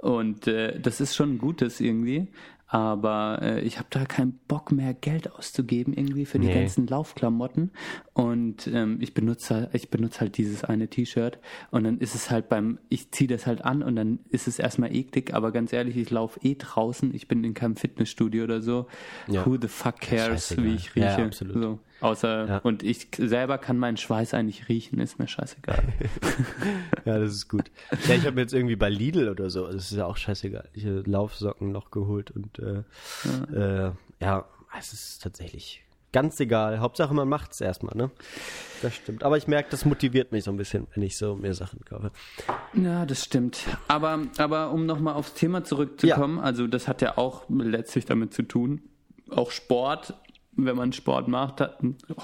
Uh. 0.03 0.07
Und 0.07 0.47
äh, 0.47 0.79
das 0.79 1.01
ist 1.01 1.15
schon 1.15 1.33
ein 1.33 1.37
gutes 1.39 1.79
irgendwie. 1.79 2.27
Aber 2.73 3.39
äh, 3.41 3.59
ich 3.61 3.77
habe 3.79 3.87
da 3.89 4.05
keinen 4.05 4.39
Bock 4.47 4.71
mehr 4.71 4.93
Geld 4.93 5.29
auszugeben 5.33 5.93
irgendwie 5.93 6.25
für 6.25 6.39
die 6.39 6.47
Nee. 6.47 6.53
ganzen 6.53 6.87
Laufklamotten 6.87 7.71
und 8.13 8.65
ähm, 8.67 8.97
ich 9.01 9.13
benutze 9.13 9.69
ich 9.73 9.89
benutze 9.89 10.21
halt 10.21 10.37
dieses 10.37 10.63
eine 10.63 10.87
T-Shirt 10.87 11.39
und 11.71 11.83
dann 11.83 11.97
ist 11.97 12.15
es 12.15 12.31
halt 12.31 12.47
beim 12.47 12.79
ich 12.87 13.11
ziehe 13.11 13.27
das 13.27 13.45
halt 13.45 13.65
an 13.65 13.83
und 13.83 13.97
dann 13.97 14.19
ist 14.29 14.47
es 14.47 14.57
erstmal 14.57 14.95
eklig, 14.95 15.33
aber 15.33 15.51
ganz 15.51 15.73
ehrlich, 15.73 15.97
ich 15.97 16.09
laufe 16.11 16.39
eh 16.43 16.55
draußen, 16.57 17.13
ich 17.13 17.27
bin 17.27 17.43
in 17.43 17.53
keinem 17.53 17.75
Fitnessstudio 17.75 18.45
oder 18.45 18.61
so. 18.61 18.87
Ja. 19.27 19.45
Who 19.45 19.57
the 19.61 19.67
fuck 19.67 19.99
cares, 19.99 20.47
Scheißegal. 20.47 20.65
wie 20.65 20.75
ich 20.75 20.95
Ja, 20.95 21.07
rieche? 21.15 21.25
absolut. 21.25 21.53
So, 21.61 21.79
außer 22.01 22.47
Ja. 22.47 22.57
und 22.59 22.83
ich 22.83 23.07
selber 23.17 23.57
kann 23.57 23.77
meinen 23.77 23.97
Schweiß 23.97 24.33
eigentlich 24.33 24.67
riechen, 24.69 24.99
ist 24.99 25.19
mir 25.19 25.27
scheißegal. 25.27 25.83
Ja, 27.05 27.17
das 27.17 27.31
ist 27.31 27.47
gut. 27.49 27.71
Ja, 28.07 28.13
ich 28.15 28.25
habe 28.25 28.33
mir 28.35 28.41
jetzt 28.41 28.53
irgendwie 28.53 28.75
bei 28.75 28.89
Lidl 28.89 29.29
oder 29.29 29.49
so, 29.49 29.65
das 29.65 29.91
ist 29.91 29.97
ja 29.97 30.05
auch 30.05 30.17
scheißegal, 30.17 30.69
ich 30.73 30.85
habe 30.85 31.03
Laufsocken 31.05 31.71
noch 31.71 31.89
geholt 31.91 32.29
und 32.31 32.59
äh, 32.59 32.83
ja. 33.53 33.87
Äh, 33.87 33.91
ja, 34.21 34.45
es 34.77 34.93
ist 34.93 35.23
tatsächlich 35.23 35.83
ganz 36.13 36.39
egal. 36.39 36.79
Hauptsache 36.79 37.13
man 37.13 37.27
macht's 37.29 37.61
erstmal, 37.61 37.95
ne? 37.95 38.11
Das 38.81 38.93
stimmt. 38.95 39.23
Aber 39.23 39.37
ich 39.37 39.47
merke, 39.47 39.69
das 39.71 39.85
motiviert 39.85 40.31
mich 40.31 40.43
so 40.43 40.51
ein 40.51 40.57
bisschen, 40.57 40.87
wenn 40.93 41.03
ich 41.03 41.17
so 41.17 41.35
mir 41.35 41.53
Sachen 41.53 41.83
kaufe. 41.85 42.11
Ja, 42.73 43.05
das 43.05 43.23
stimmt. 43.23 43.59
Aber, 43.87 44.19
aber 44.37 44.71
um 44.71 44.85
nochmal 44.85 45.13
aufs 45.15 45.33
Thema 45.33 45.63
zurückzukommen, 45.63 46.37
also 46.39 46.67
das 46.67 46.87
hat 46.87 47.01
ja 47.01 47.17
auch 47.17 47.45
letztlich 47.49 48.05
damit 48.05 48.33
zu 48.33 48.43
tun, 48.43 48.81
auch 49.29 49.51
Sport, 49.51 50.13
wenn 50.65 50.75
man 50.75 50.93
Sport 50.93 51.27
macht, 51.27 51.61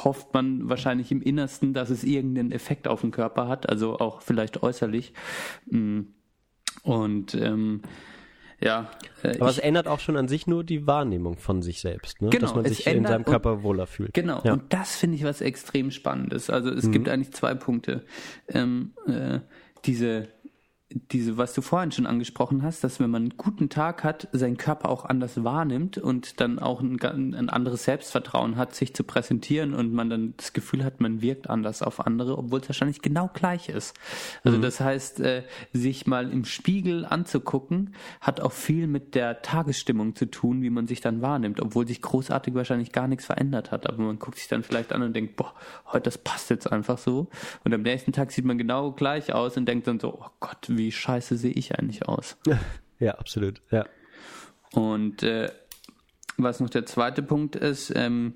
hofft 0.04 0.34
man 0.34 0.70
wahrscheinlich 0.70 1.12
im 1.12 1.22
Innersten, 1.22 1.74
dass 1.74 1.90
es 1.90 2.04
irgendeinen 2.04 2.52
Effekt 2.52 2.88
auf 2.88 3.02
den 3.02 3.12
Körper 3.12 3.48
hat, 3.48 3.70
also 3.70 4.00
auch 4.00 4.22
vielleicht 4.22 4.64
äußerlich. 4.64 5.14
Mm. 5.66 6.02
Und 6.84 7.34
ähm, 7.36 7.82
ja, 8.60 8.90
äh, 9.24 9.38
Aber 9.40 9.50
es 9.50 9.60
ändert 9.60 9.88
auch 9.88 10.00
schon 10.00 10.18
an 10.18 10.28
sich 10.28 10.48
nur 10.48 10.64
die 10.64 10.88
Wahrnehmung 10.88 11.38
von 11.38 11.62
sich 11.62 11.80
selbst, 11.82 12.22
ne? 12.22 12.30
Genau, 12.30 12.42
dass 12.42 12.56
man 12.56 12.66
sich 12.66 12.88
in 12.88 13.06
seinem 13.06 13.18
und- 13.20 13.26
Körper 13.26 13.62
wohler 13.64 13.86
fühlt. 13.86 14.14
Genau, 14.14 14.42
Ja. 14.44 14.54
und 14.54 14.74
das 14.74 14.96
finde 14.96 15.16
ich 15.18 15.24
was 15.24 15.42
extrem 15.42 15.92
Spannendes. 15.92 16.50
Also 16.50 16.72
Mhm. 16.72 16.78
es 16.78 16.90
gibt 16.92 17.08
eigentlich 17.10 17.34
zwei 17.34 17.54
Punkte. 17.54 18.04
Ähm, 18.48 18.94
äh, 19.06 19.40
diese, 19.86 20.28
diese, 20.90 21.38
was 21.38 21.54
du 21.54 21.62
vorhin 21.62 21.92
schon 21.92 22.06
angesprochen 22.06 22.64
hast, 22.64 22.82
dass 22.84 23.02
wenn 23.02 23.10
man 23.10 23.24
einen 23.24 23.38
guten 23.38 23.68
Tag 23.68 24.06
hat, 24.06 24.30
seinen 24.32 24.56
Körper 24.56 24.88
auch 24.90 25.04
anders 25.04 25.44
wahrnimmt 25.44 25.98
und 25.98 26.40
dann 26.40 26.60
auch 26.60 26.80
ein, 26.82 26.98
ein 27.04 27.50
anderes 27.50 27.84
Selbstvertrauen 27.84 28.56
hat, 28.56 28.74
sich 28.74 28.94
zu 28.94 29.04
präsentieren 29.04 29.74
und 29.74 29.92
man 29.92 30.10
dann 30.10 30.34
das 30.38 30.54
Gefühl 30.54 30.86
hat, 30.86 31.02
man 31.02 31.22
wirkt 31.22 31.50
anders 31.50 31.82
auf 31.82 32.06
andere, 32.06 32.38
obwohl 32.38 32.62
es 32.62 32.70
wahrscheinlich 32.70 33.02
genau 33.02 33.30
gleich 33.34 33.68
ist. 33.68 33.98
Also 34.46 34.60
das 34.60 34.80
heißt, 34.80 35.20
äh, 35.20 35.44
sich 35.74 36.08
mal 36.08 36.32
im 36.32 36.46
Spiegel 36.46 37.06
anzugucken, 37.06 37.94
hat 38.22 38.40
auch 38.40 38.54
viel 38.54 38.88
mit 38.88 39.14
der 39.14 39.42
Tagesstimmung 39.42 40.16
zu 40.16 40.26
tun, 40.28 40.62
wie 40.62 40.70
man 40.70 40.88
sich 40.88 41.02
dann 41.02 41.22
wahrnimmt, 41.22 41.60
obwohl 41.60 41.86
sich 41.86 42.02
großartig 42.02 42.54
wahrscheinlich 42.54 42.94
gar 42.94 43.10
nichts 43.10 43.26
verändert 43.26 43.72
hat. 43.72 43.88
Aber 43.88 44.02
man 44.04 44.20
guckt 44.20 44.38
sich 44.38 44.48
dann 44.48 44.64
vielleicht 44.64 44.94
an 44.94 45.02
und 45.02 45.14
denkt, 45.14 45.36
boah, 45.36 45.54
heute 45.92 46.08
das 46.08 46.18
passt 46.18 46.50
jetzt 46.50 46.72
einfach 46.72 46.98
so. 46.98 47.28
Und 47.66 47.74
am 47.74 47.82
nächsten 47.82 48.14
Tag 48.14 48.32
sieht 48.32 48.46
man 48.46 48.58
genau 48.58 48.94
gleich 48.94 49.34
aus 49.34 49.58
und 49.58 49.66
denkt 49.66 49.88
dann 49.88 50.00
so, 50.00 50.14
oh 50.22 50.30
Gott, 50.40 50.77
wie 50.78 50.92
scheiße 50.92 51.38
sehe 51.38 51.52
ich 51.52 51.78
eigentlich 51.78 52.08
aus. 52.08 52.38
Ja, 53.00 53.12
absolut. 53.20 53.62
Ja. 53.70 53.86
Und 54.72 55.22
äh, 55.22 55.52
was 56.38 56.60
noch 56.60 56.72
der 56.72 56.88
zweite 56.88 57.22
Punkt 57.22 57.56
ist, 57.56 57.94
ähm, 57.96 58.34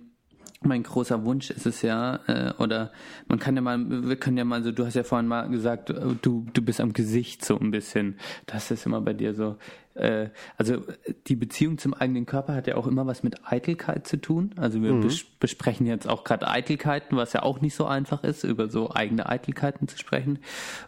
mein 0.63 0.83
großer 0.83 1.25
Wunsch 1.25 1.49
ist 1.49 1.65
es 1.65 1.81
ja, 1.81 2.19
äh, 2.27 2.53
oder 2.59 2.91
man 3.27 3.39
kann 3.39 3.55
ja 3.55 3.61
mal, 3.61 3.79
wir 4.07 4.15
können 4.17 4.37
ja 4.37 4.45
mal 4.45 4.61
so, 4.61 4.71
du 4.71 4.85
hast 4.85 4.93
ja 4.93 5.03
vorhin 5.03 5.27
mal 5.27 5.49
gesagt, 5.49 5.89
du, 5.89 6.45
du 6.53 6.61
bist 6.61 6.79
am 6.79 6.93
Gesicht 6.93 7.43
so 7.43 7.57
ein 7.59 7.71
bisschen. 7.71 8.19
Das 8.45 8.69
ist 8.69 8.85
immer 8.85 9.01
bei 9.01 9.13
dir 9.13 9.33
so. 9.33 9.57
Äh, 9.95 10.29
also 10.57 10.83
die 11.27 11.35
Beziehung 11.35 11.77
zum 11.77 11.93
eigenen 11.93 12.25
Körper 12.25 12.53
hat 12.53 12.67
ja 12.67 12.75
auch 12.75 12.87
immer 12.87 13.05
was 13.07 13.23
mit 13.23 13.45
Eitelkeit 13.45 14.07
zu 14.07 14.17
tun. 14.17 14.51
Also 14.57 14.81
wir 14.81 14.93
bes 14.93 15.23
besprechen 15.39 15.87
jetzt 15.87 16.07
auch 16.07 16.23
gerade 16.23 16.47
Eitelkeiten, 16.47 17.17
was 17.17 17.33
ja 17.33 17.43
auch 17.43 17.61
nicht 17.61 17.75
so 17.75 17.85
einfach 17.85 18.23
ist, 18.23 18.43
über 18.43 18.69
so 18.69 18.93
eigene 18.93 19.27
Eitelkeiten 19.27 19.87
zu 19.87 19.97
sprechen. 19.97 20.39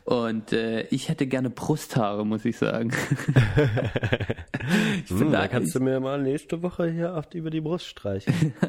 Und 0.06 0.54
äh, 0.54 0.84
ich 0.88 1.10
hätte 1.10 1.28
gerne 1.28 1.50
Brusthaare, 1.50 2.26
muss 2.26 2.46
ich 2.46 2.58
sagen. 2.58 2.92
ich 5.06 5.10
Hm, 5.10 5.32
da 5.32 5.48
kannst 5.48 5.76
du 5.76 5.80
mir 5.80 6.00
mal 6.00 6.22
nächste 6.22 6.62
Woche 6.62 6.90
hier 6.90 7.16
auf, 7.16 7.34
über 7.34 7.50
die 7.50 7.62
Brust 7.62 7.88
streichen. 7.88 8.54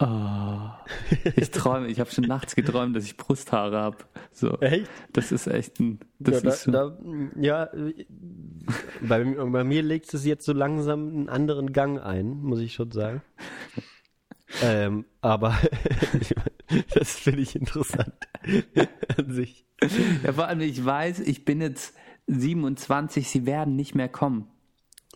Oh, 0.00 0.70
ich 1.36 1.50
träume, 1.52 1.86
ich 1.86 2.00
habe 2.00 2.10
schon 2.10 2.24
nachts 2.24 2.56
geträumt, 2.56 2.96
dass 2.96 3.04
ich 3.04 3.16
Brusthaare 3.16 3.78
habe. 3.78 3.98
So, 4.32 4.58
Echt? 4.60 4.90
das 5.12 5.30
ist 5.30 5.46
echt 5.46 5.78
ein, 5.78 6.00
das 6.18 6.42
ja, 6.42 6.50
ist 6.50 6.66
da, 6.66 6.72
da, 6.72 6.98
ja, 7.40 7.70
bei, 9.00 9.24
bei 9.24 9.62
mir 9.62 9.82
legt 9.82 10.12
es 10.12 10.24
jetzt 10.24 10.44
so 10.44 10.52
langsam 10.52 11.08
einen 11.08 11.28
anderen 11.28 11.72
Gang 11.72 12.00
ein, 12.00 12.38
muss 12.38 12.58
ich 12.58 12.74
schon 12.74 12.90
sagen. 12.90 13.22
ähm, 14.62 15.04
aber 15.20 15.56
das 16.94 17.12
finde 17.12 17.42
ich 17.42 17.54
interessant 17.54 18.14
an 19.16 19.30
sich. 19.32 19.64
ja, 20.24 20.32
vor 20.32 20.48
allem 20.48 20.60
ich 20.60 20.84
weiß, 20.84 21.20
ich 21.20 21.44
bin 21.44 21.60
jetzt 21.60 21.94
27, 22.26 23.28
sie 23.28 23.46
werden 23.46 23.76
nicht 23.76 23.94
mehr 23.94 24.08
kommen. 24.08 24.48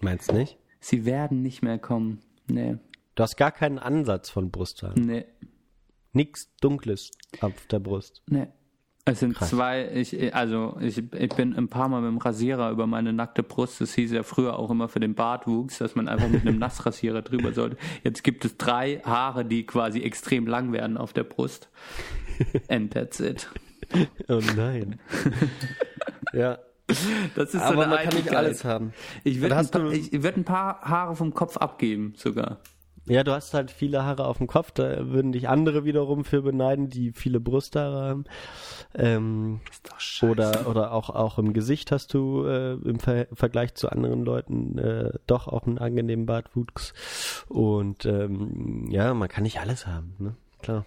Meinst 0.01 0.33
nicht? 0.33 0.57
Sie 0.79 1.05
werden 1.05 1.43
nicht 1.43 1.63
mehr 1.63 1.79
kommen. 1.79 2.21
Nee, 2.47 2.79
Du 3.19 3.25
hast 3.25 3.37
gar 3.37 3.51
keinen 3.51 3.81
Ansatz 3.81 4.31
von 4.31 4.53
Brusthaaren. 4.53 5.03
nee, 5.03 5.25
Nix 6.13 6.55
Dunkles 6.61 7.11
auf 7.41 7.67
der 7.67 7.81
Brust. 7.81 8.23
nee. 8.27 8.47
Es 9.07 9.19
sind 9.21 9.35
Krass. 9.35 9.49
zwei, 9.49 9.91
ich, 9.93 10.35
also 10.37 10.77
ich, 10.81 10.99
ich 10.99 11.31
bin 11.31 11.57
ein 11.57 11.67
paar 11.69 11.89
Mal 11.89 12.01
mit 12.03 12.11
dem 12.11 12.19
Rasierer 12.19 12.71
über 12.71 12.87
meine 12.87 13.13
nackte 13.13 13.43
Brust. 13.43 13.81
Das 13.81 13.95
hieß 13.95 14.13
ja 14.13 14.23
früher 14.23 14.57
auch 14.57 14.71
immer 14.71 14.89
für 14.89 15.01
den 15.01 15.17
Bartwuchs, 15.17 15.79
dass 15.79 15.97
man 15.97 16.07
einfach 16.07 16.29
mit 16.29 16.43
einem 16.43 16.59
Nassrasierer 16.61 17.23
drüber 17.23 17.53
sollte. 17.53 17.77
Jetzt 18.05 18.23
gibt 18.23 18.45
es 18.45 18.57
drei 18.57 19.01
Haare, 19.05 19.45
die 19.45 19.67
quasi 19.67 20.03
extrem 20.03 20.47
lang 20.47 20.73
werden 20.73 20.97
auf 20.97 21.13
der 21.13 21.25
Brust. 21.25 21.71
And 22.69 22.93
that's 22.93 23.19
it. 23.19 23.49
Oh 24.29 24.41
nein. 24.55 25.01
ja. 26.35 26.59
Das 27.35 27.55
ist 27.55 27.55
so 27.55 27.59
Aber 27.61 27.85
eine 27.85 27.95
man 27.95 28.05
kann 28.05 28.15
nicht 28.15 28.33
alles 28.33 28.65
haben. 28.65 28.93
Ich 29.25 29.41
würde 29.41 29.57
ein, 29.57 29.93
ich 29.93 30.23
würd 30.23 30.37
ein 30.37 30.45
paar 30.45 30.83
Haare 30.83 31.17
vom 31.17 31.33
Kopf 31.33 31.57
abgeben, 31.57 32.13
sogar. 32.15 32.61
Ja, 33.09 33.25
du 33.25 33.33
hast 33.33 33.55
halt 33.55 33.71
viele 33.71 34.05
Haare 34.05 34.27
auf 34.27 34.39
dem 34.39 34.47
Kopf, 34.47 34.71
da 34.71 35.09
würden 35.09 35.33
dich 35.33 35.49
andere 35.49 35.85
wiederum 35.85 36.25
für 36.25 36.43
beneiden, 36.43 36.89
die 36.89 37.13
viele 37.13 37.41
Brusthaare 37.41 38.09
haben. 38.09 38.25
Ähm, 38.95 39.61
Ist 39.71 39.91
doch 39.91 40.01
scheiße. 40.01 40.31
oder 40.31 40.67
oder 40.69 40.93
auch, 40.93 41.11
auch 41.11 41.39
im 41.39 41.53
Gesicht 41.53 41.93
hast 41.93 42.15
du 42.15 42.45
äh, 42.45 42.75
im 42.75 42.99
Ver 43.01 43.27
Vergleich 43.33 43.75
zu 43.75 43.91
anderen 43.91 44.25
Leuten 44.25 44.79
äh, 44.79 45.13
doch 45.27 45.49
auch 45.49 45.67
einen 45.67 45.79
angenehmen 45.79 46.27
Bartwuchs. 46.27 46.93
Und 47.49 48.05
ähm, 48.07 48.87
ja, 48.91 49.13
man 49.15 49.29
kann 49.29 49.43
nicht 49.43 49.61
alles 49.61 49.87
haben, 49.87 50.15
ne? 50.19 50.37
Klar. 50.63 50.87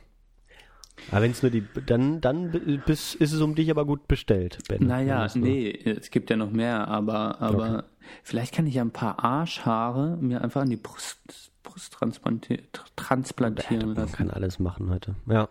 Aber 1.10 1.22
wenn 1.24 1.32
es 1.32 1.42
nur 1.42 1.52
die, 1.52 1.64
dann, 1.86 2.22
dann 2.22 2.52
bis, 2.86 3.16
ist 3.16 3.34
es 3.34 3.42
um 3.42 3.56
dich 3.56 3.72
aber 3.72 3.86
gut 3.86 4.08
bestellt, 4.08 4.60
Ben. 4.68 4.86
Naja, 4.86 5.28
nee, 5.34 5.72
es 5.72 6.12
gibt 6.12 6.30
ja 6.30 6.36
noch 6.36 6.52
mehr, 6.52 6.88
aber, 6.88 7.42
aber 7.42 7.86
vielleicht 8.24 8.54
kann 8.54 8.68
ich 8.68 8.76
ja 8.76 8.82
ein 8.84 8.92
paar 8.92 9.24
Arschhaare 9.24 10.18
mir 10.18 10.42
einfach 10.42 10.62
an 10.62 10.70
die 10.70 10.78
Brust, 10.78 11.20
Brust 11.64 11.96
transplanti- 11.96 12.62
tr- 12.74 12.86
transplantieren 12.96 13.88
Man 13.90 13.96
lassen. 13.98 14.14
kann 14.16 14.30
alles 14.32 14.60
machen 14.60 14.90
heute. 14.90 15.16
Ja, 15.28 15.50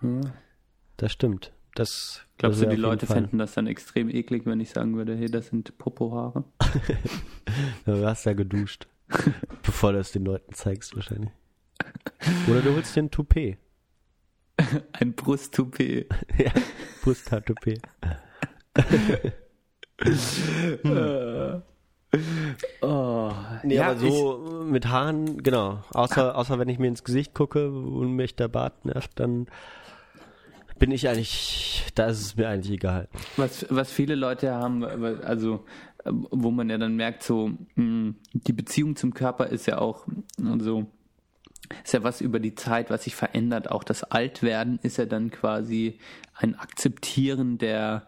Hm. 0.00 0.32
das 0.96 1.12
stimmt. 1.12 1.52
Das 1.74 2.22
Glaubst 2.38 2.60
du, 2.62 2.66
die 2.66 2.76
Leute 2.76 3.06
Fall- 3.06 3.16
fänden 3.18 3.38
das 3.38 3.52
dann 3.54 3.66
extrem 3.66 4.08
eklig, 4.08 4.46
wenn 4.46 4.58
ich 4.60 4.70
sagen 4.70 4.96
würde, 4.96 5.14
hey, 5.16 5.26
das 5.30 5.48
sind 5.48 5.76
Popohaare? 5.78 6.44
Du 7.86 8.06
hast 8.06 8.24
ja 8.24 8.32
geduscht. 8.34 8.86
bevor 9.62 9.92
du 9.92 9.98
es 10.00 10.12
den 10.12 10.24
Leuten 10.24 10.52
zeigst, 10.52 10.94
wahrscheinlich. 10.94 11.30
Oder 12.48 12.60
du 12.62 12.74
holst 12.74 12.94
dir 12.94 13.02
ein 13.04 13.10
Toupet. 13.10 13.58
Ein 14.92 15.12
Brusttoupet. 15.14 16.08
ja, 16.36 16.52
Brusthaar-Toupet. 19.98 21.62
Oh, 22.80 23.30
Nee, 23.64 23.74
ja, 23.76 23.90
aber 23.90 23.98
so 23.98 24.64
mit 24.64 24.88
Haaren, 24.88 25.42
genau. 25.42 25.84
Außer, 25.92 26.36
außer 26.36 26.58
wenn 26.58 26.68
ich 26.68 26.78
mir 26.78 26.88
ins 26.88 27.04
Gesicht 27.04 27.34
gucke 27.34 27.70
und 27.70 28.12
mich 28.12 28.34
der 28.34 28.48
Bart 28.48 28.86
nervt, 28.86 29.10
dann 29.16 29.46
bin 30.78 30.90
ich 30.90 31.08
eigentlich, 31.08 31.84
da 31.94 32.06
ist 32.06 32.20
es 32.20 32.36
mir 32.36 32.48
eigentlich 32.48 32.72
egal. 32.72 33.08
Was, 33.36 33.66
was 33.68 33.90
viele 33.90 34.14
Leute 34.14 34.54
haben, 34.54 34.84
also 34.84 35.64
äh, 36.04 36.10
wo 36.12 36.50
man 36.50 36.70
ja 36.70 36.78
dann 36.78 36.96
merkt, 36.96 37.22
so 37.24 37.50
mh, 37.74 38.14
die 38.32 38.52
Beziehung 38.52 38.96
zum 38.96 39.12
Körper 39.12 39.48
ist 39.48 39.66
ja 39.66 39.78
auch 39.78 40.06
so, 40.60 40.86
ist 41.84 41.92
ja 41.92 42.02
was 42.04 42.20
über 42.20 42.38
die 42.40 42.54
Zeit, 42.54 42.90
was 42.90 43.04
sich 43.04 43.16
verändert. 43.16 43.70
Auch 43.70 43.84
das 43.84 44.04
Altwerden 44.04 44.78
ist 44.82 44.96
ja 44.96 45.04
dann 45.04 45.30
quasi 45.30 45.98
ein 46.34 46.54
Akzeptieren 46.54 47.58
der 47.58 48.06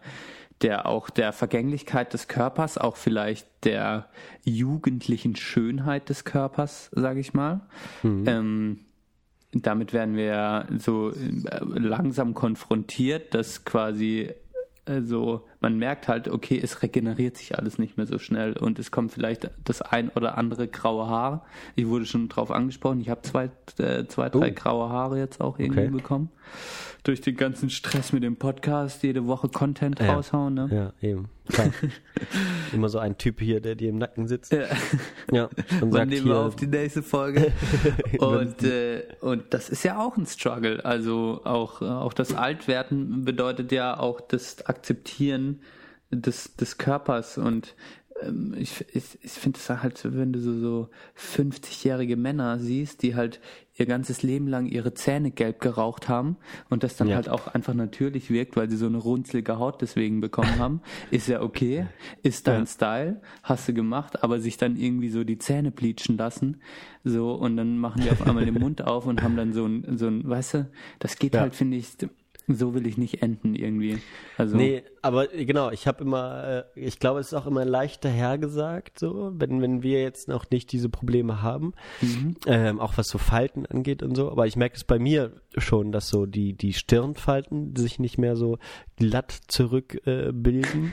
der 0.61 0.85
auch 0.85 1.09
der 1.09 1.33
Vergänglichkeit 1.33 2.13
des 2.13 2.27
Körpers, 2.27 2.77
auch 2.77 2.97
vielleicht 2.97 3.47
der 3.63 4.07
jugendlichen 4.43 5.35
Schönheit 5.35 6.09
des 6.09 6.23
Körpers, 6.23 6.89
sage 6.93 7.19
ich 7.19 7.33
mal. 7.33 7.61
Ähm, 8.27 8.79
damit 9.53 9.93
werden 9.93 10.15
wir 10.15 10.67
so 10.77 11.11
äh, 11.11 11.59
langsam 11.59 12.33
konfrontiert, 12.33 13.33
dass 13.33 13.65
quasi 13.65 14.29
äh, 14.85 15.01
so 15.01 15.45
man 15.61 15.77
merkt 15.77 16.07
halt, 16.07 16.27
okay, 16.27 16.59
es 16.61 16.81
regeneriert 16.81 17.37
sich 17.37 17.57
alles 17.57 17.77
nicht 17.77 17.95
mehr 17.95 18.07
so 18.07 18.17
schnell 18.19 18.57
und 18.57 18.79
es 18.79 18.91
kommt 18.91 19.11
vielleicht 19.13 19.49
das 19.63 19.81
ein 19.81 20.09
oder 20.09 20.37
andere 20.37 20.67
graue 20.67 21.07
Haar. 21.07 21.45
Ich 21.75 21.87
wurde 21.87 22.05
schon 22.05 22.27
drauf 22.29 22.51
angesprochen, 22.51 22.99
ich 22.99 23.09
habe 23.09 23.21
zwei, 23.21 23.49
äh, 23.77 24.05
zwei, 24.07 24.29
drei 24.29 24.49
Oh. 24.49 24.53
graue 24.55 24.89
Haare 24.89 25.19
jetzt 25.19 25.39
auch 25.39 25.59
irgendwie 25.59 25.81
Okay. 25.81 25.89
bekommen. 25.91 26.29
Durch 27.03 27.21
den 27.21 27.35
ganzen 27.37 27.69
Stress 27.69 28.11
mit 28.11 28.21
dem 28.23 28.35
Podcast, 28.35 29.01
jede 29.03 29.25
Woche 29.25 29.47
Content 29.49 29.99
Ja. 29.99 30.13
raushauen, 30.13 30.53
ne? 30.53 30.69
Ja, 31.01 31.07
eben. 31.07 31.29
Klar. 31.47 31.71
Immer 32.73 32.89
so 32.89 32.99
ein 32.99 33.17
Typ 33.17 33.39
hier, 33.39 33.59
der 33.61 33.75
dir 33.75 33.89
im 33.89 33.97
Nacken 33.97 34.27
sitzt. 34.27 34.51
Ja. 34.53 34.65
Ja. 35.31 35.49
Und 35.81 35.91
sagt 35.93 36.09
nehmen 36.09 36.25
wir 36.25 36.33
hier, 36.35 36.41
auf 36.41 36.55
die 36.55 36.67
nächste 36.67 37.01
Folge? 37.03 37.51
und, 38.19 38.63
äh, 38.63 39.03
und 39.21 39.45
das 39.49 39.69
ist 39.69 39.83
ja 39.83 39.99
auch 39.99 40.15
ein 40.17 40.25
Struggle. 40.25 40.83
Also 40.85 41.41
auch, 41.43 41.81
äh, 41.81 41.85
auch 41.85 42.13
das 42.13 42.33
Altwerden 42.35 43.25
bedeutet 43.25 43.71
ja 43.71 43.97
auch 43.99 44.21
das 44.21 44.65
Akzeptieren 44.65 45.50
des, 46.11 46.55
des 46.55 46.77
Körpers. 46.77 47.37
Und 47.37 47.75
ähm, 48.21 48.53
ich, 48.57 48.85
ich, 48.93 49.17
ich 49.21 49.31
finde 49.31 49.57
es 49.59 49.69
halt, 49.69 49.97
so, 49.97 50.13
wenn 50.15 50.33
du 50.33 50.39
so, 50.39 50.53
so 50.59 50.89
50-jährige 51.15 52.17
Männer 52.17 52.59
siehst, 52.59 53.01
die 53.03 53.15
halt 53.15 53.39
ihr 53.75 53.85
ganzes 53.85 54.21
Leben 54.21 54.47
lang 54.47 54.67
ihre 54.67 54.93
Zähne 54.93 55.31
gelb 55.31 55.59
geraucht 55.61 56.09
haben 56.09 56.35
und 56.69 56.83
das 56.83 56.97
dann 56.97 57.07
Ja. 57.07 57.15
halt 57.15 57.29
auch 57.29 57.47
einfach 57.47 57.73
natürlich 57.73 58.29
wirkt, 58.29 58.55
weil 58.57 58.69
sie 58.69 58.75
so 58.77 58.85
eine 58.85 58.97
runzelige 58.97 59.57
Haut 59.57 59.81
deswegen 59.81 60.19
bekommen 60.21 60.59
haben, 60.59 60.81
ist 61.09 61.27
ja 61.27 61.41
okay, 61.41 61.87
ist 62.21 62.47
dein 62.47 62.61
Ja. 62.61 62.65
Style, 62.67 63.21
hast 63.43 63.67
du 63.69 63.73
gemacht, 63.73 64.23
aber 64.23 64.39
sich 64.39 64.57
dann 64.57 64.75
irgendwie 64.75 65.09
so 65.09 65.23
die 65.23 65.37
Zähne 65.39 65.71
bleachen 65.71 66.17
lassen, 66.17 66.61
so 67.03 67.33
und 67.33 67.57
dann 67.57 67.77
machen 67.77 68.03
die 68.03 68.11
auf 68.11 68.21
einmal 68.21 68.45
den 68.45 68.55
Mund 68.59 68.83
auf 68.83 69.05
und 69.07 69.21
haben 69.21 69.35
dann 69.35 69.53
so 69.53 69.65
ein, 69.65 69.97
so 69.97 70.07
ein, 70.07 70.29
weißt 70.29 70.53
du, 70.55 70.71
das 70.99 71.17
geht 71.17 71.33
Ja. 71.33 71.41
halt, 71.41 71.55
finde 71.55 71.77
ich, 71.77 71.87
so 72.57 72.73
will 72.73 72.85
ich 72.87 72.97
nicht 72.97 73.21
enden 73.21 73.55
irgendwie. 73.55 73.99
Also 74.37 74.57
Nee, 74.57 74.83
aber 75.01 75.27
genau, 75.27 75.71
ich 75.71 75.87
habe 75.87 76.03
immer, 76.03 76.65
äh, 76.75 76.79
ich 76.79 76.99
glaube, 76.99 77.19
es 77.19 77.27
ist 77.27 77.33
auch 77.33 77.47
immer 77.47 77.65
leichter 77.65 78.09
hergesagt, 78.09 78.99
so, 78.99 79.31
wenn, 79.35 79.61
wenn 79.61 79.83
wir 79.83 80.01
jetzt 80.01 80.27
noch 80.27 80.49
nicht 80.49 80.71
diese 80.71 80.89
Probleme 80.89 81.41
haben, 81.41 81.73
ähm, 82.47 82.79
auch 82.79 82.97
was 82.97 83.07
so 83.07 83.17
Falten 83.17 83.65
angeht 83.65 84.03
und 84.03 84.15
so, 84.15 84.31
aber 84.31 84.47
ich 84.47 84.55
merke 84.55 84.75
es 84.75 84.83
bei 84.83 84.99
mir 84.99 85.33
schon, 85.57 85.91
dass 85.91 86.09
so 86.09 86.25
die, 86.25 86.53
die 86.53 86.73
Stirnfalten 86.73 87.75
sich 87.75 87.99
nicht 87.99 88.17
mehr 88.17 88.35
so 88.35 88.57
glatt 88.95 89.31
zurückbilden 89.47 90.91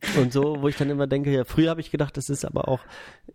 äh, 0.00 0.18
und 0.20 0.32
so, 0.32 0.62
wo 0.62 0.68
ich 0.68 0.76
dann 0.76 0.90
immer 0.90 1.06
denke, 1.06 1.30
ja, 1.30 1.44
früher 1.44 1.70
habe 1.70 1.80
ich 1.80 1.90
gedacht, 1.90 2.16
das 2.16 2.30
ist 2.30 2.44
aber 2.44 2.68
auch, 2.68 2.80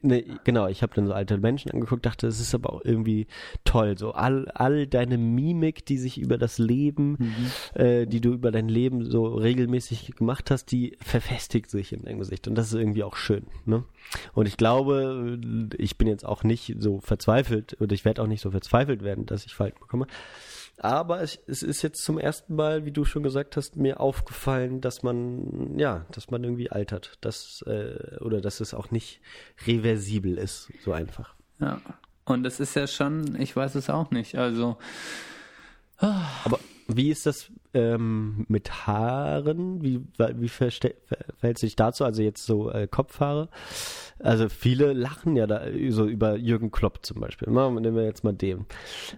ne, 0.01 0.23
genau, 0.43 0.67
ich 0.67 0.81
habe 0.81 0.93
dann 0.95 1.05
so 1.07 1.13
alte 1.13 1.37
Menschen 1.37 1.71
angeguckt, 1.71 2.05
dachte, 2.05 2.25
das 2.25 2.39
ist 2.39 2.55
aber 2.55 2.73
auch 2.73 2.83
irgendwie 2.83 3.27
toll, 3.65 3.97
so 3.97 4.13
all, 4.13 4.47
all 4.49 4.87
deine 4.87 5.17
Mimik, 5.17 5.85
die 5.85 5.97
sich 5.97 6.17
über 6.19 6.37
das 6.37 6.57
Leben, 6.57 7.35
äh, 7.75 8.07
die 8.07 8.21
du 8.21 8.33
über 8.33 8.51
dein 8.51 8.69
Leben 8.69 9.09
so 9.09 9.25
regelmäßig 9.25 10.15
gemacht 10.15 10.49
hast, 10.49 10.71
die 10.71 10.97
verfestigt 11.01 11.69
sich 11.69 11.93
in 11.93 12.03
deinem 12.03 12.19
Gesicht 12.19 12.47
und 12.47 12.55
das 12.55 12.67
ist 12.67 12.73
irgendwie 12.73 13.03
auch 13.03 13.15
schön, 13.15 13.45
ne? 13.65 13.83
Und 14.33 14.47
ich 14.47 14.57
glaube, 14.57 15.39
ich 15.77 15.97
bin 15.97 16.07
jetzt 16.07 16.25
auch 16.25 16.43
nicht 16.43 16.75
so 16.79 16.99
verzweifelt 16.99 17.77
oder 17.79 17.93
ich 17.93 18.05
werde 18.05 18.21
auch 18.21 18.27
nicht 18.27 18.41
so 18.41 18.51
verzweifelt 18.51 19.03
werden, 19.03 19.25
dass 19.25 19.45
ich 19.45 19.55
Falten 19.55 19.79
bekomme. 19.79 20.07
Aber 20.77 21.21
es, 21.21 21.39
es 21.47 21.63
ist 21.63 21.81
jetzt 21.83 22.03
zum 22.03 22.19
ersten 22.19 22.55
Mal, 22.55 22.85
wie 22.85 22.91
du 22.91 23.05
schon 23.05 23.23
gesagt 23.23 23.55
hast, 23.55 23.77
mir 23.77 23.99
aufgefallen, 24.01 24.81
dass 24.81 25.03
man, 25.03 25.79
ja, 25.79 26.05
dass 26.11 26.29
man 26.31 26.43
irgendwie 26.43 26.69
altert, 26.69 27.17
dass, 27.21 27.63
äh, 27.65 28.17
oder 28.19 28.41
dass 28.41 28.59
es 28.59 28.73
auch 28.73 28.91
nicht 28.91 29.21
reversibel 29.65 30.37
ist, 30.37 30.71
so 30.83 30.91
einfach. 30.91 31.33
ja. 31.59 31.81
Und 32.27 32.41
das 32.41 32.59
ist 32.59 32.75
ja 32.75 32.87
schon, 32.87 33.39
ich 33.39 33.55
weiß 33.55 33.75
es 33.75 33.87
auch 33.89 34.09
nicht. 34.09 34.35
Also 34.35 34.77
Aber 35.97 36.59
wie 36.87 37.11
ist 37.11 37.25
das 37.25 37.51
ähm, 37.75 38.45
mit 38.47 38.87
Haaren? 38.87 39.83
Wie, 39.83 40.01
wie 40.17 40.49
verhält 40.49 41.57
sich 41.57 41.75
dazu? 41.75 42.05
Also 42.05 42.23
jetzt 42.23 42.45
so 42.45 42.71
äh, 42.71 42.87
Kopfhaare. 42.87 43.49
Also 44.19 44.47
viele 44.49 44.93
lachen 44.93 45.35
ja 45.35 45.45
da 45.45 45.63
so 45.89 46.05
über 46.05 46.37
Jürgen 46.37 46.71
Klopp 46.71 47.05
zum 47.05 47.19
Beispiel. 47.19 47.49
Machen 47.49 47.75
Nehmen 47.75 47.97
wir 47.97 48.05
jetzt 48.05 48.23
mal 48.23 48.33
den. 48.33 48.65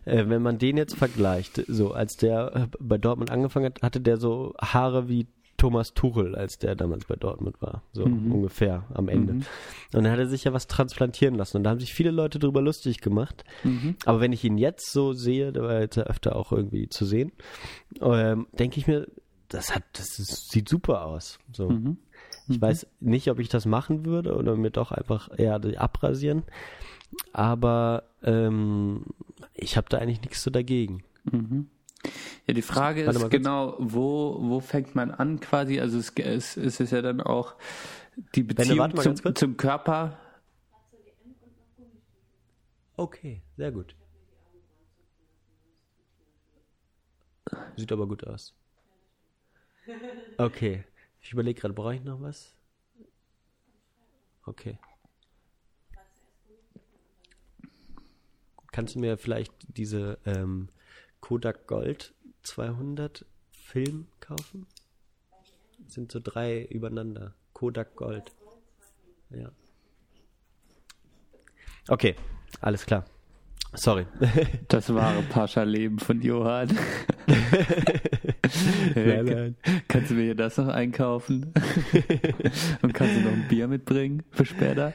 Äh, 0.05 0.26
wenn 0.28 0.41
man 0.41 0.58
den 0.58 0.76
jetzt 0.76 0.95
vergleicht, 0.95 1.64
so 1.68 1.91
als 1.91 2.18
der 2.18 2.55
äh, 2.55 2.78
bei 2.80 2.97
Dortmund 2.97 3.32
angefangen 3.32 3.68
hat, 3.68 3.82
hatte 3.84 4.01
der 4.01 4.18
so 4.18 4.53
Haare 4.60 5.08
wie 5.08 5.28
Thomas 5.58 5.93
Tuchel, 5.93 6.36
als 6.36 6.60
der 6.60 6.76
damals 6.76 7.05
bei 7.05 7.16
Dortmund 7.16 7.62
war. 7.62 7.82
So 7.91 8.03
ungefähr 8.32 8.86
am 8.93 9.10
Ende. 9.10 9.34
Und 9.93 10.03
dann 10.03 10.12
hat 10.12 10.20
er 10.20 10.28
sich 10.28 10.43
ja 10.43 10.53
was 10.53 10.68
transplantieren 10.68 11.36
lassen. 11.36 11.58
Und 11.58 11.64
da 11.64 11.72
haben 11.72 11.80
sich 11.80 11.93
viele 11.93 12.12
Leute 12.12 12.38
drüber 12.39 12.62
lustig 12.62 13.01
gemacht. 13.01 13.43
Aber 14.05 14.20
wenn 14.20 14.32
ich 14.34 14.43
ihn 14.43 14.58
jetzt 14.58 14.91
so 14.91 15.14
sehe, 15.14 15.51
der 15.51 15.64
war 15.64 15.80
jetzt 15.80 15.95
ja 15.97 16.03
öfter 16.03 16.36
auch 16.36 16.51
irgendwie 16.51 16.88
zu 16.89 17.05
sehen, 17.05 17.32
ähm, 18.01 18.47
denke 18.53 18.80
ich 18.80 18.88
mir, 18.88 19.08
das 19.49 19.74
hat, 19.74 19.84
das 19.93 20.20
ist, 20.20 20.51
sieht 20.51 20.70
super 20.70 21.05
aus. 21.05 21.39
So. 21.53 21.70
Ich 22.49 22.62
weiß 22.62 22.88
nicht, 22.99 23.30
ob 23.30 23.39
ich 23.39 23.49
das 23.49 23.66
machen 23.66 24.05
würde 24.05 24.36
oder 24.36 24.55
mir 24.55 24.72
doch 24.72 24.91
einfach 24.91 25.30
eher 25.38 25.60
abrasieren. 25.82 26.43
Aber 27.34 28.03
ähm, 28.24 29.05
ich 29.53 29.76
habe 29.78 29.88
da 29.89 29.97
eigentlich 29.97 30.22
nichts 30.22 30.43
so 30.43 30.49
dagegen. 30.51 31.03
Ja, 32.45 32.54
die 32.54 32.62
Frage 32.62 33.06
Warte 33.06 33.20
ist 33.20 33.30
genau, 33.30 33.76
wo, 33.80 34.38
wo 34.39 34.60
fängt 34.60 34.95
man 34.95 35.12
an 35.12 35.39
quasi? 35.39 35.80
Also 35.80 35.98
es, 35.98 36.12
es, 36.16 36.58
es 36.58 36.80
ist 36.80 36.91
ja 36.91 37.02
dann 37.02 37.22
auch 37.22 37.56
die 38.36 38.43
Beziehung 38.43 38.95
zum, 38.95 39.36
zum 39.36 39.58
Körper. 39.58 40.18
Okay, 42.95 43.43
sehr 43.58 43.72
gut. 43.72 43.95
Sieht 47.76 47.91
aber 47.91 48.08
gut 48.08 48.26
aus. 48.26 48.56
Okay. 50.38 50.84
Ich 51.22 51.32
überlege 51.34 51.60
gerade, 51.60 51.74
brauche 51.74 51.95
ich 51.95 52.04
noch 52.04 52.22
was? 52.22 52.56
Okay. 54.45 54.80
Kannst 58.72 58.95
du 58.95 59.00
mir 59.00 59.18
vielleicht 59.18 59.54
diese 59.68 60.20
ähm, 60.26 60.70
Kodak 61.28 61.67
Gold 61.67 62.13
200 62.43 63.25
Film 63.51 64.07
kaufen? 64.21 64.65
Das 65.84 65.93
sind 65.93 66.09
so 66.09 66.21
drei 66.23 66.63
übereinander. 66.63 67.34
Kodak 67.51 67.97
Gold. 67.97 68.32
Ja. 69.32 69.51
Okay, 71.89 72.15
alles 72.61 72.86
klar. 72.86 73.03
Sorry. 73.73 74.07
Das 74.69 74.93
wahre 74.93 75.21
Pascha-Leben 75.23 75.99
von 75.99 76.21
Johann. 76.21 76.69
Nein, 78.95 79.25
nein. 79.25 79.55
Kannst 79.89 80.11
du 80.11 80.15
mir 80.15 80.23
hier 80.23 80.36
das 80.36 80.55
noch 80.55 80.69
einkaufen? 80.69 81.53
Und 82.82 82.93
kannst 82.93 83.17
du 83.17 83.19
noch 83.19 83.34
ein 83.34 83.47
Bier 83.49 83.67
mitbringen 83.67 84.23
für 84.32 84.45
später? 84.45 84.93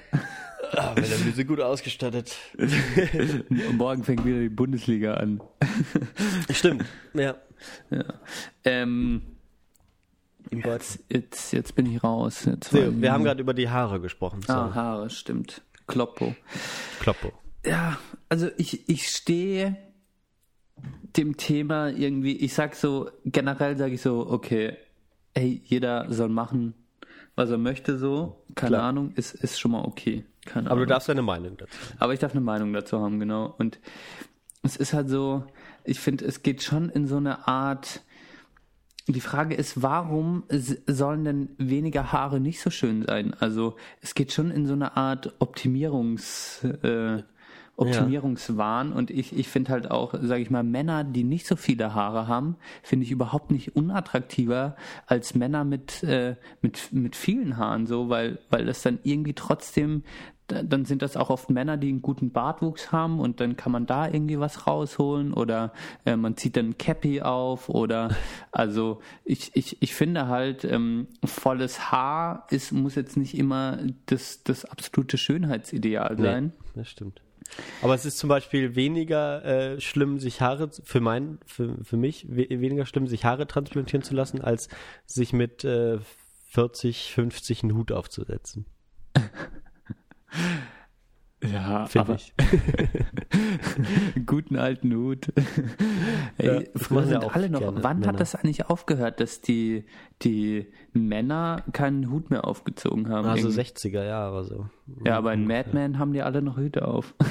Ah, 0.74 0.94
wir 0.96 1.04
sind 1.04 1.46
gut 1.46 1.60
ausgestattet. 1.60 2.36
Und 2.58 3.76
morgen 3.76 4.04
fängt 4.04 4.24
wieder 4.24 4.40
die 4.40 4.48
Bundesliga 4.48 5.14
an. 5.14 5.42
Stimmt. 6.50 6.84
Ja. 7.14 7.36
Ja. 7.90 8.04
Ähm, 8.64 9.22
jetzt, 10.50 11.00
jetzt, 11.08 11.52
jetzt 11.52 11.74
bin 11.74 11.86
ich 11.86 12.02
raus. 12.02 12.46
Jetzt 12.46 12.72
ich 12.72 13.00
wir 13.00 13.12
haben 13.12 13.24
gerade 13.24 13.40
über 13.40 13.54
die 13.54 13.68
Haare 13.68 14.00
gesprochen. 14.00 14.40
Ah, 14.46 14.52
Sorry. 14.54 14.72
Haare, 14.74 15.10
stimmt. 15.10 15.62
Kloppo. 15.86 16.34
Kloppo. 17.00 17.32
Ja, 17.66 17.98
also 18.28 18.48
ich, 18.56 18.88
ich 18.88 19.08
stehe 19.08 19.76
dem 21.16 21.36
Thema 21.36 21.90
irgendwie, 21.90 22.36
ich 22.36 22.54
sag 22.54 22.74
so, 22.74 23.10
generell 23.24 23.76
sage 23.76 23.94
ich 23.94 24.00
so, 24.00 24.26
okay, 24.28 24.76
ey, 25.34 25.62
jeder 25.64 26.10
soll 26.12 26.30
machen, 26.30 26.74
was 27.34 27.50
er 27.50 27.58
möchte, 27.58 27.98
so, 27.98 28.44
keine 28.54 28.76
Klar. 28.76 28.88
Ahnung, 28.88 29.12
ist, 29.14 29.34
ist 29.34 29.60
schon 29.60 29.72
mal 29.72 29.84
okay. 29.84 30.24
Keine 30.44 30.66
Aber 30.66 30.76
du 30.76 30.82
Ahnung. 30.82 30.88
darfst 30.88 31.08
deine 31.08 31.22
Meinung 31.22 31.56
dazu. 31.56 31.72
Aber 31.98 32.12
ich 32.14 32.20
darf 32.20 32.32
eine 32.32 32.40
Meinung 32.40 32.72
dazu 32.72 33.00
haben, 33.00 33.20
genau. 33.20 33.54
Und 33.58 33.78
es 34.62 34.76
ist 34.76 34.92
halt 34.92 35.08
so, 35.08 35.44
ich 35.84 36.00
finde, 36.00 36.24
es 36.24 36.42
geht 36.42 36.62
schon 36.62 36.88
in 36.88 37.06
so 37.06 37.16
eine 37.16 37.46
Art. 37.48 38.02
Die 39.08 39.20
Frage 39.20 39.54
ist, 39.56 39.82
warum 39.82 40.44
sollen 40.48 41.24
denn 41.24 41.48
weniger 41.58 42.12
Haare 42.12 42.38
nicht 42.38 42.60
so 42.60 42.70
schön 42.70 43.04
sein? 43.04 43.34
Also 43.34 43.76
es 44.00 44.14
geht 44.14 44.32
schon 44.32 44.50
in 44.52 44.66
so 44.66 44.74
eine 44.74 44.96
Art 44.96 45.34
Optimierungs, 45.40 46.62
äh, 46.82 47.22
Optimierungswahn 47.76 48.92
und 48.92 49.10
ich, 49.10 49.36
ich 49.36 49.48
finde 49.48 49.70
halt 49.72 49.90
auch, 49.90 50.14
sage 50.20 50.42
ich 50.42 50.50
mal, 50.50 50.62
Männer, 50.62 51.04
die 51.04 51.24
nicht 51.24 51.46
so 51.46 51.56
viele 51.56 51.94
Haare 51.94 52.28
haben, 52.28 52.56
finde 52.82 53.04
ich 53.04 53.10
überhaupt 53.10 53.50
nicht 53.50 53.74
unattraktiver 53.76 54.76
als 55.06 55.34
Männer 55.34 55.64
mit, 55.64 56.02
äh, 56.02 56.36
mit, 56.60 56.92
mit 56.92 57.16
vielen 57.16 57.56
Haaren 57.56 57.86
so, 57.86 58.08
weil, 58.08 58.38
weil 58.50 58.66
das 58.66 58.82
dann 58.82 58.98
irgendwie 59.02 59.34
trotzdem 59.34 60.04
da- 60.48 60.62
dann 60.64 60.84
sind 60.84 61.02
das 61.02 61.16
auch 61.16 61.30
oft 61.30 61.50
Männer, 61.50 61.76
die 61.76 61.88
einen 61.88 62.02
guten 62.02 62.30
Bartwuchs 62.32 62.90
haben 62.92 63.20
und 63.20 63.40
dann 63.40 63.56
kann 63.56 63.70
man 63.72 63.86
da 63.86 64.06
irgendwie 64.08 64.38
was 64.40 64.66
rausholen 64.66 65.32
oder 65.32 65.72
äh, 66.04 66.16
man 66.16 66.36
zieht 66.36 66.56
dann 66.56 66.70
ein 66.70 66.78
Cappy 66.78 67.22
auf 67.22 67.68
oder 67.68 68.10
also 68.52 69.00
ich, 69.24 69.52
ich, 69.54 69.80
ich 69.80 69.94
finde 69.94 70.26
halt 70.26 70.64
ähm, 70.64 71.06
volles 71.24 71.90
Haar 71.92 72.46
ist, 72.50 72.72
muss 72.72 72.96
jetzt 72.96 73.16
nicht 73.16 73.38
immer 73.38 73.78
das, 74.06 74.42
das 74.42 74.64
absolute 74.64 75.16
Schönheitsideal 75.16 76.18
sein. 76.18 76.52
das 76.74 76.88
stimmt. 76.88 77.22
Aber 77.80 77.94
es 77.94 78.04
ist 78.04 78.18
zum 78.18 78.28
Beispiel 78.28 78.74
weniger 78.76 79.44
äh, 79.44 79.80
schlimm, 79.80 80.18
sich 80.18 80.40
Haare, 80.40 80.70
für 80.84 81.00
mein, 81.00 81.38
für, 81.46 81.76
für 81.82 81.96
mich, 81.96 82.26
we 82.28 82.48
weniger 82.48 82.86
schlimm, 82.86 83.06
sich 83.06 83.24
Haare 83.24 83.46
transplantieren 83.46 84.02
zu 84.02 84.14
lassen, 84.14 84.40
als 84.40 84.68
sich 85.06 85.32
mit 85.32 85.64
äh, 85.64 85.98
40, 86.50 87.12
50 87.12 87.62
einen 87.62 87.74
Hut 87.74 87.92
aufzusetzen. 87.92 88.66
Ja, 91.50 91.86
Find 91.86 92.04
aber 92.08 92.14
ich. 92.16 92.32
guten 94.26 94.56
alten 94.56 94.94
Hut. 94.94 95.26
Ja, 96.40 96.54
Ey, 96.58 96.70
das 96.72 96.82
früher 96.84 97.00
ja 97.02 97.06
sind 97.20 97.34
alle 97.36 97.50
noch. 97.50 97.60
Wann 97.82 97.98
Männer. 98.00 98.12
hat 98.12 98.20
das 98.20 98.34
eigentlich 98.34 98.66
aufgehört, 98.66 99.20
dass 99.20 99.40
die, 99.40 99.84
die 100.22 100.66
Männer 100.92 101.62
keinen 101.72 102.10
Hut 102.10 102.30
mehr 102.30 102.46
aufgezogen 102.46 103.08
haben? 103.08 103.26
Also 103.26 103.48
Irgendwie? 103.48 103.60
60er 103.62 104.04
Jahre 104.04 104.44
so. 104.44 104.68
ja, 105.04 105.16
aber 105.18 105.32
in 105.32 105.46
Mad 105.46 105.70
Men 105.72 105.98
haben 105.98 106.12
die 106.12 106.22
alle 106.22 106.42
noch 106.42 106.56
Hüte 106.56 106.86
auf. 106.86 107.14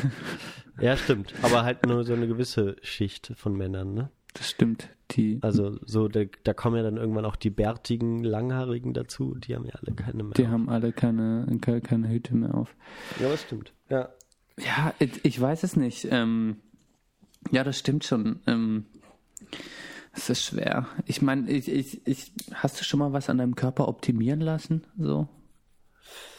Ja, 0.80 0.98
stimmt. 0.98 1.34
Aber 1.44 1.64
halt 1.64 1.86
nur 1.86 2.04
so 2.04 2.14
eine 2.14 2.28
gewisse 2.28 2.76
Schicht 2.82 3.34
von 3.36 3.56
Männern, 3.56 3.94
ne? 3.94 4.10
Das 4.34 4.50
stimmt. 4.50 4.90
Die, 5.12 5.38
Also 5.42 5.78
so, 5.86 6.08
da, 6.08 6.22
da 6.44 6.54
kommen 6.56 6.78
ja 6.78 6.82
dann 6.82 6.98
irgendwann 6.98 7.26
auch 7.26 7.36
die 7.36 7.52
bärtigen, 7.52 8.24
langhaarigen 8.24 8.94
dazu. 8.94 9.36
Die 9.36 9.54
haben 9.56 9.66
ja 9.66 9.74
alle 9.76 9.94
keine 9.94 10.24
mehr. 10.24 10.34
die 10.34 10.48
haben 10.48 10.70
alle 10.70 10.92
keine, 10.92 11.46
keine, 11.62 11.82
keine 11.82 12.10
Hüte 12.10 12.36
mehr 12.36 12.56
auf. 12.56 12.74
ja, 13.20 13.30
das 13.30 13.42
stimmt. 13.44 13.74
Ja. 13.92 14.10
Ja, 14.58 14.94
ich 15.00 15.40
weiß 15.40 15.64
es 15.64 15.76
nicht. 15.76 16.08
Ähm, 16.12 16.58
ja, 17.52 17.64
das 17.64 17.80
stimmt 17.80 18.04
schon. 18.04 18.40
Ähm, 18.48 18.86
es 20.14 20.30
ist 20.30 20.44
schwer. 20.44 20.88
Ich 21.06 21.22
meine, 21.22 21.50
ich, 21.50 21.70
ich, 21.72 22.06
ich, 22.06 22.32
hast 22.54 22.80
du 22.80 22.84
schon 22.84 23.00
mal 23.00 23.14
was 23.14 23.30
an 23.30 23.38
deinem 23.38 23.56
Körper 23.56 23.88
optimieren 23.88 24.42
lassen? 24.42 24.86
So? 24.98 25.28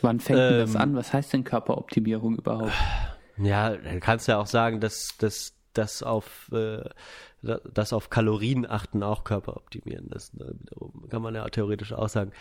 Wann 0.02 0.20
fängt 0.20 0.38
denn 0.38 0.58
das 0.58 0.74
Ähm. 0.74 0.80
an? 0.80 0.96
Was 0.96 1.12
heißt 1.12 1.32
denn 1.32 1.44
Körperoptimierung 1.44 2.36
überhaupt? 2.36 2.72
Ja, 3.38 3.74
dann 3.76 4.00
kannst 4.00 4.28
du 4.28 4.32
ja 4.32 4.38
auch 4.38 4.46
sagen, 4.46 4.80
dass 4.80 5.16
dass 5.18 5.54
das 5.72 6.02
auf 6.02 6.50
äh, 6.52 6.84
das 7.42 7.92
auf 7.92 8.10
Kalorien 8.10 8.68
achten 8.68 9.02
auch 9.02 9.24
Körper 9.24 9.56
optimieren. 9.56 10.08
Das 10.10 10.32
ne, 10.34 10.54
wiederum 10.60 11.08
kann 11.08 11.22
man 11.22 11.34
ja 11.34 11.48
theoretisch 11.48 11.92
auch 11.92 12.08
sagen. 12.08 12.32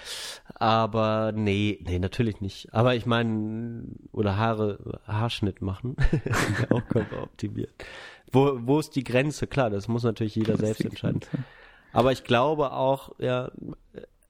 Aber 0.55 1.31
nee, 1.35 1.79
nee, 1.85 1.99
natürlich 1.99 2.39
nicht. 2.41 2.73
Aber 2.73 2.95
ich 2.95 3.05
meine, 3.05 3.83
oder 4.11 4.37
Haare, 4.37 4.99
Haarschnitt 5.05 5.61
machen, 5.61 5.95
auch 6.69 6.87
Körper 6.87 7.23
optimieren. 7.23 7.73
Wo, 8.31 8.59
wo 8.61 8.79
ist 8.79 8.95
die 8.95 9.03
Grenze? 9.03 9.47
Klar, 9.47 9.69
das 9.69 9.87
muss 9.87 10.03
natürlich 10.03 10.35
jeder 10.35 10.57
selbst 10.57 10.85
entscheiden. 10.85 11.21
Aber 11.93 12.11
ich 12.11 12.23
glaube 12.23 12.71
auch, 12.71 13.11
ja, 13.19 13.51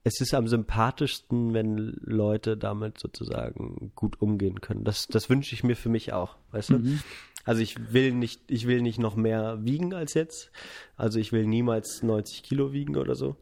es 0.03 0.19
ist 0.19 0.33
am 0.33 0.47
sympathischsten, 0.47 1.53
wenn 1.53 1.77
Leute 2.01 2.57
damit 2.57 2.99
sozusagen 2.99 3.91
gut 3.95 4.19
umgehen 4.19 4.61
können. 4.61 4.83
Das, 4.83 5.07
das 5.07 5.29
wünsche 5.29 5.53
ich 5.53 5.63
mir 5.63 5.75
für 5.75 5.89
mich 5.89 6.11
auch, 6.13 6.37
weißt 6.51 6.71
du? 6.71 6.79
Also 7.45 7.61
ich 7.61 7.93
will 7.93 8.13
nicht, 8.13 8.41
ich 8.51 8.67
will 8.67 8.81
nicht 8.81 8.99
noch 8.99 9.15
mehr 9.15 9.59
wiegen 9.63 9.93
als 9.93 10.13
jetzt. 10.13 10.51
Also 10.95 11.19
ich 11.19 11.31
will 11.31 11.45
niemals 11.47 12.03
90 12.03 12.43
Kilo 12.43 12.71
wiegen 12.73 12.95
oder 12.97 13.15
so. 13.15 13.35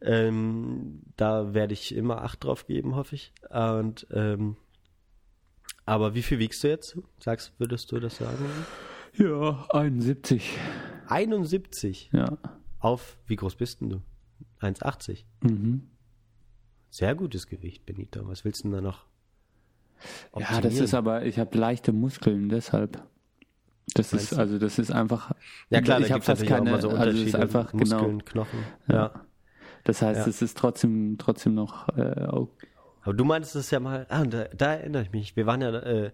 Ähm, 0.00 1.02
da 1.16 1.54
werde 1.54 1.72
ich 1.74 1.94
immer 1.94 2.22
Acht 2.22 2.44
drauf 2.44 2.66
geben, 2.66 2.96
hoffe 2.96 3.14
ich. 3.14 3.32
Und 3.50 4.06
ähm, 4.10 4.56
aber 5.84 6.14
wie 6.14 6.22
viel 6.22 6.38
wiegst 6.38 6.64
du 6.64 6.68
jetzt? 6.68 6.98
Sagst, 7.20 7.52
würdest 7.58 7.92
du 7.92 8.00
das 8.00 8.16
sagen? 8.16 8.44
Ja, 9.16 9.66
71. 9.70 10.50
71 11.06 12.10
Ja. 12.12 12.36
auf, 12.80 13.16
wie 13.26 13.36
groß 13.36 13.54
bist 13.54 13.80
denn 13.80 13.90
du? 13.90 14.02
1,80. 14.60 15.24
Mhm. 15.42 15.88
Sehr 16.90 17.14
gutes 17.14 17.46
Gewicht, 17.46 17.86
Benito. 17.86 18.26
Was 18.26 18.44
willst 18.44 18.60
du 18.64 18.68
denn 18.68 18.72
da 18.72 18.80
noch? 18.80 19.04
Ja, 20.38 20.60
das 20.60 20.74
ist 20.78 20.92
aber, 20.92 21.24
ich 21.24 21.38
habe 21.38 21.56
leichte 21.56 21.92
Muskeln, 21.92 22.48
deshalb. 22.48 23.02
Das 23.96 24.12
ist, 24.12 24.32
du? 24.32 24.36
also 24.36 24.58
das 24.58 24.78
ist 24.78 24.90
einfach. 24.90 25.32
Ja 25.70 25.80
klar, 25.80 26.00
ich 26.00 26.12
habe 26.12 26.22
fast 26.22 26.46
keine, 26.46 26.80
so 26.80 26.90
also 26.90 27.18
es 27.18 27.26
ist 27.28 27.34
einfach, 27.36 27.72
Muskeln, 27.72 28.18
genau. 28.18 28.24
Knochen. 28.24 28.58
Ja. 28.88 28.94
Ja. 28.94 29.10
Das 29.84 30.02
heißt, 30.02 30.20
Ja. 30.20 30.26
es 30.26 30.42
ist 30.42 30.58
trotzdem, 30.58 31.16
trotzdem 31.18 31.54
noch, 31.54 31.88
äh, 31.96 32.26
auch, 32.26 32.48
Aber 33.02 33.14
du 33.14 33.24
meintest 33.24 33.54
es 33.56 33.70
ja 33.70 33.78
mal, 33.80 34.06
ah, 34.08 34.24
da, 34.24 34.44
da 34.56 34.74
erinnere 34.74 35.02
ich 35.02 35.12
mich. 35.12 35.36
Wir 35.36 35.46
waren 35.46 35.60
ja, 35.62 35.70
äh, 35.70 36.10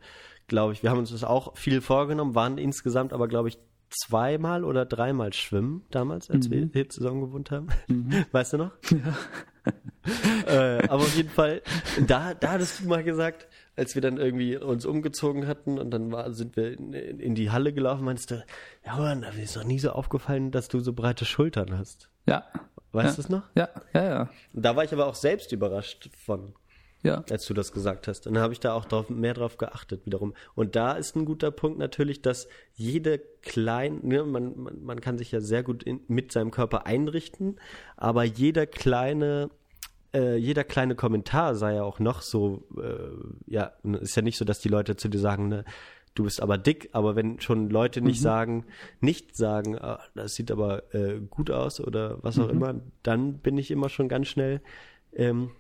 glaube 0.47 0.75
ich, 0.75 0.83
wir 0.83 0.91
haben 0.91 0.99
uns 0.99 1.11
das 1.11 1.25
auch 1.25 1.57
viel 1.57 1.81
vorgenommen, 1.81 2.35
waren 2.35 2.59
insgesamt 2.59 3.13
aber, 3.13 3.29
glaube 3.29 3.49
ich, 3.49 3.59
zweimal 3.89 4.65
oder 4.65 4.87
dreimal 4.87 5.33
schwimmen 5.33 5.85
damals, 5.91 6.31
als 6.31 6.51
wir 6.51 6.69
hier 6.73 6.89
zusammen 6.89 7.21
gewohnt 7.21 7.51
haben. 7.51 7.69
Weißt 8.33 8.55
du 8.55 8.59
noch? 8.59 8.71
Ja. 8.91 9.67
äh, 10.47 10.83
aber 10.89 11.03
auf 11.03 11.15
jeden 11.15 11.29
Fall, 11.29 11.63
da, 12.07 12.35
da 12.35 12.53
hattest 12.53 12.81
du 12.81 12.89
mal 12.89 13.05
gesagt, 13.05 13.47
als 13.83 13.97
wir 13.97 14.03
dann 14.03 14.17
irgendwie 14.17 14.57
uns 14.57 14.87
umgezogen 14.87 15.49
hatten 15.49 15.77
und 15.77 15.91
dann 15.91 16.13
war, 16.13 16.33
sind 16.33 16.55
wir 16.55 16.73
in, 16.73 16.93
in 16.93 17.35
die 17.35 17.51
Halle 17.51 17.73
gelaufen, 17.73 18.05
meinst 18.05 18.31
du, 18.31 18.45
ja, 18.87 18.97
Mann, 18.97 19.21
mir 19.21 19.43
ist 19.43 19.57
noch 19.57 19.65
nie 19.65 19.81
so 19.81 19.91
aufgefallen, 19.91 20.53
dass 20.53 20.69
du 20.69 20.79
so 20.79 20.93
breite 20.93 21.25
Schultern 21.25 21.77
hast. 21.77 22.09
ja. 22.27 22.45
Weißt 22.93 23.09
ja. 23.09 23.15
du 23.15 23.21
es 23.23 23.29
noch? 23.31 23.43
Ja, 23.57 23.69
ja, 23.95 24.05
ja. 24.05 24.31
Da 24.53 24.77
war 24.77 24.85
ich 24.85 24.93
aber 24.93 25.07
auch 25.07 25.15
selbst 25.15 25.51
überrascht 25.51 26.11
von 26.15 26.53
Ja. 27.03 27.25
als 27.31 27.47
du 27.47 27.55
das 27.55 27.73
gesagt 27.73 28.07
hast. 28.07 28.27
Und 28.27 28.35
dann 28.35 28.43
habe 28.43 28.53
ich 28.53 28.61
da 28.61 28.75
auch 28.75 28.85
drauf, 28.85 29.09
mehr 29.09 29.33
drauf 29.33 29.57
geachtet 29.57 30.05
wiederum. 30.05 30.35
Und 30.55 30.77
da 30.77 30.93
ist 30.93 31.17
ein 31.17 31.25
guter 31.25 31.51
Punkt 31.51 31.79
natürlich, 31.79 32.21
dass 32.21 32.49
jede 32.75 33.19
kleine, 33.41 33.99
ne, 34.03 34.25
man, 34.25 34.59
man, 34.59 34.83
man 34.85 35.01
kann 35.01 35.17
sich 35.17 35.33
ja 35.33 35.41
sehr 35.41 35.63
gut 35.63 35.83
in, 35.83 36.01
mit 36.07 36.33
seinem 36.33 36.51
Körper 36.51 36.87
einrichten, 36.87 37.59
aber 37.97 38.25
jeder 38.25 38.67
kleine 38.67 39.49
äh, 40.15 40.37
jeder 40.37 40.65
kleine 40.65 40.95
Kommentar 40.95 41.55
sei 41.55 41.75
ja 41.77 41.83
auch 41.83 41.99
noch 42.01 42.23
so, 42.23 42.65
äh, 42.77 43.53
ja, 43.53 43.73
ist 44.01 44.17
ja 44.17 44.23
nicht 44.23 44.39
so, 44.39 44.45
dass 44.45 44.61
die 44.61 44.69
Leute 44.69 44.97
zu 44.97 45.09
dir 45.09 45.19
sagen, 45.19 45.49
ne, 45.49 45.65
du 46.15 46.25
bist 46.25 46.43
aber 46.43 46.59
dick, 46.59 46.91
aber 46.93 47.17
wenn 47.17 47.41
schon 47.41 47.71
Leute 47.71 48.01
nicht 48.03 48.21
sagen, 48.21 48.67
nicht 49.01 49.35
sagen, 49.37 49.79
ah, 49.79 50.01
das 50.15 50.35
sieht 50.35 50.51
aber 50.51 50.95
äh, 50.95 51.21
gut 51.31 51.51
aus 51.51 51.81
oder 51.81 52.23
was 52.23 52.39
auch 52.39 52.49
immer, 52.51 52.75
dann 53.03 53.39
bin 53.39 53.57
ich 53.57 53.71
immer 53.71 53.89
schon 53.89 54.09
ganz 54.09 54.29
schnell 54.29 54.61
ähm, 55.15 55.51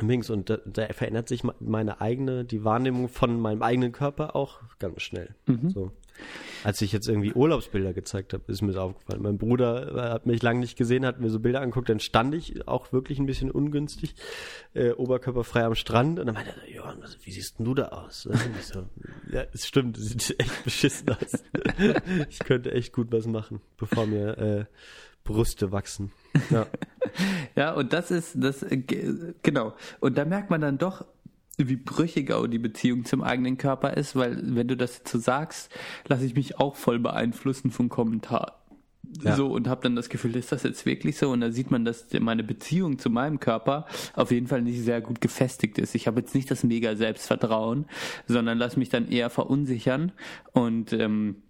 links 0.00 0.30
und 0.30 0.48
da, 0.50 0.58
da 0.64 0.86
verändert 0.92 1.28
sich 1.28 1.42
me- 1.42 1.54
meine 1.58 2.00
eigene, 2.00 2.44
die 2.44 2.64
Wahrnehmung 2.64 3.08
von 3.08 3.40
meinem 3.40 3.62
eigenen 3.62 3.92
Körper 3.92 4.36
auch 4.36 4.60
ganz 4.78 5.02
schnell. 5.02 5.34
So. 5.70 5.90
Als 6.64 6.80
ich 6.82 6.92
jetzt 6.92 7.08
irgendwie 7.08 7.32
Urlaubsbilder 7.32 7.92
gezeigt 7.92 8.32
habe, 8.32 8.44
ist 8.46 8.62
mir 8.62 8.68
das 8.68 8.76
aufgefallen. 8.76 9.22
Mein 9.22 9.38
Bruder 9.38 9.96
äh, 9.96 10.10
hat 10.12 10.26
mich 10.26 10.42
lange 10.42 10.60
nicht 10.60 10.76
gesehen, 10.76 11.04
hat 11.04 11.20
mir 11.20 11.28
so 11.30 11.40
Bilder 11.40 11.60
angeguckt, 11.60 11.88
dann 11.88 12.00
stand 12.00 12.34
ich 12.34 12.68
auch 12.68 12.92
wirklich 12.92 13.18
ein 13.18 13.26
bisschen 13.26 13.50
ungünstig, 13.50 14.14
äh, 14.74 14.90
oberkörperfrei 14.92 15.64
am 15.64 15.74
Strand 15.74 16.18
und 16.20 16.26
dann 16.26 16.34
meinte 16.34 16.50
er, 16.50 16.66
so, 16.66 16.72
Johann, 16.72 17.02
wie 17.24 17.32
siehst 17.32 17.58
denn 17.58 17.66
du 17.66 17.74
da 17.74 17.88
aus? 17.88 18.26
Und 18.26 18.38
ich 18.58 18.66
so, 18.66 18.84
ja, 19.32 19.44
es 19.52 19.66
stimmt, 19.66 19.98
es 19.98 20.10
sieht 20.10 20.38
echt 20.40 20.64
beschissen 20.64 21.08
aus. 21.10 21.42
ich 22.28 22.38
könnte 22.40 22.72
echt 22.72 22.92
gut 22.92 23.10
was 23.10 23.26
machen, 23.26 23.60
bevor 23.76 24.06
mir 24.06 24.38
äh, 24.38 24.64
Brüste 25.24 25.72
wachsen. 25.72 26.12
Ja. 26.50 26.66
Ja, 27.54 27.72
und 27.74 27.92
das 27.92 28.10
ist, 28.10 28.36
das, 28.36 28.62
äh, 28.62 28.78
ge- 28.78 29.34
genau. 29.42 29.74
Und 30.00 30.16
da 30.16 30.24
merkt 30.24 30.48
man 30.48 30.62
dann 30.62 30.78
doch, 30.78 31.04
wie 31.58 31.76
brüchig 31.76 32.32
auch 32.32 32.46
die 32.46 32.58
Beziehung 32.58 33.04
zum 33.04 33.22
eigenen 33.22 33.58
Körper 33.58 33.94
ist, 33.96 34.16
weil 34.16 34.38
wenn 34.56 34.68
du 34.68 34.76
das 34.76 34.98
jetzt 34.98 35.10
so 35.10 35.18
sagst, 35.18 35.70
lasse 36.08 36.24
ich 36.24 36.34
mich 36.34 36.58
auch 36.58 36.76
voll 36.76 36.98
beeinflussen 36.98 37.70
vom 37.70 37.88
Kommentar. 37.88 38.58
Ja. 39.22 39.36
So 39.36 39.48
und 39.48 39.68
habe 39.68 39.82
dann 39.82 39.94
das 39.94 40.08
Gefühl, 40.08 40.34
ist 40.36 40.52
das 40.52 40.62
jetzt 40.62 40.86
wirklich 40.86 41.18
so? 41.18 41.30
Und 41.30 41.40
da 41.40 41.50
sieht 41.50 41.70
man, 41.70 41.84
dass 41.84 42.06
meine 42.18 42.44
Beziehung 42.44 42.98
zu 42.98 43.10
meinem 43.10 43.40
Körper 43.40 43.86
auf 44.14 44.30
jeden 44.30 44.46
Fall 44.46 44.62
nicht 44.62 44.80
sehr 44.80 45.00
gut 45.00 45.20
gefestigt 45.20 45.78
ist. 45.78 45.94
Ich 45.94 46.06
habe 46.06 46.20
jetzt 46.20 46.34
nicht 46.34 46.50
das 46.50 46.64
mega 46.64 46.96
Selbstvertrauen, 46.96 47.86
sondern 48.26 48.56
lasse 48.56 48.78
mich 48.78 48.88
dann 48.88 49.08
eher 49.08 49.28
verunsichern 49.28 50.12
und 50.52 50.92
ähm, 50.94 51.42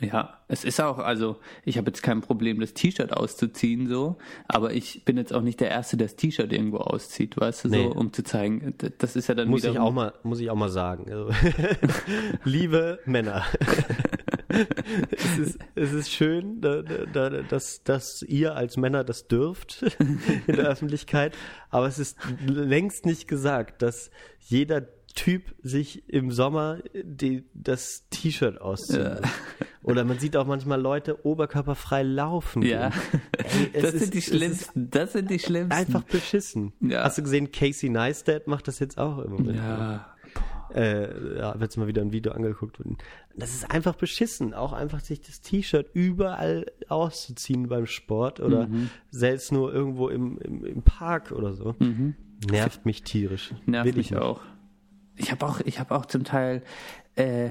ja, 0.00 0.38
es 0.46 0.64
ist 0.64 0.80
auch, 0.80 0.98
also 0.98 1.36
ich 1.64 1.76
habe 1.76 1.88
jetzt 1.88 2.02
kein 2.02 2.20
Problem, 2.20 2.60
das 2.60 2.72
T-Shirt 2.74 3.12
auszuziehen, 3.12 3.88
so, 3.88 4.16
aber 4.46 4.72
ich 4.72 5.04
bin 5.04 5.16
jetzt 5.16 5.32
auch 5.32 5.42
nicht 5.42 5.60
der 5.60 5.70
Erste, 5.70 5.96
der 5.96 6.06
das 6.06 6.16
T-Shirt 6.16 6.52
irgendwo 6.52 6.78
auszieht, 6.78 7.36
weißt 7.36 7.64
du, 7.64 7.68
Nee. 7.68 7.84
so, 7.84 7.92
um 7.92 8.12
zu 8.12 8.22
zeigen, 8.22 8.74
das 8.98 9.16
ist 9.16 9.28
ja 9.28 9.34
dann 9.34 9.48
Muss 9.48 9.62
wieder. 9.62 9.72
ich 9.72 9.78
auch 9.78 9.92
mal, 9.92 10.12
muss 10.22 10.40
ich 10.40 10.50
auch 10.50 10.56
mal 10.56 10.68
sagen. 10.68 11.10
Also, 11.10 11.30
liebe 12.44 13.00
Männer. 13.06 13.44
es, 15.10 15.38
ist, 15.38 15.58
es 15.74 15.92
ist 15.92 16.10
schön, 16.10 16.60
da, 16.60 16.82
da, 16.82 17.30
dass, 17.30 17.82
dass 17.82 18.22
ihr 18.22 18.54
als 18.54 18.76
Männer 18.76 19.04
das 19.04 19.28
dürft 19.28 19.82
in 20.46 20.56
der 20.56 20.68
Öffentlichkeit, 20.68 21.36
aber 21.70 21.86
es 21.86 21.98
ist 21.98 22.16
längst 22.46 23.04
nicht 23.04 23.28
gesagt, 23.28 23.82
dass 23.82 24.10
jeder 24.38 24.86
Typ 25.18 25.54
sich 25.62 26.08
im 26.08 26.30
Sommer 26.30 26.78
die, 26.94 27.44
das 27.52 28.06
T-Shirt 28.10 28.60
auszieht. 28.60 29.00
Ja. 29.00 29.20
Oder 29.82 30.04
man 30.04 30.18
sieht 30.20 30.36
auch 30.36 30.46
manchmal 30.46 30.80
Leute 30.80 31.24
oberkörperfrei 31.26 32.04
laufen. 32.04 32.62
Ja. 32.62 32.90
Ey, 33.32 33.70
das 33.82 33.94
ist- 33.94 33.98
sind 34.00 34.14
die 34.14 34.18
ist 34.18 34.26
schlimmsten, 34.28 34.90
das 34.90 35.14
sind 35.14 35.28
die 35.30 35.40
schlimmsten. 35.40 35.72
Einfach 35.72 36.02
beschissen. 36.04 36.72
Ja. 36.80 37.02
Hast 37.02 37.18
du 37.18 37.22
gesehen, 37.22 37.50
Casey 37.50 37.88
Neistat 37.90 38.46
macht 38.46 38.68
das 38.68 38.78
jetzt 38.78 38.96
auch 38.98 39.18
im 39.18 39.32
Moment. 39.32 39.56
Ja, 39.56 40.14
Äh, 40.72 41.38
ja, 41.38 41.56
jetzt 41.58 41.76
mal 41.78 41.86
wieder 41.88 42.02
ein 42.02 42.12
Video 42.12 42.32
angeguckt. 42.32 42.78
Das 43.34 43.54
ist 43.54 43.70
einfach 43.70 43.94
beschissen. 43.96 44.52
Auch 44.54 44.72
einfach 44.74 45.00
sich 45.00 45.20
das 45.22 45.40
T-Shirt 45.40 45.86
überall 45.94 46.66
auszuziehen 46.88 47.68
beim 47.68 47.86
Sport 47.86 48.38
oder 48.40 48.68
Mhm. 48.68 48.90
selbst 49.10 49.50
nur 49.50 49.72
irgendwo 49.72 50.08
im, 50.10 50.36
im, 50.38 50.64
im 50.64 50.82
Park 50.82 51.32
oder 51.32 51.54
so. 51.54 51.74
Nervt 52.50 52.84
mich 52.86 53.02
tierisch. 53.02 53.52
nervt 53.66 53.86
Will 53.86 53.92
ich 53.92 53.96
mich 53.96 54.10
nicht. 54.12 54.20
Ich 55.18 55.30
habe 55.30 55.44
auch, 55.46 55.60
ich 55.60 55.78
habe 55.80 55.94
auch 55.94 56.06
zum 56.06 56.24
Teil, 56.24 56.62
äh, 57.16 57.50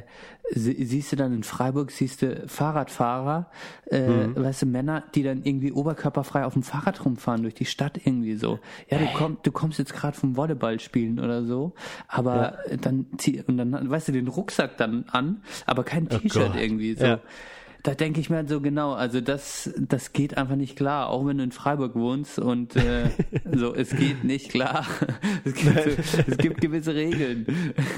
sie, 0.50 0.82
siehst 0.86 1.12
du 1.12 1.16
dann 1.18 1.34
in 1.34 1.44
Freiburg, 1.44 1.92
siehst 1.92 2.22
du 2.22 2.48
Fahrradfahrer, 2.48 3.52
äh, 3.92 4.28
Mhm. 4.28 4.36
weißt 4.44 4.62
du, 4.62 4.66
Männer, 4.66 5.04
die 5.14 5.24
dann 5.24 5.44
irgendwie 5.44 5.72
oberkörperfrei 5.74 6.46
auf 6.46 6.54
dem 6.54 6.64
Fahrrad 6.64 7.04
rumfahren 7.04 7.42
durch 7.42 7.54
die 7.56 7.66
Stadt 7.66 7.98
irgendwie 8.04 8.36
so. 8.36 8.60
Ja, 8.90 8.98
du, 8.98 9.06
komm, 9.14 9.38
du 9.44 9.52
kommst 9.52 9.78
jetzt 9.80 9.94
gerade 9.94 10.16
vom 10.18 10.38
Volleyball 10.38 10.80
spielen 10.80 11.20
oder 11.20 11.44
so, 11.44 11.74
aber 12.08 12.60
dann 12.82 13.08
zieh, 13.18 13.44
und 13.46 13.58
dann, 13.58 13.90
weißt 13.90 14.08
du, 14.08 14.12
den 14.14 14.28
Rucksack 14.30 14.78
dann 14.78 15.06
an, 15.12 15.44
aber 15.66 15.84
kein 15.84 16.08
T-Shirt 16.08 16.54
Gott. 16.54 16.62
irgendwie 16.62 16.94
so. 16.96 17.06
Ja. 17.06 17.20
Da 17.88 17.96
denke 17.96 18.20
ich 18.20 18.30
mir 18.30 18.36
halt 18.36 18.50
so 18.50 18.60
genau, 18.60 18.92
also 18.92 19.22
das, 19.22 19.72
das 19.78 20.12
geht 20.12 20.38
einfach 20.38 20.58
nicht 20.58 20.76
klar, 20.76 21.08
auch 21.08 21.26
wenn 21.26 21.38
du 21.38 21.46
in 21.46 21.54
Freiburg 21.54 21.96
wohnst 21.96 22.38
und 22.38 22.76
äh, 22.76 23.12
so, 23.56 23.74
es 23.74 23.92
geht 23.96 24.26
nicht 24.26 24.50
klar. 24.50 24.86
Es 25.46 25.54
gibt, 25.54 25.84
so, 25.84 26.18
es 26.28 26.38
gibt 26.38 26.60
gewisse 26.60 26.94
Regeln. 26.94 27.48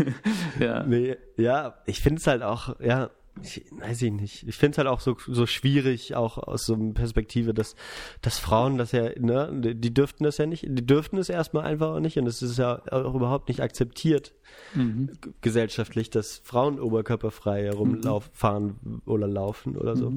ja. 0.60 0.84
Nee, 0.84 1.18
ja, 1.38 1.80
ich 1.88 2.02
finde 2.02 2.20
es 2.20 2.28
halt 2.28 2.44
auch, 2.44 2.80
ja, 2.80 3.10
ich, 3.42 3.66
weiß 3.72 4.02
ich 4.02 4.12
nicht. 4.12 4.48
Ich 4.48 4.56
finde 4.58 4.72
es 4.74 4.78
halt 4.78 4.88
auch 4.88 5.00
so, 5.00 5.18
so 5.28 5.46
schwierig, 5.46 6.16
auch 6.16 6.38
aus 6.38 6.66
so 6.66 6.74
einer 6.74 6.94
Perspektive, 6.94 7.54
dass, 7.54 7.76
dass 8.22 8.40
Frauen 8.40 8.78
das 8.78 8.92
ja, 8.92 9.10
ne, 9.20 9.76
die 9.76 9.94
dürften 9.94 10.24
das 10.24 10.38
ja 10.38 10.46
nicht, 10.46 10.66
die 10.68 10.86
dürften 10.86 11.18
es 11.18 11.30
erstmal 11.30 11.66
einfach 11.66 11.96
auch 11.96 12.00
nicht 12.00 12.18
und 12.18 12.28
es 12.28 12.42
ist 12.42 12.58
ja 12.58 12.82
auch 12.92 13.16
überhaupt 13.16 13.48
nicht 13.48 13.62
akzeptiert 13.62 14.34
g- 14.76 15.32
gesellschaftlich, 15.42 16.10
dass 16.10 16.42
Frauen 16.44 16.80
oberkörperfrei 16.80 17.64
herumlaufen, 17.64 18.32
fahren 18.34 19.02
oder 19.06 19.28
laufen 19.28 19.78
oder 19.78 19.96
so. 19.96 20.14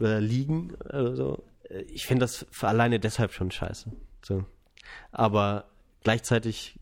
Oder 0.00 0.20
liegen 0.20 0.74
oder 0.84 1.16
so. 1.16 1.42
Ich 1.92 2.06
finde 2.06 2.20
das 2.20 2.46
alleine 2.62 3.00
deshalb 3.00 3.32
schon 3.32 3.50
scheiße. 3.50 3.90
So. 4.22 4.44
Aber 5.10 5.64
gleichzeitig 6.04 6.78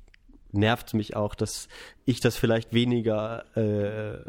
nervt 0.52 0.94
mich 0.94 1.16
auch, 1.16 1.34
dass 1.34 1.68
ich 2.04 2.20
das 2.20 2.36
vielleicht 2.36 2.72
weniger 2.72 3.44
äh, 3.56 4.22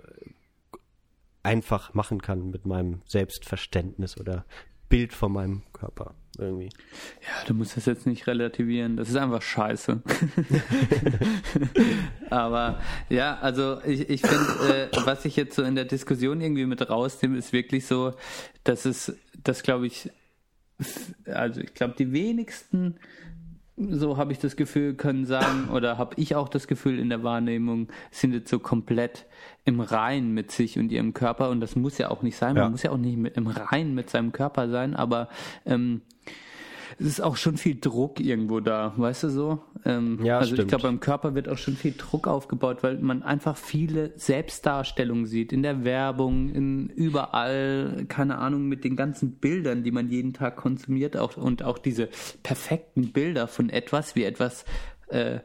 einfach 1.43 1.93
machen 1.93 2.21
kann 2.21 2.49
mit 2.49 2.65
meinem 2.65 3.01
Selbstverständnis 3.05 4.17
oder 4.19 4.45
Bild 4.89 5.13
von 5.13 5.33
meinem 5.33 5.63
Körper 5.73 6.15
irgendwie. 6.37 6.69
ja, 7.21 7.45
du 7.47 7.53
musst 7.53 7.75
das 7.77 7.85
jetzt 7.85 8.05
nicht 8.05 8.27
relativieren, 8.27 8.95
das 8.95 9.09
ist 9.09 9.15
einfach 9.15 9.41
scheiße. 9.41 10.01
Aber 12.29 12.79
ja, 13.09 13.37
also 13.39 13.81
ich, 13.83 14.09
ich 14.09 14.21
finde, 14.21 14.89
äh, 14.93 15.05
was 15.05 15.25
ich 15.25 15.35
jetzt 15.35 15.55
so 15.55 15.63
in 15.63 15.75
der 15.75 15.85
Diskussion 15.85 16.39
irgendwie 16.41 16.65
mit 16.65 16.87
rausnehme, 16.89 17.37
ist 17.37 17.53
wirklich 17.53 17.85
so, 17.87 18.13
dass 18.63 18.85
es, 18.85 19.17
das 19.43 19.63
glaube 19.63 19.87
ich, 19.87 20.09
also 21.25 21.61
ich 21.61 21.73
glaube, 21.73 21.95
die 21.97 22.11
wenigsten 22.11 22.99
so 23.77 24.17
habe 24.17 24.31
ich 24.31 24.39
das 24.39 24.55
Gefühl, 24.55 24.95
können 24.95 25.25
sagen, 25.25 25.69
oder 25.73 25.97
habe 25.97 26.15
ich 26.17 26.35
auch 26.35 26.49
das 26.49 26.67
Gefühl 26.67 26.99
in 26.99 27.09
der 27.09 27.23
Wahrnehmung, 27.23 27.87
sind 28.11 28.33
jetzt 28.33 28.49
so 28.49 28.59
komplett 28.59 29.25
im 29.65 29.79
Reinen 29.79 30.33
mit 30.33 30.51
sich 30.51 30.79
und 30.79 30.91
ihrem 30.91 31.13
Körper. 31.13 31.49
Und 31.49 31.61
das 31.61 31.75
muss 31.75 31.97
ja 31.97 32.09
auch 32.09 32.21
nicht 32.23 32.37
sein. 32.37 32.55
Man 32.55 32.63
Ja. 32.63 32.69
muss 32.69 32.83
ja 32.83 32.91
auch 32.91 32.97
nicht 32.97 33.17
mit, 33.17 33.37
im 33.37 33.47
Reinen 33.47 33.93
mit 33.93 34.09
seinem 34.09 34.31
Körper 34.31 34.69
sein, 34.69 34.95
aber 34.95 35.29
ähm, 35.65 36.01
es 36.99 37.05
ist 37.05 37.21
auch 37.21 37.35
schon 37.37 37.57
viel 37.57 37.79
Druck 37.79 38.19
irgendwo 38.19 38.59
da, 38.59 38.93
weißt 38.97 39.23
du 39.23 39.29
so? 39.29 39.59
Ähm, 39.85 40.19
Ja, 40.23 40.39
also 40.39 40.49
ich 40.53 40.57
stimmt. 40.57 40.69
glaube, 40.69 40.83
beim 40.83 40.99
Körper 40.99 41.35
wird 41.35 41.47
auch 41.47 41.57
schon 41.57 41.75
viel 41.75 41.93
Druck 41.97 42.27
aufgebaut, 42.27 42.79
weil 42.81 42.97
man 42.97 43.21
einfach 43.23 43.55
viele 43.55 44.13
Selbstdarstellungen 44.17 45.25
sieht, 45.27 45.53
in 45.53 45.61
der 45.63 45.83
Werbung, 45.83 46.49
in 46.49 46.89
überall, 46.89 48.05
keine 48.07 48.39
Ahnung, 48.39 48.67
mit 48.67 48.83
den 48.83 48.95
ganzen 48.95 49.33
Bildern, 49.33 49.83
die 49.83 49.91
man 49.91 50.09
jeden 50.09 50.33
Tag 50.33 50.55
konsumiert, 50.55 51.17
auch 51.17 51.37
und 51.37 51.61
auch 51.63 51.77
diese 51.77 52.09
perfekten 52.43 53.11
Bilder 53.11 53.47
von 53.47 53.69
etwas, 53.69 54.15
wie 54.15 54.23
etwas 54.23 54.65
äh, 55.09 55.39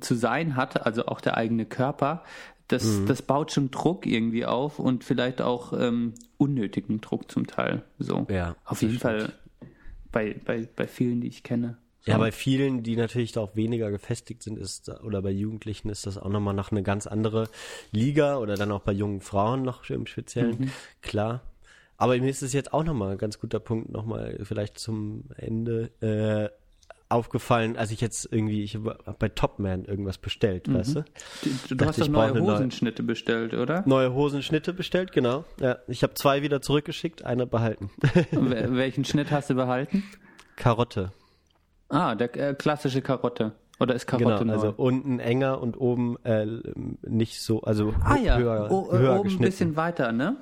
zu 0.00 0.14
sein 0.14 0.56
hat, 0.56 0.86
also 0.86 1.06
auch 1.06 1.20
der 1.20 1.36
eigene 1.36 1.66
Körper. 1.66 2.22
Das, 2.68 2.84
Mhm. 2.84 3.06
das 3.06 3.20
baut 3.20 3.52
schon 3.52 3.70
Druck 3.70 4.06
irgendwie 4.06 4.46
auf 4.46 4.78
und 4.78 5.04
vielleicht 5.04 5.42
auch 5.42 5.74
ähm, 5.78 6.14
unnötigen 6.38 7.02
Druck 7.02 7.30
zum 7.30 7.46
Teil. 7.46 7.82
So. 7.98 8.26
Ja, 8.30 8.56
Auf 8.64 8.80
jeden 8.80 8.94
stimmt. 8.96 9.02
Fall 9.02 9.32
bei, 10.14 10.36
bei, 10.44 10.66
bei 10.74 10.86
vielen, 10.86 11.20
die 11.20 11.28
ich 11.28 11.42
kenne. 11.42 11.76
So. 12.00 12.12
Ja, 12.12 12.18
bei 12.18 12.32
vielen, 12.32 12.82
die 12.82 12.96
natürlich 12.96 13.32
da 13.32 13.40
auch 13.40 13.56
weniger 13.56 13.90
gefestigt 13.90 14.42
sind, 14.42 14.58
ist 14.58 14.88
oder 15.02 15.22
bei 15.22 15.30
Jugendlichen 15.30 15.88
ist 15.88 16.06
das 16.06 16.18
auch 16.18 16.28
nochmal 16.28 16.54
noch 16.54 16.70
eine 16.70 16.82
ganz 16.82 17.06
andere 17.06 17.48
Liga 17.92 18.38
oder 18.38 18.54
dann 18.54 18.70
auch 18.72 18.82
bei 18.82 18.92
jungen 18.92 19.20
Frauen 19.20 19.62
noch 19.62 19.88
im 19.90 20.06
Speziellen, 20.06 20.70
klar. 21.02 21.42
Aber 21.96 22.16
mir 22.18 22.28
ist 22.28 22.42
es 22.42 22.52
jetzt 22.52 22.72
auch 22.72 22.84
nochmal 22.84 23.12
ein 23.12 23.18
ganz 23.18 23.38
guter 23.38 23.60
Punkt, 23.60 23.90
nochmal 23.90 24.38
vielleicht 24.42 24.78
zum 24.78 25.24
Ende 25.36 25.90
äh, 26.00 26.63
aufgefallen, 27.14 27.76
als 27.76 27.90
ich 27.90 28.00
jetzt 28.00 28.28
irgendwie, 28.30 28.62
ich 28.62 28.74
habe 28.74 28.98
bei 29.18 29.28
Topman 29.28 29.84
irgendwas 29.84 30.18
bestellt, 30.18 30.72
weißt 30.72 30.96
du? 30.96 31.04
Du, 31.68 31.74
du 31.76 31.86
hast 31.86 32.00
doch 32.00 32.08
neue 32.08 32.30
eine 32.30 32.40
neue- 32.40 32.54
Hosenschnitte 32.56 33.02
bestellt, 33.02 33.54
oder? 33.54 33.82
Neue 33.86 34.12
Hosenschnitte 34.12 34.72
bestellt, 34.74 35.12
genau. 35.12 35.44
Ja, 35.60 35.78
ich 35.88 36.02
habe 36.02 36.14
zwei 36.14 36.42
wieder 36.42 36.60
zurückgeschickt, 36.60 37.24
eine 37.24 37.46
behalten. 37.46 37.90
Wel- 38.32 38.74
Welchen 38.76 39.04
Schnitt 39.04 39.30
hast 39.30 39.48
du 39.50 39.54
behalten? 39.54 40.02
Karotte. 40.56 41.12
Ah, 41.88 42.14
der 42.14 42.34
äh, 42.36 42.54
klassische 42.54 43.00
Karotte. 43.02 43.52
Oder 43.80 43.94
ist 43.94 44.06
Genau, 44.06 44.24
Karotte 44.28 44.44
neu? 44.44 44.52
also 44.52 44.74
unten 44.76 45.18
enger 45.18 45.60
und 45.60 45.76
oben 45.80 46.16
äh, 46.24 46.46
nicht 47.02 47.40
so, 47.40 47.62
also 47.62 47.92
ah 48.04 48.16
ja, 48.16 48.36
höher, 48.38 48.70
o, 48.70 48.90
äh, 48.92 48.98
höher 48.98 49.18
oben 49.20 49.30
ein 49.30 49.38
bisschen 49.38 49.74
weiter, 49.76 50.12
ne? 50.12 50.36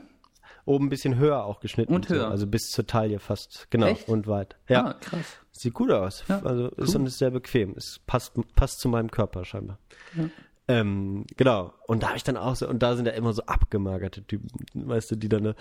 Oben 0.65 0.87
ein 0.87 0.89
bisschen 0.91 1.17
höher 1.17 1.45
auch 1.45 1.61
geschnitten. 1.61 1.93
Und 1.93 2.09
höher. 2.09 2.27
So, 2.27 2.27
also 2.27 2.47
bis 2.47 2.69
zur 2.69 2.87
Taille 2.87 3.19
fast. 3.19 3.67
Genau. 3.71 3.87
Echt? 3.87 4.09
Und 4.09 4.27
weit. 4.27 4.57
Ja. 4.69 4.87
Ah, 4.87 4.93
krass. 4.95 5.39
Sieht 5.51 5.75
gut 5.75 5.91
aus. 5.91 6.25
Ja, 6.29 6.41
also 6.43 6.69
ist 6.69 6.91
cool. 6.91 7.01
und 7.01 7.07
ist 7.07 7.19
sehr 7.19 7.31
bequem. 7.31 7.75
Es 7.77 8.01
passt, 8.07 8.33
passt 8.55 8.81
zu 8.81 8.89
meinem 8.89 9.11
Körper 9.11 9.45
scheinbar. 9.45 9.79
Ähm, 10.69 11.27
genau. 11.37 11.73
Und 11.87 12.03
da 12.03 12.09
habe 12.09 12.17
ich 12.17 12.23
dann 12.23 12.37
auch 12.37 12.55
so, 12.55 12.69
und 12.69 12.83
da 12.83 12.95
sind 12.95 13.07
ja 13.07 13.13
immer 13.13 13.33
so 13.33 13.43
abgemagerte 13.43 14.25
Typen, 14.25 14.49
weißt 14.75 15.11
du, 15.11 15.17
die 15.17 15.29
dann, 15.29 15.55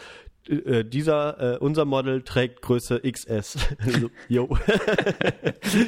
äh, 0.47 0.53
äh, 0.53 0.83
dieser, 0.83 1.55
äh, 1.55 1.57
unser 1.57 1.85
Model 1.85 2.21
trägt 2.21 2.61
Größe 2.61 3.01
XS. 3.01 3.57
so, 3.99 4.09
yo. 4.27 4.57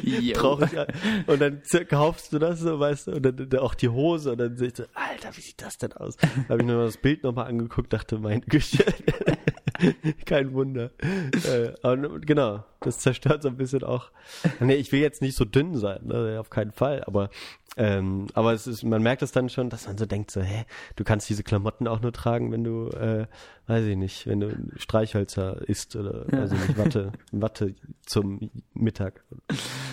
Ich. 0.03 0.30
ja. 0.30 0.88
Und 1.27 1.41
dann 1.41 1.61
kaufst 1.90 2.31
du 2.31 2.40
das 2.40 2.60
so, 2.60 2.80
weißt 2.80 3.07
du, 3.07 3.11
und 3.14 3.23
dann, 3.23 3.60
auch 3.60 3.76
die 3.76 3.90
Hose 3.90 4.31
und 4.31 4.38
dann 4.38 4.57
sehe 4.57 4.69
ich 4.69 4.77
so, 4.77 4.84
Alter, 4.94 5.35
wie 5.35 5.41
sieht 5.41 5.61
das 5.61 5.77
denn 5.77 5.94
aus? 5.94 6.15
Da 6.18 6.27
habe 6.49 6.61
ich 6.61 6.65
mir 6.65 6.77
das 6.77 6.98
Bild 6.98 7.23
nochmal 7.23 7.48
angeguckt, 7.48 7.91
dachte, 7.91 8.18
mein 8.18 8.41
Güte. 8.41 8.85
Kein 10.26 10.53
Wunder. 10.53 10.91
Äh, 11.01 11.73
aber 11.81 12.19
genau, 12.19 12.64
das 12.81 12.99
zerstört 12.99 13.41
so 13.43 13.49
ein 13.49 13.57
bisschen 13.57 13.84
auch. 13.84 14.11
Nee, 14.60 14.76
ich 14.76 14.91
will 14.91 14.99
jetzt 15.01 15.22
nicht 15.22 15.35
so 15.35 15.45
dünn 15.45 15.76
sein, 15.77 15.99
ne, 16.05 16.38
auf 16.39 16.49
keinen 16.49 16.72
Fall, 16.72 17.03
aber 17.05 17.30
ähm, 17.76 18.27
aber 18.35 18.53
es 18.53 18.68
ist, 18.68 18.84
man 18.84 19.01
merkt 19.01 19.23
es 19.23 19.31
dann 19.31 19.49
schon, 19.49 19.72
dass 19.72 19.88
man 19.88 19.97
so 19.97 20.05
denkt, 20.05 20.30
so, 20.30 20.41
hä, 20.41 20.65
du 20.95 21.03
kannst 21.03 21.27
diese 21.27 21.41
Klamotten 21.43 21.88
auch 21.88 22.01
nur 22.01 22.14
tragen, 22.14 22.51
wenn 22.51 22.64
du, 22.64 22.89
äh, 22.89 23.26
weiß 23.65 23.85
ich 23.85 23.97
nicht, 23.97 24.27
wenn 24.27 24.41
du 24.41 24.55
Streichhölzer 24.77 25.68
isst 25.68 25.95
oder, 25.95 26.26
Ja. 26.31 26.43
weiß 26.43 26.51
ich 26.51 26.68
nicht, 26.68 26.77
Watte, 26.77 27.11
Watte 27.31 27.73
zum 28.05 28.51
Mittag. 28.76 29.23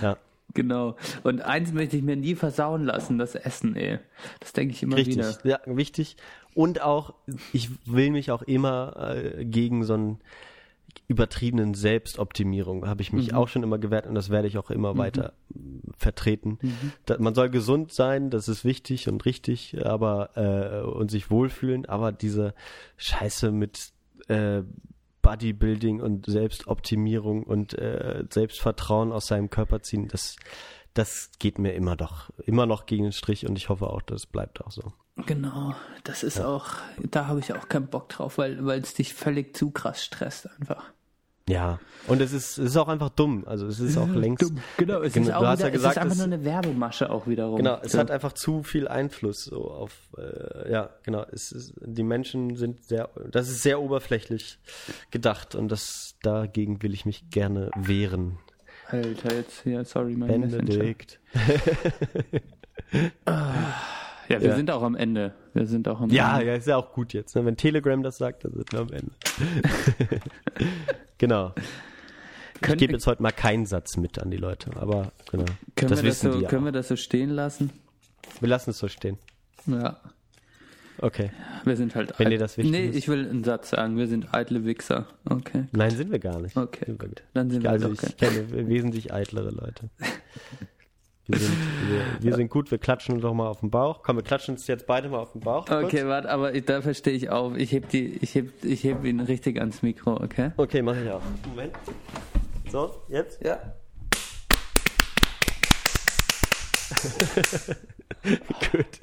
Ja. 0.02 0.18
Genau. 0.54 0.96
Und 1.22 1.42
eins 1.42 1.72
möchte 1.72 1.96
ich 1.96 2.02
mir 2.02 2.16
nie 2.16 2.34
versauen 2.34 2.84
lassen, 2.84 3.18
das 3.18 3.34
Essen, 3.34 3.76
ey. 3.76 3.98
Das 4.40 4.52
denke 4.52 4.74
ich 4.74 4.82
immer 4.82 4.96
Richtig, 4.96 5.16
wieder. 5.16 5.38
ja, 5.44 5.60
wichtig. 5.66 6.16
Und 6.54 6.82
auch, 6.82 7.14
ich 7.52 7.70
will 7.86 8.10
mich 8.10 8.30
auch 8.30 8.42
immer 8.42 9.14
äh, 9.14 9.44
gegen 9.44 9.84
so 9.84 9.94
einen 9.94 10.18
übertriebenen 11.06 11.74
Selbstoptimierung, 11.74 12.86
habe 12.86 13.02
ich 13.02 13.12
mich 13.12 13.34
auch 13.34 13.48
schon 13.48 13.62
immer 13.62 13.78
gewehrt 13.78 14.06
und 14.06 14.14
das 14.14 14.30
werde 14.30 14.48
ich 14.48 14.58
auch 14.58 14.70
immer 14.70 14.96
weiter 14.96 15.34
mm, 15.50 15.90
vertreten. 15.96 16.58
Da, 17.06 17.16
man 17.18 17.34
soll 17.34 17.50
gesund 17.50 17.92
sein, 17.92 18.30
das 18.30 18.48
ist 18.48 18.64
wichtig 18.64 19.08
und 19.08 19.24
richtig, 19.24 19.76
aber 19.84 20.30
äh, 20.36 20.86
und 20.86 21.10
sich 21.10 21.30
wohlfühlen, 21.30 21.86
aber 21.86 22.12
diese 22.12 22.54
Scheiße 22.96 23.50
mit 23.52 23.92
äh, 24.28 24.62
Bodybuilding 25.22 26.00
und 26.00 26.26
Selbstoptimierung 26.26 27.42
und 27.42 27.74
äh, 27.74 28.24
Selbstvertrauen 28.30 29.12
aus 29.12 29.26
seinem 29.26 29.50
Körper 29.50 29.82
ziehen, 29.82 30.08
das 30.08 30.36
das 30.94 31.30
geht 31.38 31.58
mir 31.58 31.72
immer 31.74 31.96
doch 31.96 32.30
immer 32.46 32.66
noch 32.66 32.86
gegen 32.86 33.04
den 33.04 33.12
Strich 33.12 33.46
und 33.46 33.56
ich 33.56 33.68
hoffe 33.68 33.88
auch, 33.88 34.02
das 34.02 34.26
bleibt 34.26 34.60
auch 34.60 34.72
so. 34.72 34.92
Genau. 35.26 35.74
Das 36.02 36.22
ist 36.22 36.40
auch, 36.40 36.70
da 37.10 37.26
habe 37.26 37.40
ich 37.40 37.52
auch 37.52 37.68
keinen 37.68 37.86
Bock 37.86 38.08
drauf, 38.08 38.38
weil 38.38 38.64
weil 38.64 38.80
es 38.80 38.94
dich 38.94 39.14
völlig 39.14 39.56
zu 39.56 39.70
krass 39.70 40.02
stresst 40.02 40.48
einfach. 40.58 40.92
Ja, 41.50 41.78
und 42.06 42.20
es 42.22 42.32
ist, 42.32 42.58
es 42.58 42.70
ist 42.70 42.76
auch 42.76 42.88
einfach 42.88 43.10
dumm. 43.10 43.44
Also 43.46 43.66
es 43.66 43.78
ist 43.80 43.96
auch 43.98 44.08
längst. 44.08 44.52
Genau, 44.78 45.00
es 45.02 45.12
Genau, 45.12 45.28
ist 45.28 45.34
auch 45.34 45.40
wieder, 45.42 45.64
ja 45.66 45.68
gesagt, 45.70 45.96
es 45.96 46.02
ist 46.02 46.10
einfach 46.12 46.16
nur 46.16 46.24
eine 46.24 46.44
Werbemasche 46.44 47.10
auch 47.10 47.26
wiederum. 47.26 47.56
Genau, 47.56 47.78
es 47.82 47.92
So. 47.92 47.98
hat 47.98 48.10
einfach 48.10 48.32
zu 48.32 48.62
viel 48.62 48.88
Einfluss 48.88 49.44
so 49.44 49.70
auf. 49.70 49.92
Äh, 50.16 50.70
ja, 50.72 50.90
genau. 51.02 51.24
Es 51.30 51.52
ist, 51.52 51.74
die 51.84 52.02
Menschen 52.02 52.56
sind 52.56 52.84
sehr. 52.84 53.10
Das 53.30 53.48
ist 53.48 53.62
sehr 53.62 53.80
oberflächlich 53.80 54.58
gedacht 55.10 55.54
und 55.54 55.68
das 55.70 56.16
dagegen 56.22 56.82
will 56.82 56.94
ich 56.94 57.04
mich 57.06 57.28
gerne 57.30 57.70
wehren. 57.76 58.38
Alter, 58.88 59.34
jetzt 59.34 59.62
hier, 59.62 59.84
sorry, 59.84 60.14
mein 60.16 60.40
Messenger. 60.40 60.64
Benedikt. 60.64 61.20
Ja, 64.30 64.40
wir 64.40 64.48
Ja. 64.50 64.56
sind 64.56 64.70
auch 64.70 64.82
am 64.82 64.94
Ende. 64.94 65.34
Wir 65.54 65.66
sind 65.66 65.88
auch 65.88 66.00
am 66.00 66.08
Ja, 66.10 66.34
Ende. 66.38 66.46
ja, 66.52 66.54
ist 66.56 66.66
ja 66.68 66.76
auch 66.76 66.92
gut 66.92 67.12
jetzt. 67.12 67.34
Ne? 67.34 67.44
Wenn 67.44 67.56
Telegram 67.56 68.02
das 68.02 68.16
sagt, 68.18 68.44
dann 68.44 68.52
sind 68.52 68.72
wir 68.72 68.80
am 68.80 68.88
Ende. 68.92 69.10
genau. 71.18 71.52
Ich 72.54 72.60
Können, 72.60 72.78
gebe 72.78 72.92
jetzt 72.92 73.06
heute 73.06 73.22
mal 73.22 73.32
keinen 73.32 73.66
Satz 73.66 73.96
mit 73.96 74.18
an 74.18 74.30
die 74.30 74.36
Leute, 74.36 74.70
aber 74.76 75.12
genau. 75.30 75.44
können, 75.76 75.90
das 75.90 76.02
wir 76.02 76.10
das 76.10 76.20
so, 76.20 76.30
können 76.30 76.62
auch. 76.62 76.64
wir 76.66 76.72
das 76.72 76.88
so 76.88 76.96
stehen 76.96 77.30
lassen? 77.30 77.70
Wir 78.40 78.48
lassen 78.48 78.70
es 78.70 78.78
so 78.78 78.86
stehen. 78.88 79.18
Ja. 79.66 79.98
Okay. 80.98 81.30
Wir 81.64 81.76
sind 81.76 81.94
halt 81.94 82.18
Wenn 82.18 82.28
dir 82.28 82.38
das 82.38 82.58
wichtig 82.58 82.70
Nee, 82.72 82.86
ist. 82.88 82.96
ich 82.96 83.08
will 83.08 83.26
einen 83.28 83.42
Satz 83.42 83.70
sagen. 83.70 83.96
Wir 83.96 84.06
sind 84.06 84.34
eitle 84.34 84.66
Wichser. 84.66 85.06
Okay. 85.24 85.64
Nein, 85.72 85.90
sind 85.90 86.12
wir 86.12 86.18
gar 86.18 86.38
nicht. 86.38 86.54
Okay, 86.56 86.84
Sind. 86.86 87.22
Dann 87.32 87.50
sind 87.50 87.62
wir 87.62 87.70
Also 87.70 87.88
okay. 87.88 88.06
ich 88.10 88.16
kenne 88.18 88.68
wesentlich 88.68 89.12
eitlere 89.12 89.50
Leute. 89.50 89.88
Wir 91.26 91.38
sind, 91.38 91.56
wir, 91.88 92.02
wir 92.20 92.34
sind 92.34 92.50
gut, 92.50 92.70
wir 92.70 92.78
klatschen 92.78 93.20
doch 93.20 93.34
mal 93.34 93.48
auf 93.48 93.60
den 93.60 93.70
Bauch. 93.70 94.02
Komm, 94.02 94.16
wir 94.16 94.22
klatschen 94.24 94.54
uns 94.54 94.66
jetzt 94.66 94.86
beide 94.86 95.08
mal 95.08 95.18
auf 95.18 95.32
den 95.32 95.40
Bauch. 95.40 95.66
kurz. 95.66 95.84
Okay, 95.84 96.06
warte, 96.06 96.28
aber 96.30 96.54
ich, 96.54 96.64
da 96.64 96.82
verstehe 96.82 97.12
ich 97.12 97.30
auf. 97.30 97.56
Ich 97.56 97.72
heb 97.72 97.88
die, 97.90 98.18
ich 98.20 98.34
heb, 98.34 98.64
ich 98.64 98.82
heb 98.84 99.04
ihn 99.04 99.20
richtig 99.20 99.58
ans 99.60 99.82
Mikro, 99.82 100.14
okay? 100.14 100.50
Okay, 100.56 100.82
mache 100.82 101.04
ich 101.04 101.10
auch. 101.10 101.22
Moment. 101.48 101.72
So, 102.70 103.02
jetzt? 103.08 103.42
Ja. 103.44 103.58
Gut. 108.72 109.00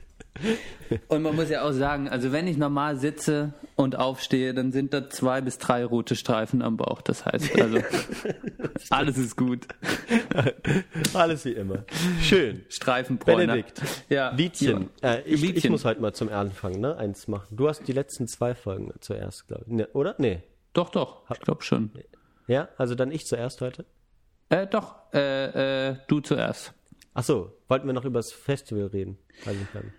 Und 1.07 1.21
man 1.21 1.35
muss 1.35 1.49
ja 1.49 1.63
auch 1.63 1.71
sagen, 1.71 2.09
also 2.09 2.31
wenn 2.31 2.47
ich 2.47 2.57
normal 2.57 2.97
sitze 2.97 3.53
und 3.75 3.95
aufstehe, 3.95 4.53
dann 4.53 4.71
sind 4.71 4.93
da 4.93 5.09
zwei 5.09 5.41
bis 5.41 5.57
drei 5.57 5.83
rote 5.85 6.15
Streifen 6.15 6.61
am 6.61 6.77
Bauch. 6.77 7.01
Das 7.01 7.25
heißt 7.25 7.59
also, 7.59 7.79
alles 8.89 9.17
ist 9.17 9.35
gut. 9.35 9.67
Alles 11.13 11.45
wie 11.45 11.51
immer. 11.51 11.83
Schön. 12.21 12.63
Streifenbräuner. 12.69 13.47
Benedikt. 13.47 13.81
Ja. 14.09 14.31
Liedchen. 14.31 14.89
Äh, 15.01 15.21
ich, 15.21 15.35
ich 15.35 15.41
Liedchen. 15.41 15.71
muss 15.71 15.85
heute 15.85 16.01
mal 16.01 16.13
zum 16.13 16.29
Anfang, 16.29 16.79
ne? 16.79 16.97
Eins 16.97 17.27
machen. 17.27 17.55
Du 17.55 17.67
hast 17.67 17.87
die 17.87 17.93
letzten 17.93 18.27
zwei 18.27 18.55
Folgen 18.55 18.93
zuerst, 18.99 19.47
glaube 19.47 19.65
ich. 19.67 19.73
Ne, 19.73 19.87
oder? 19.93 20.15
Nee. 20.17 20.43
Doch, 20.73 20.89
doch, 20.89 21.29
ich 21.31 21.39
glaube 21.39 21.63
schon. 21.63 21.91
Ja? 22.47 22.69
Also 22.77 22.95
dann 22.95 23.11
ich 23.11 23.25
zuerst 23.25 23.61
heute? 23.61 23.85
Äh, 24.49 24.67
doch, 24.67 24.95
äh, 25.13 25.89
äh, 25.89 25.97
du 26.07 26.21
zuerst. 26.21 26.73
Ach 27.13 27.23
so, 27.23 27.51
wollten 27.67 27.87
wir 27.87 27.93
noch 27.93 28.05
über 28.05 28.19
das 28.19 28.31
Festival 28.31 28.85
reden? 28.87 29.17
Weiß 29.43 29.55
ich 29.59 29.73
gar 29.73 29.83
nicht. 29.83 29.93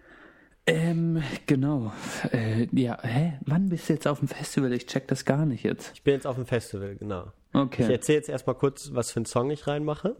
Ähm, 0.69 1.23
genau. 1.47 1.93
Äh, 2.33 2.67
ja, 2.73 2.99
hä? 3.03 3.39
Wann 3.47 3.69
bist 3.69 3.89
du 3.89 3.95
jetzt 3.95 4.07
auf 4.07 4.19
dem 4.19 4.29
Festival? 4.29 4.73
Ich 4.73 4.87
check 4.87 5.09
das 5.09 5.25
gar 5.25 5.47
nicht 5.47 5.65
jetzt. 5.65 5.93
Ich 5.95 6.03
bin 6.03 6.15
jetzt 6.15 6.27
auf 6.27 6.37
dem 6.37 6.47
Festival, 6.47 6.97
genau. 6.97 7.33
Ich 7.53 7.59
Okay. 7.61 7.91
erzähle 7.93 8.19
jetzt 8.19 8.29
erstmal 8.29 8.55
kurz, 8.57 8.91
was 8.93 9.11
für 9.11 9.17
einen 9.19 9.27
Song 9.27 9.51
ich 9.51 9.67
reinmache. 9.67 10.17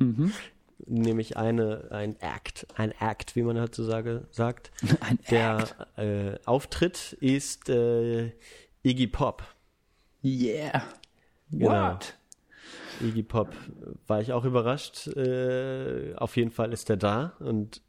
Nämlich 0.87 1.37
eine, 1.37 1.89
ein 1.91 2.17
Act, 2.21 2.67
ein 2.77 2.93
Act, 2.93 3.37
wie 3.37 3.43
man 3.43 3.61
heutzutage 3.61 4.27
sagt. 4.31 4.71
Ein 5.01 5.19
Der 5.31 5.67
äh, 5.97 6.39
Auftritt 6.47 7.15
ist 7.21 7.69
äh, 7.69 8.33
Iggy 8.85 9.09
Pop. 9.09 9.43
Yeah. 10.25 10.83
Genau. 11.51 11.93
What? 11.95 12.15
Iggy 13.01 13.23
Pop 13.25 13.53
war 14.07 14.21
ich 14.21 14.33
auch 14.33 14.45
überrascht. 14.45 15.09
Äh, 15.09 16.15
auf 16.17 16.37
jeden 16.37 16.53
Fall 16.53 16.73
ist 16.73 16.89
er 16.91 16.97
da 16.97 17.33
und 17.41 17.83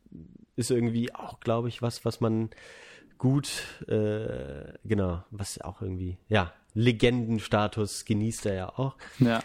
ist 0.60 0.70
irgendwie 0.72 1.14
auch, 1.16 1.40
glaube 1.40 1.68
ich, 1.70 1.82
was, 1.82 2.06
was 2.06 2.22
man 2.22 2.50
gut, 3.18 3.50
äh, 3.88 4.74
genau, 4.86 5.24
was 5.32 5.60
auch 5.62 5.82
irgendwie, 5.82 6.18
ja, 6.28 6.54
Legendenstatus 6.74 8.06
genießt 8.06 8.46
er 8.46 8.54
ja 8.54 8.70
auch. 8.70 8.96
Ja. 9.20 9.42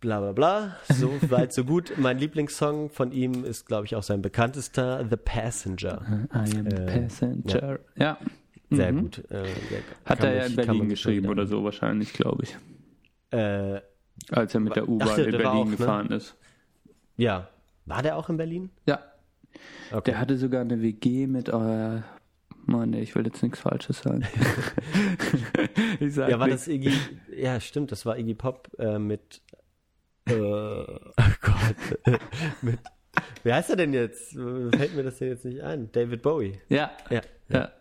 Bla 0.00 0.18
bla 0.20 0.32
bla. 0.32 0.76
So 0.88 1.10
weit, 1.30 1.52
so 1.52 1.64
gut. 1.64 1.92
Mein 1.96 2.18
Lieblingssong 2.18 2.90
von 2.90 3.12
ihm 3.12 3.44
ist, 3.44 3.66
glaube 3.66 3.84
ich, 3.86 3.94
auch 3.94 4.02
sein 4.02 4.20
bekanntester, 4.22 5.06
The 5.08 5.16
Passenger. 5.16 6.26
I 6.34 6.58
am 6.58 6.66
Äh, 6.66 6.86
passenger. 7.02 7.78
Ja. 7.96 8.18
Sehr 8.70 8.92
Mhm. 8.92 9.00
gut. 9.02 9.18
Äh, 9.30 9.42
der 9.44 9.82
Hat 10.06 10.24
er 10.24 10.34
ja 10.34 10.44
in 10.46 10.56
Berlin 10.56 10.88
geschrieben 10.88 11.28
oder 11.28 11.46
so 11.46 11.62
wahrscheinlich, 11.62 12.12
glaube 12.14 12.44
ich. 12.44 12.56
Äh, 13.30 13.80
Als 14.30 14.54
er 14.54 14.60
mit 14.60 14.74
der 14.74 14.88
U-Bahn 14.88 15.18
in 15.20 15.30
Berlin 15.30 15.46
auch, 15.46 15.64
ne? 15.66 15.70
gefahren 15.76 16.10
ist. 16.10 16.34
ja. 17.16 17.48
War 17.84 18.00
der 18.02 18.16
auch 18.16 18.28
in 18.30 18.36
Berlin? 18.36 18.70
Ja. 18.86 19.00
Okay. 19.90 20.10
Der 20.12 20.18
hatte 20.20 20.36
sogar 20.38 20.60
eine 20.60 20.80
WG 20.82 21.26
mit 21.26 21.48
euer. 21.50 22.02
Mann, 22.64 22.90
nee, 22.90 23.00
ich 23.00 23.14
will 23.16 23.26
jetzt 23.26 23.42
nichts 23.42 23.58
Falsches 23.60 24.02
sagen. 24.02 24.24
ich 26.00 26.14
sag 26.14 26.30
Ja, 26.30 26.38
war 26.38 26.46
nichts. 26.46 26.66
das 26.66 26.74
Iggy, 26.74 26.92
ja, 27.36 27.58
stimmt, 27.60 27.90
das 27.90 28.06
war 28.06 28.16
Iggy 28.18 28.34
Pop 28.34 28.68
äh, 28.78 28.98
mit, 29.00 29.42
äh, 30.28 30.34
oh 30.34 30.86
Gott, 31.40 32.20
mit, 32.62 32.78
wie 33.42 33.52
heißt 33.52 33.70
er 33.70 33.76
denn 33.76 33.92
jetzt? 33.92 34.30
Fällt 34.32 34.94
mir 34.94 35.02
das 35.02 35.18
denn 35.18 35.28
jetzt 35.28 35.44
nicht 35.44 35.60
ein? 35.62 35.90
David 35.92 36.22
Bowie. 36.22 36.60
Ja. 36.68 36.92
Ja, 37.10 37.20
Ja. 37.48 37.72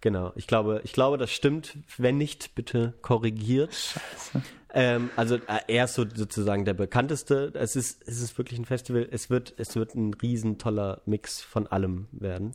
genau. 0.00 0.32
Ich 0.36 0.46
glaube, 0.46 0.80
ich 0.84 0.92
glaube, 0.92 1.18
das 1.18 1.32
stimmt. 1.32 1.76
Wenn 1.96 2.18
nicht, 2.18 2.54
bitte 2.54 2.94
korrigiert. 3.02 3.74
Scheiße. 3.74 4.42
Ähm, 4.74 5.10
also 5.16 5.36
äh, 5.36 5.40
er 5.68 5.84
ist 5.84 5.94
so 5.94 6.04
sozusagen 6.14 6.64
der 6.64 6.74
bekannteste. 6.74 7.52
Es 7.54 7.74
ist, 7.76 8.02
es 8.06 8.20
ist 8.20 8.36
wirklich 8.38 8.58
ein 8.58 8.64
Festival. 8.64 9.08
Es 9.10 9.30
wird, 9.30 9.54
es 9.56 9.76
wird 9.76 9.94
ein 9.94 10.12
riesen 10.14 10.58
toller 10.58 11.02
Mix 11.06 11.40
von 11.40 11.66
allem 11.66 12.06
werden. 12.12 12.54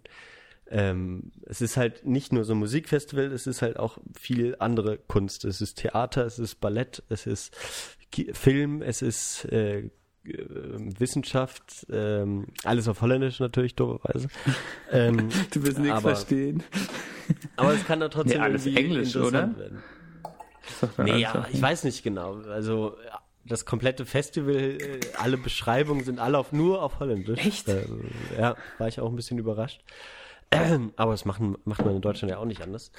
Ähm, 0.70 1.32
es 1.46 1.62
ist 1.62 1.76
halt 1.78 2.06
nicht 2.06 2.32
nur 2.32 2.46
so 2.46 2.54
ein 2.54 2.60
Musikfestival, 2.60 3.26
es 3.32 3.48
ist 3.48 3.62
halt 3.62 3.78
auch 3.78 3.98
viel 4.18 4.56
andere 4.60 4.98
Kunst. 4.98 5.44
Es 5.46 5.62
ist 5.62 5.76
Theater, 5.80 6.26
es 6.26 6.40
ist 6.40 6.56
Ballett, 6.62 7.04
es 7.10 7.28
ist 7.28 7.56
Film, 8.34 8.82
es 8.82 9.02
ist 9.02 9.46
äh, 9.52 9.80
äh, 9.80 9.90
Wissenschaft, 11.00 11.86
ähm, 11.92 12.48
alles 12.64 12.88
auf 12.88 13.02
Holländisch 13.02 13.40
natürlich, 13.40 13.76
dooferweise. 13.76 14.28
Ähm, 14.92 15.30
Du 15.52 15.64
wirst 15.64 15.80
nichts 15.80 16.02
verstehen. 16.02 16.64
aber 17.56 17.74
es 17.74 17.84
kann 17.86 18.00
da 18.00 18.08
trotzdem 18.10 18.38
Nee, 18.40 18.44
alles 18.44 18.66
Englisch, 18.68 19.16
oder? 19.16 19.58
werden. 19.58 19.84
Nee, 20.98 21.18
ja, 21.18 21.46
ich 21.52 21.62
weiß 21.62 21.84
nicht 21.84 22.04
genau. 22.04 22.36
Also 22.50 22.96
das 23.46 23.66
komplette 23.66 24.06
Festival, 24.06 24.56
äh, 24.56 25.00
alle 25.18 25.38
Beschreibungen 25.38 26.04
sind 26.04 26.20
alle 26.20 26.38
auf, 26.38 26.52
nur 26.52 26.82
auf 26.82 27.00
Holländisch. 27.00 27.40
Echt? 27.46 27.68
Äh, 27.68 27.86
ja, 28.40 28.56
war 28.78 28.88
ich 28.88 29.00
auch 29.00 29.10
ein 29.10 29.16
bisschen 29.16 29.38
überrascht. 29.38 29.82
Aber 30.96 31.12
das 31.12 31.26
machen, 31.26 31.58
macht 31.66 31.84
man 31.86 31.96
in 31.96 32.02
Deutschland 32.02 32.32
ja 32.32 32.38
auch 32.38 32.46
nicht 32.46 32.62
anders. 32.62 32.92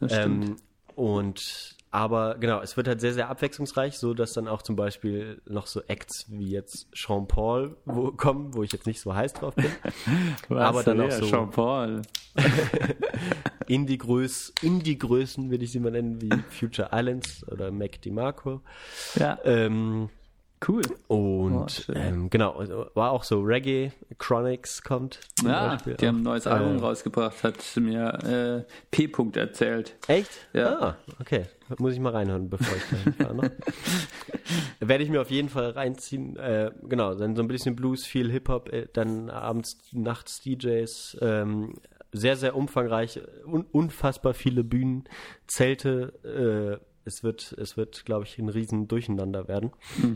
Das 0.00 0.12
stimmt. 0.12 0.44
Ähm, 0.44 0.56
und 0.96 1.76
aber 1.92 2.36
genau, 2.38 2.60
es 2.60 2.76
wird 2.76 2.86
halt 2.86 3.00
sehr, 3.00 3.12
sehr 3.14 3.28
abwechslungsreich, 3.30 3.98
so 3.98 4.14
dass 4.14 4.32
dann 4.32 4.46
auch 4.46 4.62
zum 4.62 4.76
Beispiel 4.76 5.42
noch 5.46 5.66
so 5.66 5.82
Acts 5.88 6.26
wie 6.28 6.48
jetzt 6.50 6.86
Sean 6.94 7.26
Paul 7.26 7.76
wo, 7.84 8.12
kommen, 8.12 8.54
wo 8.54 8.62
ich 8.62 8.70
jetzt 8.72 8.86
nicht 8.86 9.00
so 9.00 9.12
heiß 9.12 9.32
drauf 9.32 9.56
bin. 9.56 9.72
Was 10.48 10.62
aber 10.62 10.82
dann 10.84 11.00
auch 11.00 11.10
so- 11.10 11.26
Jean-Paul. 11.26 12.02
Indie-Größ, 13.66 14.54
Indie-Größen 14.62 15.50
würde 15.50 15.64
ich 15.64 15.72
sie 15.72 15.80
mal 15.80 15.92
nennen, 15.92 16.20
wie 16.20 16.30
Future 16.50 16.90
Islands 16.92 17.46
oder 17.48 17.70
Mac 17.70 18.00
DiMarco. 18.02 18.60
Ja, 19.16 19.38
Ähm, 19.44 20.08
cool. 20.68 20.82
Und 21.06 21.86
Oh, 21.88 21.92
ähm, 21.94 22.28
genau, 22.30 22.52
also 22.56 22.86
war 22.94 23.12
auch 23.12 23.22
so 23.24 23.40
Reggae, 23.42 23.92
Chronics 24.18 24.82
kommt. 24.82 25.20
Ja, 25.42 25.68
Beispiel 25.74 25.94
die 25.94 26.06
haben 26.08 26.16
ein 26.18 26.26
auch. 26.26 26.32
neues 26.32 26.46
Album 26.46 26.76
Äh, 26.78 26.80
rausgebracht, 26.80 27.42
hat 27.44 27.56
mir 27.76 28.66
äh, 28.66 28.72
P. 28.90 29.06
-Punkt 29.06 29.38
erzählt. 29.38 29.96
Echt? 30.08 30.30
Ja. 30.52 30.78
Ah, 30.80 30.96
okay. 31.20 31.44
Muss 31.78 31.92
ich 31.94 32.00
mal 32.00 32.10
reinhören, 32.12 32.50
bevor 32.50 32.76
ich 32.76 32.82
dahin 32.90 33.12
fahre. 33.14 33.36
Ne? 33.36 33.52
Werde 34.80 35.04
ich 35.04 35.10
mir 35.10 35.20
auf 35.20 35.30
jeden 35.30 35.48
Fall 35.48 35.70
reinziehen. 35.70 36.36
Äh, 36.36 36.72
genau, 36.82 37.14
dann 37.14 37.36
so 37.36 37.42
ein 37.42 37.48
bisschen 37.48 37.76
Blues, 37.76 38.04
viel 38.04 38.30
Hip-Hop, 38.32 38.72
äh, 38.72 38.88
dann 38.92 39.30
abends, 39.30 39.78
nachts 39.92 40.40
DJs. 40.42 41.18
Ähm, 41.20 41.74
sehr, 42.12 42.36
sehr 42.36 42.56
umfangreich, 42.56 43.20
un 43.44 43.64
unfassbar 43.70 44.34
viele 44.34 44.64
Bühnen, 44.64 45.04
Zelte. 45.46 46.80
Äh, 46.82 46.84
es 47.04 47.22
wird, 47.24 47.52
es 47.58 47.76
wird, 47.76 48.04
glaube 48.04 48.24
ich, 48.24 48.38
ein 48.38 48.48
riesen 48.50 48.86
Durcheinander 48.86 49.48
werden. 49.48 49.72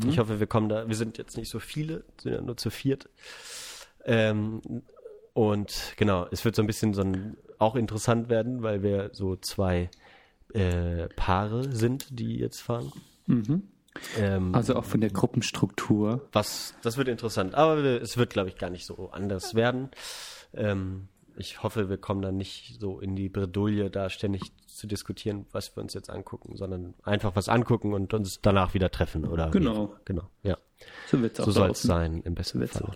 Ich 0.07 0.19
hoffe, 0.19 0.39
wir 0.39 0.47
kommen 0.47 0.69
da. 0.69 0.87
Wir 0.87 0.95
sind 0.97 1.17
jetzt 1.19 1.37
nicht 1.37 1.49
so 1.49 1.59
viele, 1.59 2.05
sind 2.21 2.33
ja 2.35 2.41
nur 2.43 2.57
zu 2.59 2.69
viert. 2.71 3.09
Ähm, 4.05 4.61
und 5.33 5.95
genau, 5.97 6.27
es 6.31 6.45
wird 6.45 6.55
so 6.55 6.63
ein 6.63 6.67
bisschen 6.67 6.93
so 6.93 7.03
ein, 7.03 7.37
auch 7.59 7.75
interessant 7.75 8.29
werden, 8.29 8.63
weil 8.63 8.83
wir 8.83 9.11
so 9.13 9.35
zwei 9.37 9.91
äh, 10.53 11.09
Paare 11.17 11.73
sind, 11.75 12.19
die 12.21 12.37
jetzt 12.37 12.61
fahren. 12.61 12.93
Ähm, 14.19 14.55
Also 14.55 14.77
auch 14.77 14.85
von 14.85 15.01
der 15.01 15.11
Gruppenstruktur. 15.11 16.29
was, 16.33 16.75
das 16.83 16.97
wird 16.99 17.09
interessant. 17.09 17.55
Aber 17.55 17.79
es 17.79 18.17
wird, 18.19 18.31
glaube 18.31 18.51
ich, 18.51 18.57
gar 18.57 18.71
nicht 18.71 18.85
so 18.85 19.11
anders 19.11 19.55
werden. 19.55 19.89
Ähm, 20.53 21.09
ich 21.37 21.63
hoffe, 21.63 21.89
wir 21.89 21.99
kommen 21.99 22.23
dann 22.23 22.37
nicht 22.37 22.81
so 22.81 23.01
in 23.01 23.17
die 23.17 23.29
Bredouille, 23.29 23.91
da 23.91 24.09
ständig 24.11 24.53
zu 24.67 24.87
diskutieren, 24.87 25.47
was 25.53 25.77
wir 25.77 25.83
uns 25.83 25.95
jetzt 25.95 26.11
angucken, 26.11 26.57
sondern 26.57 26.95
einfach 27.03 27.35
was 27.37 27.49
angucken 27.49 27.93
und 27.95 28.13
uns 28.15 28.41
danach 28.41 28.75
wieder 28.75 28.91
treffen. 28.91 29.27
Oder 29.27 29.51
Genau. 29.51 29.91
Wie, 29.91 30.05
genau, 30.05 30.29
ja. 30.43 30.59
So 31.09 31.17
auch 31.19 31.45
So 31.47 31.51
soll 31.51 31.71
es 31.71 31.83
sein, 31.83 32.23
im 32.25 32.35
besten 32.35 32.61
Wird's 32.61 32.79
Fall. 32.79 32.91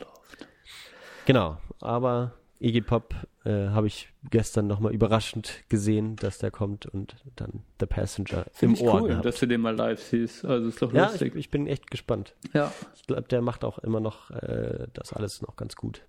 Genau, 1.27 1.59
aber 1.81 2.33
Iggy 2.61 2.81
Pop 2.81 3.15
äh, 3.45 3.69
habe 3.69 3.87
ich 3.87 4.09
gestern 4.31 4.67
nochmal 4.67 4.93
überraschend 4.93 5.63
gesehen, 5.69 6.17
dass 6.17 6.39
der 6.39 6.51
kommt 6.51 6.87
und 6.87 7.17
dann 7.37 7.63
The 7.79 7.87
Passenger 7.87 8.47
im 8.47 8.53
Finde 8.53 8.75
ich 8.77 8.83
Ohr 8.83 9.01
cool, 9.03 9.09
gehabt. 9.09 9.25
dass 9.25 9.39
du 9.39 9.47
den 9.47 9.61
mal 9.61 9.77
live 9.77 10.03
siehst. 10.03 10.45
Also 10.45 10.69
ist 10.69 10.83
doch 10.83 10.93
Ja, 10.93 11.05
ich, 11.07 11.11
lustig. 11.13 11.37
ich 11.37 11.51
bin 11.51 11.67
echt 11.67 11.91
gespannt. 11.91 12.35
ja. 12.53 12.73
Ich 12.97 13.07
glaube, 13.07 13.23
der 13.29 13.43
macht 13.43 13.65
auch 13.65 13.79
immer 13.79 14.01
noch 14.01 14.31
äh, 14.31 14.89
das 14.95 15.13
alles 15.13 15.41
noch 15.43 15.57
ganz 15.57 15.77
gut. 15.77 16.03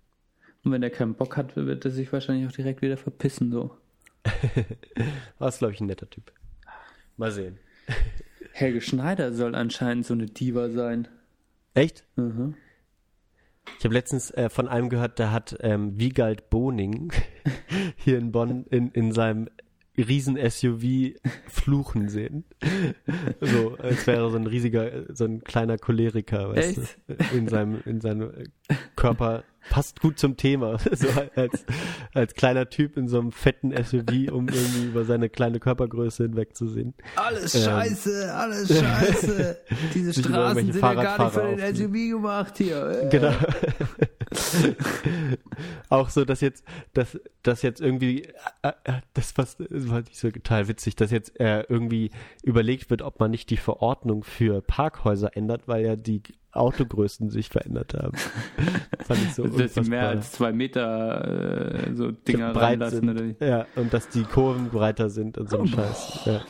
Und 0.64 0.72
wenn 0.72 0.84
er 0.84 0.90
keinen 0.90 1.16
Bock 1.16 1.38
hat, 1.38 1.56
wird 1.56 1.86
er 1.86 1.92
sich 1.92 2.12
wahrscheinlich 2.12 2.48
auch 2.48 2.56
direkt 2.56 2.82
wieder 2.82 2.98
verpissen. 2.98 3.52
So. 3.52 3.78
War 5.40 5.50
ist, 5.50 5.60
glaube 5.60 5.74
ich, 5.74 5.80
ein 5.80 5.88
netter 5.88 6.10
Typ. 6.10 6.32
Mal 7.18 7.32
sehen. 7.32 7.60
Helge 8.52 8.82
Schneider 8.82 9.34
soll 9.34 9.56
anscheinend 9.56 10.06
so 10.06 10.14
eine 10.14 10.26
Diva 10.26 10.70
sein. 10.70 11.08
Echt? 11.74 12.04
Mhm. 12.16 12.56
Ich 13.78 13.86
habe 13.86 13.94
letztens 13.94 14.32
äh, 14.32 14.50
von 14.50 14.68
einem 14.68 14.90
gehört, 14.90 15.20
der 15.20 15.32
hat 15.32 15.56
ähm, 15.62 15.98
Wiegald 16.00 16.50
Boning 16.50 17.14
hier 17.96 18.18
in 18.18 18.32
Bonn 18.32 18.66
in, 18.70 18.92
in 18.92 19.12
seinem 19.12 19.50
riesen 19.98 20.38
SUV 20.38 21.20
fluchen 21.48 22.10
sehen. 22.10 22.46
So, 23.42 23.76
als 23.76 24.08
wäre 24.08 24.30
so 24.32 24.38
ein 24.38 24.48
riesiger, 24.48 25.14
so 25.14 25.26
ein 25.26 25.44
kleiner 25.44 25.78
Choleriker, 25.78 26.56
weißt 26.56 26.78
Echt? 26.78 26.98
du, 27.08 27.38
in 27.38 27.48
seinem, 27.48 27.82
in 27.86 28.00
seinem 28.00 28.32
Körper 28.96 29.44
passt 29.70 30.02
gut 30.02 30.20
zum 30.20 30.38
Thema. 30.38 30.78
So 31.00 31.08
als, 31.36 31.66
als 32.14 32.34
kleiner 32.34 32.70
Typ 32.70 32.98
in 32.98 33.08
so 33.08 33.20
einem 33.20 33.32
fetten 33.32 33.72
SUV, 33.72 34.32
um 34.32 34.50
irgendwie 34.50 34.86
über 34.86 35.06
seine 35.06 35.30
kleine 35.30 35.60
Körpergröße 35.60 36.24
hinwegzusehen. 36.24 36.94
Alles 37.16 37.56
Ähm. 37.56 37.62
scheiße, 37.62 38.34
alles 38.34 38.68
scheiße. 38.68 39.58
Diese 39.94 40.14
Straßen 40.14 40.74
sind 40.74 40.82
ja 40.82 40.94
gar 40.94 41.24
nicht 41.24 41.34
für 41.34 41.42
den 41.42 41.62
aufregen. 41.62 41.76
SUV 41.76 42.18
gemacht 42.18 42.58
hier. 42.58 43.04
Äh. 43.04 43.10
Genau. 43.10 43.34
auch 45.90 46.10
so, 46.10 46.26
dass 46.26 46.42
jetzt, 46.42 46.64
dass, 46.94 47.18
dass 47.44 47.62
jetzt 47.62 47.82
irgendwie, 47.82 48.24
äh, 48.62 48.72
äh, 48.84 49.02
das 49.14 49.38
was, 49.38 49.58
das 49.58 49.90
war 49.90 50.00
nicht 50.00 50.18
so 50.18 50.30
total 50.32 50.68
witzig, 50.68 50.96
dass 50.96 51.12
jetzt 51.12 51.40
äh, 51.40 51.62
irgendwie 51.70 52.12
überlegt 52.44 52.90
wird, 52.90 53.02
ob 53.02 53.20
man 53.20 53.32
nicht 53.32 53.50
die 53.50 53.58
Verordnung 53.58 54.24
für 54.24 54.62
Parkhäuser 54.62 55.36
ändert, 55.38 55.68
weil 55.68 55.86
ja 55.86 55.96
die 55.96 56.22
Autogrößen 56.52 57.30
sich 57.30 57.50
verändert 57.50 57.94
haben. 57.94 58.18
Fand 59.06 59.22
ich 59.22 59.34
so 59.36 59.44
Dass 59.44 59.56
die 59.56 59.62
unfassbar 59.64 59.86
mehr 59.86 60.08
als 60.10 60.32
zwei 60.32 60.52
Meter 60.52 61.88
äh, 61.88 61.96
so 61.96 62.12
Dinger 62.12 62.54
breit 62.54 62.64
reinlassen. 62.64 63.00
sind. 63.00 63.10
Oder 63.10 63.24
wie? 63.26 63.36
Ja, 63.46 63.66
und 63.76 63.94
dass 63.94 64.10
die 64.10 64.24
Kurven 64.24 64.70
breiter 64.70 65.10
sind 65.10 65.38
und 65.38 65.50
so 65.50 65.60
ein 65.60 65.68
Scheiß. 65.68 66.22
Ja. 66.26 66.42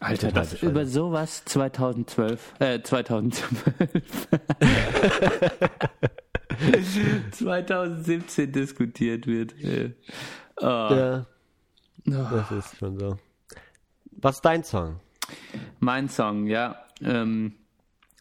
Alter, 0.00 0.32
das, 0.32 0.50
bescheuert. 0.50 0.72
über 0.72 0.86
sowas 0.86 1.44
2012, 1.44 2.54
äh, 2.58 2.82
2012. 2.82 4.28
2017 7.30 8.52
diskutiert 8.52 9.26
wird. 9.26 9.54
Ah. 10.60 11.24
ja, 12.04 12.30
das 12.30 12.50
ist 12.50 12.76
schon 12.78 12.98
so. 12.98 13.18
Was 14.10 14.36
ist 14.36 14.44
dein 14.44 14.64
Song? 14.64 15.00
Mein 15.78 16.08
Song, 16.08 16.46
ja. 16.46 16.84
Ähm, 17.00 17.54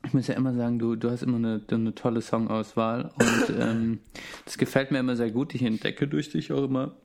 ich 0.06 0.14
muss 0.14 0.28
ja 0.28 0.36
immer 0.36 0.54
sagen, 0.54 0.80
du, 0.80 0.96
du 0.96 1.10
hast 1.10 1.24
immer 1.24 1.38
eine, 1.38 1.62
eine 1.70 1.96
tolle 1.96 2.22
Songauswahl 2.22 3.12
und 3.20 3.56
ähm, 3.60 4.00
das 4.46 4.58
gefällt 4.58 4.92
mir 4.92 5.00
immer 5.00 5.16
sehr 5.16 5.32
gut. 5.32 5.54
Ich 5.56 5.64
entdecke 5.64 6.08
durch 6.08 6.30
dich 6.30 6.52
auch 6.52 6.64
immer. 6.64 6.96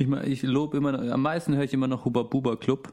Ich, 0.00 0.06
mein, 0.06 0.30
ich 0.30 0.42
lobe 0.42 0.76
immer, 0.76 0.92
noch, 0.92 1.00
am 1.00 1.22
meisten 1.22 1.56
höre 1.56 1.64
ich 1.64 1.74
immer 1.74 1.88
noch 1.88 2.04
Huber 2.04 2.24
Buber 2.24 2.56
Club. 2.56 2.92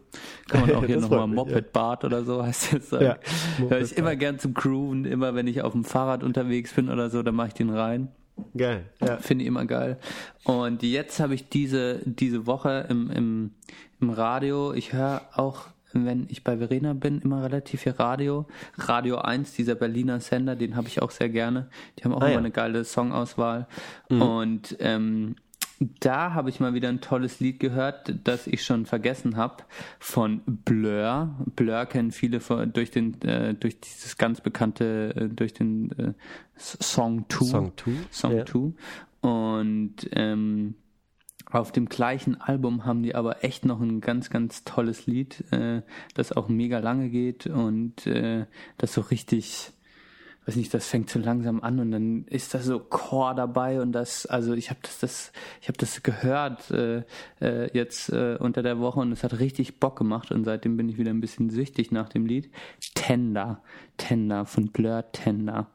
Kann 0.50 0.62
man 0.62 0.76
auch 0.76 0.86
hier 0.88 1.00
nochmal 1.00 1.28
Moped 1.28 1.72
Bart 1.72 2.04
oder 2.04 2.24
so 2.24 2.44
heißt 2.44 2.74
das. 2.74 2.92
Ja, 2.92 3.18
Höre 3.58 3.82
ich 3.82 3.96
immer 3.96 4.16
gern 4.16 4.40
zum 4.40 4.56
Grooven, 4.56 5.06
immer 5.06 5.36
wenn 5.36 5.46
ich 5.46 5.62
auf 5.62 5.74
dem 5.74 5.84
Fahrrad 5.84 6.24
unterwegs 6.24 6.74
bin 6.74 6.90
oder 6.90 7.10
so, 7.12 7.22
dann 7.22 7.36
mache 7.36 7.50
ich 7.50 7.54
den 7.54 7.70
rein. 7.70 8.10
Geil. 8.58 8.90
Ja. 9.02 9.18
Finde 9.18 9.44
ich 9.44 9.48
immer 9.48 9.66
geil. 9.66 10.00
Und 10.44 10.84
jetzt 10.84 11.20
habe 11.20 11.36
ich 11.36 11.48
diese, 11.48 12.02
diese 12.06 12.48
Woche 12.48 12.88
im, 12.90 13.10
im, 13.12 13.52
im 14.02 14.10
Radio, 14.10 14.74
ich 14.74 14.92
höre 14.92 15.22
auch, 15.34 15.68
wenn 16.04 16.28
ich 16.30 16.44
bei 16.44 16.58
Verena 16.58 16.94
bin, 16.94 17.22
immer 17.22 17.44
relativ 17.44 17.82
viel 17.82 17.94
Radio. 17.94 18.46
Radio 18.78 19.18
1, 19.20 19.54
dieser 19.54 19.76
Berliner 19.76 20.20
Sender, 20.20 20.56
den 20.58 20.76
habe 20.76 20.88
ich 20.88 21.02
auch 21.02 21.12
sehr 21.12 21.30
gerne. 21.30 21.70
Die 21.98 22.04
haben 22.04 22.14
auch 22.14 22.22
Ah, 22.22 22.26
immer 22.26 22.34
ja. 22.34 22.38
eine 22.40 22.52
geile 22.52 22.84
Songauswahl. 22.84 23.68
Und 24.10 24.76
ähm, 24.80 25.36
da 26.00 26.34
habe 26.34 26.50
ich 26.50 26.60
mal 26.60 26.74
wieder 26.74 26.88
ein 26.90 27.02
tolles 27.02 27.40
Lied 27.42 27.60
gehört, 27.60 28.14
das 28.24 28.48
ich 28.48 28.64
schon 28.64 28.86
vergessen 28.86 29.36
habe, 29.36 29.64
von 30.00 30.42
Blur. 30.46 31.36
Blur 31.56 31.86
kennen 31.86 32.12
viele 32.12 32.40
von, 32.40 32.72
durch 32.72 32.92
den, 32.92 33.22
äh, 33.24 33.54
durch 33.54 33.80
dieses 33.82 34.18
ganz 34.18 34.42
bekannte, 34.42 35.14
äh, 35.16 35.28
durch 35.30 35.54
den 35.54 35.92
äh, 36.00 36.14
Song 36.58 37.26
2. 37.30 37.46
Song 37.46 37.72
2. 37.78 37.92
Song 38.12 38.38
Ja. 38.38 38.46
2. 38.46 38.74
Und 39.22 39.96
ähm, 40.12 40.76
auf 41.52 41.72
dem 41.72 41.88
gleichen 41.88 42.40
Album 42.42 42.86
haben 42.86 43.04
die 43.04 43.16
aber 43.16 43.44
echt 43.44 43.66
noch 43.66 43.80
ein 43.80 44.02
ganz, 44.02 44.30
ganz 44.30 44.64
tolles 44.64 45.06
Lied, 45.06 45.44
äh, 45.52 45.82
das 46.14 46.32
auch 46.32 46.50
mega 46.50 46.80
lange 46.80 47.10
geht 47.10 47.48
und 47.48 48.08
äh, 48.08 48.46
das 48.78 48.94
so 48.94 49.02
richtig, 49.02 49.72
weiß 50.46 50.56
nicht, 50.58 50.74
das 50.74 50.88
fängt 50.88 51.10
so 51.10 51.20
langsam 51.20 51.62
an 51.62 51.80
und 51.80 51.92
dann 51.92 52.26
ist 52.26 52.54
da 52.54 52.60
so 52.60 52.80
Chor 52.80 53.34
dabei 53.34 53.82
und 53.82 53.92
das, 53.92 54.26
also 54.26 54.54
ich 54.54 54.70
habe 54.70 54.80
das, 54.84 55.00
das, 55.00 55.32
ich 55.62 55.68
habe 55.68 55.78
das 55.78 56.04
gehört 56.04 56.70
äh, 56.72 57.04
äh, 57.42 57.70
jetzt 57.74 58.10
äh, 58.10 58.38
unter 58.40 58.62
der 58.62 58.80
Woche 58.80 59.00
und 59.00 59.12
es 59.12 59.24
hat 59.24 59.40
richtig 59.40 59.80
Bock 59.80 59.98
gemacht 59.98 60.32
und 60.32 60.44
seitdem 60.44 60.78
bin 60.78 60.88
ich 60.88 60.98
wieder 60.98 61.10
ein 61.10 61.22
bisschen 61.22 61.50
süchtig 61.50 61.92
nach 61.92 62.10
dem 62.10 62.26
Lied. 62.28 62.52
Tender, 62.94 63.62
Tender 63.98 64.46
von 64.46 64.68
Blur 64.68 65.06
Tender. 65.12 65.68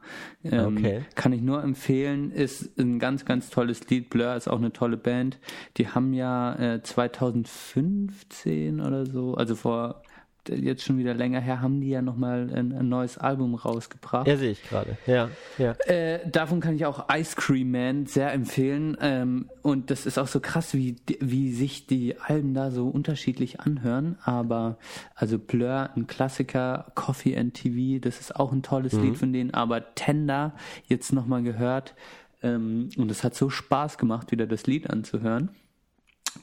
Ähm, 0.43 0.77
Okay. 0.77 1.03
Kann 1.15 1.33
ich 1.33 1.41
nur 1.41 1.61
empfehlen, 1.63 2.31
ist 2.31 2.79
ein 2.79 2.99
ganz, 2.99 3.25
ganz 3.25 3.49
tolles 3.49 3.89
Lied. 3.89 4.09
Blur 4.09 4.35
ist 4.35 4.47
auch 4.47 4.57
eine 4.57 4.71
tolle 4.71 4.97
Band. 4.97 5.39
Die 5.77 5.89
haben 5.89 6.13
ja 6.13 6.55
äh, 6.55 6.81
2015 6.81 8.79
oder 8.79 9.05
so, 9.05 9.35
also 9.35 9.55
vor 9.55 10.01
jetzt 10.49 10.83
schon 10.83 10.97
wieder 10.97 11.13
länger 11.13 11.39
her, 11.39 11.61
haben 11.61 11.81
die 11.81 11.89
ja 11.89 12.01
nochmal 12.01 12.49
ein, 12.53 12.73
ein 12.73 12.89
neues 12.89 13.17
Album 13.17 13.55
rausgebracht. 13.55 14.27
Ja, 14.27 14.37
sehe 14.37 14.51
ich 14.51 14.63
gerade. 14.63 14.97
Ja, 15.05 15.29
ja. 15.57 15.73
Äh, 15.85 16.27
davon 16.29 16.59
kann 16.59 16.75
ich 16.75 16.85
auch 16.85 17.07
Ice 17.13 17.35
Cream 17.35 17.71
Man 17.71 18.05
sehr 18.05 18.31
empfehlen. 18.33 18.97
Ähm, 19.01 19.49
und 19.61 19.91
das 19.91 20.05
ist 20.05 20.17
auch 20.17 20.27
so 20.27 20.39
krass, 20.39 20.73
wie, 20.73 20.95
wie 21.19 21.51
sich 21.51 21.87
die 21.87 22.19
Alben 22.19 22.53
da 22.53 22.71
so 22.71 22.87
unterschiedlich 22.87 23.59
anhören. 23.59 24.17
Aber 24.23 24.77
also 25.15 25.37
Blur, 25.37 25.89
ein 25.95 26.07
Klassiker, 26.07 26.91
Coffee 26.95 27.37
and 27.37 27.53
TV, 27.53 28.01
das 28.01 28.19
ist 28.19 28.35
auch 28.35 28.51
ein 28.51 28.63
tolles 28.63 28.93
Lied 28.93 29.17
von 29.17 29.33
denen. 29.33 29.53
Aber 29.53 29.95
Tender 29.95 30.53
jetzt 30.87 31.13
nochmal 31.13 31.43
gehört. 31.43 31.95
Ähm, 32.43 32.89
und 32.97 33.11
es 33.11 33.23
hat 33.23 33.35
so 33.35 33.49
Spaß 33.49 33.97
gemacht, 33.97 34.31
wieder 34.31 34.47
das 34.47 34.65
Lied 34.65 34.89
anzuhören. 34.89 35.51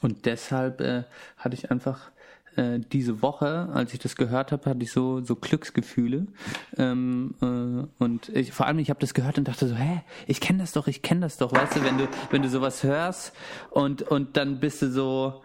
Und 0.01 0.25
deshalb 0.25 0.81
äh, 0.81 1.03
hatte 1.37 1.55
ich 1.55 1.71
einfach 1.71 2.11
äh, 2.59 2.79
diese 2.91 3.21
Woche, 3.21 3.69
als 3.73 3.93
ich 3.93 3.99
das 3.99 4.15
gehört 4.15 4.51
habe, 4.51 4.69
hatte 4.69 4.83
ich 4.83 4.91
so 4.91 5.21
so 5.21 5.35
Glücksgefühle 5.35 6.27
ähm, 6.77 7.35
äh, 7.41 8.03
und 8.03 8.29
ich, 8.29 8.51
vor 8.51 8.65
allem 8.65 8.79
ich 8.79 8.89
habe 8.89 8.99
das 8.99 9.13
gehört 9.13 9.37
und 9.37 9.47
dachte 9.47 9.67
so, 9.67 9.75
hä, 9.75 10.01
ich 10.27 10.41
kenne 10.41 10.59
das 10.59 10.73
doch, 10.73 10.87
ich 10.87 11.01
kenne 11.01 11.21
das 11.21 11.37
doch, 11.37 11.53
weißt 11.53 11.77
du, 11.77 11.83
wenn 11.83 11.97
du 11.97 12.07
wenn 12.31 12.41
du 12.41 12.49
sowas 12.49 12.83
hörst 12.83 13.33
und 13.71 14.03
und 14.03 14.35
dann 14.37 14.59
bist 14.59 14.81
du 14.81 14.89
so 14.91 15.41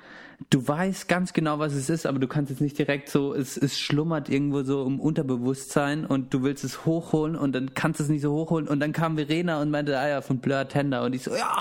Du 0.51 0.67
weißt 0.67 1.09
ganz 1.09 1.33
genau, 1.33 1.61
was 1.61 1.75
es 1.75 1.89
ist, 1.89 2.07
aber 2.07 2.19
du 2.19 2.27
kannst 2.27 2.51
jetzt 2.51 2.61
nicht 2.61 2.77
direkt 2.77 3.09
so, 3.09 3.33
es, 3.33 3.57
es 3.57 3.79
schlummert 3.79 4.29
irgendwo 4.29 4.65
so 4.65 4.85
im 4.85 4.99
Unterbewusstsein 4.99 6.05
und 6.05 6.35
du 6.35 6.43
willst 6.43 6.65
es 6.65 6.85
hochholen 6.85 7.37
und 7.37 7.55
dann 7.55 7.73
kannst 7.75 8.01
du 8.01 8.05
es 8.05 8.11
nicht 8.11 8.23
so 8.23 8.33
hochholen 8.33 8.67
und 8.67 8.81
dann 8.81 8.93
kam 8.93 9.15
Verena 9.15 9.63
und 9.63 9.71
meinte, 9.71 9.97
ah 9.97 10.09
ja, 10.09 10.21
von 10.23 10.39
Blur 10.39 10.67
Tender 10.67 11.05
und 11.05 11.15
ich 11.15 11.23
so, 11.23 11.31
ja, 11.35 11.59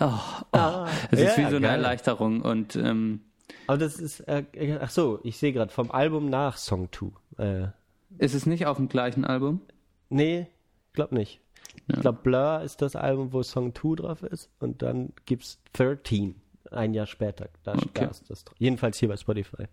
oh, 0.00 0.12
oh. 0.52 0.86
es 1.10 1.18
ist 1.18 1.36
ja, 1.36 1.46
wie 1.46 1.50
so 1.50 1.56
eine 1.56 1.60
geil. 1.60 1.76
Erleichterung. 1.76 2.42
Erleichterung 2.42 2.42
und 2.42 2.76
ähm, 2.76 3.20
Aber 3.70 3.78
das 3.78 4.00
ist, 4.00 4.18
äh, 4.26 4.42
ach 4.80 4.90
so, 4.90 5.20
ich 5.22 5.36
sehe 5.38 5.52
gerade 5.52 5.70
vom 5.72 5.92
Album 5.92 6.28
nach 6.28 6.56
Song 6.56 6.88
2. 6.90 7.06
Äh, 7.38 7.68
ist 8.18 8.34
es 8.34 8.44
nicht 8.44 8.66
auf 8.66 8.78
dem 8.78 8.88
gleichen 8.88 9.24
Album? 9.24 9.60
nee, 10.08 10.48
glaub 10.92 11.12
nicht. 11.12 11.40
Ich 11.86 12.00
glaube, 12.00 12.18
Blur 12.24 12.62
ist 12.62 12.82
das 12.82 12.96
Album, 12.96 13.32
wo 13.32 13.44
Song 13.44 13.72
2 13.72 13.94
drauf 14.02 14.24
ist 14.24 14.50
und 14.58 14.82
dann 14.82 15.12
gibt's 15.24 15.60
13, 15.74 16.34
ein 16.72 16.94
Jahr 16.94 17.06
später. 17.06 17.48
Da, 17.62 17.74
Okay. 17.74 17.88
da 17.94 18.04
ist 18.06 18.28
das 18.28 18.44
drauf. 18.44 18.56
Jedenfalls 18.58 18.98
hier 18.98 19.08
bei 19.08 19.16
Spotify. 19.16 19.66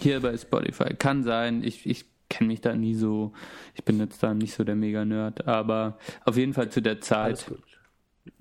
Hier 0.00 0.18
bei 0.20 0.36
Spotify. 0.36 0.92
Kann 0.94 1.22
sein. 1.22 1.62
Ich, 1.62 1.86
ich 1.86 2.06
kenne 2.28 2.48
mich 2.48 2.60
da 2.60 2.74
nie 2.74 2.94
so. 2.96 3.32
Ich 3.76 3.84
bin 3.84 4.00
jetzt 4.00 4.20
da 4.24 4.34
nicht 4.34 4.54
so 4.54 4.64
der 4.64 4.74
Mega-Nerd. 4.74 5.46
Aber 5.46 5.98
auf 6.24 6.36
jeden 6.36 6.52
Fall 6.52 6.68
zu 6.70 6.82
der 6.82 7.00
Zeit. 7.00 7.48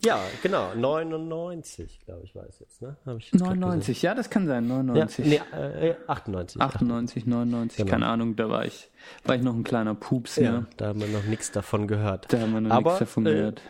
Ja, 0.03 0.19
genau, 0.43 0.73
99, 0.75 2.01
glaube 2.05 2.23
ich, 2.25 2.35
war 2.35 2.45
es 2.47 2.59
jetzt, 2.59 2.81
ne? 2.81 2.97
Hab 3.05 3.17
ich 3.17 3.31
jetzt 3.31 3.41
grad 3.41 3.55
99. 3.57 4.01
Ja, 4.01 4.13
das 4.13 4.29
kann 4.29 4.45
sein. 4.47 4.63
gesehen. 4.63 4.85
99. 4.85 5.25
Ja, 5.27 5.41
nee, 5.53 5.89
äh, 5.89 5.95
98. 6.07 6.61
98, 6.61 7.25
99. 7.25 7.77
Genau. 7.77 7.89
Keine 7.89 8.07
Ahnung. 8.07 8.35
Da 8.35 8.49
war 8.49 8.65
ich, 8.65 8.89
war 9.25 9.35
ich 9.35 9.41
noch 9.41 9.55
ein 9.55 9.63
kleiner 9.63 9.95
Pups. 9.95 10.35
Ja, 10.35 10.51
Ne? 10.51 10.67
da 10.77 10.87
haben 10.87 10.99
wir 11.01 11.07
noch 11.07 11.23
nichts 11.23 11.51
davon 11.51 11.87
gehört. 11.87 12.31
Da 12.31 12.39
haben 12.41 12.53
wir 12.53 12.61
noch 12.61 12.77
nichts 12.77 12.99
davon 12.99 13.25
äh, 13.25 13.31
gehört. 13.31 13.61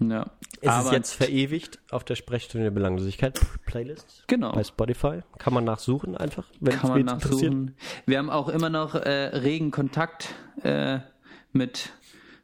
Ja. 0.00 0.26
Es 0.60 0.68
Aber 0.68 0.86
ist 0.86 0.92
jetzt 0.92 1.12
verewigt 1.14 1.78
auf 1.90 2.04
der 2.04 2.14
Sprechstunde 2.14 2.64
der 2.64 2.70
Belanglosigkeit 2.70 3.40
Playlist 3.66 4.24
Genau. 4.26 4.52
bei 4.52 4.64
Spotify. 4.64 5.20
Kann 5.38 5.52
man 5.54 5.64
nachsuchen 5.64 6.16
einfach, 6.16 6.46
wenn 6.60 6.74
es 6.74 6.80
kann 6.80 6.90
man 6.90 7.02
nachsuchen. 7.04 7.76
Wir 8.06 8.18
haben 8.18 8.30
auch 8.30 8.48
immer 8.48 8.70
noch 8.70 8.94
äh, 8.94 9.10
regen 9.36 9.70
Kontakt 9.70 10.34
äh, 10.62 11.00
mit, 11.52 11.90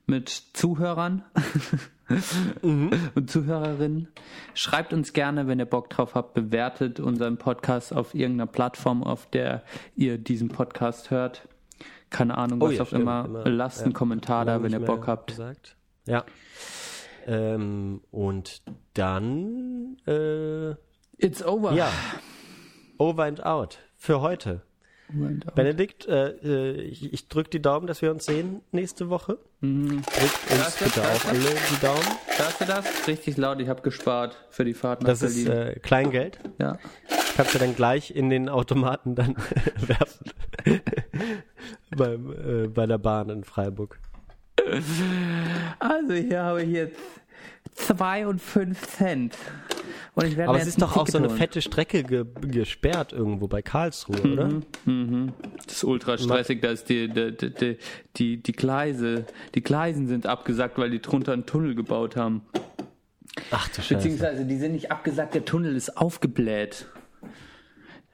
mit 0.07 0.29
Zuhörern 0.53 1.25
Mhm. 2.63 2.91
und 3.15 3.31
Zuhörerinnen. 3.31 4.09
Schreibt 4.55 4.93
uns 4.93 5.13
gerne, 5.13 5.47
wenn 5.47 5.59
ihr 5.59 5.65
Bock 5.67 5.91
drauf 5.91 6.15
habt, 6.15 6.35
bewertet 6.35 7.01
unseren 7.01 7.39
Podcast 7.39 7.93
auf 7.95 8.15
irgendeiner 8.15 8.51
Plattform, 8.51 9.03
auf 9.03 9.27
der 9.31 9.63
ihr 9.97 10.19
diesen 10.19 10.49
Podcast 10.49 11.11
hört. 11.11 11.49
Keine 12.11 12.39
Ahnung, 12.39 12.63
Oh 12.63 12.67
was 12.67 12.75
ja, 12.77 12.83
auch 12.83 12.87
stimmt, 12.87 13.03
immer. 13.03 13.25
immer, 13.25 13.49
Lasst 13.49 13.79
ja. 13.79 13.85
einen 13.85 13.93
Kommentar 13.95 14.45
da, 14.45 14.63
wenn 14.63 14.73
ihr 14.73 14.81
Bock 14.81 15.07
habt. 15.07 15.31
Gesagt. 15.31 15.77
Ja. 16.07 16.25
Ähm, 17.27 18.03
und 18.11 18.63
dann, 18.93 19.97
äh, 20.07 20.75
It's 21.17 21.43
over. 21.43 21.73
ja, 21.73 21.91
over 22.99 23.25
and 23.25 23.45
out 23.45 23.79
für 23.97 24.21
heute. 24.21 24.63
Benedikt, 25.55 26.07
äh, 26.07 26.29
äh, 26.43 26.81
ich, 26.83 27.13
ich 27.13 27.29
drücke 27.29 27.51
die 27.51 27.63
Daumen, 27.63 27.87
dass 27.87 28.03
wir 28.03 28.11
uns 28.11 28.25
sehen 28.27 28.61
nächste 28.73 29.09
Woche. 29.11 29.39
Mhm. 29.61 29.89
Drückt 30.03 30.51
uns 30.51 30.59
Das 30.59 30.69
ist- 30.69 30.79
bitte 30.79 31.01
das 31.01 31.07
auch 31.09 31.15
ist- 31.15 31.27
alle 31.27 31.39
die 31.71 31.81
Daumen. 31.81 32.19
Hörst 32.37 32.61
du 32.61 32.65
das? 32.65 33.09
Richtig 33.09 33.37
laut, 33.37 33.61
ich 33.61 33.69
habe 33.69 33.83
gespart 33.83 34.37
für 34.51 34.65
die 34.65 34.75
Fahrt 34.75 35.03
nach 35.03 35.09
Das 35.09 35.23
ist 35.23 35.45
Berlin. 35.45 35.69
äh, 35.77 35.79
Kleingeld. 35.81 36.39
ja. 36.61 36.79
Kannst 37.37 37.55
du 37.55 37.59
dann 37.59 37.75
gleich 37.75 38.15
in 38.15 38.31
den 38.31 38.49
Automaten 38.49 39.15
dann 39.15 39.37
werfen. 39.79 40.31
Beim, 41.97 42.33
äh, 42.65 42.69
bei 42.69 42.87
der 42.87 42.99
Bahn 42.99 43.29
in 43.31 43.45
Freiburg. 43.45 43.99
Also 45.79 46.15
hier 46.15 46.43
habe 46.43 46.63
ich 46.63 46.71
jetzt 46.71 46.99
2 47.75 48.27
und 48.27 48.41
5 48.41 48.87
Cent. 48.87 49.37
Und 50.15 50.27
ich 50.27 50.37
werde 50.37 50.51
Aber 50.51 50.59
es 50.59 50.67
jetzt 50.67 50.75
ist 50.75 50.83
doch 50.83 50.97
auch 50.97 51.09
so 51.09 51.19
eine 51.19 51.29
fette 51.29 51.61
Strecke 51.61 52.05
ge 52.05 52.25
gesperrt 52.41 53.13
irgendwo 53.13 53.49
bei 53.49 53.63
Karlsruhe, 53.63 54.21
oder? 54.21 54.63
Das 55.67 55.77
ist 55.77 55.85
ultra 55.85 56.17
stressig, 56.19 56.63
da 56.63 56.71
ist 56.71 56.89
die, 56.89 57.09
die, 57.09 57.37
die, 57.37 57.79
die, 58.17 58.37
die 58.43 58.53
Gleise, 58.53 59.27
die 59.57 59.63
Gleisen 59.63 60.07
sind 60.07 60.27
abgesackt, 60.27 60.79
weil 60.79 60.91
die 60.91 61.03
drunter 61.03 61.33
einen 61.33 61.47
Tunnel 61.47 61.75
gebaut 61.75 62.15
haben. 62.15 62.43
Ach 63.51 63.69
du 63.69 63.83
Scheiße. 63.83 63.95
Beziehungsweise 63.97 64.45
die 64.45 64.57
sind 64.57 64.73
nicht 64.73 64.93
abgesackt, 64.93 65.35
der 65.35 65.45
Tunnel 65.45 65.75
ist 65.75 65.97
aufgebläht. 65.97 66.87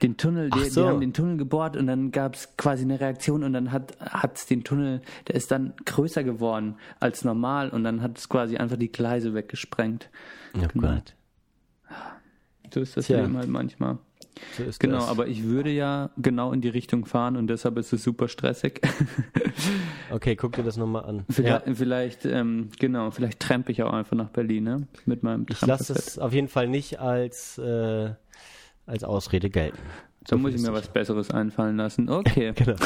Den 0.01 0.17
Tunnel, 0.17 0.49
die, 0.49 0.69
so. 0.69 0.81
die 0.81 0.87
haben 0.87 0.99
den 0.99 1.13
Tunnel 1.13 1.37
gebohrt 1.37 1.77
und 1.77 1.85
dann 1.87 2.11
gab 2.11 2.33
es 2.35 2.57
quasi 2.57 2.83
eine 2.83 2.99
Reaktion 2.99 3.43
und 3.43 3.53
dann 3.53 3.71
hat 3.71 3.93
hat's 3.99 4.47
den 4.47 4.63
Tunnel, 4.63 5.01
der 5.27 5.35
ist 5.35 5.51
dann 5.51 5.73
größer 5.85 6.23
geworden 6.23 6.75
als 6.99 7.23
normal 7.23 7.69
und 7.69 7.83
dann 7.83 8.01
hat 8.01 8.17
es 8.17 8.27
quasi 8.27 8.57
einfach 8.57 8.77
die 8.77 8.91
Gleise 8.91 9.33
weggesprengt. 9.35 10.09
Oh 10.57 10.65
Gott. 10.79 11.15
So 12.73 12.79
ist 12.79 12.97
das 12.97 13.05
Tja. 13.07 13.21
Leben 13.21 13.37
halt 13.37 13.49
manchmal. 13.49 13.97
So 14.57 14.63
ist 14.63 14.79
Genau, 14.79 14.99
das. 14.99 15.09
aber 15.09 15.27
ich 15.27 15.43
würde 15.43 15.69
ja 15.69 16.09
genau 16.17 16.53
in 16.53 16.61
die 16.61 16.69
Richtung 16.69 17.05
fahren 17.05 17.35
und 17.35 17.47
deshalb 17.47 17.77
ist 17.77 17.91
es 17.93 18.03
super 18.03 18.27
stressig. 18.27 18.81
Okay, 20.09 20.35
guck 20.35 20.53
dir 20.53 20.63
das 20.63 20.75
nochmal 20.77 21.05
an. 21.05 21.25
vielleicht, 21.29 21.67
Ja. 21.67 21.73
vielleicht 21.75 22.25
ähm, 22.25 22.69
genau, 22.79 23.11
vielleicht 23.11 23.39
trampe 23.39 23.71
ich 23.71 23.81
auch 23.83 23.93
einfach 23.93 24.17
nach 24.17 24.29
Berlin, 24.29 24.63
ne? 24.65 24.87
Mit 25.05 25.23
meinem 25.23 25.45
Ich 25.49 25.61
lasse 25.65 25.93
es 25.93 26.19
auf 26.19 26.33
jeden 26.33 26.47
Fall 26.49 26.67
nicht 26.67 26.99
als, 26.99 27.57
äh, 27.57 28.11
als 28.91 29.03
Ausrede 29.03 29.49
gelten. 29.49 29.79
So 30.27 30.37
muss 30.37 30.53
ich 30.53 30.61
mir 30.61 30.71
was 30.71 30.87
Besseres 30.87 31.31
einfallen 31.31 31.77
lassen. 31.77 32.09
Okay. 32.09 32.53
Genau. 32.61 32.75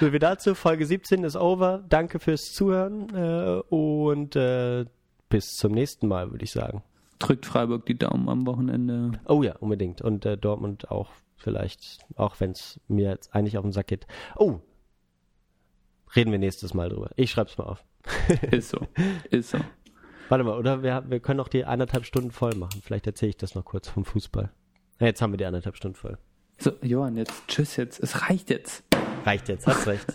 so 0.00 0.12
wie 0.12 0.18
dazu, 0.18 0.54
Folge 0.54 0.84
17 0.86 1.24
ist 1.24 1.36
over. 1.36 1.82
Danke 1.88 2.18
fürs 2.20 2.52
Zuhören 2.52 3.08
äh, 3.14 3.60
und 3.74 4.36
äh, 4.36 4.84
bis 5.28 5.56
zum 5.56 5.72
nächsten 5.72 6.06
Mal, 6.06 6.30
würde 6.30 6.44
ich 6.44 6.52
sagen. 6.52 6.82
Drückt 7.18 7.46
Freiburg 7.46 7.86
die 7.86 7.98
Daumen 7.98 8.28
am 8.28 8.46
Wochenende. 8.46 9.12
Oh 9.26 9.42
ja, 9.42 9.56
unbedingt. 9.56 10.02
Und 10.02 10.26
äh, 10.26 10.36
Dortmund 10.36 10.90
auch 10.90 11.10
vielleicht, 11.36 12.00
auch 12.16 12.38
wenn 12.38 12.50
es 12.52 12.78
mir 12.88 13.08
jetzt 13.08 13.34
eigentlich 13.34 13.56
auf 13.56 13.64
den 13.64 13.72
Sack 13.72 13.88
geht. 13.88 14.06
Oh, 14.36 14.60
reden 16.14 16.30
wir 16.30 16.38
nächstes 16.38 16.74
Mal 16.74 16.90
drüber. 16.90 17.10
Ich 17.16 17.30
schreib's 17.30 17.56
mal 17.58 17.64
auf. 17.64 17.84
Ist 18.50 18.70
so. 18.70 18.86
Ist 19.30 19.50
so. 19.50 19.58
Warte 20.30 20.44
mal, 20.44 20.56
oder 20.56 20.84
wir, 20.84 21.02
wir 21.08 21.18
können 21.18 21.40
auch 21.40 21.48
die 21.48 21.64
anderthalb 21.64 22.06
Stunden 22.06 22.30
voll 22.30 22.54
machen. 22.54 22.80
Vielleicht 22.84 23.08
erzähle 23.08 23.30
ich 23.30 23.36
das 23.36 23.56
noch 23.56 23.64
kurz 23.64 23.88
vom 23.88 24.04
Fußball. 24.04 24.48
Ja, 25.00 25.06
jetzt 25.06 25.20
haben 25.20 25.32
wir 25.32 25.38
die 25.38 25.44
anderthalb 25.44 25.76
Stunden 25.76 25.96
voll. 25.96 26.18
So, 26.56 26.70
Johann, 26.82 27.16
jetzt 27.16 27.32
tschüss 27.48 27.76
jetzt. 27.76 28.00
Es 28.00 28.28
reicht 28.28 28.48
jetzt. 28.48 28.84
Reicht 29.24 29.48
jetzt, 29.48 29.66
hast 29.66 29.88
recht. 29.88 30.06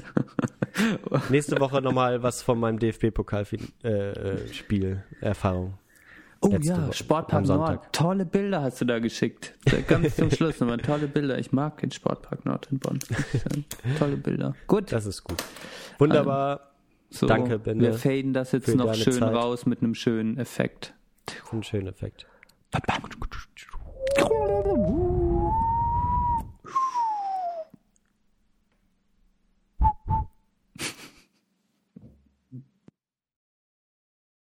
Nächste 1.30 1.60
Woche 1.60 1.82
nochmal 1.82 2.24
was 2.24 2.42
von 2.42 2.58
meinem 2.58 2.80
DFB-Pokal-Spiel 2.80 3.60
äh, 3.84 5.32
äh. 5.32 5.36
Oh 6.42 6.48
Letzte 6.48 6.70
ja, 6.70 6.82
Woche, 6.82 6.94
Sportpark. 6.94 7.46
Nord. 7.46 7.92
Tolle 7.92 8.26
Bilder 8.26 8.62
hast 8.62 8.80
du 8.80 8.86
da 8.86 9.00
geschickt. 9.00 9.54
Ganz 9.88 10.16
zum 10.16 10.32
Schluss 10.32 10.62
nochmal. 10.62 10.78
Tolle 10.78 11.08
Bilder. 11.08 11.40
Ich 11.40 11.52
mag 11.52 11.82
den 11.82 11.92
Sportpark 11.92 12.46
Nord 12.46 12.70
in 12.72 12.80
Bonn. 12.80 13.00
Tolle 14.00 14.16
Bilder. 14.16 14.56
Gut. 14.68 14.94
Das 14.94 15.06
ist 15.06 15.26
gut. 15.26 15.44
Wunderbar. 15.98 16.75
So, 17.16 17.28
Danke, 17.28 17.60
Ben. 17.60 17.80
Wir 17.80 17.94
faden 17.94 18.34
das 18.34 18.52
jetzt 18.52 18.68
noch 18.76 18.94
schön 18.94 19.14
Zeit. 19.14 19.34
raus 19.34 19.66
mit 19.66 19.82
einem 19.82 19.96
schönen 19.96 20.38
Effekt. 20.38 20.94
Ein 21.52 21.64
schönen 21.64 21.88
Effekt. 21.88 22.26